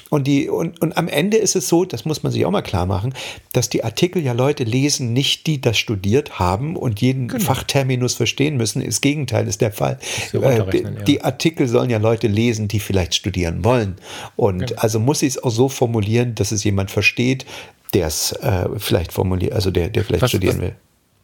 Und 0.09 0.25
die 0.25 0.49
und, 0.49 0.82
und 0.82 0.97
am 0.97 1.07
Ende 1.07 1.38
ist 1.38 1.55
es 1.55 1.67
so, 1.67 1.86
das 1.86 2.03
muss 2.03 2.23
man 2.23 2.32
sich 2.32 2.47
auch 2.47 2.51
mal 2.51 2.63
klar 2.63 2.88
machen, 2.88 3.13
dass 3.53 3.69
die 3.69 3.84
Artikel 3.84 4.23
ja 4.23 4.34
Leute 4.34 4.63
lesen, 4.63 5.13
nicht 5.13 5.45
die 5.45 5.61
das 5.61 5.77
studiert 5.77 6.39
haben 6.39 6.75
und 6.75 6.99
jeden 6.99 7.27
genau. 7.27 7.43
Fachterminus 7.43 8.15
verstehen 8.15 8.57
müssen. 8.57 8.84
Das 8.84 9.01
Gegenteil 9.01 9.47
ist 9.47 9.61
der 9.61 9.71
Fall. 9.71 9.99
Ist 10.01 10.34
äh, 10.34 10.65
die, 10.71 11.03
die, 11.05 11.21
Artikel 11.21 11.67
sollen 11.67 11.91
ja 11.91 11.99
Leute 11.99 12.27
lesen, 12.27 12.67
die 12.67 12.79
vielleicht 12.79 13.13
studieren 13.13 13.63
wollen. 13.63 13.97
Und 14.36 14.67
genau. 14.67 14.82
also 14.82 14.99
muss 14.99 15.21
ich 15.21 15.36
es 15.36 15.43
auch 15.43 15.51
so 15.51 15.69
formulieren, 15.69 16.34
dass 16.34 16.51
es 16.51 16.63
jemand 16.63 16.70
versteht, 16.88 17.45
der 17.93 18.07
es 18.07 18.32
äh, 18.34 18.67
vielleicht 18.78 19.11
formuliert, 19.13 19.53
also 19.53 19.72
der, 19.72 19.89
der 19.89 20.03
vielleicht 20.03 20.24
was, 20.24 20.32
studieren 20.32 20.57
was, 20.57 20.61
will. 20.61 20.76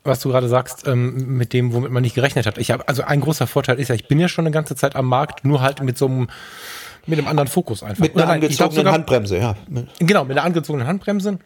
Was 0.03 0.19
du 0.19 0.29
gerade 0.29 0.49
sagst, 0.49 0.87
ähm, 0.87 1.37
mit 1.37 1.53
dem, 1.53 1.73
womit 1.73 1.91
man 1.91 2.03
nicht 2.03 2.15
gerechnet 2.15 2.45
hat. 2.45 2.57
Ich 2.57 2.71
habe, 2.71 2.87
also 2.87 3.03
ein 3.03 3.21
großer 3.21 3.47
Vorteil 3.47 3.79
ist 3.79 3.89
ja, 3.89 3.95
ich 3.95 4.07
bin 4.07 4.19
ja 4.19 4.27
schon 4.27 4.45
eine 4.45 4.53
ganze 4.53 4.75
Zeit 4.75 4.95
am 4.95 5.05
Markt, 5.05 5.45
nur 5.45 5.61
halt 5.61 5.81
mit 5.81 5.97
so 5.97 6.07
einem 6.07 6.27
mit 7.05 7.17
einem 7.19 7.27
anderen 7.29 7.47
Fokus 7.47 7.83
einfach. 7.83 8.03
Mit 8.03 8.17
einer 8.17 8.29
angezogenen 8.29 8.75
sogar, 8.75 8.93
Handbremse, 8.93 9.37
ja. 9.37 9.55
Genau, 9.99 10.25
mit 10.25 10.37
einer 10.37 10.45
angezogenen 10.45 10.87
Handbremse. 10.87 11.39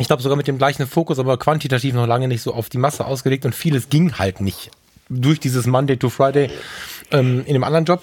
Ich 0.00 0.06
glaube 0.06 0.22
sogar 0.22 0.36
mit 0.36 0.46
dem 0.46 0.56
gleichen 0.58 0.86
Fokus, 0.86 1.18
aber 1.18 1.38
quantitativ 1.38 1.92
noch 1.94 2.06
lange 2.06 2.26
nicht 2.26 2.40
so 2.40 2.54
auf 2.54 2.68
die 2.70 2.78
Masse 2.78 3.04
ausgelegt 3.04 3.44
und 3.44 3.54
vieles 3.54 3.90
ging 3.90 4.14
halt 4.14 4.40
nicht 4.40 4.70
durch 5.10 5.40
dieses 5.40 5.66
Monday 5.66 5.96
to 5.96 6.08
Friday 6.08 6.50
ähm, 7.10 7.42
in 7.46 7.54
einem 7.54 7.64
anderen 7.64 7.84
Job 7.84 8.02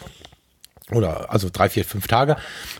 oder 0.91 1.31
also 1.31 1.49
drei, 1.51 1.67
vier, 1.67 1.83
fünf 1.83 2.07
Tage, 2.07 2.37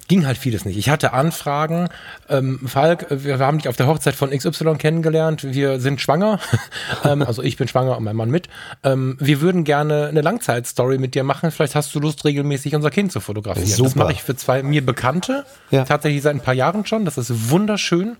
ging 0.07 0.27
halt 0.27 0.37
vieles 0.37 0.63
nicht. 0.63 0.77
Ich 0.77 0.89
hatte 0.89 1.13
Anfragen, 1.13 1.89
ähm, 2.29 2.59
Falk, 2.67 3.07
wir, 3.09 3.39
haben 3.39 3.57
dich 3.57 3.67
auf 3.67 3.77
der 3.77 3.87
Hochzeit 3.87 4.13
von 4.13 4.29
XY 4.29 4.75
kennengelernt, 4.75 5.43
wir 5.43 5.79
sind 5.79 5.99
schwanger, 5.99 6.39
ähm, 7.03 7.23
also 7.23 7.41
ich 7.41 7.57
bin 7.57 7.67
schwanger 7.67 7.97
und 7.97 8.03
mein 8.03 8.15
Mann 8.15 8.29
mit. 8.29 8.47
Ähm, 8.83 9.17
wir 9.19 9.41
würden 9.41 9.63
gerne 9.63 10.07
eine 10.07 10.21
Langzeitstory 10.21 10.99
mit 10.99 11.15
dir 11.15 11.23
machen, 11.23 11.49
vielleicht 11.49 11.73
hast 11.73 11.95
du 11.95 11.99
Lust, 11.99 12.25
regelmäßig 12.25 12.75
unser 12.75 12.91
Kind 12.91 13.11
zu 13.11 13.19
fotografieren. 13.19 13.67
Super. 13.67 13.89
Das 13.89 13.95
mache 13.95 14.11
ich 14.11 14.21
für 14.21 14.35
zwei 14.35 14.61
mir 14.61 14.85
Bekannte, 14.85 15.45
ja. 15.71 15.83
tatsächlich 15.83 16.21
seit 16.21 16.35
ein 16.35 16.41
paar 16.41 16.53
Jahren 16.53 16.85
schon, 16.85 17.05
das 17.05 17.17
ist 17.17 17.49
wunderschön. 17.49 18.17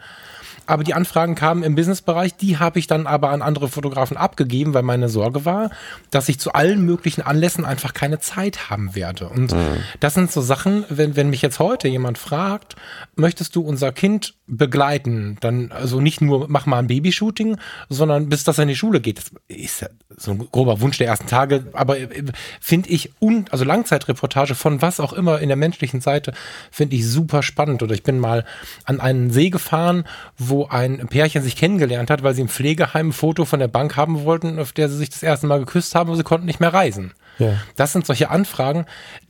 Aber 0.68 0.84
die 0.84 0.94
Anfragen 0.94 1.36
kamen 1.36 1.64
im 1.64 1.76
Businessbereich, 1.76 2.36
die 2.36 2.58
habe 2.58 2.80
ich 2.80 2.88
dann 2.88 3.08
aber 3.08 3.30
an 3.30 3.42
andere 3.42 3.70
Fotografen 3.70 4.18
abgegeben, 4.18 4.74
weil 4.74 4.84
meine 4.84 5.10
Sorge 5.10 5.46
war, 5.46 5.70
dass 6.12 6.30
ich 6.30 6.40
zu 6.40 6.54
allen 6.54 6.86
möglichen 6.86 7.22
Anlässen 7.22 7.66
einfach 7.66 7.94
keine 7.94 8.20
Zeit 8.20 8.70
haben 8.70 8.96
werde. 8.96 9.30
Und 9.30 9.54
mhm. 9.54 9.78
das 10.00 10.14
sind 10.14 10.32
so 10.32 10.42
Sachen, 10.42 10.86
wenn, 10.90 11.16
wenn 11.16 11.30
mich 11.30 11.42
jetzt 11.42 11.60
heute 11.60 11.88
jemand 11.88 12.18
fragt, 12.18 12.76
möchtest 13.16 13.56
du 13.56 13.62
unser 13.62 13.92
Kind 13.92 14.36
begleiten, 14.48 15.38
dann 15.40 15.72
also 15.72 16.00
nicht 16.00 16.22
nur 16.22 16.46
mach 16.48 16.66
mal 16.66 16.80
ein 16.80 16.88
Babyshooting, 16.88 17.58
sondern 17.90 18.30
bis 18.30 18.44
das 18.44 18.60
in 18.60 18.68
die 18.68 18.76
Schule 18.76 19.02
geht. 19.02 19.18
Das 19.18 19.32
ist 19.48 19.82
ja 19.82 19.88
so 20.16 20.32
ein 20.32 20.48
grober 20.52 20.82
Wunsch 20.82 20.98
der 20.98 21.08
ersten 21.08 21.28
Tage, 21.28 21.66
aber 21.74 22.00
äh, 22.00 22.24
finde 22.62 22.90
ich 22.90 23.14
un, 23.20 23.46
also 23.50 23.66
Langzeitreportage 23.66 24.56
von 24.56 24.82
was 24.82 25.00
auch 25.00 25.14
immer 25.14 25.40
in 25.40 25.48
der 25.48 25.58
menschlichen 25.58 26.02
Seite 26.02 26.34
finde 26.72 26.96
ich 26.96 27.08
super 27.08 27.42
spannend. 27.44 27.82
Oder 27.82 27.96
ich 27.96 28.04
bin 28.04 28.20
mal 28.20 28.46
an 28.86 29.00
einen 29.00 29.32
See 29.32 29.50
gefahren, 29.50 30.06
wo 30.38 30.55
ein 30.64 31.08
Pärchen 31.10 31.44
sich 31.44 31.58
kennengelernt 31.58 32.10
hat, 32.10 32.24
weil 32.24 32.34
sie 32.34 32.42
im 32.42 32.48
Pflegeheim 32.48 33.10
ein 33.10 33.14
Foto 33.14 33.44
von 33.44 33.60
der 33.60 33.68
Bank 33.68 33.98
haben 33.98 34.24
wollten, 34.24 34.58
auf 34.60 34.72
der 34.72 34.88
sie 34.88 34.98
sich 34.98 35.10
das 35.10 35.24
erste 35.24 35.48
Mal 35.48 35.60
geküsst 35.60 35.94
haben, 35.94 36.10
und 36.10 36.16
sie 36.16 36.24
konnten 36.24 36.46
nicht 36.46 36.62
mehr 36.62 36.74
reisen. 36.74 37.12
Ja. 37.40 37.54
Das 37.76 37.94
sind 37.94 38.06
solche 38.06 38.30
Anfragen, 38.30 38.86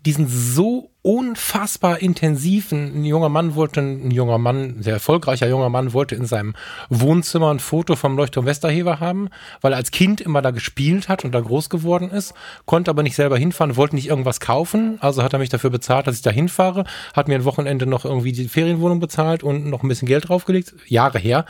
die 0.05 0.11
sind 0.11 0.29
so 0.29 0.91
unfassbar 1.01 1.99
intensiv. 2.01 2.71
Ein 2.71 3.05
junger 3.05 3.29
Mann 3.29 3.55
wollte, 3.55 3.79
ein 3.79 4.09
junger 4.09 4.39
Mann, 4.39 4.81
sehr 4.81 4.93
erfolgreicher 4.93 5.47
junger 5.47 5.69
Mann, 5.69 5.93
wollte 5.93 6.15
in 6.15 6.25
seinem 6.25 6.55
Wohnzimmer 6.89 7.51
ein 7.51 7.59
Foto 7.59 7.95
vom 7.95 8.17
Leuchtturm 8.17 8.45
Westerhever 8.45 8.99
haben, 8.99 9.29
weil 9.61 9.73
er 9.73 9.77
als 9.77 9.91
Kind 9.91 10.19
immer 10.19 10.41
da 10.41 10.49
gespielt 10.51 11.07
hat 11.07 11.23
und 11.23 11.31
da 11.31 11.41
groß 11.41 11.69
geworden 11.69 12.09
ist, 12.09 12.33
konnte 12.65 12.89
aber 12.89 13.03
nicht 13.03 13.15
selber 13.15 13.37
hinfahren, 13.37 13.75
wollte 13.75 13.95
nicht 13.95 14.07
irgendwas 14.07 14.39
kaufen, 14.39 14.97
also 14.99 15.21
hat 15.21 15.33
er 15.33 15.39
mich 15.39 15.49
dafür 15.49 15.69
bezahlt, 15.69 16.07
dass 16.07 16.15
ich 16.15 16.23
da 16.23 16.31
hinfahre, 16.31 16.85
hat 17.13 17.27
mir 17.27 17.35
ein 17.35 17.45
Wochenende 17.45 17.85
noch 17.85 18.05
irgendwie 18.05 18.31
die 18.31 18.47
Ferienwohnung 18.47 18.99
bezahlt 18.99 19.43
und 19.43 19.67
noch 19.67 19.83
ein 19.83 19.87
bisschen 19.87 20.07
Geld 20.07 20.29
draufgelegt, 20.29 20.73
Jahre 20.87 21.19
her 21.19 21.45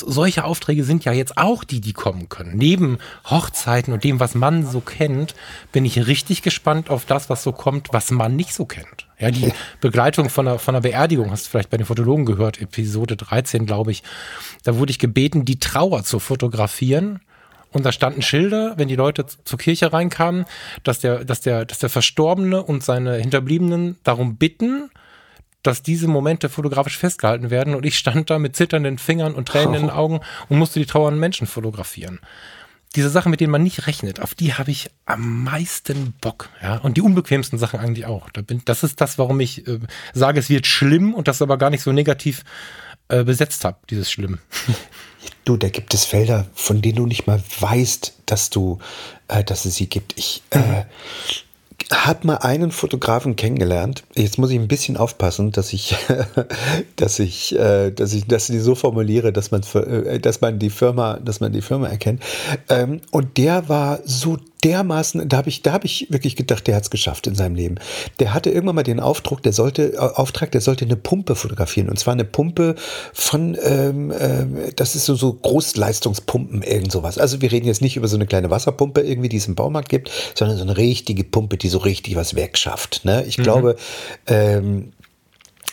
solche 0.00 0.44
Aufträge 0.44 0.84
sind 0.84 1.04
ja 1.04 1.12
jetzt 1.12 1.36
auch 1.36 1.64
die, 1.64 1.80
die 1.80 1.92
kommen 1.92 2.28
können. 2.28 2.56
Neben 2.56 2.98
Hochzeiten 3.28 3.92
und 3.92 4.04
dem, 4.04 4.20
was 4.20 4.34
man 4.34 4.66
so 4.66 4.80
kennt, 4.80 5.34
bin 5.72 5.84
ich 5.84 6.06
richtig 6.06 6.42
gespannt 6.42 6.90
auf 6.90 7.04
das, 7.04 7.30
was 7.30 7.42
so 7.42 7.52
kommt, 7.52 7.88
was 7.92 8.10
man 8.10 8.36
nicht 8.36 8.54
so 8.54 8.64
kennt. 8.64 9.06
Ja, 9.18 9.30
die 9.30 9.52
Begleitung 9.80 10.28
von 10.28 10.48
einer, 10.48 10.58
von 10.58 10.74
einer 10.74 10.82
Beerdigung, 10.82 11.30
hast 11.30 11.46
du 11.46 11.50
vielleicht 11.50 11.70
bei 11.70 11.76
den 11.76 11.86
Fotologen 11.86 12.26
gehört, 12.26 12.60
Episode 12.60 13.16
13, 13.16 13.66
glaube 13.66 13.90
ich. 13.90 14.02
Da 14.64 14.76
wurde 14.76 14.90
ich 14.90 14.98
gebeten, 14.98 15.44
die 15.44 15.58
Trauer 15.58 16.04
zu 16.04 16.18
fotografieren. 16.18 17.20
Und 17.72 17.84
da 17.84 17.90
standen 17.90 18.22
Schilder, 18.22 18.74
wenn 18.76 18.86
die 18.86 18.96
Leute 18.96 19.26
zur 19.26 19.58
Kirche 19.58 19.92
reinkamen, 19.92 20.44
dass 20.84 21.00
der, 21.00 21.24
dass 21.24 21.40
der, 21.40 21.64
dass 21.64 21.80
der 21.80 21.90
Verstorbene 21.90 22.62
und 22.62 22.84
seine 22.84 23.16
Hinterbliebenen 23.16 23.96
darum 24.04 24.36
bitten, 24.36 24.90
dass 25.66 25.82
diese 25.82 26.06
Momente 26.06 26.48
fotografisch 26.48 26.98
festgehalten 26.98 27.50
werden 27.50 27.74
und 27.74 27.84
ich 27.84 27.98
stand 27.98 28.30
da 28.30 28.38
mit 28.38 28.54
zitternden 28.54 28.98
Fingern 28.98 29.34
und 29.34 29.48
Tränen 29.48 29.72
oh. 29.72 29.74
in 29.74 29.80
den 29.82 29.90
Augen 29.90 30.20
und 30.48 30.58
musste 30.58 30.78
die 30.78 30.86
trauernden 30.86 31.18
Menschen 31.18 31.46
fotografieren. 31.46 32.20
Diese 32.94 33.10
Sachen, 33.10 33.30
mit 33.30 33.40
denen 33.40 33.50
man 33.50 33.64
nicht 33.64 33.88
rechnet, 33.88 34.20
auf 34.20 34.34
die 34.34 34.54
habe 34.54 34.70
ich 34.70 34.88
am 35.04 35.42
meisten 35.42 36.12
Bock. 36.20 36.50
Ja? 36.62 36.76
Und 36.76 36.96
die 36.96 37.00
unbequemsten 37.00 37.58
Sachen 37.58 37.80
eigentlich 37.80 38.06
auch. 38.06 38.30
Da 38.30 38.42
bin, 38.42 38.62
das 38.64 38.84
ist 38.84 39.00
das, 39.00 39.18
warum 39.18 39.40
ich 39.40 39.66
äh, 39.66 39.80
sage, 40.12 40.38
es 40.38 40.48
wird 40.48 40.66
schlimm 40.68 41.12
und 41.12 41.26
das 41.26 41.42
aber 41.42 41.58
gar 41.58 41.70
nicht 41.70 41.82
so 41.82 41.90
negativ 41.90 42.44
äh, 43.08 43.24
besetzt 43.24 43.64
habe, 43.64 43.78
dieses 43.90 44.10
Schlimm. 44.10 44.38
Du, 45.44 45.56
da 45.56 45.68
gibt 45.68 45.92
es 45.92 46.04
Felder, 46.04 46.46
von 46.54 46.80
denen 46.82 46.96
du 46.96 47.06
nicht 47.06 47.26
mal 47.26 47.42
weißt, 47.60 48.22
dass 48.26 48.50
du, 48.50 48.78
äh, 49.28 49.42
dass 49.42 49.64
es 49.64 49.74
sie 49.74 49.88
gibt. 49.88 50.16
Ich, 50.16 50.42
äh, 50.50 50.58
mhm 50.58 50.84
habe 51.92 52.26
mal 52.26 52.36
einen 52.36 52.70
Fotografen 52.70 53.36
kennengelernt. 53.36 54.04
Jetzt 54.14 54.38
muss 54.38 54.50
ich 54.50 54.58
ein 54.58 54.68
bisschen 54.68 54.96
aufpassen, 54.96 55.52
dass 55.52 55.72
ich, 55.72 55.96
dass 56.96 57.18
ich, 57.18 57.58
äh, 57.58 57.90
dass 57.90 58.12
ich, 58.12 58.26
dass 58.26 58.48
ich 58.48 58.56
die 58.56 58.60
so 58.60 58.74
formuliere, 58.74 59.32
dass 59.32 59.50
man, 59.50 59.62
äh, 59.74 60.18
dass 60.18 60.40
man 60.40 60.58
die 60.58 60.70
Firma, 60.70 61.18
dass 61.18 61.40
man 61.40 61.52
die 61.52 61.62
Firma 61.62 61.88
erkennt. 61.88 62.22
Ähm, 62.68 63.00
und 63.10 63.36
der 63.36 63.68
war 63.68 64.00
so 64.04 64.38
dermaßen, 64.64 65.28
da 65.28 65.36
habe 65.36 65.48
ich, 65.48 65.62
da 65.62 65.72
habe 65.72 65.86
ich 65.86 66.06
wirklich 66.10 66.36
gedacht, 66.36 66.66
der 66.66 66.76
hat 66.76 66.84
es 66.84 66.90
geschafft 66.90 67.26
in 67.26 67.34
seinem 67.34 67.54
Leben. 67.54 67.76
Der 68.18 68.32
hatte 68.32 68.50
irgendwann 68.50 68.76
mal 68.76 68.82
den 68.82 69.00
Auftrag, 69.00 69.42
der 69.42 69.52
sollte, 69.52 69.94
äh, 69.94 69.98
Auftrag, 69.98 70.50
der 70.52 70.60
sollte 70.60 70.84
eine 70.84 70.96
Pumpe 70.96 71.34
fotografieren. 71.34 71.88
Und 71.88 71.98
zwar 71.98 72.12
eine 72.12 72.24
Pumpe 72.24 72.74
von, 73.12 73.56
ähm, 73.62 74.10
äh, 74.10 74.72
das 74.74 74.96
ist 74.96 75.04
so, 75.04 75.14
so 75.14 75.34
Großleistungspumpen, 75.34 76.62
irgend 76.62 76.92
sowas. 76.92 77.18
Also 77.18 77.40
wir 77.40 77.52
reden 77.52 77.66
jetzt 77.66 77.82
nicht 77.82 77.96
über 77.96 78.08
so 78.08 78.16
eine 78.16 78.26
kleine 78.26 78.50
Wasserpumpe 78.50 79.02
irgendwie, 79.02 79.28
die 79.28 79.36
es 79.36 79.46
im 79.46 79.54
Baumarkt 79.54 79.88
gibt, 79.88 80.10
sondern 80.34 80.56
so 80.56 80.62
eine 80.62 80.76
richtige 80.76 81.24
Pumpe, 81.24 81.56
die 81.56 81.68
so 81.68 81.78
richtig 81.78 82.16
was 82.16 82.34
wegschafft. 82.34 83.04
Ne? 83.04 83.24
Ich 83.26 83.38
mhm. 83.38 83.42
glaube, 83.42 83.76
ähm, 84.26 84.92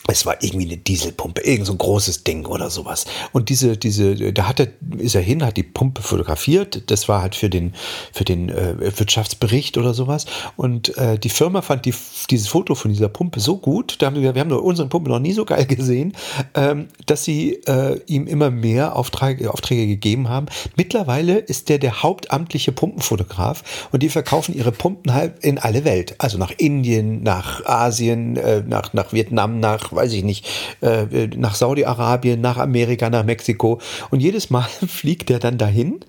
es 0.08 0.26
war 0.26 0.42
irgendwie 0.42 0.66
eine 0.66 0.76
Dieselpumpe, 0.76 1.42
irgend 1.42 1.66
so 1.66 1.72
ein 1.72 1.78
großes 1.78 2.24
Ding 2.24 2.44
oder 2.46 2.70
sowas. 2.70 3.04
Und 3.32 3.48
diese, 3.48 3.76
diese, 3.76 4.32
da 4.32 4.48
hat 4.48 4.58
er, 4.58 4.68
ist 4.98 5.14
er 5.14 5.20
hin, 5.20 5.44
hat 5.44 5.56
die 5.56 5.62
Pumpe 5.62 6.02
fotografiert. 6.02 6.90
Das 6.90 7.08
war 7.08 7.22
halt 7.22 7.36
für 7.36 7.48
den, 7.48 7.74
für 8.12 8.24
den 8.24 8.48
äh, 8.48 8.74
Wirtschaftsbericht 8.98 9.78
oder 9.78 9.94
sowas. 9.94 10.26
Und 10.56 10.96
äh, 10.98 11.18
die 11.18 11.28
Firma 11.28 11.62
fand 11.62 11.86
die, 11.86 11.94
dieses 12.30 12.48
Foto 12.48 12.74
von 12.74 12.92
dieser 12.92 13.08
Pumpe 13.08 13.38
so 13.38 13.58
gut, 13.58 13.96
da 14.00 14.06
haben 14.06 14.20
wir, 14.20 14.34
wir 14.34 14.40
haben 14.40 14.50
unsere 14.50 14.88
Pumpe 14.88 15.08
noch 15.08 15.20
nie 15.20 15.32
so 15.32 15.44
geil 15.44 15.66
gesehen, 15.66 16.14
ähm, 16.54 16.88
dass 17.06 17.24
sie 17.24 17.54
äh, 17.66 18.00
ihm 18.06 18.26
immer 18.26 18.50
mehr 18.50 18.96
Aufträge, 18.96 19.52
Aufträge 19.52 19.86
gegeben 19.86 20.28
haben. 20.28 20.46
Mittlerweile 20.76 21.38
ist 21.38 21.68
der 21.68 21.78
der 21.78 22.02
hauptamtliche 22.02 22.72
Pumpenfotograf 22.72 23.88
und 23.92 24.02
die 24.02 24.08
verkaufen 24.08 24.54
ihre 24.54 24.72
Pumpen 24.72 25.14
halt 25.14 25.44
in 25.44 25.58
alle 25.58 25.84
Welt. 25.84 26.16
Also 26.18 26.38
nach 26.38 26.52
Indien, 26.56 27.22
nach 27.22 27.64
Asien, 27.66 28.36
äh, 28.36 28.62
nach, 28.66 28.92
nach 28.92 29.12
Vietnam, 29.12 29.60
nach 29.60 29.91
weiß 29.94 30.12
ich 30.12 30.24
nicht, 30.24 30.46
äh, 30.80 31.26
nach 31.36 31.54
Saudi-Arabien, 31.54 32.40
nach 32.40 32.58
Amerika, 32.58 33.10
nach 33.10 33.24
Mexiko. 33.24 33.80
Und 34.10 34.20
jedes 34.20 34.50
Mal 34.50 34.62
fliegt 34.86 35.30
er 35.30 35.38
dann 35.38 35.58
dahin, 35.58 36.00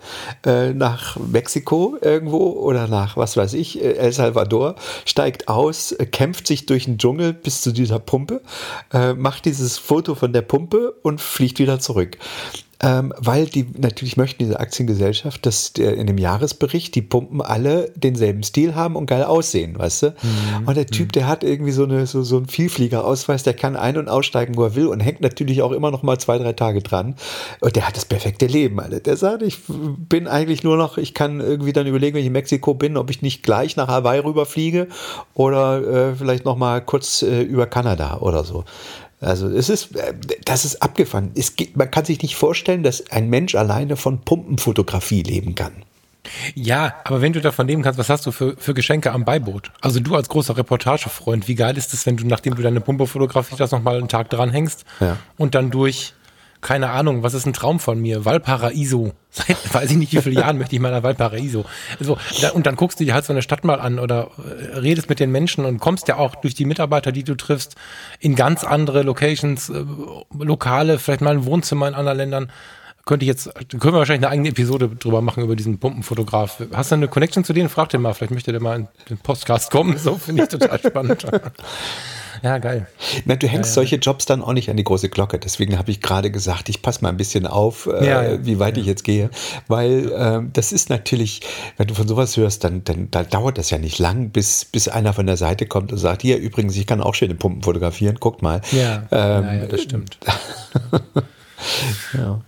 äh, 0.46 0.74
nach 0.74 1.18
Mexiko 1.18 1.98
irgendwo 2.02 2.52
oder 2.52 2.88
nach, 2.88 3.18
was 3.18 3.38
weiß 3.38 3.54
ich, 3.54 3.82
äh, 3.82 3.94
El 3.94 4.12
Salvador, 4.12 4.76
steigt 5.06 5.48
aus, 5.48 5.96
kämpft 6.12 6.48
sich 6.48 6.66
durch 6.66 6.86
den 6.86 6.98
Dschungel 6.98 7.34
bis 7.34 7.62
zu 7.62 7.72
dieser 7.72 8.00
Pumpe, 8.00 8.42
macht 9.16 9.46
dieses 9.46 9.78
Foto 9.78 10.16
von 10.16 10.34
der 10.34 10.42
Pumpe 10.42 10.94
und 11.02 11.22
fliegt 11.22 11.60
wieder 11.60 11.80
zurück 11.80 12.18
ähm, 12.84 13.14
weil 13.18 13.46
die 13.46 13.66
natürlich 13.78 14.18
möchten 14.18 14.44
diese 14.44 14.60
Aktiengesellschaft, 14.60 15.46
dass 15.46 15.72
der, 15.72 15.96
in 15.96 16.06
dem 16.06 16.18
Jahresbericht 16.18 16.94
die 16.96 17.02
Pumpen 17.02 17.42
alle 17.42 17.90
denselben 17.96 18.44
Stil 18.44 18.76
haben 18.76 18.98
und 18.98 19.06
geil 19.06 19.24
aussehen, 19.24 19.80
weißt 19.80 20.04
du? 20.04 20.08
Mhm. 20.08 20.68
Und 20.68 20.76
der 20.76 20.88
Typ, 20.88 21.08
mhm. 21.08 21.12
der 21.14 21.28
hat 21.28 21.46
irgendwie 21.46 21.72
so, 21.72 21.86
eine, 21.86 22.06
so, 22.06 22.24
so 22.24 22.36
einen 22.36 22.48
Vielfliegerausweis, 22.48 23.44
der 23.44 23.54
kann 23.54 23.78
ein- 23.78 23.98
und 23.98 24.10
aussteigen, 24.10 24.58
wo 24.58 24.66
er 24.66 24.76
will 24.76 24.88
und 24.88 25.00
hängt 25.00 25.22
natürlich 25.22 25.62
auch 25.62 25.72
immer 25.72 25.92
noch 25.92 26.04
mal 26.04 26.18
zwei, 26.18 26.38
drei 26.38 26.52
Tage 26.52 26.82
dran. 26.82 27.16
Und 27.62 27.78
der 27.78 27.88
hat 27.88 27.96
das 27.96 28.04
perfekte 28.04 28.48
Leben, 28.48 28.82
Alter. 28.82 29.00
Der 29.00 29.16
sagt, 29.16 29.44
ich 29.44 29.60
bin 29.68 30.28
eigentlich 30.28 30.64
nur 30.64 30.76
noch, 30.76 30.98
ich 30.98 31.14
kann 31.14 31.40
irgendwie 31.40 31.72
dann 31.72 31.88
überlegen, 31.88 32.16
wenn 32.16 32.22
ich 32.22 32.28
in 32.28 32.34
Mexiko 32.34 32.74
bin, 32.74 32.98
ob 32.98 33.10
ich 33.10 33.22
nicht 33.22 33.44
gleich 33.44 33.78
nach 33.78 33.88
Hawaii 33.88 34.20
rüberfliege 34.20 34.90
oder 35.34 36.10
äh, 36.10 36.16
vielleicht 36.16 36.44
noch 36.44 36.58
mal 36.58 36.82
kurz 36.82 37.22
äh, 37.22 37.44
über 37.44 37.66
Kanada 37.66 38.18
oder 38.18 38.44
so. 38.44 38.66
Also 39.24 39.48
es 39.50 39.70
ist, 39.70 39.96
äh, 39.96 40.14
das 40.46 40.66
ist 40.66 40.82
abgefahren. 40.82 41.32
Es 41.36 41.56
geht, 41.56 41.78
man 41.78 41.90
kann 41.90 42.06
sich 42.06 42.22
nicht 42.22 42.36
vorstellen, 42.36 42.84
dass 42.84 43.10
ein 43.12 43.30
Mensch 43.30 43.56
alleine 43.56 43.96
von 43.96 44.22
Pumpenfotografie 44.22 45.24
leben 45.24 45.56
kann. 45.56 45.84
Ja, 46.56 46.96
aber 47.04 47.22
wenn 47.22 47.34
du 47.34 47.42
davon 47.42 47.68
leben 47.68 47.82
kannst, 47.82 48.00
was 48.00 48.10
hast 48.10 48.26
du 48.26 48.32
für, 48.32 48.56
für 48.58 48.74
Geschenke 48.74 49.12
am 49.12 49.26
Beiboot? 49.26 49.72
Also 49.82 50.00
du 50.00 50.16
als 50.16 50.30
großer 50.30 50.56
Reportagefreund, 50.56 51.48
wie 51.48 51.56
geil 51.56 51.78
ist 51.78 51.94
es, 51.94 52.06
wenn 52.06 52.16
du, 52.16 52.26
nachdem 52.26 52.56
du 52.56 52.62
deine 52.62 52.80
Pumpe 52.80 53.08
fotografierst, 53.08 53.60
das 53.60 53.72
nochmal 53.72 53.98
einen 53.98 54.08
Tag 54.08 54.30
dranhängst 54.30 54.86
ja. 55.02 55.18
und 55.38 55.54
dann 55.56 55.70
durch 55.70 56.14
keine 56.64 56.90
Ahnung, 56.90 57.22
was 57.22 57.36
ist 57.36 57.46
ein 57.46 57.54
Traum 57.54 57.80
von 57.80 58.02
mir? 58.02 58.26
Valparaiso. 58.26 59.12
Seit 59.30 59.74
weiß 59.74 59.92
ich 59.92 59.98
nicht 59.98 60.14
wie 60.14 60.22
viele 60.22 60.40
Jahren 60.42 60.58
möchte 60.58 60.76
ich 60.76 60.82
mal 60.82 60.92
nach 60.92 61.04
Valparaiso. 61.04 61.66
Also, 62.00 62.18
da, 62.42 62.52
und 62.52 62.66
dann 62.66 62.76
guckst 62.76 63.00
du 63.00 63.04
dir 63.04 63.14
halt 63.14 63.26
so 63.26 63.34
eine 63.34 63.42
Stadt 63.42 63.64
mal 63.64 63.80
an 63.80 64.00
oder 64.00 64.32
äh, 64.38 64.78
redest 64.78 65.10
mit 65.10 65.20
den 65.20 65.32
Menschen 65.32 65.66
und 65.66 65.80
kommst 65.80 66.08
ja 66.08 66.18
auch 66.18 66.36
durch 66.36 66.56
die 66.56 66.66
Mitarbeiter, 66.66 67.12
die 67.12 67.24
du 67.24 67.36
triffst, 67.36 67.76
in 68.20 68.36
ganz 68.36 68.64
andere 68.64 69.04
Locations, 69.04 69.70
äh, 69.70 69.84
Lokale, 70.40 70.98
vielleicht 70.98 71.22
mal 71.22 71.32
ein 71.32 71.46
Wohnzimmer 71.46 71.88
in 71.88 71.94
anderen 71.94 72.18
Ländern. 72.18 72.52
Könnte 73.06 73.26
ich 73.26 73.28
jetzt, 73.28 73.54
können 73.70 73.94
wir 73.94 74.00
wahrscheinlich 74.00 74.26
eine 74.26 74.32
eigene 74.32 74.50
Episode 74.50 74.88
drüber 74.88 75.22
machen, 75.22 75.44
über 75.44 75.58
diesen 75.58 75.78
Pumpenfotograf. 75.78 76.64
Hast 76.74 76.92
du 76.92 76.96
eine 76.96 77.10
Connection 77.10 77.44
zu 77.44 77.52
denen? 77.52 77.68
Frag 77.68 77.90
den 77.90 78.02
mal, 78.02 78.14
vielleicht 78.14 78.32
möchte 78.32 78.54
der 78.54 78.62
mal 78.62 78.80
in 78.80 78.88
den 79.10 79.18
Podcast 79.18 79.72
kommen. 79.72 79.98
So 80.04 80.16
finde 80.16 80.44
ich 80.44 80.50
total 80.50 80.80
spannend. 80.80 81.26
Ja, 82.44 82.58
geil. 82.58 82.88
Na, 83.24 83.38
du 83.38 83.48
hängst 83.48 83.70
ja, 83.70 83.76
solche 83.76 83.96
Jobs 83.96 84.26
dann 84.26 84.42
auch 84.42 84.52
nicht 84.52 84.70
an 84.70 84.76
die 84.76 84.84
große 84.84 85.08
Glocke. 85.08 85.40
Deswegen 85.40 85.78
habe 85.78 85.92
ich 85.92 86.02
gerade 86.02 86.30
gesagt, 86.30 86.68
ich 86.68 86.82
passe 86.82 87.02
mal 87.02 87.08
ein 87.08 87.16
bisschen 87.16 87.48
auf, 87.48 87.88
äh, 87.88 88.46
wie 88.46 88.60
weit 88.60 88.78
ich 88.78 88.86
jetzt 88.86 89.06
gehe. 89.06 89.30
Weil 89.70 90.12
äh, 90.12 90.42
das 90.52 90.74
ist 90.74 90.90
natürlich, 90.90 91.40
wenn 91.78 91.88
du 91.88 91.94
von 91.94 92.06
sowas 92.06 92.36
hörst, 92.36 92.66
dann, 92.66 92.84
dann 92.84 93.10
da 93.12 93.24
dauert 93.24 93.58
das 93.58 93.70
ja 93.70 93.78
nicht 93.78 93.98
lang, 93.98 94.32
bis, 94.32 94.66
bis 94.66 94.90
einer 94.90 95.14
von 95.14 95.26
der 95.26 95.38
Seite 95.38 95.66
kommt 95.68 95.94
und 95.94 95.98
sagt, 96.00 96.22
hier 96.22 96.38
übrigens, 96.38 96.76
ich 96.76 96.86
kann 96.86 97.00
auch 97.00 97.16
schöne 97.16 97.36
Pumpen 97.36 97.64
fotografieren, 97.64 98.18
guckt 98.20 98.42
mal. 98.42 98.60
Ja, 98.74 99.04
ähm, 99.12 99.62
ja, 99.62 99.66
das 99.66 99.82
stimmt. 99.82 100.18
ja. 102.14 102.42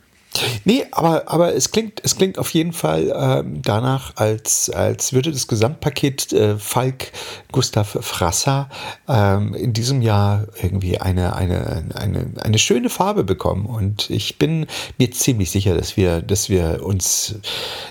Nee, 0.63 0.85
aber, 0.91 1.23
aber 1.27 1.55
es 1.55 1.71
klingt, 1.71 2.01
es 2.03 2.15
klingt 2.15 2.37
auf 2.37 2.49
jeden 2.51 2.73
Fall 2.73 3.13
ähm, 3.15 3.61
danach, 3.61 4.13
als, 4.15 4.69
als 4.69 5.13
würde 5.13 5.31
das 5.31 5.47
Gesamtpaket 5.47 6.33
äh, 6.33 6.57
Falk 6.57 7.11
Gustav 7.51 7.97
Frasser 8.01 8.69
ähm, 9.07 9.53
in 9.53 9.73
diesem 9.73 10.01
Jahr 10.01 10.47
irgendwie 10.61 10.99
eine, 10.99 11.35
eine, 11.35 11.85
eine, 11.95 12.27
eine 12.41 12.59
schöne 12.59 12.89
Farbe 12.89 13.23
bekommen. 13.23 13.65
Und 13.65 14.09
ich 14.09 14.37
bin 14.37 14.67
mir 14.97 15.11
ziemlich 15.11 15.51
sicher, 15.51 15.75
dass 15.75 15.97
wir, 15.97 16.21
dass 16.21 16.49
wir 16.49 16.83
uns 16.83 17.35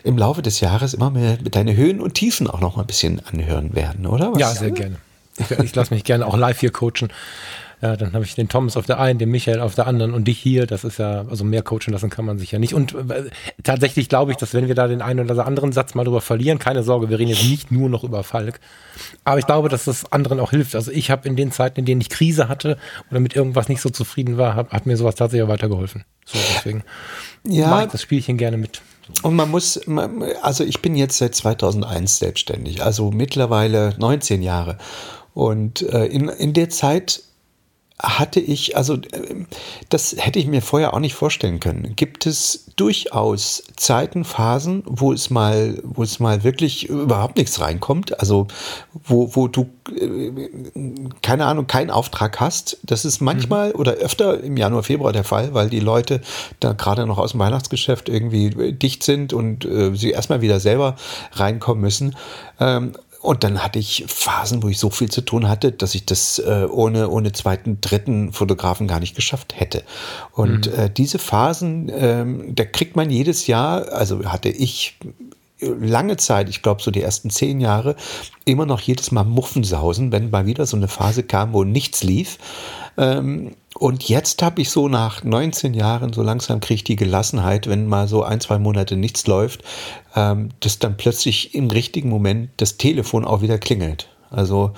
im 0.02 0.18
Laufe 0.18 0.42
des 0.42 0.60
Jahres 0.60 0.94
immer 0.94 1.10
mehr 1.10 1.38
mit 1.42 1.54
deinen 1.54 1.76
Höhen 1.76 2.00
und 2.00 2.14
Tiefen 2.14 2.48
auch 2.48 2.60
noch 2.60 2.76
mal 2.76 2.82
ein 2.82 2.86
bisschen 2.86 3.20
anhören 3.26 3.74
werden, 3.74 4.06
oder? 4.06 4.32
Was? 4.32 4.40
Ja, 4.40 4.50
sehr 4.50 4.70
gerne. 4.70 4.96
Ich, 5.38 5.50
ich 5.50 5.74
lasse 5.74 5.92
mich 5.92 6.04
gerne 6.04 6.26
auch 6.26 6.36
live 6.36 6.60
hier 6.60 6.70
coachen. 6.70 7.12
Ja, 7.80 7.96
dann 7.96 8.12
habe 8.12 8.24
ich 8.24 8.34
den 8.34 8.48
Thomas 8.48 8.76
auf 8.76 8.86
der 8.86 9.00
einen, 9.00 9.18
den 9.18 9.30
Michael 9.30 9.60
auf 9.60 9.74
der 9.74 9.86
anderen 9.86 10.14
und 10.14 10.24
dich 10.24 10.38
hier. 10.38 10.66
Das 10.66 10.84
ist 10.84 10.98
ja, 10.98 11.24
also 11.28 11.44
mehr 11.44 11.62
coachen 11.62 11.92
lassen 11.92 12.10
kann 12.10 12.24
man 12.24 12.38
sich 12.38 12.52
ja 12.52 12.58
nicht. 12.58 12.74
Und 12.74 12.94
äh, 12.94 13.30
tatsächlich 13.62 14.08
glaube 14.08 14.32
ich, 14.32 14.36
dass 14.36 14.54
wenn 14.54 14.68
wir 14.68 14.74
da 14.74 14.86
den 14.86 15.02
einen 15.02 15.30
oder 15.30 15.46
anderen 15.46 15.72
Satz 15.72 15.94
mal 15.94 16.04
drüber 16.04 16.20
verlieren, 16.20 16.58
keine 16.58 16.82
Sorge, 16.82 17.10
wir 17.10 17.18
reden 17.18 17.30
jetzt 17.30 17.44
nicht 17.44 17.70
nur 17.70 17.88
noch 17.88 18.04
über 18.04 18.22
Falk. 18.22 18.60
Aber 19.24 19.38
ich 19.38 19.46
glaube, 19.46 19.68
dass 19.68 19.84
das 19.84 20.10
anderen 20.12 20.40
auch 20.40 20.50
hilft. 20.50 20.74
Also 20.74 20.90
ich 20.90 21.10
habe 21.10 21.28
in 21.28 21.36
den 21.36 21.52
Zeiten, 21.52 21.80
in 21.80 21.86
denen 21.86 22.00
ich 22.00 22.08
Krise 22.08 22.48
hatte 22.48 22.78
oder 23.10 23.20
mit 23.20 23.34
irgendwas 23.36 23.68
nicht 23.68 23.80
so 23.80 23.90
zufrieden 23.90 24.38
war, 24.38 24.54
hab, 24.54 24.72
hat 24.72 24.86
mir 24.86 24.96
sowas 24.96 25.14
tatsächlich 25.14 25.44
auch 25.44 25.52
weitergeholfen. 25.52 26.04
So, 26.24 26.38
deswegen 26.56 26.84
ja. 27.46 27.68
mache 27.68 27.84
ich 27.84 27.90
das 27.90 28.02
Spielchen 28.02 28.36
gerne 28.36 28.56
mit. 28.56 28.80
Und 29.22 29.36
man 29.36 29.50
muss, 29.50 29.80
also 30.42 30.64
ich 30.64 30.80
bin 30.80 30.96
jetzt 30.96 31.18
seit 31.18 31.34
2001 31.34 32.18
selbstständig, 32.18 32.82
also 32.82 33.10
mittlerweile 33.10 33.94
19 33.98 34.42
Jahre. 34.42 34.78
Und 35.34 35.82
äh, 35.82 36.06
in, 36.06 36.28
in 36.28 36.52
der 36.54 36.70
Zeit 36.70 37.22
hatte 38.04 38.40
ich, 38.40 38.76
also 38.76 38.94
äh, 38.94 39.46
das 39.88 40.14
hätte 40.18 40.38
ich 40.38 40.46
mir 40.46 40.62
vorher 40.62 40.94
auch 40.94 41.00
nicht 41.00 41.14
vorstellen 41.14 41.60
können. 41.60 41.94
Gibt 41.96 42.26
es 42.26 42.66
durchaus 42.76 43.62
Zeiten, 43.76 44.24
Phasen, 44.24 44.82
wo 44.86 45.12
es 45.12 45.30
mal, 45.30 45.80
wo 45.82 46.02
es 46.02 46.20
mal 46.20 46.44
wirklich 46.44 46.88
überhaupt 46.88 47.36
nichts 47.36 47.60
reinkommt? 47.60 48.18
Also 48.20 48.46
wo, 48.92 49.34
wo 49.34 49.48
du 49.48 49.68
äh, 49.90 50.30
keine 51.22 51.46
Ahnung, 51.46 51.66
keinen 51.66 51.90
Auftrag 51.90 52.40
hast. 52.40 52.78
Das 52.82 53.04
ist 53.04 53.20
manchmal 53.20 53.70
mhm. 53.70 53.76
oder 53.76 53.92
öfter 53.92 54.42
im 54.42 54.56
Januar, 54.56 54.82
Februar 54.82 55.12
der 55.12 55.24
Fall, 55.24 55.54
weil 55.54 55.70
die 55.70 55.80
Leute 55.80 56.20
da 56.60 56.72
gerade 56.72 57.06
noch 57.06 57.18
aus 57.18 57.32
dem 57.32 57.40
Weihnachtsgeschäft 57.40 58.08
irgendwie 58.08 58.72
dicht 58.72 59.02
sind 59.02 59.32
und 59.32 59.64
äh, 59.64 59.94
sie 59.94 60.10
erstmal 60.10 60.40
wieder 60.40 60.60
selber 60.60 60.96
reinkommen 61.32 61.80
müssen. 61.80 62.16
Ähm, 62.60 62.92
und 63.24 63.42
dann 63.42 63.64
hatte 63.64 63.78
ich 63.78 64.04
Phasen, 64.06 64.62
wo 64.62 64.68
ich 64.68 64.78
so 64.78 64.90
viel 64.90 65.10
zu 65.10 65.22
tun 65.22 65.48
hatte, 65.48 65.72
dass 65.72 65.94
ich 65.94 66.04
das 66.04 66.38
äh, 66.38 66.66
ohne, 66.70 67.08
ohne 67.08 67.32
zweiten, 67.32 67.80
dritten 67.80 68.34
Fotografen 68.34 68.86
gar 68.86 69.00
nicht 69.00 69.16
geschafft 69.16 69.58
hätte. 69.58 69.82
Und 70.32 70.66
mhm. 70.66 70.78
äh, 70.78 70.90
diese 70.90 71.18
Phasen, 71.18 71.90
ähm, 71.94 72.54
da 72.54 72.66
kriegt 72.66 72.96
man 72.96 73.08
jedes 73.08 73.46
Jahr, 73.46 73.90
also 73.92 74.26
hatte 74.26 74.50
ich 74.50 74.98
lange 75.60 76.18
Zeit, 76.18 76.50
ich 76.50 76.60
glaube 76.60 76.82
so 76.82 76.90
die 76.90 77.00
ersten 77.00 77.30
zehn 77.30 77.60
Jahre, 77.60 77.96
immer 78.44 78.66
noch 78.66 78.80
jedes 78.80 79.10
Mal 79.10 79.24
Muffensausen, 79.24 80.12
wenn 80.12 80.28
mal 80.28 80.44
wieder 80.44 80.66
so 80.66 80.76
eine 80.76 80.88
Phase 80.88 81.22
kam, 81.22 81.54
wo 81.54 81.64
nichts 81.64 82.02
lief. 82.02 82.38
Ähm, 82.98 83.52
und 83.74 84.08
jetzt 84.08 84.42
habe 84.42 84.62
ich 84.62 84.70
so 84.70 84.88
nach 84.88 85.24
19 85.24 85.74
Jahren, 85.74 86.12
so 86.12 86.22
langsam 86.22 86.60
kriege 86.60 86.76
ich 86.76 86.84
die 86.84 86.96
Gelassenheit, 86.96 87.68
wenn 87.68 87.86
mal 87.86 88.06
so 88.08 88.22
ein, 88.22 88.40
zwei 88.40 88.58
Monate 88.58 88.96
nichts 88.96 89.26
läuft, 89.26 89.62
ähm, 90.14 90.50
dass 90.60 90.78
dann 90.78 90.96
plötzlich 90.96 91.54
im 91.54 91.70
richtigen 91.70 92.08
Moment 92.08 92.50
das 92.58 92.76
Telefon 92.76 93.24
auch 93.24 93.42
wieder 93.42 93.58
klingelt. 93.58 94.08
Also 94.30 94.72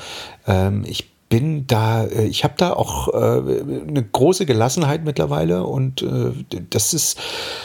ähm, 0.47 0.85
ich 0.87 1.11
bin 1.29 1.67
da, 1.67 2.05
äh, 2.05 2.27
ich 2.27 2.45
habe 2.45 2.55
da 2.57 2.73
auch 2.73 3.09
äh, 3.09 3.17
eine 3.17 4.03
große 4.05 4.47
Gelassenheit 4.47 5.05
mittlerweile 5.05 5.65
und 5.65 6.03
äh, 6.03 6.33
das 6.71 6.95
ist 6.95 7.19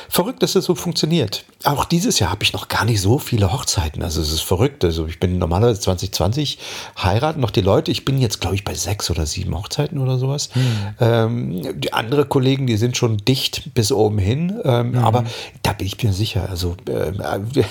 verrückt, 0.10 0.42
dass 0.42 0.54
das 0.54 0.66
so 0.66 0.74
funktioniert. 0.74 1.46
Auch 1.64 1.86
dieses 1.86 2.18
Jahr 2.18 2.32
habe 2.32 2.44
ich 2.44 2.54
noch 2.54 2.70
gar 2.70 2.86
nicht 2.86 3.02
so 3.02 3.20
viele 3.20 3.54
Hochzeiten. 3.54 4.02
Also 4.02 4.20
es 4.20 4.32
ist 4.32 4.42
verrückt. 4.42 4.84
Also 4.84 5.06
ich 5.06 5.20
bin 5.20 5.38
normalerweise 5.38 5.80
2020 5.80 6.58
heiraten 6.98 7.40
noch 7.40 7.52
die 7.52 7.62
Leute. 7.62 7.92
Ich 7.92 8.04
bin 8.04 8.18
jetzt, 8.18 8.42
glaube 8.42 8.56
ich, 8.56 8.64
bei 8.64 8.74
sechs 8.74 9.12
oder 9.12 9.28
sieben 9.28 9.56
Hochzeiten 9.56 10.00
oder 10.00 10.18
sowas. 10.18 10.50
Mhm. 10.56 10.96
Ähm, 11.00 11.80
die 11.80 11.94
andere 11.94 12.26
Kollegen, 12.26 12.66
die 12.66 12.78
sind 12.78 12.98
schon 12.98 13.18
dicht 13.18 13.76
bis 13.76 13.92
oben 13.92 14.18
hin. 14.18 14.60
Ähm, 14.64 14.94
mhm. 14.94 14.98
Aber 14.98 15.24
da 15.62 15.74
bin 15.74 15.86
ich 15.86 16.02
mir 16.02 16.14
sicher. 16.14 16.48
Also 16.50 16.76
äh, 16.90 17.12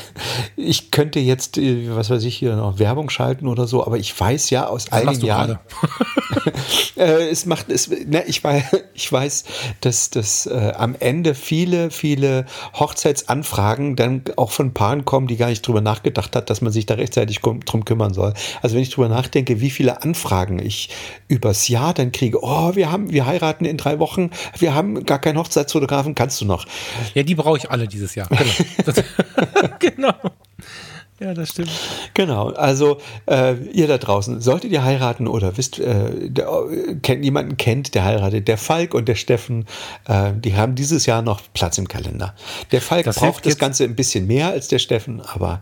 ich 0.57 0.93
könnte 0.93 1.19
jetzt, 1.19 1.59
was 1.59 2.11
weiß 2.11 2.23
ich, 2.23 2.37
hier 2.37 2.55
noch 2.55 2.79
Werbung 2.79 3.11
schalten 3.11 3.49
oder 3.49 3.67
so, 3.67 3.85
aber 3.85 3.99
ich 3.99 4.19
weiß 4.19 4.51
ja 4.51 4.69
aus 4.69 4.93
all 4.93 5.07
den 5.07 5.25
Jahren. 5.25 5.59
äh, 6.97 7.29
es 7.29 7.47
macht 7.47 7.71
es, 7.71 7.89
ne, 7.89 8.25
ich, 8.27 8.43
weiß, 8.43 8.65
ich 8.95 9.13
weiß, 9.13 9.45
dass, 9.81 10.11
dass 10.11 10.47
äh, 10.47 10.73
am 10.77 10.95
Ende 10.99 11.35
viele, 11.35 11.91
viele 11.91 12.47
Hochzeitsanfragen 12.75 13.97
dann 13.97 14.23
auch 14.37 14.51
von 14.51 14.75
Paaren 14.75 15.05
kommen, 15.05 15.27
die 15.27 15.37
gar 15.37 15.49
nicht 15.49 15.67
drüber 15.67 15.81
nachgedacht 15.81 16.37
hat, 16.37 16.51
dass 16.51 16.61
man 16.61 16.73
sich 16.73 16.87
da 16.87 16.95
rechtzeitig 16.95 17.41
drum 17.41 17.85
kümmern 17.85 18.15
soll. 18.15 18.35
Also 18.63 18.75
wenn 18.75 18.83
ich 18.83 18.91
drüber 18.91 19.09
nachdenke, 19.09 19.61
wie 19.61 19.71
viele 19.71 20.03
Anfragen 20.03 20.59
ich 20.59 20.91
übers 21.29 21.69
Jahr 21.69 21.95
dann 21.95 22.13
kriege, 22.13 22.39
oh, 22.43 22.75
wir 22.75 22.91
haben, 22.91 23.11
wir 23.13 23.27
heiraten 23.27 23.65
in 23.65 23.77
drei 23.77 23.99
Wochen, 23.99 24.31
wir 24.59 24.75
haben 24.75 25.05
gar 25.05 25.19
keinen 25.19 25.39
Hochzeitsfotografen, 25.39 26.15
kannst 26.15 26.41
du 26.41 26.45
noch? 26.45 26.67
Ja, 27.15 27.23
die 27.23 27.35
brauche 27.35 27.59
ich 27.59 27.71
alle 27.71 27.89
dieses 27.89 28.15
Jahr. 28.15 28.29
Genau. 28.29 29.03
genau. 29.79 30.15
Ja, 31.21 31.35
das 31.35 31.51
stimmt. 31.51 31.71
Genau. 32.15 32.49
Also 32.49 32.99
äh, 33.27 33.55
ihr 33.73 33.87
da 33.87 33.99
draußen, 33.99 34.41
solltet 34.41 34.73
ihr 34.73 34.83
heiraten 34.83 35.29
oder 35.29 35.59
wisst, 35.59 35.79
äh, 35.79 36.31
der, 36.31 36.47
äh, 36.47 36.95
kennt, 37.03 37.23
jemanden 37.25 37.59
kennt, 37.59 37.95
der 37.95 38.05
heiratet, 38.05 38.49
der 38.49 38.57
Falk 38.57 38.95
und 38.95 39.07
der 39.07 39.17
Steffen, 39.17 39.67
äh, 40.09 40.33
die 40.35 40.57
haben 40.57 40.75
dieses 40.75 41.05
Jahr 41.05 41.21
noch 41.21 41.43
Platz 41.53 41.77
im 41.77 41.89
Kalender. 41.89 42.35
Der 42.73 42.81
Falk 42.81 43.05
das 43.05 43.17
braucht 43.17 43.45
das 43.45 43.59
Ganze 43.59 43.85
ein 43.85 43.95
bisschen 43.95 44.27
mehr 44.27 44.49
als 44.49 44.69
der 44.69 44.79
Steffen, 44.79 45.21
aber 45.21 45.59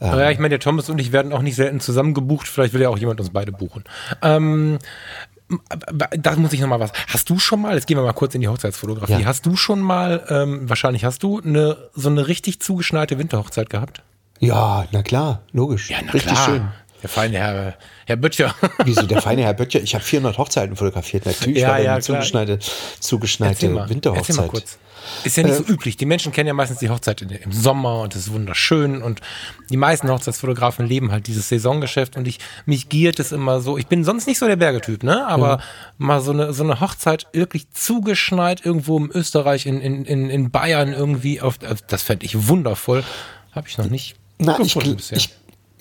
ähm, 0.00 0.18
ja, 0.18 0.30
ich 0.30 0.38
meine, 0.38 0.50
der 0.50 0.60
Thomas 0.60 0.90
und 0.90 1.00
ich 1.00 1.10
werden 1.10 1.32
auch 1.32 1.42
nicht 1.42 1.56
selten 1.56 1.80
zusammen 1.80 2.14
gebucht. 2.14 2.46
Vielleicht 2.46 2.72
will 2.72 2.82
ja 2.82 2.88
auch 2.88 2.98
jemand 2.98 3.18
uns 3.18 3.30
beide 3.30 3.50
buchen. 3.50 3.84
Ähm, 4.22 4.78
da 6.18 6.36
muss 6.36 6.52
ich 6.52 6.60
noch 6.60 6.68
mal 6.68 6.80
was. 6.80 6.92
Hast 7.08 7.30
du 7.30 7.38
schon 7.38 7.62
mal, 7.62 7.74
jetzt 7.74 7.86
gehen 7.86 7.96
wir 7.96 8.04
mal 8.04 8.12
kurz 8.12 8.34
in 8.34 8.42
die 8.42 8.48
Hochzeitsfotografie, 8.48 9.22
ja. 9.22 9.24
hast 9.24 9.46
du 9.46 9.56
schon 9.56 9.80
mal, 9.80 10.24
ähm, 10.28 10.68
wahrscheinlich 10.68 11.04
hast 11.04 11.22
du, 11.22 11.40
eine, 11.40 11.88
so 11.94 12.10
eine 12.10 12.28
richtig 12.28 12.60
zugeschneite 12.60 13.18
Winterhochzeit 13.18 13.70
gehabt? 13.70 14.02
Ja, 14.40 14.86
na 14.92 15.02
klar, 15.02 15.42
logisch. 15.52 15.90
Ja, 15.90 15.98
na 16.04 16.12
Richtig 16.12 16.32
klar. 16.32 16.44
schön. 16.44 16.68
Der 17.02 17.08
feine 17.08 17.38
Herr, 17.38 17.74
Herr 18.06 18.16
Böttcher. 18.16 18.54
Wieso, 18.84 19.02
der 19.02 19.22
feine 19.22 19.42
Herr 19.42 19.54
Böttcher? 19.54 19.80
Ich 19.80 19.94
habe 19.94 20.02
400 20.02 20.36
Hochzeiten 20.36 20.74
fotografiert. 20.74 21.26
Natürlich 21.26 21.62
ja, 21.62 21.68
war 21.68 21.80
ja, 21.80 21.92
eine 21.92 22.02
zugeschneite, 22.02 22.58
zugeschneite 22.98 23.68
mal, 23.68 23.88
Winterhochzeit. 23.88 24.36
Mal 24.36 24.48
kurz. 24.48 24.78
Ist 25.22 25.36
ja 25.36 25.44
nicht 25.44 25.52
äh, 25.52 25.58
so 25.58 25.62
üblich. 25.64 25.96
Die 25.96 26.06
Menschen 26.06 26.32
kennen 26.32 26.48
ja 26.48 26.54
meistens 26.54 26.80
die 26.80 26.90
Hochzeit 26.90 27.22
im 27.22 27.52
Sommer 27.52 28.00
und 28.00 28.16
es 28.16 28.26
ist 28.26 28.32
wunderschön 28.32 29.00
und 29.00 29.20
die 29.70 29.76
meisten 29.76 30.10
Hochzeitsfotografen 30.10 30.86
leben 30.86 31.12
halt 31.12 31.28
dieses 31.28 31.48
Saisongeschäft 31.48 32.16
und 32.16 32.26
ich, 32.26 32.40
mich 32.66 32.88
giert 32.88 33.20
es 33.20 33.30
immer 33.30 33.60
so. 33.60 33.78
Ich 33.78 33.86
bin 33.86 34.02
sonst 34.02 34.26
nicht 34.26 34.38
so 34.38 34.46
der 34.46 34.56
Bergetyp, 34.56 35.04
ne? 35.04 35.24
Aber 35.26 35.48
ja. 35.48 35.60
mal 35.98 36.20
so 36.20 36.32
eine, 36.32 36.52
so 36.52 36.64
eine 36.64 36.80
Hochzeit 36.80 37.28
wirklich 37.32 37.70
zugeschneit 37.70 38.66
irgendwo 38.66 38.96
im 38.98 39.10
Österreich, 39.14 39.66
in, 39.66 39.80
in, 39.80 40.04
in, 40.04 40.30
in 40.30 40.50
Bayern 40.50 40.92
irgendwie 40.92 41.40
auf, 41.40 41.58
das 41.58 42.02
fände 42.02 42.26
ich 42.26 42.48
wundervoll. 42.48 43.04
Habe 43.52 43.68
ich 43.68 43.78
noch 43.78 43.88
nicht 43.88 44.16
na, 44.38 44.58
ich, 44.60 44.76
ich, 45.12 45.30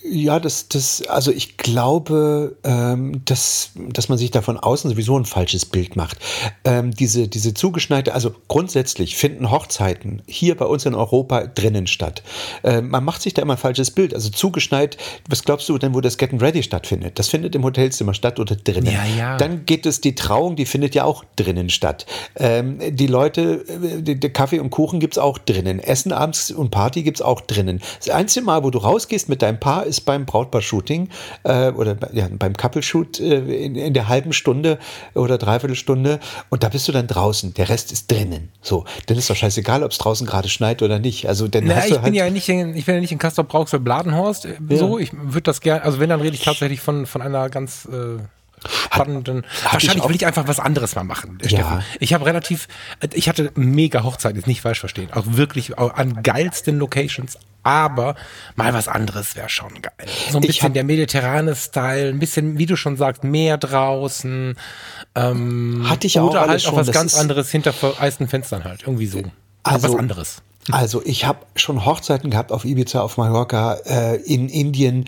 ja, 0.10 0.39
das, 0.39 0.68
das, 0.70 1.03
also 1.08 1.32
ich 1.32 1.58
glaube, 1.58 2.58
ähm, 2.64 3.22
dass, 3.26 3.72
dass 3.76 4.10
man 4.10 4.18
sich 4.18 4.32
da 4.32 4.41
von 4.41 4.58
außen 4.58 4.89
sowieso 4.89 5.18
ein 5.18 5.26
falsches 5.26 5.66
Bild 5.66 5.95
macht. 5.95 6.18
Ähm, 6.64 6.91
diese, 6.91 7.28
diese 7.28 7.53
zugeschneite, 7.53 8.14
also 8.14 8.34
grundsätzlich 8.47 9.16
finden 9.16 9.51
Hochzeiten 9.51 10.22
hier 10.28 10.55
bei 10.55 10.66
uns 10.66 10.86
in 10.86 10.95
Europa 10.95 11.47
drinnen 11.47 11.88
statt. 11.88 12.24
Ähm, 12.64 12.89
man 12.89 13.03
macht 13.03 13.22
sich 13.22 13.34
da 13.34 13.41
immer 13.41 13.53
ein 13.53 13.60
falsches 13.60 13.91
Bild. 13.91 14.14
Also 14.14 14.30
zugeschneit, 14.30 14.97
was 15.30 15.43
glaubst 15.43 15.68
du 15.70 15.78
denn, 15.78 15.93
wo 15.93 16.01
das 16.01 16.18
Getting 16.18 16.39
Ready 16.39 16.64
stattfindet? 16.64 17.20
Das 17.20 17.28
findet 17.28 17.55
im 17.55 17.64
Hotelzimmer 17.64 18.14
statt 18.14 18.39
oder 18.39 18.55
drinnen. 18.55 18.91
Ja, 18.91 19.05
ja. 19.05 19.38
Dann 19.38 19.66
geht 19.66 19.86
es, 19.86 20.01
die 20.01 20.16
Trauung, 20.16 20.55
die 20.55 20.66
findet 20.66 20.95
ja 20.95 21.03
auch 21.03 21.24
drinnen 21.36 21.70
statt. 21.70 22.05
Ähm, 22.36 22.80
die 22.91 23.08
Leute, 23.08 23.66
äh, 23.68 24.16
der 24.16 24.32
Kaffee 24.32 24.60
und 24.60 24.70
Kuchen 24.70 24.99
gibt 24.99 25.16
es 25.16 25.18
auch 25.18 25.38
drinnen. 25.38 25.80
Essen 25.80 26.12
abends 26.12 26.51
und 26.51 26.72
Party 26.72 27.03
gibt 27.03 27.18
es 27.18 27.22
auch 27.22 27.41
drinnen. 27.41 27.82
Das 27.99 28.10
einzige 28.10 28.45
Mal, 28.45 28.64
wo 28.64 28.70
du 28.70 28.80
rausgehst 28.80 29.30
mit 29.30 29.41
deinem 29.41 29.60
Paar, 29.60 29.86
ist 29.86 29.97
beim 30.02 30.26
Brautpaar-Shooting 30.26 31.10
äh, 31.43 31.72
oder 31.72 31.98
ja, 32.14 32.28
beim 32.32 32.54
Couple-Shoot 32.54 33.20
äh, 33.20 33.66
in, 33.66 33.76
in, 33.76 33.93
der 33.93 34.08
halben 34.08 34.34
Stunde 34.34 34.80
oder 35.14 35.38
Dreiviertelstunde 35.38 36.20
und 36.50 36.64
da 36.64 36.70
bist 36.70 36.88
du 36.88 36.91
dann 36.91 37.08
draußen. 37.08 37.54
Der 37.54 37.70
Rest 37.70 37.91
ist 37.91 38.12
drinnen. 38.12 38.50
So, 38.62 38.86
dann 39.08 39.18
ist 39.18 39.30
doch 39.30 39.36
scheißegal, 39.36 39.84
ob 39.84 39.91
es 39.91 39.98
draußen 39.98 40.26
gerade 40.28 40.50
schneit 40.50 40.82
oder 40.82 41.00
nicht. 41.00 41.28
Also 41.28 41.48
dann 41.48 41.66
Na, 41.66 41.76
hast 41.76 41.86
ich 41.86 41.89
du 41.91 41.95
halt 41.98 42.06
bin 42.06 42.14
ja 42.14 42.30
nicht 42.30 42.50
in, 42.50 42.76
ich 42.76 42.86
bin 42.86 42.95
ja 42.95 43.02
nicht 43.02 43.12
in 43.12 43.18
Castor 43.18 43.45
Brauxel 43.45 43.80
Bladenhorst. 43.80 44.45
Äh, 44.45 44.58
ja. 44.70 44.78
So, 44.78 45.00
ich 45.00 45.12
würde 45.14 45.41
das 45.41 45.62
gerne, 45.62 45.84
also 45.84 46.00
wenn 46.00 46.10
dann 46.10 46.22
rede 46.22 46.36
ich 46.36 46.43
tatsächlich 46.43 46.82
von 46.82 47.06
von 47.06 47.22
einer 47.22 47.50
ganz 47.50 47.86
äh, 47.86 48.20
spannenden. 48.66 49.45
Hat, 49.64 49.74
wahrscheinlich 49.74 50.03
ich 50.03 50.10
will 50.10 50.16
ich 50.16 50.26
einfach 50.26 50.47
was 50.47 50.60
anderes 50.60 50.95
mal 50.95 51.03
machen, 51.03 51.38
ja. 51.41 51.49
Steffen. 51.49 51.84
Ich 51.99 52.14
habe 52.14 52.26
relativ, 52.26 52.68
ich 53.14 53.30
hatte 53.30 53.51
mega 53.55 54.03
Hochzeit, 54.03 54.36
jetzt 54.36 54.47
nicht 54.47 54.62
falsch 54.62 54.80
verstehen, 54.80 55.10
auch 55.14 55.26
wirklich 55.26 55.78
an 55.78 56.24
geilsten 56.24 56.78
Locations, 56.80 57.38
aber 57.64 58.16
mal 58.55 58.74
was 58.74 58.88
anderes 58.88 59.36
wäre 59.36 59.49
schon 59.49 59.82
geil. 59.82 60.08
So 60.32 60.38
ein 60.38 60.41
bisschen 60.41 60.74
der 60.74 60.84
mediterrane 60.84 61.55
Style, 61.55 62.10
ein 62.10 62.20
bisschen, 62.20 62.58
wie 62.58 62.66
du 62.66 62.76
schon 62.76 62.97
sagst, 62.97 63.24
mehr 63.24 63.58
draußen. 63.58 64.55
Ähm, 65.16 65.86
hatte 65.88 66.08
ich 66.08 66.20
auch 66.20 66.32
oder 66.32 66.47
halt 66.47 66.66
auch 66.68 66.76
was 66.76 66.91
ganz 66.91 67.16
anderes 67.16 67.51
hinter 67.51 67.74
vereisten 67.74 68.28
Fenstern 68.28 68.64
halt, 68.64 68.84
irgendwie 68.84 69.08
so. 69.08 69.22
Also, 69.64 69.89
was 69.89 69.99
anderes. 69.99 70.41
Also 70.72 71.01
ich 71.05 71.26
habe 71.26 71.45
schon 71.55 71.86
Hochzeiten 71.86 72.30
gehabt 72.30 72.51
auf 72.51 72.66
Ibiza, 72.66 73.01
auf 73.01 73.18
Mallorca, 73.18 73.76
äh, 73.86 74.16
in 74.18 74.49
Indien, 74.49 75.03
äh, 75.03 75.08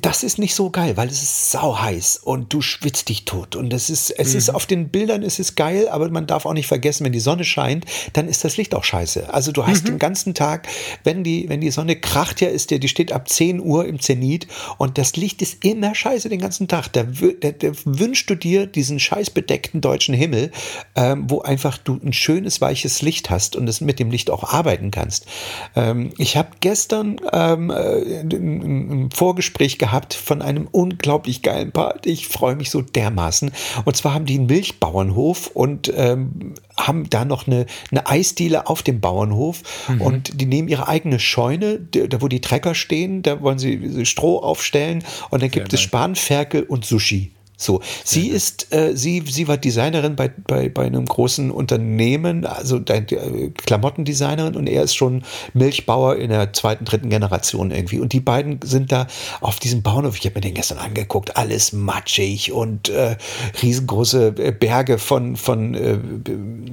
das 0.00 0.22
ist 0.22 0.38
nicht 0.38 0.54
so 0.54 0.70
geil, 0.70 0.96
weil 0.96 1.08
es 1.08 1.22
ist 1.22 1.50
sau 1.50 1.78
heiß 1.78 2.20
und 2.24 2.52
du 2.52 2.62
schwitzt 2.62 3.08
dich 3.10 3.26
tot 3.26 3.56
und 3.56 3.72
es 3.72 3.90
ist 3.90 4.10
es 4.10 4.32
mhm. 4.32 4.38
ist 4.38 4.50
auf 4.50 4.64
den 4.64 4.88
Bildern 4.88 5.22
ist 5.22 5.38
es 5.38 5.54
geil, 5.54 5.88
aber 5.88 6.08
man 6.08 6.26
darf 6.26 6.46
auch 6.46 6.54
nicht 6.54 6.66
vergessen, 6.66 7.04
wenn 7.04 7.12
die 7.12 7.20
Sonne 7.20 7.44
scheint, 7.44 7.84
dann 8.14 8.26
ist 8.26 8.44
das 8.44 8.56
Licht 8.56 8.74
auch 8.74 8.84
scheiße. 8.84 9.32
Also 9.32 9.52
du 9.52 9.66
hast 9.66 9.84
mhm. 9.84 9.88
den 9.88 9.98
ganzen 9.98 10.32
Tag, 10.32 10.66
wenn 11.04 11.24
die 11.24 11.48
wenn 11.48 11.60
die 11.60 11.70
Sonne 11.70 11.96
kracht 11.96 12.40
ja 12.40 12.48
ist 12.48 12.70
der 12.70 12.78
die 12.78 12.88
steht 12.88 13.12
ab 13.12 13.28
10 13.28 13.60
Uhr 13.60 13.86
im 13.86 14.00
Zenit 14.00 14.46
und 14.78 14.96
das 14.96 15.16
Licht 15.16 15.42
ist 15.42 15.62
immer 15.64 15.94
scheiße 15.94 16.30
den 16.30 16.40
ganzen 16.40 16.68
Tag. 16.68 16.88
Da, 16.92 17.04
da, 17.04 17.50
da 17.50 17.72
wünschst 17.84 18.30
du 18.30 18.34
dir 18.34 18.66
diesen 18.66 18.98
scheißbedeckten 18.98 19.82
deutschen 19.82 20.14
Himmel, 20.14 20.52
ähm, 20.94 21.26
wo 21.28 21.42
einfach 21.42 21.76
du 21.76 22.00
ein 22.02 22.14
schönes 22.14 22.62
weiches 22.62 23.02
Licht 23.02 23.28
hast 23.28 23.56
und 23.56 23.68
es 23.68 23.82
mit 23.82 23.98
dem 23.98 24.10
Licht 24.10 24.30
auch 24.30 24.44
arbeiten 24.44 24.90
kannst. 24.90 25.26
Ähm, 25.74 26.10
ich 26.16 26.36
habe 26.36 26.50
gestern 26.60 27.20
ähm, 27.32 27.70
äh, 27.70 28.20
ein 28.20 29.10
Vorgespräch 29.12 29.65
Gespräch 29.66 29.78
gehabt 29.78 30.14
von 30.14 30.42
einem 30.42 30.68
unglaublich 30.70 31.42
geilen 31.42 31.72
Paar. 31.72 31.96
Ich 32.04 32.28
freue 32.28 32.54
mich 32.54 32.70
so 32.70 32.82
dermaßen. 32.82 33.50
Und 33.84 33.96
zwar 33.96 34.14
haben 34.14 34.24
die 34.24 34.34
einen 34.34 34.46
Milchbauernhof 34.46 35.48
und 35.48 35.92
ähm, 35.94 36.54
haben 36.76 37.10
da 37.10 37.24
noch 37.24 37.46
eine, 37.46 37.66
eine 37.90 38.06
Eisdiele 38.06 38.68
auf 38.68 38.82
dem 38.82 39.00
Bauernhof 39.00 39.62
mhm. 39.88 40.00
und 40.00 40.40
die 40.40 40.46
nehmen 40.46 40.68
ihre 40.68 40.88
eigene 40.88 41.18
Scheune, 41.18 41.80
da 41.80 42.20
wo 42.22 42.28
die 42.28 42.40
Trecker 42.40 42.74
stehen, 42.74 43.22
da 43.22 43.40
wollen 43.40 43.58
sie 43.58 44.06
Stroh 44.06 44.38
aufstellen 44.38 45.02
und 45.30 45.42
dann 45.42 45.50
gibt 45.50 45.70
Sehr 45.70 45.78
es 45.78 45.82
Spanferkel 45.82 46.62
und 46.62 46.84
Sushi. 46.84 47.32
So, 47.58 47.80
sie 48.04 48.28
ist, 48.28 48.72
äh, 48.74 48.94
sie, 48.94 49.22
sie 49.26 49.48
war 49.48 49.56
Designerin 49.56 50.14
bei, 50.14 50.28
bei, 50.28 50.68
bei 50.68 50.84
einem 50.84 51.06
großen 51.06 51.50
Unternehmen, 51.50 52.44
also 52.44 52.78
äh, 52.78 53.50
Klamottendesignerin 53.50 54.56
und 54.56 54.66
er 54.66 54.82
ist 54.82 54.94
schon 54.94 55.22
Milchbauer 55.54 56.16
in 56.16 56.28
der 56.28 56.52
zweiten, 56.52 56.84
dritten 56.84 57.08
Generation 57.08 57.70
irgendwie. 57.70 57.98
Und 57.98 58.12
die 58.12 58.20
beiden 58.20 58.60
sind 58.62 58.92
da 58.92 59.06
auf 59.40 59.58
diesem 59.58 59.82
Bauernhof, 59.82 60.18
ich 60.18 60.26
habe 60.26 60.34
mir 60.34 60.42
den 60.42 60.54
gestern 60.54 60.78
angeguckt, 60.78 61.36
alles 61.36 61.72
matschig 61.72 62.52
und 62.52 62.90
äh, 62.90 63.16
riesengroße 63.62 64.34
äh, 64.36 64.52
Berge 64.52 64.98
von, 64.98 65.36
von 65.36 65.74
äh, 65.74 65.98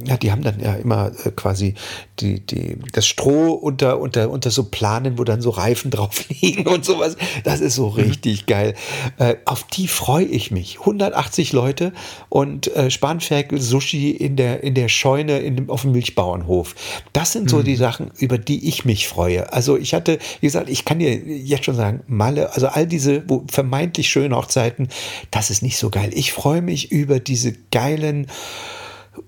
ja, 0.04 0.18
die 0.18 0.32
haben 0.32 0.42
dann 0.42 0.60
ja 0.60 0.74
immer 0.74 1.12
äh, 1.24 1.30
quasi 1.30 1.74
die, 2.20 2.40
die, 2.40 2.76
das 2.92 3.06
Stroh 3.06 3.52
unter, 3.52 4.00
unter, 4.00 4.30
unter 4.30 4.50
so 4.50 4.64
Planen, 4.64 5.18
wo 5.18 5.24
dann 5.24 5.40
so 5.40 5.50
Reifen 5.50 5.90
drauf 5.90 6.28
liegen 6.28 6.66
und 6.66 6.84
sowas. 6.84 7.16
Das 7.42 7.60
ist 7.60 7.74
so 7.74 7.90
mhm. 7.90 7.96
richtig 7.96 8.42
mhm. 8.42 8.46
geil. 8.46 8.74
Äh, 9.18 9.36
auf 9.44 9.64
die 9.64 9.88
freue 9.88 10.24
ich 10.24 10.50
mich. 10.50 10.80
180 10.80 11.52
Leute 11.52 11.92
und 12.28 12.74
äh, 12.74 12.90
Spanferkel, 12.90 13.60
Sushi 13.60 14.10
in 14.10 14.36
der, 14.36 14.62
in 14.62 14.74
der 14.74 14.88
Scheune 14.88 15.40
in 15.40 15.56
dem, 15.56 15.70
auf 15.70 15.82
dem 15.82 15.92
Milchbauernhof. 15.92 16.74
Das 17.12 17.32
sind 17.32 17.50
so 17.50 17.58
mhm. 17.58 17.64
die 17.64 17.76
Sachen, 17.76 18.10
über 18.18 18.38
die 18.38 18.68
ich 18.68 18.84
mich 18.84 19.08
freue. 19.08 19.52
Also 19.52 19.76
ich 19.76 19.94
hatte, 19.94 20.18
wie 20.40 20.46
gesagt, 20.46 20.68
ich 20.70 20.84
kann 20.84 20.98
dir 20.98 21.14
jetzt 21.14 21.64
schon 21.64 21.76
sagen, 21.76 22.02
Malle, 22.06 22.52
also 22.54 22.68
all 22.68 22.86
diese 22.86 23.28
wo, 23.28 23.44
vermeintlich 23.50 24.08
schönen 24.08 24.34
Hochzeiten, 24.34 24.88
das 25.30 25.50
ist 25.50 25.62
nicht 25.62 25.78
so 25.78 25.90
geil. 25.90 26.10
Ich 26.14 26.32
freue 26.32 26.62
mich 26.62 26.92
über 26.92 27.20
diese 27.20 27.54
geilen 27.70 28.28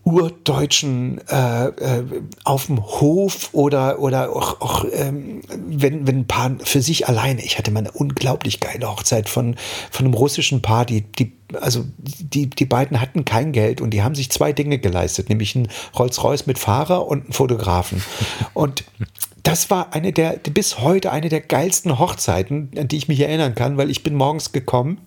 urdeutschen 0.05 1.21
äh, 1.29 1.67
äh, 1.67 2.05
auf 2.45 2.67
dem 2.67 2.85
Hof 2.85 3.51
oder 3.53 3.99
oder 3.99 4.35
auch, 4.35 4.61
auch 4.61 4.85
ähm, 4.93 5.43
wenn 5.49 6.07
wenn 6.07 6.21
ein 6.21 6.27
Paar 6.27 6.57
für 6.63 6.83
sich 6.83 7.09
alleine 7.09 7.45
ich 7.45 7.59
hatte 7.59 7.71
mal 7.71 7.81
eine 7.81 7.93
unglaublich 7.93 8.61
geile 8.61 8.89
Hochzeit 8.89 9.29
von 9.29 9.57
von 9.91 10.07
einem 10.07 10.15
russischen 10.15 10.63
Paar 10.63 10.85
die 10.85 11.03
die 11.03 11.33
also 11.61 11.85
die 11.99 12.49
die 12.49 12.67
beiden 12.67 13.01
hatten 13.01 13.25
kein 13.25 13.53
Geld 13.53 13.81
und 13.81 13.91
die 13.91 14.03
haben 14.03 14.15
sich 14.15 14.31
zwei 14.31 14.53
Dinge 14.53 14.79
geleistet 14.79 15.29
nämlich 15.29 15.55
ein 15.55 15.69
Rolls-Royce 15.99 16.47
mit 16.47 16.59
Fahrer 16.59 17.07
und 17.07 17.25
einen 17.25 17.33
Fotografen. 17.33 18.03
Und 18.55 18.85
das 19.43 19.71
war 19.71 19.93
eine 19.93 20.13
der 20.13 20.39
bis 20.39 20.81
heute 20.81 21.13
eine 21.13 21.29
der 21.29 21.41
geilsten 21.41 21.99
Hochzeiten 21.99 22.71
an 22.77 22.89
die 22.89 22.97
ich 22.97 23.09
mich 23.09 23.21
erinnern 23.21 23.55
kann 23.55 23.77
weil 23.77 23.91
ich 23.91 24.03
bin 24.03 24.15
morgens 24.15 24.53
gekommen 24.53 25.01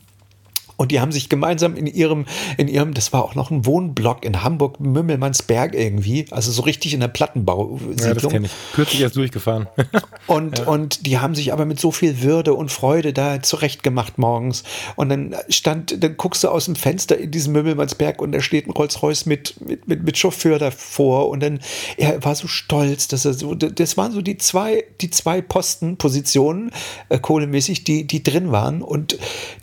und 0.79 0.91
die 0.91 1.01
haben 1.01 1.11
sich 1.11 1.27
gemeinsam 1.27 1.75
in 1.75 1.87
ihrem, 1.87 2.25
in 2.55 2.69
ihrem, 2.69 2.93
das 2.93 3.11
war 3.11 3.25
auch 3.25 3.35
noch 3.35 3.51
ein 3.51 3.65
Wohnblock 3.65 4.23
in 4.23 4.43
Hamburg, 4.43 4.79
Mümmelmannsberg 4.79 5.75
irgendwie, 5.75 6.25
also 6.31 6.53
so 6.53 6.61
richtig 6.61 6.93
in 6.93 7.01
der 7.01 7.09
Plattenbausiedlung. 7.09 7.97
Ja, 7.97 8.13
das 8.13 8.27
kenne 8.29 8.45
ich. 8.45 8.51
Kürzlich 8.73 9.01
erst 9.01 9.17
durchgefahren. 9.17 9.67
und, 10.27 10.59
ja. 10.59 10.67
und 10.67 11.05
die 11.05 11.19
haben 11.19 11.35
sich 11.35 11.51
aber 11.51 11.65
mit 11.65 11.81
so 11.81 11.91
viel 11.91 12.21
Würde 12.21 12.53
und 12.53 12.71
Freude 12.71 13.11
da 13.11 13.43
zurechtgemacht 13.43 14.17
morgens. 14.19 14.63
Und 14.95 15.09
dann 15.09 15.35
stand, 15.49 16.01
dann 16.01 16.15
guckst 16.15 16.45
du 16.45 16.47
aus 16.47 16.63
dem 16.63 16.77
Fenster 16.77 17.17
in 17.17 17.31
diesem 17.31 17.51
Mümmelmannsberg 17.51 18.21
und 18.21 18.31
da 18.31 18.39
steht 18.39 18.65
ein 18.65 18.71
Rolls-Royce 18.71 19.25
mit, 19.25 19.59
mit, 19.59 19.85
mit, 19.85 20.05
mit 20.05 20.17
Chauffeur 20.17 20.59
davor. 20.59 21.27
Und 21.27 21.43
dann, 21.43 21.59
er 21.97 22.23
war 22.23 22.35
so 22.35 22.47
stolz, 22.47 23.09
dass 23.09 23.25
er 23.25 23.33
so, 23.33 23.53
das 23.53 23.97
waren 23.97 24.13
so 24.13 24.21
die 24.21 24.37
zwei, 24.37 24.85
die 25.01 25.09
zwei 25.09 25.41
Postenpositionen, 25.41 26.71
äh, 27.09 27.19
kohlemäßig, 27.19 27.83
die, 27.83 28.07
die 28.07 28.23
drin 28.23 28.53
waren. 28.53 28.81
Und 28.81 29.17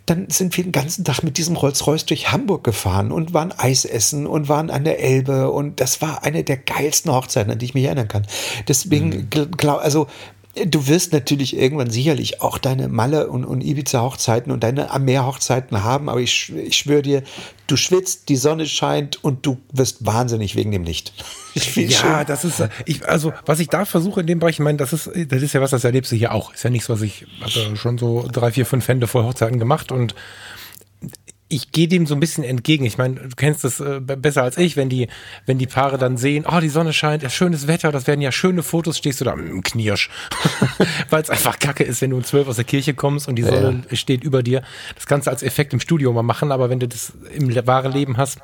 dann 0.05 0.29
sind 0.29 0.55
wir 0.55 0.63
den 0.63 0.73
ganzen 0.73 1.06
Tag 1.07 1.23
mit 1.23 1.37
diesem 1.37 1.55
Rolls-Royce 1.55 2.05
durch 2.05 2.31
Hamburg 2.31 2.63
gefahren 2.63 3.11
und 3.11 3.33
waren 3.33 3.51
Eis 3.57 3.85
essen 3.85 4.27
und 4.27 4.49
waren 4.49 4.69
an 4.69 4.83
der 4.83 4.99
Elbe 4.99 5.51
und 5.51 5.79
das 5.79 6.01
war 6.01 6.23
eine 6.23 6.43
der 6.43 6.57
geilsten 6.57 7.11
Hochzeiten, 7.11 7.51
an 7.51 7.59
die 7.59 7.65
ich 7.65 7.73
mich 7.73 7.85
erinnern 7.85 8.07
kann. 8.07 8.27
Deswegen, 8.67 9.09
mhm. 9.09 9.51
glaub, 9.51 9.79
also 9.79 10.07
Du 10.65 10.87
wirst 10.87 11.13
natürlich 11.13 11.55
irgendwann 11.55 11.89
sicherlich 11.89 12.41
auch 12.41 12.57
deine 12.57 12.87
Malle- 12.87 13.27
und, 13.27 13.45
und 13.45 13.61
Ibiza-Hochzeiten 13.61 14.51
und 14.51 14.63
deine 14.63 14.89
Meer-Hochzeiten 14.97 15.83
haben, 15.83 16.09
aber 16.09 16.19
ich, 16.19 16.51
ich 16.55 16.77
schwöre 16.77 17.01
dir, 17.03 17.23
du 17.67 17.77
schwitzt, 17.77 18.29
die 18.29 18.37
Sonne 18.37 18.65
scheint 18.65 19.23
und 19.23 19.45
du 19.45 19.57
wirst 19.71 20.05
wahnsinnig 20.05 20.55
wegen 20.55 20.71
dem 20.71 20.83
Licht. 20.83 21.13
ja, 21.75 21.89
schon. 21.91 22.25
das 22.25 22.43
ist, 22.43 22.63
ich, 22.85 23.07
also 23.07 23.33
was 23.45 23.59
ich 23.59 23.67
da 23.67 23.85
versuche 23.85 24.21
in 24.21 24.27
dem 24.27 24.39
Bereich, 24.39 24.55
ich 24.55 24.59
meine, 24.59 24.77
das 24.77 24.93
ist, 24.93 25.11
das 25.27 25.43
ist 25.43 25.53
ja 25.53 25.61
was, 25.61 25.71
das 25.71 25.83
erlebst 25.83 26.11
du 26.11 26.15
hier 26.15 26.33
auch. 26.33 26.53
Ist 26.53 26.63
ja 26.63 26.71
nichts, 26.71 26.89
was 26.89 27.01
ich, 27.01 27.27
hatte 27.41 27.75
schon 27.75 27.97
so 27.97 28.27
drei, 28.31 28.51
vier, 28.51 28.65
fünf 28.65 28.87
Hände 28.87 29.05
voll 29.05 29.23
Hochzeiten 29.23 29.59
gemacht 29.59 29.91
und 29.91 30.15
ich 31.49 31.71
gehe 31.71 31.87
dem 31.87 32.05
so 32.05 32.13
ein 32.13 32.19
bisschen 32.19 32.43
entgegen. 32.43 32.85
Ich 32.85 32.97
meine, 32.97 33.15
du 33.15 33.35
kennst 33.35 33.63
das 33.63 33.79
äh, 33.79 34.01
besser 34.01 34.43
als 34.43 34.57
ich, 34.57 34.75
wenn 34.75 34.89
die, 34.89 35.07
wenn 35.45 35.57
die 35.57 35.65
Paare 35.65 35.97
dann 35.97 36.17
sehen, 36.17 36.45
oh, 36.49 36.59
die 36.59 36.69
Sonne 36.69 36.91
scheint, 36.91 37.23
ja, 37.23 37.29
schönes 37.29 37.67
Wetter, 37.67 37.91
das 37.91 38.05
werden 38.05 38.19
ja 38.21 38.31
schöne 38.33 38.63
Fotos, 38.63 38.97
stehst 38.97 39.21
du 39.21 39.25
da 39.25 39.33
im 39.33 39.63
Knirsch. 39.63 40.09
Weil 41.09 41.21
es 41.21 41.29
einfach 41.29 41.57
kacke 41.59 41.83
ist, 41.83 42.01
wenn 42.01 42.09
du 42.09 42.17
um 42.17 42.23
zwölf 42.23 42.47
aus 42.49 42.57
der 42.57 42.65
Kirche 42.65 42.93
kommst 42.93 43.29
und 43.29 43.35
die 43.35 43.43
Sonne 43.43 43.83
ja. 43.89 43.95
steht 43.95 44.23
über 44.23 44.43
dir. 44.43 44.61
Das 44.95 45.05
kannst 45.05 45.27
du 45.27 45.31
als 45.31 45.41
Effekt 45.41 45.71
im 45.71 45.79
Studio 45.79 46.11
mal 46.11 46.23
machen, 46.23 46.51
aber 46.51 46.69
wenn 46.69 46.79
du 46.79 46.87
das 46.87 47.13
im 47.33 47.55
wahren 47.65 47.93
Leben 47.93 48.17
hast, 48.17 48.39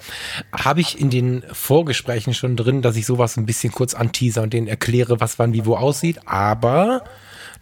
habe 0.54 0.80
ich 0.80 0.99
in 0.99 1.10
den 1.10 1.43
Vorgesprächen 1.51 2.34
schon 2.34 2.56
drin, 2.56 2.82
dass 2.82 2.95
ich 2.95 3.06
sowas 3.06 3.36
ein 3.36 3.45
bisschen 3.45 3.74
kurz 3.74 3.93
anteaser 3.95 4.43
und 4.43 4.54
denen 4.54 4.68
erkläre, 4.68 5.20
was 5.20 5.39
wann 5.39 5.54
wie 5.54 5.66
wo 5.66 5.76
aussieht. 5.76 6.20
Aber 6.26 7.04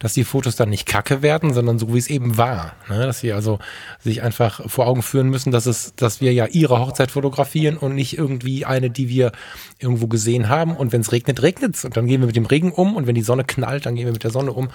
dass 0.02 0.14
die 0.14 0.24
Fotos 0.24 0.56
dann 0.56 0.68
nicht 0.68 0.84
kacke 0.84 1.22
werden, 1.22 1.54
sondern 1.54 1.78
so 1.78 1.94
wie 1.94 1.98
es 1.98 2.10
eben 2.10 2.36
war. 2.36 2.74
Ne? 2.88 3.06
Dass 3.06 3.20
sie 3.20 3.32
also 3.32 3.60
sich 4.00 4.22
einfach 4.22 4.68
vor 4.68 4.88
Augen 4.88 5.00
führen 5.00 5.28
müssen, 5.30 5.52
dass 5.52 5.66
es, 5.66 5.94
dass 5.94 6.20
wir 6.20 6.32
ja 6.32 6.46
ihre 6.46 6.80
Hochzeit 6.80 7.12
fotografieren 7.12 7.76
und 7.76 7.94
nicht 7.94 8.18
irgendwie 8.18 8.64
eine, 8.64 8.90
die 8.90 9.08
wir 9.08 9.30
irgendwo 9.78 10.08
gesehen 10.08 10.48
haben. 10.48 10.76
Und 10.76 10.90
wenn 10.90 11.02
es 11.02 11.12
regnet, 11.12 11.40
regnet 11.42 11.76
es. 11.76 11.84
Und 11.84 11.96
dann 11.96 12.08
gehen 12.08 12.20
wir 12.20 12.26
mit 12.26 12.34
dem 12.34 12.46
Regen 12.46 12.72
um 12.72 12.96
und 12.96 13.06
wenn 13.06 13.14
die 13.14 13.22
Sonne 13.22 13.44
knallt, 13.44 13.86
dann 13.86 13.94
gehen 13.94 14.06
wir 14.06 14.12
mit 14.12 14.24
der 14.24 14.32
Sonne 14.32 14.52
um. 14.52 14.70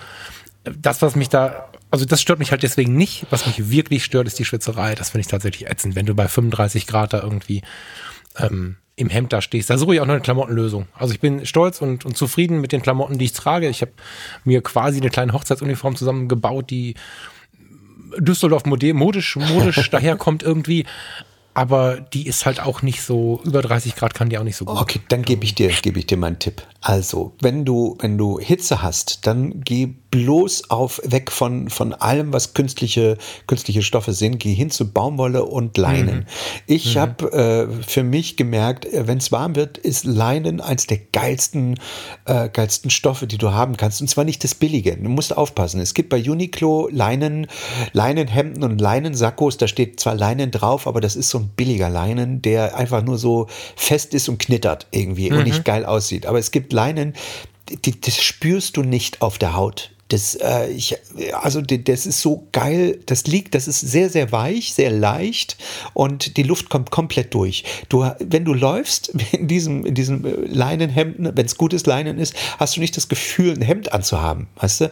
Das, 0.63 1.01
was 1.01 1.15
mich 1.17 1.28
da, 1.28 1.69
also 1.91 2.05
das 2.05 2.21
stört 2.21 2.39
mich 2.39 2.51
halt 2.51 2.63
deswegen 2.63 2.95
nicht. 2.95 3.25
Was 3.30 3.45
mich 3.45 3.69
wirklich 3.69 4.05
stört, 4.05 4.28
ist 4.28 4.39
die 4.39 4.45
Schwitzerei. 4.45 4.95
Das 4.95 5.09
finde 5.09 5.21
ich 5.21 5.28
tatsächlich 5.28 5.69
ätzend, 5.69 5.95
wenn 5.95 6.05
du 6.05 6.15
bei 6.15 6.30
35 6.30 6.88
Grad 6.88 7.11
da 7.11 7.21
irgendwie 7.21 7.63
ähm, 8.38 8.78
im 8.98 9.10
Hemd 9.10 9.32
da 9.32 9.41
stehst. 9.41 9.70
Da 9.70 9.78
suche 9.78 9.93
ich 9.93 10.02
auch 10.02 10.06
noch 10.06 10.16
eine 10.16 10.24
Klamottenlösung. 10.24 10.88
Also 10.93 11.14
ich 11.14 11.22
bin 11.22 11.45
stolz 11.45 11.82
und, 11.82 12.04
und 12.04 12.18
zufrieden 12.18 12.60
mit 12.60 12.72
den 12.72 12.82
Klamotten, 12.82 13.18
die 13.18 13.26
ich 13.26 13.34
trage. 13.34 13.70
Ich 13.70 13.82
habe 13.82 13.91
mir 14.43 14.62
quasi 14.62 15.00
eine 15.00 15.10
kleine 15.10 15.34
Hochzeitsuniform 15.34 15.95
zusammengebaut, 15.95 16.70
die 16.70 16.95
Düsseldorf 18.18 18.66
modisch, 18.66 19.36
modisch 19.36 19.89
daherkommt 19.91 20.43
irgendwie 20.43 20.86
aber 21.58 22.00
die 22.00 22.28
ist 22.28 22.45
halt 22.45 22.60
auch 22.60 22.84
nicht 22.84 23.02
so, 23.02 23.41
über 23.43 23.64
30 23.64 23.95
Grad 23.95 24.14
kann 24.14 24.30
die 24.30 24.38
auch 24.38 24.43
nicht 24.43 24.56
so 24.58 24.66
gut. 24.66 24.80
Okay, 24.80 25.00
dann 25.08 25.24
gebe 25.24 25.43
ich 25.43 25.56
dir, 25.56 25.70
gebe 25.70 25.98
ich 25.98 26.06
dir 26.06 26.16
mal 26.16 26.28
einen 26.28 26.38
Tipp. 26.38 26.62
Also, 26.88 27.34
wenn 27.42 27.66
du, 27.66 27.98
wenn 28.00 28.18
du 28.18 28.40
Hitze 28.40 28.82
hast, 28.82 29.28
dann 29.28 29.60
geh 29.66 29.90
bloß 30.10 30.70
auf, 30.70 31.02
weg 31.04 31.34
von, 31.34 31.70
von 31.70 31.94
allem, 31.94 32.32
was 32.32 32.54
künstliche, 32.54 33.18
künstliche 33.46 33.82
Stoffe 33.82 34.14
sind, 34.14 34.40
geh 34.40 34.54
hin 34.54 34.72
zu 34.72 34.90
Baumwolle 34.90 35.44
und 35.44 35.78
Leinen. 35.78 36.20
Mhm. 36.20 36.26
Ich 36.66 36.96
mhm. 36.96 37.00
habe 37.00 37.32
äh, 37.34 37.84
für 37.84 38.04
mich 38.04 38.38
gemerkt, 38.38 38.86
äh, 38.86 39.06
wenn 39.06 39.18
es 39.18 39.34
warm 39.34 39.58
wird, 39.58 39.78
ist 39.78 40.06
Leinen 40.06 40.62
eins 40.62 40.88
der 40.88 41.00
geilsten, 41.12 41.78
äh, 42.24 42.48
geilsten 42.48 42.90
Stoffe, 42.90 43.28
die 43.28 43.38
du 43.38 43.52
haben 43.52 43.76
kannst. 43.76 44.00
Und 44.00 44.08
zwar 44.08 44.24
nicht 44.24 44.46
das 44.46 44.56
Billige. 44.56 44.96
Du 44.96 45.10
musst 45.10 45.36
aufpassen. 45.36 45.82
Es 45.82 45.94
gibt 45.94 46.08
bei 46.08 46.18
Uniqlo 46.18 46.88
Leinen, 46.90 47.48
Leinenhemden 47.92 48.64
und 48.64 48.80
Leinensackos, 48.80 49.58
da 49.58 49.68
steht 49.68 50.00
zwar 50.00 50.16
Leinen 50.16 50.52
drauf, 50.52 50.88
aber 50.88 51.02
das 51.02 51.18
ist 51.18 51.30
so 51.30 51.40
ein 51.40 51.50
billiger 51.50 51.90
Leinen, 51.90 52.42
der 52.42 52.78
einfach 52.78 53.04
nur 53.04 53.18
so 53.18 53.48
fest 53.76 54.14
ist 54.14 54.30
und 54.30 54.40
knittert 54.40 54.88
irgendwie 54.92 55.30
mhm. 55.30 55.40
und 55.40 55.44
nicht 55.44 55.66
geil 55.66 55.86
aussieht. 55.86 56.26
Aber 56.26 56.40
es 56.40 56.52
gibt 56.52 56.76
Leinen, 56.78 57.13
die, 57.69 57.99
das 57.99 58.21
spürst 58.21 58.78
du 58.78 58.84
nicht 58.84 59.21
auf 59.23 59.39
der 59.39 59.55
Haut 59.55 59.91
Das, 60.10 60.36
äh, 60.36 60.70
ich, 60.70 60.95
also 61.34 61.62
das 61.62 62.05
ist 62.05 62.22
so 62.22 62.47
geil. 62.51 62.99
Das 63.05 63.28
liegt, 63.28 63.55
das 63.55 63.68
ist 63.68 63.82
sehr, 63.82 64.10
sehr 64.10 64.32
weich, 64.32 64.74
sehr 64.74 64.89
leicht 64.89 65.58
und 65.93 66.38
die 66.38 66.43
Luft 66.43 66.70
kommt 66.70 66.91
komplett 66.91 67.34
durch. 67.34 67.64
Du, 67.89 68.10
wenn 68.20 68.45
du 68.45 68.53
läufst 68.53 69.10
in 69.32 69.47
diesem, 69.47 69.86
in 69.86 69.95
diesem 69.95 70.26
äh, 70.26 70.30
Leinenhemd, 70.45 71.20
ne, 71.20 71.32
wenn 71.36 71.45
es 71.45 71.58
gutes 71.58 71.86
Leinen 71.86 72.20
ist, 72.20 72.36
hast 72.58 72.78
du 72.78 72.80
nicht 72.80 72.95
das 72.95 73.10
Gefühl, 73.10 73.53
ein 73.53 73.62
Hemd 73.62 73.91
anzuhaben, 73.91 74.47
weißt 74.55 74.82
du? 74.82 74.91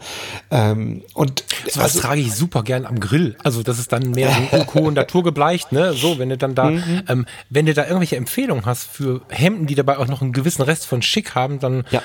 Ähm, 0.52 1.04
und 1.14 1.46
so 1.66 1.80
was 1.80 1.96
also, 1.96 2.00
trage 2.02 2.22
ich 2.22 2.34
super 2.34 2.64
gern 2.64 2.86
am 2.86 3.00
Grill. 3.00 3.38
Also 3.44 3.64
das 3.64 3.80
ist 3.80 3.92
dann 3.94 4.12
mehr 4.12 4.32
so 4.52 4.58
Öko 4.62 4.80
und 4.80 4.96
naturgebleicht, 4.96 5.72
ne? 5.72 5.94
So, 5.94 6.20
wenn 6.20 6.30
du 6.30 6.38
dann 6.38 6.56
da, 6.56 6.72
mhm. 6.72 7.04
ähm, 7.08 7.26
wenn 7.50 7.66
du 7.66 7.74
da 7.74 7.84
irgendwelche 7.84 8.18
Empfehlungen 8.18 8.66
hast 8.66 8.84
für 8.84 9.22
Hemden, 9.30 9.66
die 9.66 9.76
dabei 9.76 9.98
auch 9.98 10.08
noch 10.08 10.22
einen 10.22 10.34
gewissen 10.34 10.62
Rest 10.62 10.86
von 10.86 11.02
Schick 11.02 11.36
haben, 11.36 11.60
dann 11.60 11.86
ja 11.92 12.02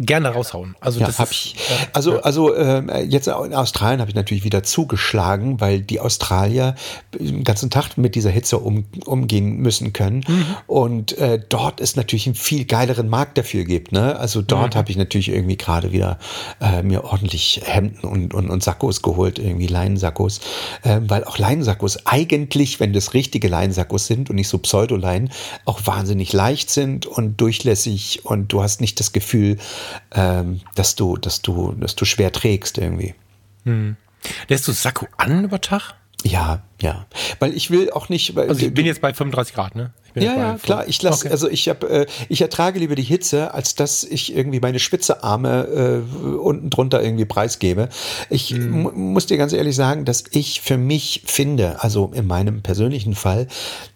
gerne 0.00 0.30
raushauen. 0.30 0.76
Also 0.80 1.00
ja, 1.00 1.06
das 1.06 1.18
ist, 1.18 1.30
ich, 1.30 1.56
also 1.92 2.20
also 2.22 2.54
äh, 2.54 3.02
jetzt 3.04 3.26
in 3.26 3.54
Australien 3.54 4.00
habe 4.00 4.10
ich 4.10 4.14
natürlich 4.14 4.44
wieder 4.44 4.62
zugeschlagen, 4.62 5.60
weil 5.60 5.80
die 5.80 6.00
Australier 6.00 6.74
den 7.18 7.44
ganzen 7.44 7.70
Tag 7.70 7.96
mit 7.96 8.14
dieser 8.14 8.30
Hitze 8.30 8.58
um, 8.58 8.84
umgehen 9.04 9.56
müssen 9.56 9.92
können 9.92 10.24
mhm. 10.26 10.46
und 10.66 11.18
äh, 11.18 11.40
dort 11.48 11.80
ist 11.80 11.96
natürlich 11.96 12.26
ein 12.26 12.34
viel 12.34 12.64
geileren 12.64 13.08
Markt 13.08 13.38
dafür 13.38 13.64
gibt. 13.64 13.92
Ne? 13.92 14.18
Also 14.18 14.42
dort 14.42 14.74
mhm. 14.74 14.78
habe 14.78 14.90
ich 14.90 14.96
natürlich 14.96 15.28
irgendwie 15.28 15.56
gerade 15.56 15.92
wieder 15.92 16.18
äh, 16.60 16.82
mir 16.82 17.04
ordentlich 17.04 17.62
Hemden 17.64 18.06
und, 18.06 18.34
und, 18.34 18.50
und 18.50 18.62
Sakkos 18.62 19.02
geholt, 19.02 19.38
irgendwie 19.38 19.66
Leinensakkos, 19.66 20.40
äh, 20.82 21.00
weil 21.02 21.24
auch 21.24 21.38
Leinensakkos 21.38 22.06
eigentlich, 22.06 22.80
wenn 22.80 22.92
das 22.92 23.14
richtige 23.14 23.48
Leinensakkos 23.48 24.06
sind 24.06 24.30
und 24.30 24.36
nicht 24.36 24.48
so 24.48 24.58
Pseudoleinen, 24.58 25.30
auch 25.64 25.80
wahnsinnig 25.84 26.32
leicht 26.32 26.70
sind 26.70 27.06
und 27.06 27.40
durchlässig 27.40 28.24
und 28.24 28.52
du 28.52 28.62
hast 28.62 28.80
nicht 28.80 29.00
das 29.00 29.12
Gefühl, 29.12 29.58
ähm, 30.12 30.60
dass 30.74 30.94
du, 30.94 31.16
dass 31.16 31.42
du, 31.42 31.72
dass 31.72 31.96
du 31.96 32.04
schwer 32.04 32.32
trägst 32.32 32.78
irgendwie. 32.78 33.14
Hm. 33.64 33.96
Lässt 34.48 34.68
du 34.68 34.72
Sakko 34.72 35.06
an 35.16 35.44
über 35.44 35.60
Tag? 35.60 35.94
Ja, 36.24 36.62
ja. 36.80 37.06
Weil 37.38 37.54
ich 37.54 37.70
will 37.70 37.90
auch 37.90 38.08
nicht. 38.08 38.36
also 38.36 38.66
ich 38.66 38.74
bin 38.74 38.86
jetzt 38.86 39.00
bei 39.00 39.12
35 39.12 39.54
Grad, 39.54 39.74
ne? 39.74 39.92
ja, 40.14 40.36
ja, 40.36 40.58
klar. 40.62 40.86
Ich 40.88 41.00
lasse, 41.02 41.26
okay. 41.26 41.32
also 41.32 41.48
ich 41.48 41.68
habe, 41.68 41.88
äh, 41.88 42.06
ich 42.28 42.40
ertrage 42.40 42.78
lieber 42.78 42.94
die 42.94 43.02
Hitze, 43.02 43.54
als 43.54 43.74
dass 43.74 44.04
ich 44.04 44.34
irgendwie 44.34 44.60
meine 44.60 44.78
spitze 44.78 45.24
Arme 45.24 46.02
äh, 46.22 46.36
unten 46.36 46.70
drunter 46.70 47.02
irgendwie 47.02 47.24
preisgebe. 47.24 47.88
Ich 48.30 48.50
hm. 48.50 49.12
muss 49.12 49.26
dir 49.26 49.38
ganz 49.38 49.52
ehrlich 49.52 49.74
sagen, 49.74 50.04
dass 50.04 50.24
ich 50.30 50.60
für 50.60 50.76
mich 50.76 51.22
finde, 51.26 51.82
also 51.82 52.10
in 52.14 52.26
meinem 52.26 52.62
persönlichen 52.62 53.14
Fall, 53.14 53.48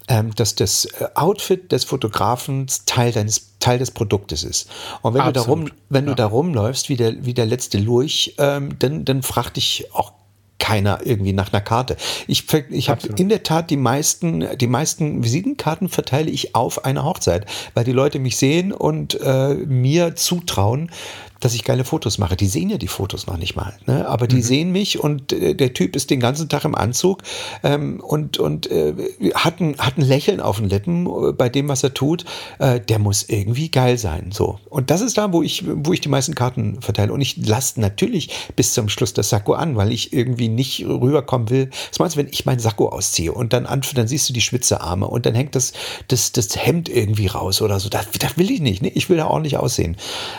ähm, 0.08 0.34
dass 0.34 0.54
das 0.54 0.86
äh, 0.86 1.08
Outfit 1.14 1.72
des 1.72 1.84
Fotografen 1.84 2.66
Teil 2.86 3.12
deines 3.12 3.58
Teil 3.58 3.78
des 3.78 3.90
Produktes 3.90 4.44
ist. 4.44 4.68
Und 5.02 5.14
wenn 5.14 5.22
Absolut. 5.22 5.36
du 5.36 5.40
darum, 5.40 5.70
wenn 5.88 6.04
ja. 6.04 6.10
du 6.10 6.16
da 6.16 6.26
rumläufst 6.26 6.88
wie 6.88 6.96
der 6.96 7.24
wie 7.24 7.34
der 7.34 7.46
letzte 7.46 7.78
Lurch, 7.78 8.34
ähm, 8.38 8.78
dann 8.78 9.04
dann 9.04 9.22
frag 9.22 9.50
dich 9.50 9.86
auch 9.92 10.12
keiner 10.66 10.98
irgendwie 11.04 11.32
nach 11.32 11.52
einer 11.52 11.60
Karte. 11.60 11.96
Ich, 12.26 12.44
ich 12.70 12.88
habe 12.88 13.06
in 13.16 13.28
der 13.28 13.44
Tat 13.44 13.70
die 13.70 13.76
meisten, 13.76 14.44
die 14.58 14.66
meisten 14.66 15.22
Visitenkarten 15.22 15.88
verteile 15.88 16.28
ich 16.28 16.56
auf 16.56 16.84
eine 16.84 17.04
Hochzeit, 17.04 17.46
weil 17.74 17.84
die 17.84 17.92
Leute 17.92 18.18
mich 18.18 18.36
sehen 18.36 18.72
und 18.72 19.16
äh, 19.20 19.54
mir 19.54 20.16
zutrauen, 20.16 20.90
dass 21.40 21.54
ich 21.54 21.64
geile 21.64 21.84
Fotos 21.84 22.18
mache. 22.18 22.36
Die 22.36 22.46
sehen 22.46 22.70
ja 22.70 22.78
die 22.78 22.88
Fotos 22.88 23.26
noch 23.26 23.36
nicht 23.36 23.56
mal, 23.56 23.74
ne? 23.86 24.08
aber 24.08 24.26
die 24.26 24.36
mhm. 24.36 24.42
sehen 24.42 24.72
mich 24.72 24.98
und 24.98 25.32
äh, 25.32 25.54
der 25.54 25.74
Typ 25.74 25.96
ist 25.96 26.10
den 26.10 26.20
ganzen 26.20 26.48
Tag 26.48 26.64
im 26.64 26.74
Anzug 26.74 27.22
ähm, 27.62 28.00
und, 28.00 28.38
und 28.38 28.70
äh, 28.70 28.94
hat, 29.34 29.60
ein, 29.60 29.76
hat 29.78 29.98
ein 29.98 30.02
Lächeln 30.02 30.40
auf 30.40 30.56
den 30.56 30.68
Lippen 30.68 31.06
äh, 31.06 31.32
bei 31.32 31.48
dem, 31.48 31.68
was 31.68 31.82
er 31.82 31.94
tut. 31.94 32.24
Äh, 32.58 32.80
der 32.80 32.98
muss 32.98 33.28
irgendwie 33.28 33.70
geil 33.70 33.98
sein. 33.98 34.30
So. 34.32 34.58
Und 34.70 34.90
das 34.90 35.00
ist 35.00 35.18
da, 35.18 35.32
wo 35.32 35.42
ich, 35.42 35.64
wo 35.66 35.92
ich 35.92 36.00
die 36.00 36.08
meisten 36.08 36.34
Karten 36.34 36.80
verteile. 36.80 37.12
Und 37.12 37.20
ich 37.20 37.36
lasse 37.36 37.80
natürlich 37.80 38.30
bis 38.56 38.72
zum 38.72 38.88
Schluss 38.88 39.12
das 39.12 39.28
Sakko 39.28 39.54
an, 39.54 39.76
weil 39.76 39.92
ich 39.92 40.12
irgendwie 40.12 40.48
nicht 40.48 40.84
rüberkommen 40.84 41.50
will. 41.50 41.70
Was 41.90 41.98
meinst 41.98 42.16
du, 42.16 42.20
wenn 42.20 42.28
ich 42.28 42.46
mein 42.46 42.58
Sakko 42.58 42.88
ausziehe 42.88 43.32
und 43.32 43.52
dann, 43.52 43.66
an, 43.66 43.82
dann 43.94 44.08
siehst 44.08 44.28
du 44.28 44.32
die 44.32 44.40
Schwitzerarme 44.40 45.06
und 45.06 45.26
dann 45.26 45.34
hängt 45.34 45.54
das, 45.54 45.72
das, 46.08 46.32
das 46.32 46.56
Hemd 46.56 46.88
irgendwie 46.88 47.26
raus 47.26 47.60
oder 47.60 47.80
so. 47.80 47.88
Das, 47.88 48.08
das 48.18 48.36
will 48.38 48.50
ich 48.50 48.60
nicht. 48.60 48.82
Ne? 48.82 48.90
Ich 48.94 49.10
will 49.10 49.16
da 49.16 49.26
ordentlich 49.26 49.56
aussehen. 49.56 49.96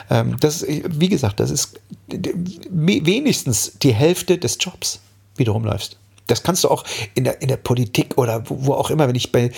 Ähm, 0.10 0.38
das 0.40 0.64
wie 0.92 1.10
gesagt, 1.10 1.40
das 1.40 1.52
ist 1.52 1.80
wenigstens 2.08 3.74
die 3.82 3.94
Hälfte 3.94 4.38
des 4.38 4.58
Jobs, 4.60 5.00
wie 5.36 5.44
du 5.44 5.52
rumläufst. 5.52 5.98
Das 6.28 6.44
kannst 6.44 6.64
du 6.66 6.70
auch 6.70 6.84
in 7.16 7.24
der, 7.24 7.42
in 7.42 7.48
der 7.48 7.58
Politik 7.58 8.18
oder 8.18 8.50
wo, 8.50 8.66
wo 8.66 8.74
auch 8.74 8.90
immer, 8.90 9.08
wenn 9.08 9.16
ich 9.16 9.32
bei, 9.32 9.52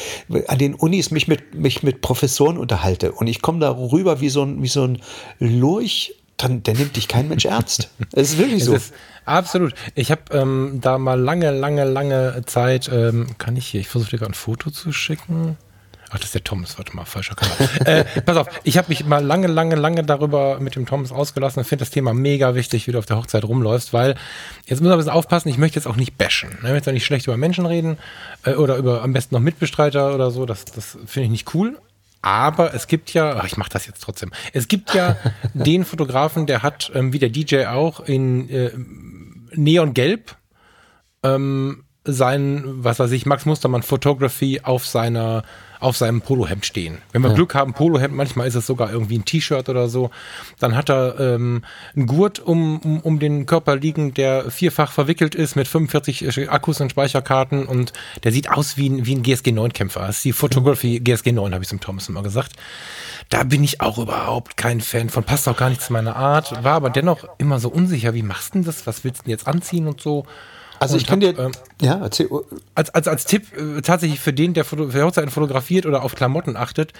an 0.47 0.59
den 0.59 0.75
Unis 0.75 1.09
mich 1.09 1.27
mit, 1.27 1.55
mich 1.55 1.81
mit 1.83 2.01
Professoren 2.01 2.57
unterhalte 2.57 3.11
und 3.11 3.27
ich 3.27 3.41
komme 3.41 3.59
da 3.59 3.71
rüber 3.71 4.21
wie 4.21 4.29
so 4.29 4.43
ein, 4.43 4.61
wie 4.61 4.67
so 4.67 4.83
ein 4.83 5.01
Lurch, 5.39 6.15
dann 6.37 6.63
der 6.63 6.75
nimmt 6.75 6.95
dich 6.95 7.07
kein 7.07 7.27
Mensch 7.27 7.45
ernst. 7.45 7.89
Es 8.13 8.31
ist 8.31 8.37
wirklich 8.37 8.63
so. 8.63 8.73
Ist, 8.73 8.93
absolut. 9.25 9.73
Ich 9.95 10.11
habe 10.11 10.21
ähm, 10.31 10.79
da 10.81 10.97
mal 10.97 11.19
lange, 11.19 11.51
lange, 11.51 11.83
lange 11.85 12.43
Zeit, 12.45 12.89
ähm, 12.91 13.27
kann 13.37 13.55
ich 13.55 13.67
hier, 13.67 13.81
ich 13.81 13.87
versuche 13.87 14.11
dir 14.11 14.19
gerade 14.19 14.31
ein 14.31 14.35
Foto 14.35 14.69
zu 14.69 14.91
schicken. 14.91 15.57
Ach, 16.11 16.17
das 16.17 16.25
ist 16.25 16.33
der 16.33 16.43
Thomas, 16.43 16.77
warte 16.77 16.95
mal, 16.95 17.05
falscher 17.05 17.35
Kanal. 17.35 17.69
äh, 17.85 18.21
pass 18.21 18.35
auf, 18.35 18.47
ich 18.63 18.77
habe 18.77 18.89
mich 18.89 19.05
mal 19.05 19.23
lange, 19.23 19.47
lange, 19.47 19.75
lange 19.75 20.03
darüber 20.03 20.59
mit 20.59 20.75
dem 20.75 20.87
Thomas 20.87 21.11
ausgelassen 21.11 21.59
und 21.59 21.65
finde 21.65 21.83
das 21.83 21.91
Thema 21.91 22.13
mega 22.13 22.55
wichtig, 22.55 22.87
wie 22.87 22.91
du 22.91 22.97
auf 22.97 23.05
der 23.05 23.17
Hochzeit 23.17 23.43
rumläufst, 23.43 23.93
weil 23.93 24.15
jetzt 24.65 24.79
muss 24.79 24.89
man 24.89 24.93
ein 24.93 24.97
bisschen 24.97 25.13
aufpassen, 25.13 25.49
ich 25.49 25.59
möchte 25.59 25.75
jetzt 25.77 25.85
auch 25.85 25.95
nicht 25.95 26.17
bashen. 26.17 26.57
Ich 26.63 26.69
möchte 26.69 26.89
auch 26.89 26.93
nicht 26.93 27.05
schlecht 27.05 27.27
über 27.27 27.37
Menschen 27.37 27.65
reden 27.67 27.97
äh, 28.43 28.53
oder 28.53 28.77
über 28.77 29.03
am 29.03 29.13
besten 29.13 29.35
noch 29.35 29.41
Mitbestreiter 29.41 30.15
oder 30.15 30.31
so, 30.31 30.45
das, 30.45 30.65
das 30.65 30.97
finde 31.05 31.25
ich 31.25 31.31
nicht 31.31 31.53
cool. 31.53 31.77
Aber 32.21 32.73
es 32.73 32.87
gibt 32.87 33.13
ja, 33.13 33.37
ach, 33.37 33.45
ich 33.45 33.55
mache 33.55 33.69
das 33.69 33.85
jetzt 33.85 34.01
trotzdem, 34.01 34.31
es 34.51 34.67
gibt 34.67 34.93
ja 34.93 35.15
den 35.53 35.85
Fotografen, 35.85 36.47
der 36.47 36.63
hat, 36.63 36.91
ähm, 36.95 37.13
wie 37.13 37.19
der 37.19 37.29
DJ 37.29 37.65
auch, 37.67 37.99
in 37.99 38.49
äh, 38.49 38.71
Neongelb 39.53 40.35
ähm, 41.23 41.83
sein, 42.03 42.63
was 42.65 42.99
weiß 42.99 43.11
ich, 43.11 43.25
Max 43.25 43.45
Mustermann 43.45 43.83
Photography 43.83 44.61
auf 44.63 44.87
seiner 44.87 45.43
auf 45.79 45.95
seinem 45.95 46.21
Polohemd 46.21 46.65
stehen. 46.65 46.97
Wenn 47.11 47.21
wir 47.21 47.29
ja. 47.29 47.35
Glück 47.35 47.55
haben, 47.55 47.73
Polohemd, 47.73 48.13
manchmal 48.13 48.47
ist 48.47 48.55
es 48.55 48.67
sogar 48.67 48.91
irgendwie 48.91 49.17
ein 49.17 49.25
T-Shirt 49.25 49.69
oder 49.69 49.87
so. 49.87 50.11
Dann 50.59 50.75
hat 50.75 50.89
er 50.89 51.19
ähm, 51.19 51.63
einen 51.95 52.05
Gurt 52.05 52.39
um, 52.39 52.79
um, 52.79 52.99
um 52.99 53.19
den 53.19 53.45
Körper 53.45 53.75
liegen, 53.75 54.13
der 54.13 54.51
vierfach 54.51 54.91
verwickelt 54.91 55.35
ist 55.35 55.55
mit 55.55 55.67
45 55.67 56.49
Akkus 56.49 56.81
und 56.81 56.91
Speicherkarten 56.91 57.65
und 57.65 57.93
der 58.23 58.31
sieht 58.31 58.49
aus 58.49 58.77
wie 58.77 58.89
ein, 58.89 59.05
wie 59.05 59.15
ein 59.15 59.23
GSG 59.23 59.51
9 59.51 59.71
Kämpfer. 59.71 60.01
Das 60.01 60.17
ist 60.17 60.25
die 60.25 60.33
Photography 60.33 60.99
GSG 60.99 61.31
9, 61.31 61.53
habe 61.53 61.63
ich 61.63 61.69
zum 61.69 61.79
Thomas 61.79 62.09
immer 62.09 62.23
gesagt. 62.23 62.53
Da 63.29 63.43
bin 63.43 63.63
ich 63.63 63.79
auch 63.79 63.97
überhaupt 63.99 64.57
kein 64.57 64.81
Fan 64.81 65.09
von, 65.09 65.23
passt 65.23 65.47
auch 65.47 65.57
gar 65.57 65.69
nicht 65.69 65.81
zu 65.81 65.93
meiner 65.93 66.15
Art, 66.15 66.63
war 66.63 66.73
aber 66.73 66.89
dennoch 66.89 67.25
immer 67.37 67.59
so 67.59 67.69
unsicher, 67.69 68.13
wie 68.13 68.23
machst 68.23 68.49
du 68.49 68.59
denn 68.59 68.65
das, 68.65 68.85
was 68.87 69.03
willst 69.03 69.21
du 69.21 69.23
denn 69.25 69.31
jetzt 69.31 69.47
anziehen 69.47 69.87
und 69.87 70.01
so. 70.01 70.25
Also 70.79 70.97
ich 70.97 71.05
kann 71.05 71.19
dir, 71.19 71.37
ähm, 71.37 71.51
ja, 71.81 71.99
erzähl. 72.01 72.29
Als, 72.73 72.89
als, 72.91 73.07
als 73.07 73.25
Tipp 73.25 73.45
äh, 73.57 73.81
tatsächlich 73.81 74.19
für 74.19 74.33
den, 74.33 74.53
der 74.53 74.65
Foto, 74.65 74.89
für 74.89 75.03
Hochzeiten 75.03 75.29
fotografiert 75.29 75.85
oder 75.85 76.03
auf 76.03 76.15
Klamotten 76.15 76.55
achtet, 76.55 76.93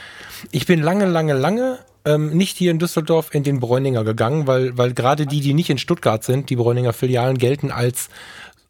ich 0.51 0.65
bin 0.65 0.82
lange, 0.82 1.05
lange, 1.05 1.34
lange 1.34 1.80
ähm, 2.05 2.36
nicht 2.36 2.57
hier 2.57 2.71
in 2.71 2.80
Düsseldorf 2.80 3.34
in 3.34 3.43
den 3.43 3.59
Bräuninger 3.59 4.03
gegangen, 4.03 4.47
weil, 4.47 4.77
weil 4.77 4.93
gerade 4.93 5.25
die, 5.25 5.41
die 5.41 5.53
nicht 5.53 5.69
in 5.69 5.77
Stuttgart 5.77 6.23
sind, 6.23 6.49
die 6.49 6.55
Bräuninger 6.55 6.93
Filialen 6.93 7.38
gelten 7.38 7.71
als 7.71 8.09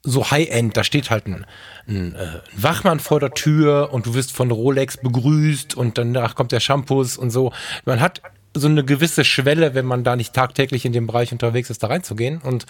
so 0.02 0.32
High-End, 0.32 0.78
da 0.78 0.84
steht 0.84 1.10
halt 1.10 1.28
ein, 1.28 1.46
ein, 1.88 2.16
äh, 2.16 2.20
ein, 2.20 2.42
Wachmann 2.56 3.00
vor 3.00 3.20
der 3.20 3.32
Tür 3.32 3.90
und 3.92 4.06
du 4.06 4.14
wirst 4.14 4.32
von 4.32 4.50
Rolex 4.52 4.98
begrüßt 4.98 5.76
und 5.76 5.98
danach 5.98 6.36
kommt 6.36 6.52
der 6.52 6.60
Shampoos 6.60 7.18
und 7.18 7.32
so. 7.32 7.52
Man 7.86 8.00
hat 8.00 8.22
so 8.60 8.68
eine 8.68 8.84
gewisse 8.84 9.24
Schwelle, 9.26 9.74
wenn 9.74 9.86
man 9.86 10.04
da 10.04 10.16
nicht 10.16 10.34
tagtäglich 10.34 10.86
in 10.86 10.94
dem 10.94 11.08
Bereich 11.08 11.32
unterwegs 11.32 11.70
ist, 11.70 11.84
da 11.84 11.88
reinzugehen. 11.88 12.40
Und 12.40 12.66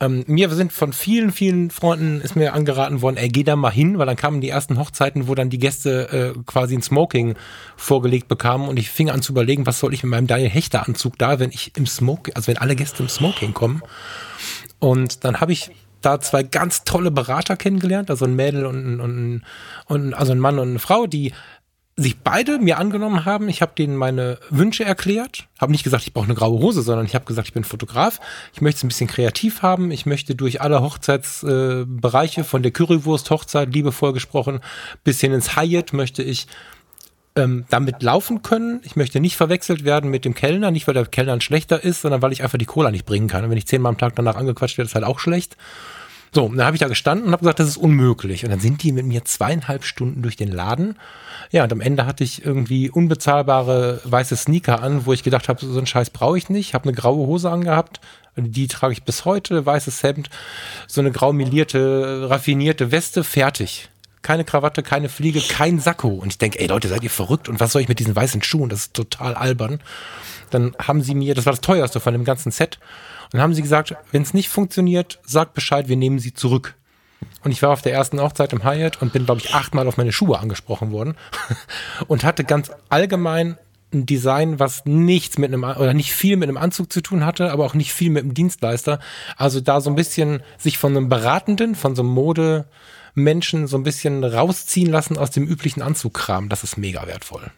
ähm, 0.00 0.24
mir 0.26 0.50
sind 0.50 0.72
von 0.72 0.92
vielen, 0.92 1.32
vielen 1.32 1.70
Freunden 1.70 2.20
ist 2.20 2.36
mir 2.36 2.54
angeraten 2.54 3.02
worden, 3.02 3.16
ey, 3.16 3.28
geh 3.28 3.44
da 3.44 3.56
mal 3.56 3.70
hin, 3.70 3.98
weil 3.98 4.06
dann 4.06 4.16
kamen 4.16 4.40
die 4.40 4.48
ersten 4.48 4.78
Hochzeiten, 4.78 5.28
wo 5.28 5.34
dann 5.34 5.50
die 5.50 5.58
Gäste 5.58 6.34
äh, 6.36 6.38
quasi 6.46 6.74
ein 6.74 6.82
Smoking 6.82 7.34
vorgelegt 7.76 8.28
bekamen 8.28 8.68
und 8.68 8.78
ich 8.78 8.90
fing 8.90 9.10
an 9.10 9.22
zu 9.22 9.32
überlegen, 9.32 9.66
was 9.66 9.78
soll 9.78 9.94
ich 9.94 10.02
mit 10.02 10.10
meinem 10.10 10.26
Daniel 10.26 10.50
Hechter 10.50 10.86
Anzug 10.86 11.18
da, 11.18 11.38
wenn 11.38 11.50
ich 11.50 11.72
im 11.76 11.86
Smoking, 11.86 12.34
also 12.34 12.48
wenn 12.48 12.58
alle 12.58 12.76
Gäste 12.76 13.02
im 13.02 13.08
Smoking 13.08 13.54
kommen. 13.54 13.82
Und 14.78 15.24
dann 15.24 15.40
habe 15.40 15.52
ich 15.52 15.70
da 16.00 16.20
zwei 16.20 16.42
ganz 16.42 16.84
tolle 16.84 17.10
Berater 17.10 17.56
kennengelernt, 17.56 18.10
also 18.10 18.24
ein 18.24 18.36
Mädel 18.36 18.66
und, 18.66 19.00
und, 19.00 19.42
und 19.86 20.14
also 20.14 20.32
ein 20.32 20.38
Mann 20.38 20.58
und 20.58 20.70
eine 20.70 20.78
Frau, 20.78 21.06
die 21.06 21.32
sich 21.98 22.20
beide 22.20 22.60
mir 22.60 22.78
angenommen 22.78 23.24
haben. 23.24 23.48
Ich 23.48 23.60
habe 23.60 23.72
denen 23.76 23.96
meine 23.96 24.38
Wünsche 24.50 24.84
erklärt. 24.84 25.48
Habe 25.60 25.72
nicht 25.72 25.82
gesagt, 25.82 26.04
ich 26.04 26.12
brauche 26.12 26.26
eine 26.26 26.34
graue 26.34 26.60
Hose, 26.60 26.82
sondern 26.82 27.04
ich 27.04 27.16
habe 27.16 27.24
gesagt, 27.24 27.48
ich 27.48 27.54
bin 27.54 27.64
Fotograf. 27.64 28.20
Ich 28.54 28.60
möchte 28.60 28.78
es 28.78 28.84
ein 28.84 28.88
bisschen 28.88 29.08
kreativ 29.08 29.62
haben. 29.62 29.90
Ich 29.90 30.06
möchte 30.06 30.36
durch 30.36 30.60
alle 30.60 30.80
Hochzeitsbereiche, 30.80 32.42
äh, 32.42 32.44
von 32.44 32.62
der 32.62 32.70
Currywurst-Hochzeit, 32.70 33.74
liebevoll 33.74 34.12
gesprochen, 34.12 34.60
bis 35.02 35.20
hin 35.20 35.32
ins 35.32 35.56
Hyatt, 35.56 35.92
möchte 35.92 36.22
ich 36.22 36.46
ähm, 37.34 37.64
damit 37.68 38.00
laufen 38.00 38.42
können. 38.42 38.80
Ich 38.84 38.94
möchte 38.94 39.18
nicht 39.18 39.36
verwechselt 39.36 39.84
werden 39.84 40.08
mit 40.08 40.24
dem 40.24 40.34
Kellner, 40.34 40.70
nicht 40.70 40.86
weil 40.86 40.94
der 40.94 41.04
Kellner 41.04 41.32
ein 41.32 41.40
schlechter 41.40 41.82
ist, 41.82 42.02
sondern 42.02 42.22
weil 42.22 42.30
ich 42.30 42.44
einfach 42.44 42.58
die 42.58 42.64
Cola 42.64 42.92
nicht 42.92 43.06
bringen 43.06 43.26
kann. 43.26 43.42
Und 43.42 43.50
wenn 43.50 43.58
ich 43.58 43.66
zehnmal 43.66 43.90
am 43.90 43.98
Tag 43.98 44.14
danach 44.14 44.36
angequatscht 44.36 44.78
werde, 44.78 44.86
ist 44.86 44.94
halt 44.94 45.04
auch 45.04 45.18
schlecht. 45.18 45.56
So, 46.32 46.48
dann 46.48 46.64
habe 46.64 46.76
ich 46.76 46.80
da 46.80 46.88
gestanden 46.88 47.26
und 47.26 47.32
habe 47.32 47.40
gesagt, 47.40 47.60
das 47.60 47.68
ist 47.68 47.76
unmöglich. 47.76 48.44
Und 48.44 48.50
dann 48.50 48.60
sind 48.60 48.82
die 48.82 48.92
mit 48.92 49.06
mir 49.06 49.24
zweieinhalb 49.24 49.84
Stunden 49.84 50.22
durch 50.22 50.36
den 50.36 50.52
Laden. 50.52 50.96
Ja, 51.50 51.64
und 51.64 51.72
am 51.72 51.80
Ende 51.80 52.06
hatte 52.06 52.24
ich 52.24 52.44
irgendwie 52.44 52.90
unbezahlbare 52.90 54.00
weiße 54.04 54.36
Sneaker 54.36 54.82
an, 54.82 55.06
wo 55.06 55.12
ich 55.12 55.22
gedacht 55.22 55.48
habe, 55.48 55.64
so 55.64 55.78
einen 55.78 55.86
Scheiß 55.86 56.10
brauche 56.10 56.36
ich 56.36 56.50
nicht. 56.50 56.74
Habe 56.74 56.84
eine 56.84 56.96
graue 56.96 57.26
Hose 57.26 57.50
angehabt, 57.50 58.00
die 58.36 58.68
trage 58.68 58.92
ich 58.92 59.02
bis 59.02 59.24
heute, 59.24 59.64
weißes 59.64 60.02
Hemd, 60.02 60.30
so 60.86 61.00
eine 61.00 61.10
grau 61.10 61.32
milierte, 61.32 62.28
raffinierte 62.30 62.90
Weste, 62.92 63.24
fertig. 63.24 63.88
Keine 64.22 64.44
Krawatte, 64.44 64.82
keine 64.82 65.08
Fliege, 65.08 65.40
kein 65.40 65.78
Sakko. 65.78 66.08
Und 66.08 66.28
ich 66.28 66.38
denke, 66.38 66.58
ey 66.58 66.66
Leute, 66.66 66.88
seid 66.88 67.02
ihr 67.02 67.10
verrückt? 67.10 67.48
Und 67.48 67.60
was 67.60 67.72
soll 67.72 67.82
ich 67.82 67.88
mit 67.88 67.98
diesen 67.98 68.14
weißen 68.14 68.42
Schuhen? 68.42 68.68
Das 68.68 68.80
ist 68.80 68.94
total 68.94 69.34
albern. 69.34 69.80
Dann 70.50 70.74
haben 70.78 71.02
sie 71.02 71.14
mir, 71.14 71.34
das 71.34 71.46
war 71.46 71.52
das 71.52 71.60
teuerste 71.60 72.00
von 72.00 72.12
dem 72.12 72.24
ganzen 72.24 72.50
Set, 72.50 72.78
und 73.28 73.34
dann 73.34 73.42
haben 73.42 73.54
sie 73.54 73.62
gesagt, 73.62 73.94
wenn 74.10 74.22
es 74.22 74.32
nicht 74.32 74.48
funktioniert, 74.48 75.18
sagt 75.24 75.52
Bescheid, 75.52 75.88
wir 75.88 75.96
nehmen 75.96 76.18
sie 76.18 76.32
zurück. 76.32 76.76
Und 77.44 77.52
ich 77.52 77.62
war 77.62 77.70
auf 77.70 77.82
der 77.82 77.92
ersten 77.92 78.20
Hochzeit 78.20 78.52
im 78.52 78.64
Hyatt 78.64 79.02
und 79.02 79.12
bin, 79.12 79.26
glaube 79.26 79.40
ich, 79.44 79.54
achtmal 79.54 79.86
auf 79.86 79.96
meine 79.96 80.12
Schuhe 80.12 80.38
angesprochen 80.38 80.92
worden 80.92 81.14
und 82.06 82.24
hatte 82.24 82.44
ganz 82.44 82.70
allgemein 82.88 83.58
ein 83.92 84.06
Design, 84.06 84.58
was 84.58 84.84
nichts 84.84 85.38
mit 85.38 85.52
einem 85.52 85.64
oder 85.64 85.94
nicht 85.94 86.12
viel 86.12 86.36
mit 86.36 86.48
einem 86.48 86.58
Anzug 86.58 86.92
zu 86.92 87.00
tun 87.00 87.24
hatte, 87.24 87.52
aber 87.52 87.64
auch 87.64 87.74
nicht 87.74 87.92
viel 87.92 88.10
mit 88.10 88.22
einem 88.22 88.34
Dienstleister. 88.34 88.98
Also 89.36 89.60
da 89.60 89.80
so 89.80 89.90
ein 89.90 89.96
bisschen 89.96 90.42
sich 90.58 90.78
von 90.78 90.96
einem 90.96 91.08
Beratenden, 91.08 91.74
von 91.74 91.96
so 91.96 92.02
einem 92.02 92.10
Modemenschen 92.10 93.66
so 93.66 93.76
ein 93.76 93.82
bisschen 93.82 94.24
rausziehen 94.24 94.90
lassen 94.90 95.16
aus 95.16 95.30
dem 95.30 95.46
üblichen 95.46 95.82
Anzugkram. 95.82 96.48
Das 96.48 96.64
ist 96.64 96.76
mega 96.76 97.06
wertvoll. 97.06 97.50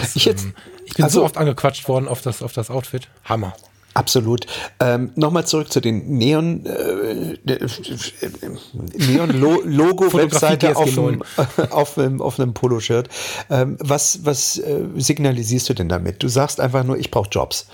Das, 0.00 0.14
ich, 0.14 0.24
jetzt, 0.24 0.44
ähm, 0.44 0.54
ich 0.84 0.94
bin 0.94 1.04
also, 1.04 1.20
so 1.20 1.24
oft 1.24 1.36
angequatscht 1.36 1.88
worden 1.88 2.06
auf 2.06 2.22
das, 2.22 2.42
auf 2.42 2.52
das 2.52 2.70
Outfit. 2.70 3.08
Hammer. 3.24 3.54
Absolut. 3.94 4.46
Ähm, 4.80 5.12
Nochmal 5.16 5.46
zurück 5.46 5.70
zu 5.72 5.80
den 5.80 6.16
Neon, 6.16 6.64
äh, 6.64 7.36
Neon 8.94 9.30
Logo 9.64 10.12
Webseite 10.12 10.76
auf, 10.76 10.94
dem, 10.94 11.22
auf, 11.70 11.98
einem, 11.98 12.22
auf 12.22 12.40
einem 12.40 12.54
Poloshirt. 12.54 13.08
Ähm, 13.50 13.76
was 13.80 14.24
was 14.24 14.58
äh, 14.58 14.84
signalisierst 14.96 15.68
du 15.68 15.74
denn 15.74 15.88
damit? 15.88 16.22
Du 16.22 16.28
sagst 16.28 16.60
einfach 16.60 16.84
nur, 16.84 16.96
ich 16.96 17.10
brauche 17.10 17.28
Jobs. 17.28 17.66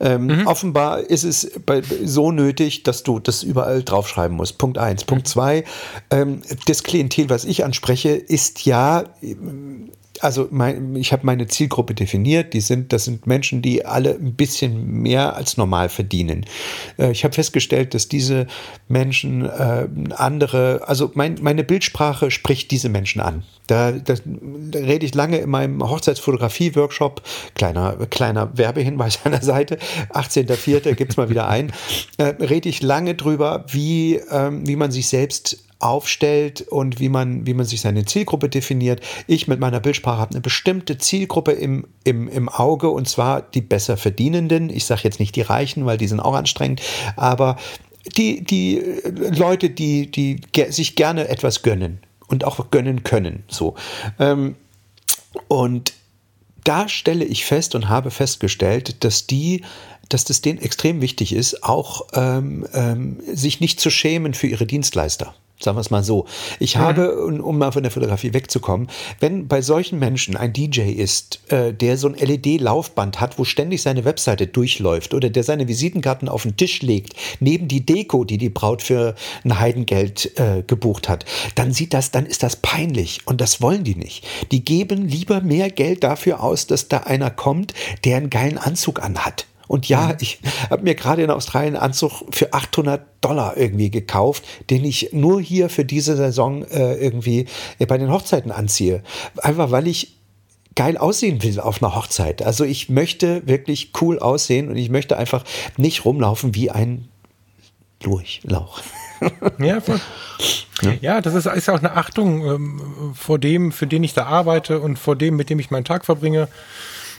Ähm, 0.00 0.26
mhm. 0.26 0.46
Offenbar 0.46 1.00
ist 1.00 1.24
es 1.24 1.50
bei, 1.66 1.82
so 2.04 2.32
nötig, 2.32 2.82
dass 2.82 3.02
du 3.02 3.18
das 3.18 3.42
überall 3.42 3.82
draufschreiben 3.82 4.36
musst. 4.36 4.58
Punkt 4.58 4.78
eins. 4.78 5.02
Mhm. 5.02 5.06
Punkt 5.06 5.28
zwei. 5.28 5.64
Ähm, 6.10 6.42
das 6.66 6.82
Klientel, 6.82 7.28
was 7.28 7.44
ich 7.44 7.64
anspreche, 7.64 8.10
ist 8.10 8.64
ja 8.64 9.04
also 10.22 10.48
mein, 10.50 10.94
ich 10.96 11.12
habe 11.12 11.24
meine 11.26 11.46
Zielgruppe 11.46 11.94
definiert. 11.94 12.52
Die 12.54 12.60
sind, 12.60 12.92
das 12.92 13.04
sind 13.04 13.26
Menschen, 13.26 13.62
die 13.62 13.84
alle 13.84 14.10
ein 14.10 14.34
bisschen 14.34 15.02
mehr 15.02 15.36
als 15.36 15.56
normal 15.56 15.88
verdienen. 15.88 16.46
Äh, 16.98 17.12
ich 17.12 17.24
habe 17.24 17.34
festgestellt, 17.34 17.94
dass 17.94 18.08
diese 18.08 18.46
Menschen 18.88 19.44
äh, 19.44 19.88
andere, 20.14 20.82
also 20.86 21.10
mein, 21.14 21.38
meine 21.40 21.64
Bildsprache 21.64 22.30
spricht 22.30 22.70
diese 22.70 22.88
Menschen 22.88 23.20
an. 23.20 23.42
Da, 23.66 23.92
da, 23.92 24.14
da 24.24 24.78
rede 24.78 25.04
ich 25.04 25.14
lange 25.14 25.38
in 25.38 25.50
meinem 25.50 25.82
Hochzeitsfotografie-Workshop, 25.82 27.22
kleiner, 27.54 27.96
kleiner 28.10 28.56
Werbehinweis 28.56 29.20
an 29.24 29.32
der 29.32 29.42
Seite, 29.42 29.78
18.04. 30.12 30.94
gibt's 30.94 31.16
mal 31.16 31.28
wieder 31.28 31.48
ein, 31.48 31.72
äh, 32.18 32.24
rede 32.24 32.68
ich 32.68 32.82
lange 32.82 33.14
drüber, 33.14 33.64
wie, 33.68 34.16
ähm, 34.30 34.66
wie 34.66 34.76
man 34.76 34.90
sich 34.90 35.08
selbst 35.08 35.65
aufstellt 35.78 36.62
und 36.62 37.00
wie 37.00 37.08
man, 37.08 37.46
wie 37.46 37.54
man 37.54 37.66
sich 37.66 37.80
seine 37.80 38.04
Zielgruppe 38.04 38.48
definiert. 38.48 39.00
Ich 39.26 39.46
mit 39.46 39.60
meiner 39.60 39.80
Bildsprache 39.80 40.18
habe 40.18 40.30
eine 40.32 40.40
bestimmte 40.40 40.98
Zielgruppe 40.98 41.52
im, 41.52 41.86
im, 42.04 42.28
im 42.28 42.48
Auge 42.48 42.88
und 42.88 43.08
zwar 43.08 43.42
die 43.42 43.60
besser 43.60 43.96
verdienenden. 43.96 44.70
Ich 44.70 44.86
sage 44.86 45.02
jetzt 45.04 45.20
nicht 45.20 45.36
die 45.36 45.42
Reichen, 45.42 45.84
weil 45.84 45.98
die 45.98 46.08
sind 46.08 46.20
auch 46.20 46.34
anstrengend, 46.34 46.80
aber 47.16 47.56
die, 48.16 48.42
die 48.42 48.82
Leute, 49.04 49.70
die, 49.70 50.10
die 50.10 50.40
sich 50.70 50.96
gerne 50.96 51.28
etwas 51.28 51.62
gönnen 51.62 51.98
und 52.28 52.44
auch 52.44 52.70
gönnen 52.70 53.02
können. 53.02 53.44
So. 53.48 53.74
Ähm, 54.18 54.56
und 55.48 55.92
da 56.64 56.88
stelle 56.88 57.24
ich 57.24 57.44
fest 57.44 57.74
und 57.74 57.88
habe 57.88 58.10
festgestellt, 58.10 59.04
dass 59.04 59.26
die 59.26 59.62
dass 60.08 60.24
das 60.24 60.40
denen 60.40 60.60
extrem 60.60 61.00
wichtig 61.00 61.32
ist, 61.32 61.64
auch 61.64 62.06
ähm, 62.14 62.66
ähm, 62.72 63.20
sich 63.32 63.60
nicht 63.60 63.80
zu 63.80 63.90
schämen 63.90 64.34
für 64.34 64.46
ihre 64.46 64.66
Dienstleister. 64.66 65.34
Sagen 65.58 65.76
wir 65.76 65.80
es 65.80 65.90
mal 65.90 66.04
so. 66.04 66.26
Ich 66.60 66.76
mhm. 66.76 66.80
habe, 66.80 67.24
um 67.24 67.56
mal 67.56 67.72
von 67.72 67.82
der 67.82 67.90
Fotografie 67.90 68.34
wegzukommen, 68.34 68.88
wenn 69.20 69.48
bei 69.48 69.62
solchen 69.62 69.98
Menschen 69.98 70.36
ein 70.36 70.52
DJ 70.52 70.92
ist, 70.92 71.40
äh, 71.50 71.72
der 71.72 71.96
so 71.96 72.08
ein 72.08 72.14
LED-Laufband 72.14 73.20
hat, 73.20 73.38
wo 73.38 73.44
ständig 73.44 73.80
seine 73.80 74.04
Webseite 74.04 74.46
durchläuft 74.46 75.14
oder 75.14 75.30
der 75.30 75.44
seine 75.44 75.66
Visitenkarten 75.66 76.28
auf 76.28 76.42
den 76.42 76.56
Tisch 76.56 76.82
legt, 76.82 77.14
neben 77.40 77.68
die 77.68 77.86
Deko, 77.86 78.24
die 78.24 78.36
die 78.36 78.50
Braut 78.50 78.82
für 78.82 79.14
ein 79.44 79.58
Heidengeld 79.58 80.38
äh, 80.38 80.62
gebucht 80.66 81.08
hat, 81.08 81.24
dann 81.54 81.72
sieht 81.72 81.94
das, 81.94 82.10
dann 82.10 82.26
ist 82.26 82.42
das 82.42 82.56
peinlich 82.56 83.20
und 83.24 83.40
das 83.40 83.62
wollen 83.62 83.84
die 83.84 83.96
nicht. 83.96 84.26
Die 84.52 84.64
geben 84.64 85.08
lieber 85.08 85.40
mehr 85.40 85.70
Geld 85.70 86.04
dafür 86.04 86.42
aus, 86.42 86.66
dass 86.66 86.88
da 86.88 86.98
einer 86.98 87.30
kommt, 87.30 87.72
der 88.04 88.18
einen 88.18 88.30
geilen 88.30 88.58
Anzug 88.58 89.02
anhat. 89.02 89.46
Und 89.68 89.88
ja, 89.88 90.08
mhm. 90.08 90.16
ich 90.20 90.40
habe 90.70 90.82
mir 90.82 90.94
gerade 90.94 91.22
in 91.22 91.30
Australien 91.30 91.74
einen 91.74 91.84
Anzug 91.84 92.22
für 92.30 92.52
800 92.52 93.02
Dollar 93.20 93.56
irgendwie 93.56 93.90
gekauft, 93.90 94.44
den 94.70 94.84
ich 94.84 95.10
nur 95.12 95.40
hier 95.40 95.68
für 95.68 95.84
diese 95.84 96.16
Saison 96.16 96.62
äh, 96.64 96.94
irgendwie 96.94 97.46
bei 97.86 97.98
den 97.98 98.10
Hochzeiten 98.10 98.52
anziehe. 98.52 99.02
Einfach 99.38 99.70
weil 99.70 99.86
ich 99.86 100.16
geil 100.76 100.96
aussehen 100.98 101.42
will 101.42 101.58
auf 101.58 101.82
einer 101.82 101.96
Hochzeit. 101.96 102.42
Also 102.42 102.64
ich 102.64 102.88
möchte 102.88 103.46
wirklich 103.46 103.92
cool 104.00 104.18
aussehen 104.18 104.68
und 104.68 104.76
ich 104.76 104.90
möchte 104.90 105.16
einfach 105.16 105.44
nicht 105.76 106.04
rumlaufen 106.04 106.54
wie 106.54 106.70
ein 106.70 107.08
Durchlauch. 107.98 108.80
Ja, 109.58 109.80
voll. 109.80 109.98
Ja, 111.00 111.22
das 111.22 111.34
ist, 111.34 111.46
ist 111.46 111.70
auch 111.70 111.78
eine 111.78 111.96
Achtung 111.96 112.44
ähm, 112.44 113.14
vor 113.14 113.38
dem, 113.38 113.72
für 113.72 113.86
den 113.86 114.04
ich 114.04 114.12
da 114.12 114.26
arbeite 114.26 114.78
und 114.78 114.98
vor 114.98 115.16
dem, 115.16 115.36
mit 115.36 115.48
dem 115.48 115.58
ich 115.58 115.70
meinen 115.70 115.86
Tag 115.86 116.04
verbringe 116.04 116.48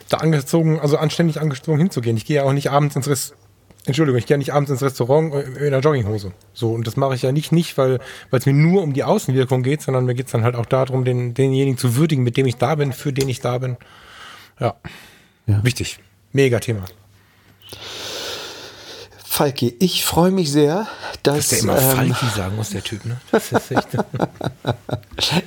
da 0.09 0.17
angezogen, 0.17 0.79
also 0.79 0.97
anständig 0.97 1.39
angezogen 1.41 1.77
hinzugehen. 1.77 2.17
Ich 2.17 2.25
gehe 2.25 2.37
ja 2.37 2.43
auch 2.43 2.53
nicht 2.53 2.71
abends 2.71 2.95
ins 2.95 3.07
Restaurant. 3.07 3.43
Entschuldigung, 3.85 4.19
ich 4.19 4.25
gehe 4.25 4.37
nicht 4.37 4.53
abends 4.53 4.69
ins 4.69 4.81
Restaurant 4.81 5.33
in 5.33 5.67
einer 5.67 5.79
Jogginghose. 5.79 6.33
So, 6.53 6.71
und 6.73 6.85
das 6.85 6.97
mache 6.97 7.15
ich 7.15 7.21
ja 7.21 7.31
nicht, 7.31 7.53
nicht 7.53 7.77
weil 7.77 7.99
es 8.31 8.45
mir 8.45 8.53
nur 8.53 8.83
um 8.83 8.91
die 8.91 9.05
Außenwirkung 9.05 9.63
geht, 9.63 9.81
sondern 9.81 10.05
mir 10.05 10.13
geht 10.13 10.25
es 10.25 10.33
dann 10.33 10.43
halt 10.43 10.55
auch 10.55 10.65
darum, 10.65 11.05
den, 11.05 11.33
denjenigen 11.33 11.77
zu 11.77 11.95
würdigen, 11.95 12.23
mit 12.23 12.35
dem 12.35 12.45
ich 12.47 12.57
da 12.57 12.75
bin, 12.75 12.91
für 12.91 13.13
den 13.13 13.29
ich 13.29 13.39
da 13.39 13.57
bin. 13.59 13.77
Ja. 14.59 14.75
ja. 15.45 15.63
Wichtig. 15.63 15.99
Mega 16.33 16.59
Thema. 16.59 16.83
Falki, 19.37 19.75
ich 19.77 20.03
freue 20.03 20.31
mich 20.31 20.51
sehr, 20.51 20.87
dass. 21.21 21.49
Dass 21.49 21.49
der 21.49 21.59
immer 21.59 21.79
ähm, 21.79 21.95
Falki 21.95 22.25
sagen 22.35 22.55
muss, 22.55 22.71
der 22.71 22.83
Typ, 22.83 23.05
ne? 23.05 23.17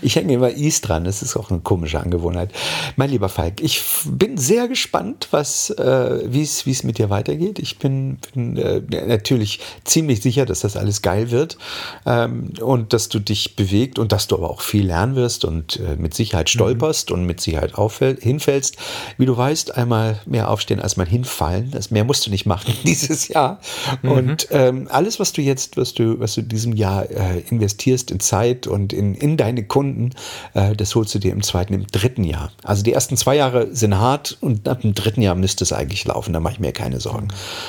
ich 0.00 0.14
hänge 0.14 0.32
immer 0.34 0.50
Is 0.50 0.80
dran, 0.80 1.02
das 1.02 1.22
ist 1.22 1.36
auch 1.36 1.50
eine 1.50 1.58
komische 1.58 1.98
Angewohnheit. 1.98 2.52
Mein 2.94 3.10
lieber 3.10 3.28
Falk, 3.28 3.60
ich 3.60 3.82
bin 4.04 4.38
sehr 4.38 4.68
gespannt, 4.68 5.26
was, 5.32 5.70
äh, 5.70 6.20
wie 6.24 6.42
es 6.42 6.84
mit 6.84 6.98
dir 6.98 7.10
weitergeht. 7.10 7.58
Ich 7.58 7.78
bin, 7.78 8.18
bin 8.32 8.56
äh, 8.58 8.80
natürlich 9.06 9.58
ziemlich 9.82 10.22
sicher, 10.22 10.46
dass 10.46 10.60
das 10.60 10.76
alles 10.76 11.02
geil 11.02 11.32
wird 11.32 11.58
ähm, 12.06 12.52
und 12.60 12.92
dass 12.92 13.08
du 13.08 13.18
dich 13.18 13.56
bewegt 13.56 13.98
und 13.98 14.12
dass 14.12 14.28
du 14.28 14.36
aber 14.36 14.50
auch 14.50 14.60
viel 14.60 14.86
lernen 14.86 15.16
wirst 15.16 15.44
und 15.44 15.80
äh, 15.80 15.96
mit 15.96 16.14
Sicherheit 16.14 16.46
mhm. 16.46 16.50
stolperst 16.50 17.10
mhm. 17.10 17.16
und 17.16 17.26
mit 17.26 17.40
Sicherheit 17.40 17.72
hinfällst. 18.20 18.76
Wie 19.18 19.26
du 19.26 19.36
weißt, 19.36 19.76
einmal 19.76 20.20
mehr 20.26 20.48
aufstehen 20.48 20.80
als 20.80 20.96
mal 20.96 21.08
hinfallen. 21.08 21.72
Das 21.72 21.90
mehr 21.90 22.04
musst 22.04 22.24
du 22.24 22.30
nicht 22.30 22.46
machen 22.46 22.72
dieses 22.84 23.26
Jahr. 23.26 23.58
Mhm. 24.02 24.10
Und 24.10 24.48
ähm, 24.50 24.88
alles, 24.90 25.20
was 25.20 25.32
du 25.32 25.42
jetzt, 25.42 25.76
was 25.76 25.94
du, 25.94 26.18
was 26.20 26.34
du 26.34 26.42
diesem 26.42 26.74
Jahr 26.74 27.10
äh, 27.10 27.40
investierst 27.50 28.10
in 28.10 28.20
Zeit 28.20 28.66
und 28.66 28.92
in, 28.92 29.14
in 29.14 29.36
deine 29.36 29.64
Kunden, 29.64 30.10
äh, 30.54 30.74
das 30.74 30.94
holst 30.94 31.14
du 31.14 31.18
dir 31.18 31.32
im 31.32 31.42
zweiten, 31.42 31.74
im 31.74 31.86
dritten 31.86 32.24
Jahr. 32.24 32.52
Also 32.62 32.82
die 32.82 32.92
ersten 32.92 33.16
zwei 33.16 33.36
Jahre 33.36 33.68
sind 33.74 33.96
hart 33.96 34.38
und 34.40 34.68
ab 34.68 34.82
dem 34.82 34.94
dritten 34.94 35.22
Jahr 35.22 35.34
müsste 35.34 35.64
es 35.64 35.72
eigentlich 35.72 36.04
laufen. 36.04 36.32
Da 36.32 36.40
mache 36.40 36.54
ich 36.54 36.60
mir 36.60 36.72
keine 36.72 37.00
Sorgen. 37.00 37.28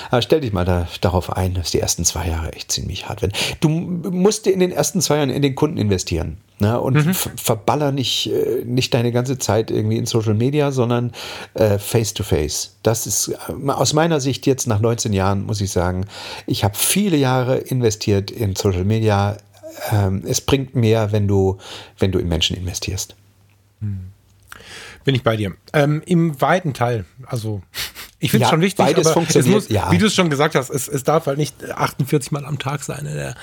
Aber 0.09 0.21
stell 0.21 0.41
dich 0.41 0.53
mal 0.53 0.65
da, 0.65 0.87
darauf 1.01 1.31
ein, 1.31 1.53
dass 1.53 1.71
die 1.71 1.79
ersten 1.79 2.05
zwei 2.05 2.27
Jahre 2.27 2.53
echt 2.53 2.71
ziemlich 2.71 3.09
hart 3.09 3.21
werden. 3.21 3.33
Du 3.59 3.69
musst 3.69 4.45
dir 4.45 4.53
in 4.53 4.59
den 4.59 4.71
ersten 4.71 5.01
zwei 5.01 5.17
Jahren 5.17 5.29
in 5.29 5.41
den 5.41 5.55
Kunden 5.55 5.77
investieren. 5.77 6.37
Ne? 6.61 6.79
Und 6.79 6.93
mhm. 6.93 7.13
verballer 7.15 7.91
nicht, 7.91 8.31
äh, 8.31 8.63
nicht 8.65 8.93
deine 8.93 9.11
ganze 9.11 9.39
Zeit 9.39 9.71
irgendwie 9.71 9.97
in 9.97 10.05
Social 10.05 10.35
Media, 10.35 10.71
sondern 10.71 11.11
äh, 11.55 11.79
face 11.79 12.13
to 12.13 12.23
face. 12.23 12.77
Das 12.83 13.07
ist 13.07 13.29
äh, 13.29 13.71
aus 13.71 13.93
meiner 13.93 14.19
Sicht 14.19 14.45
jetzt 14.45 14.67
nach 14.67 14.79
19 14.79 15.11
Jahren, 15.11 15.47
muss 15.47 15.59
ich 15.59 15.71
sagen, 15.71 16.05
ich 16.45 16.63
habe 16.63 16.75
viele 16.77 17.17
Jahre 17.17 17.57
investiert 17.57 18.29
in 18.29 18.55
Social 18.55 18.83
Media. 18.83 19.37
Ähm, 19.91 20.21
es 20.23 20.39
bringt 20.39 20.75
mehr, 20.75 21.11
wenn 21.11 21.27
du, 21.27 21.57
wenn 21.97 22.11
du 22.11 22.19
in 22.19 22.27
Menschen 22.27 22.55
investierst. 22.55 23.15
Hm. 23.79 24.11
Bin 25.03 25.15
ich 25.15 25.23
bei 25.23 25.35
dir. 25.37 25.55
Ähm, 25.73 26.03
Im 26.05 26.39
weiten 26.41 26.75
Teil, 26.75 27.05
also 27.25 27.63
Ich 28.23 28.29
finde 28.29 28.45
es 28.45 28.49
Ja, 28.49 28.53
schon 28.53 28.61
wichtig, 28.61 28.85
beides 28.85 29.07
aber 29.07 29.13
funktioniert, 29.15 29.55
muss, 29.55 29.69
ja. 29.69 29.91
wie 29.91 29.97
du 29.97 30.05
es 30.05 30.13
schon 30.13 30.29
gesagt 30.29 30.53
hast, 30.53 30.69
es, 30.69 30.87
es 30.87 31.03
darf 31.03 31.25
halt 31.25 31.39
nicht 31.39 31.71
48 31.71 32.31
Mal 32.31 32.45
am 32.45 32.59
Tag 32.59 32.83
sein. 32.83 33.05
Da 33.05 33.29
habe 33.29 33.35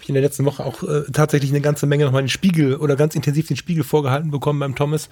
ich 0.00 0.08
in 0.08 0.14
der 0.14 0.24
letzten 0.24 0.44
Woche 0.44 0.64
auch 0.64 0.82
äh, 0.82 1.02
tatsächlich 1.12 1.52
eine 1.52 1.60
ganze 1.60 1.86
Menge 1.86 2.04
nochmal 2.04 2.22
den 2.22 2.28
Spiegel 2.28 2.74
oder 2.74 2.96
ganz 2.96 3.14
intensiv 3.14 3.46
den 3.46 3.56
Spiegel 3.56 3.84
vorgehalten 3.84 4.32
bekommen 4.32 4.58
beim 4.58 4.74
Thomas. 4.74 5.08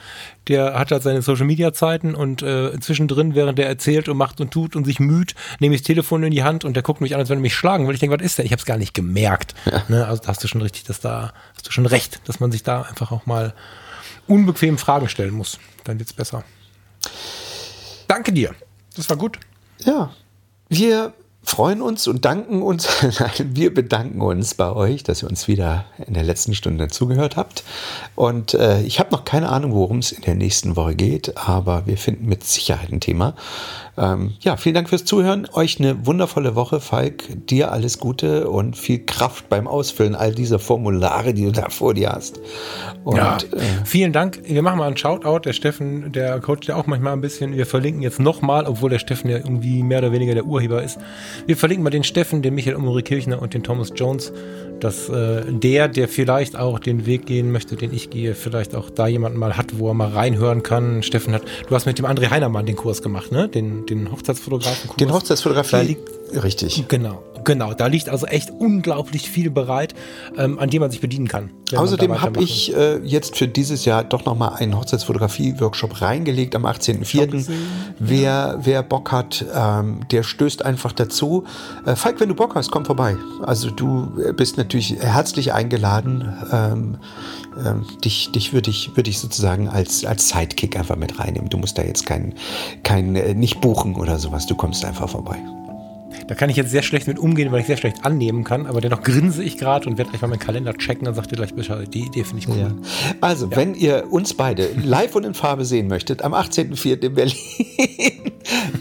Der 0.49 0.77
hat 0.77 0.91
halt 0.91 1.05
seine 1.05 1.23
Social 1.23 1.47
Media 1.47 1.73
Zeiten 1.73 2.17
und 2.17 2.43
äh, 2.43 2.79
zwischendrin, 2.81 3.37
während 3.37 3.59
der 3.59 3.69
erzählt 3.69 4.09
und 4.09 4.17
macht 4.17 4.41
und 4.41 4.51
tut 4.51 4.75
und 4.75 4.85
sich 4.85 4.99
müht, 4.99 5.37
nehme 5.61 5.77
ich 5.77 5.83
das 5.83 5.87
Telefon 5.87 6.25
in 6.25 6.33
die 6.33 6.43
Hand 6.43 6.65
und 6.65 6.75
der 6.75 6.83
guckt 6.83 7.01
mich 7.01 7.15
an, 7.15 7.21
als 7.21 7.29
wenn 7.29 7.39
er 7.39 7.43
mich 7.43 7.55
schlagen 7.55 7.87
will. 7.87 7.95
Ich 7.95 8.01
denke, 8.01 8.19
was 8.19 8.27
ist 8.27 8.39
denn? 8.39 8.47
Ich 8.47 8.53
habe 8.53 8.59
es 8.61 8.67
gar 8.67 8.77
nicht 8.77 8.93
gemerkt. 8.93 9.55
Ne? 9.89 10.05
Also 10.07 10.21
da 10.23 10.29
hast 10.29 10.43
du 10.43 10.49
schon 10.49 10.63
richtig, 10.63 10.83
dass 10.85 10.99
da 10.99 11.33
hast 11.55 11.69
du 11.69 11.71
schon 11.71 11.87
recht, 11.87 12.21
dass 12.25 12.41
man 12.41 12.51
sich 12.51 12.65
da 12.65 12.83
einfach 12.83 13.13
auch 13.13 13.27
mal 13.27 13.55
unbequem 14.27 14.79
Fragen 14.79 15.09
stellen 15.09 15.33
muss. 15.33 15.61
Dann 15.85 16.01
wird's 16.01 16.13
besser. 16.13 16.43
Danke 18.09 18.33
dir. 18.33 18.55
Das 18.95 19.09
war 19.11 19.17
gut. 19.17 19.39
Ja, 19.85 20.15
wir 20.69 21.13
freuen 21.45 21.83
uns 21.83 22.07
und 22.07 22.25
danken 22.25 22.63
uns, 22.63 22.89
nein, 23.21 23.51
wir 23.53 23.75
bedanken 23.75 24.21
uns 24.21 24.55
bei 24.55 24.73
euch, 24.73 25.03
dass 25.03 25.23
ihr 25.23 25.29
uns 25.29 25.49
wieder 25.49 25.85
in 26.07 26.15
der 26.15 26.23
letzten 26.23 26.55
Stunde 26.55 26.89
zugehört 26.89 27.37
habt. 27.37 27.65
Und 28.15 28.55
äh, 28.55 28.83
ich 28.83 29.01
habe 29.01 29.11
noch 29.11 29.25
keine 29.25 29.49
Ahnung, 29.49 29.73
worum 29.73 29.99
es 29.99 30.13
in 30.13 30.23
der 30.23 30.35
nächsten 30.35 30.77
Woche 30.77 30.95
geht, 30.95 31.37
aber 31.37 31.87
wir 31.87 31.97
finden 31.97 32.27
mit 32.27 32.45
Sicherheit 32.45 32.93
ein 32.93 33.01
Thema. 33.01 33.35
Ähm, 33.99 34.33
ja, 34.41 34.57
vielen 34.57 34.75
Dank 34.75 34.89
fürs 34.89 35.05
Zuhören. 35.05 35.47
Euch 35.53 35.79
eine 35.79 36.07
wundervolle 36.07 36.55
Woche, 36.55 36.81
Falk. 36.81 37.25
Dir 37.47 37.73
alles 37.73 37.99
Gute 37.99 38.49
und 38.49 38.77
viel 38.77 39.05
Kraft 39.05 39.51
beim 39.51 39.69
Ausfüllen 39.69 40.15
all 40.15 40.35
dieser 40.35 40.59
Formulare, 40.59 41.35
die 41.35 41.45
du 41.45 41.53
da 41.53 41.69
vor 41.69 41.93
dir 41.93 42.11
hast. 42.11 42.41
Und 43.05 43.17
Ja, 43.17 43.37
äh, 43.37 43.85
vielen 43.85 44.13
Dank. 44.15 44.41
Wir 44.45 44.63
machen 44.63 44.79
mal 44.79 44.87
einen 44.87 44.97
Shoutout. 44.97 45.41
Der 45.41 45.53
Steffen, 45.53 46.11
der 46.13 46.41
coacht 46.41 46.65
ja 46.65 46.77
auch 46.77 46.87
manchmal 46.87 47.13
ein 47.13 47.21
bisschen. 47.21 47.55
Wir 47.55 47.67
verlinken 47.67 48.01
jetzt 48.01 48.19
nochmal, 48.19 48.65
obwohl 48.65 48.89
der 48.89 48.99
Steffen 48.99 49.29
ja 49.29 49.37
irgendwie 49.37 49.83
mehr 49.83 49.99
oder 49.99 50.13
weniger 50.13 50.33
der 50.35 50.47
Urheber 50.47 50.83
ist. 50.83 50.99
Wir 51.47 51.57
verlinken 51.57 51.85
mal 51.85 51.91
den 51.91 52.05
Steffen, 52.05 52.43
den 52.43 52.55
Michael 52.55 52.77
Umori 52.77 53.03
Kirchner 53.03 53.41
und 53.41 53.55
den 53.55 53.63
Thomas 53.63 53.93
Jones, 53.95 54.33
dass 54.81 55.09
äh, 55.09 55.43
der, 55.49 55.89
der 55.89 56.09
vielleicht 56.09 56.57
auch 56.57 56.79
den 56.79 57.07
Weg 57.07 57.27
gehen 57.27 57.53
möchte, 57.53 57.77
den 57.77 57.95
ich 57.95 58.11
gehe, 58.11 58.35
vielleicht 58.35 58.75
auch 58.75 58.91
da 58.91 59.07
jemanden 59.07 59.39
mal 59.39 59.57
hat, 59.57 59.79
wo 59.79 59.89
er 59.89 59.95
mal 59.95 60.09
reinhören 60.09 60.63
kann. 60.63 61.03
Steffen 61.03 61.35
hat, 61.35 61.43
du 61.69 61.75
hast 61.75 61.87
mit 61.87 61.99
dem 61.99 62.07
André 62.07 62.31
Heinermann 62.31 62.67
den 62.67 62.77
Kurs 62.77 63.03
gemacht, 63.03 63.33
ne? 63.33 63.49
Den, 63.49 63.87
den 63.87 64.11
Hochzeitsfotografen-Kurs. 64.11 64.97
den 64.97 65.09
Da 65.09 65.15
Hochzeitsfotografie, 65.15 65.77
liegt, 65.83 66.11
richtig. 66.35 66.87
Genau, 66.89 67.23
genau. 67.45 67.75
Da 67.75 67.87
liegt 67.87 68.09
also 68.09 68.27
echt 68.27 68.51
unglaublich 68.51 69.29
viel 69.31 69.51
bereit, 69.51 69.95
ähm, 70.37 70.59
an 70.59 70.71
dem 70.71 70.81
man 70.81 70.91
sich 70.91 71.01
bedienen 71.01 71.29
kann. 71.29 71.51
Außerdem 71.75 72.21
habe 72.21 72.43
ich 72.43 72.75
äh, 72.77 72.99
jetzt 72.99 73.37
für 73.37 73.49
dieses 73.49 73.85
Jahr 73.85 74.05
doch 74.05 74.25
nochmal 74.25 74.55
einen 74.57 74.77
Hochzeitsfotografie-Workshop 74.77 76.03
reingelegt 76.03 76.55
am 76.55 76.67
18.04. 76.67 77.51
Wer, 77.99 78.59
wer 78.63 78.83
Bock 78.83 79.13
hat, 79.13 79.45
ähm, 79.55 80.01
der 80.11 80.23
stößt 80.23 80.65
einfach 80.65 80.93
dazu. 80.93 81.45
Äh, 81.87 81.97
Falk, 81.97 82.21
wenn 82.21 82.29
du 82.29 82.35
Bock 82.35 82.55
hast, 82.55 82.71
komm 82.71 82.85
vorbei. 82.85 83.17
Also 83.43 83.71
du 83.71 84.13
bist 84.37 84.59
natürlich 84.59 84.97
herzlich 85.01 85.53
eingeladen. 85.53 86.33
Ähm, 86.53 86.99
ähm, 87.65 87.87
dich 88.05 88.31
dich 88.33 88.53
würde 88.53 88.71
ich, 88.71 88.97
würd 88.97 89.09
ich 89.09 89.19
sozusagen 89.19 89.69
als, 89.69 90.05
als 90.05 90.29
Sidekick 90.29 90.77
einfach 90.77 90.97
mit 90.97 91.19
reinnehmen. 91.19 91.49
Du 91.51 91.59
musst 91.59 91.79
da 91.79 91.83
jetzt 91.83 92.07
kein, 92.07 92.35
kein 92.83 93.15
äh, 93.17 93.35
nicht 93.35 93.61
buchen 93.61 93.97
oder 93.97 94.19
sowas. 94.19 94.47
Du 94.47 94.55
kommst 94.55 94.85
einfach 94.85 95.09
vorbei. 95.09 95.39
Da 96.29 96.35
kann 96.35 96.51
ich 96.51 96.57
jetzt 96.57 96.71
sehr 96.71 96.83
schlecht 96.83 97.07
mit 97.07 97.19
umgehen, 97.19 97.53
weil 97.53 97.61
ich 97.61 97.67
sehr 97.67 97.77
schlecht 97.77 98.05
annehmen 98.05 98.45
kann, 98.45 98.67
aber 98.67 98.81
dennoch 98.81 99.03
grinse 99.03 99.43
ich 99.43 99.57
gerade 99.57 99.89
und 99.89 99.99
werde 99.99 100.11
gleich 100.11 100.23
mal 100.23 100.29
meinen 100.29 100.39
Kalender 100.39 100.75
checken 100.75 101.07
und 101.09 101.15
sagt 101.15 101.31
dir 101.31 101.37
gleich 101.37 101.55
Bescheid. 101.55 101.93
Die 101.93 102.07
Idee 102.07 102.25
finde 102.25 102.39
ich 102.39 102.49
cool. 102.49 102.75
Also, 103.21 103.55
wenn 103.55 103.75
ihr 103.75 104.07
uns 104.11 104.35
beide 104.35 104.69
live 104.85 105.15
und 105.17 105.25
in 105.25 105.35
Farbe 105.35 105.65
sehen 105.65 105.89
möchtet, 105.89 106.23
am 106.23 106.35
18.04. 106.35 107.03
in 107.03 107.15
Berlin. 107.15 107.37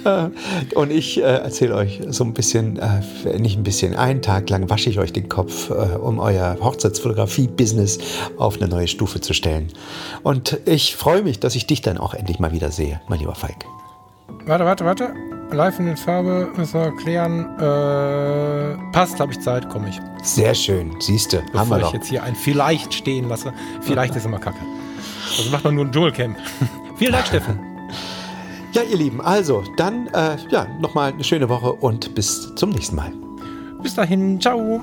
und 0.75 0.91
ich 0.91 1.17
äh, 1.17 1.21
erzähle 1.21 1.75
euch 1.75 2.01
so 2.09 2.23
ein 2.23 2.33
bisschen, 2.33 2.77
äh, 2.77 3.39
nicht 3.39 3.57
ein 3.57 3.63
bisschen, 3.63 3.95
einen 3.95 4.21
Tag 4.21 4.49
lang 4.49 4.69
wasche 4.69 4.89
ich 4.89 4.99
euch 4.99 5.13
den 5.13 5.29
Kopf, 5.29 5.69
äh, 5.69 5.73
um 5.73 6.19
euer 6.19 6.57
Hochzeitsfotografie-Business 6.61 7.99
auf 8.37 8.57
eine 8.57 8.67
neue 8.67 8.87
Stufe 8.87 9.21
zu 9.21 9.33
stellen. 9.33 9.67
Und 10.23 10.59
ich 10.65 10.95
freue 10.95 11.21
mich, 11.21 11.39
dass 11.39 11.55
ich 11.55 11.67
dich 11.67 11.81
dann 11.81 11.97
auch 11.97 12.13
endlich 12.13 12.39
mal 12.39 12.51
wieder 12.51 12.71
sehe, 12.71 13.01
mein 13.07 13.19
lieber 13.19 13.35
Falk. 13.35 13.65
Warte, 14.45 14.65
warte, 14.65 14.85
warte. 14.85 15.13
Live 15.51 15.79
in 15.79 15.97
Farbe 15.97 16.49
müssen 16.55 16.79
wir 16.79 16.91
klären. 16.95 17.45
Äh, 17.59 18.91
passt, 18.93 19.19
habe 19.19 19.31
ich 19.33 19.39
Zeit, 19.41 19.69
komme 19.69 19.89
ich. 19.89 19.99
Sehr 20.23 20.53
schön, 20.55 20.95
siehst 20.99 21.33
du, 21.33 21.37
haben 21.39 21.51
Bevor 21.51 21.69
wir 21.69 21.77
ich 21.77 21.83
doch. 21.83 21.93
jetzt 21.93 22.07
hier 22.07 22.23
ein 22.23 22.35
Vielleicht 22.35 22.93
stehen 22.93 23.27
lasse. 23.27 23.53
Vielleicht 23.81 24.15
ist 24.15 24.25
immer 24.25 24.39
kacke. 24.39 24.59
Also 25.37 25.51
macht 25.51 25.63
man 25.65 25.75
nur 25.75 25.85
ein 25.85 25.91
Dschungelcamp. 25.91 26.37
Vielen 26.97 27.11
Dank, 27.11 27.27
Steffen. 27.27 27.59
Ja, 28.73 28.83
ihr 28.83 28.95
Lieben, 28.95 29.19
also 29.19 29.65
dann 29.75 30.07
äh, 30.13 30.37
ja, 30.49 30.65
nochmal 30.79 31.11
eine 31.11 31.25
schöne 31.25 31.49
Woche 31.49 31.73
und 31.73 32.15
bis 32.15 32.55
zum 32.55 32.69
nächsten 32.69 32.95
Mal. 32.95 33.11
Bis 33.83 33.95
dahin, 33.95 34.39
ciao. 34.39 34.81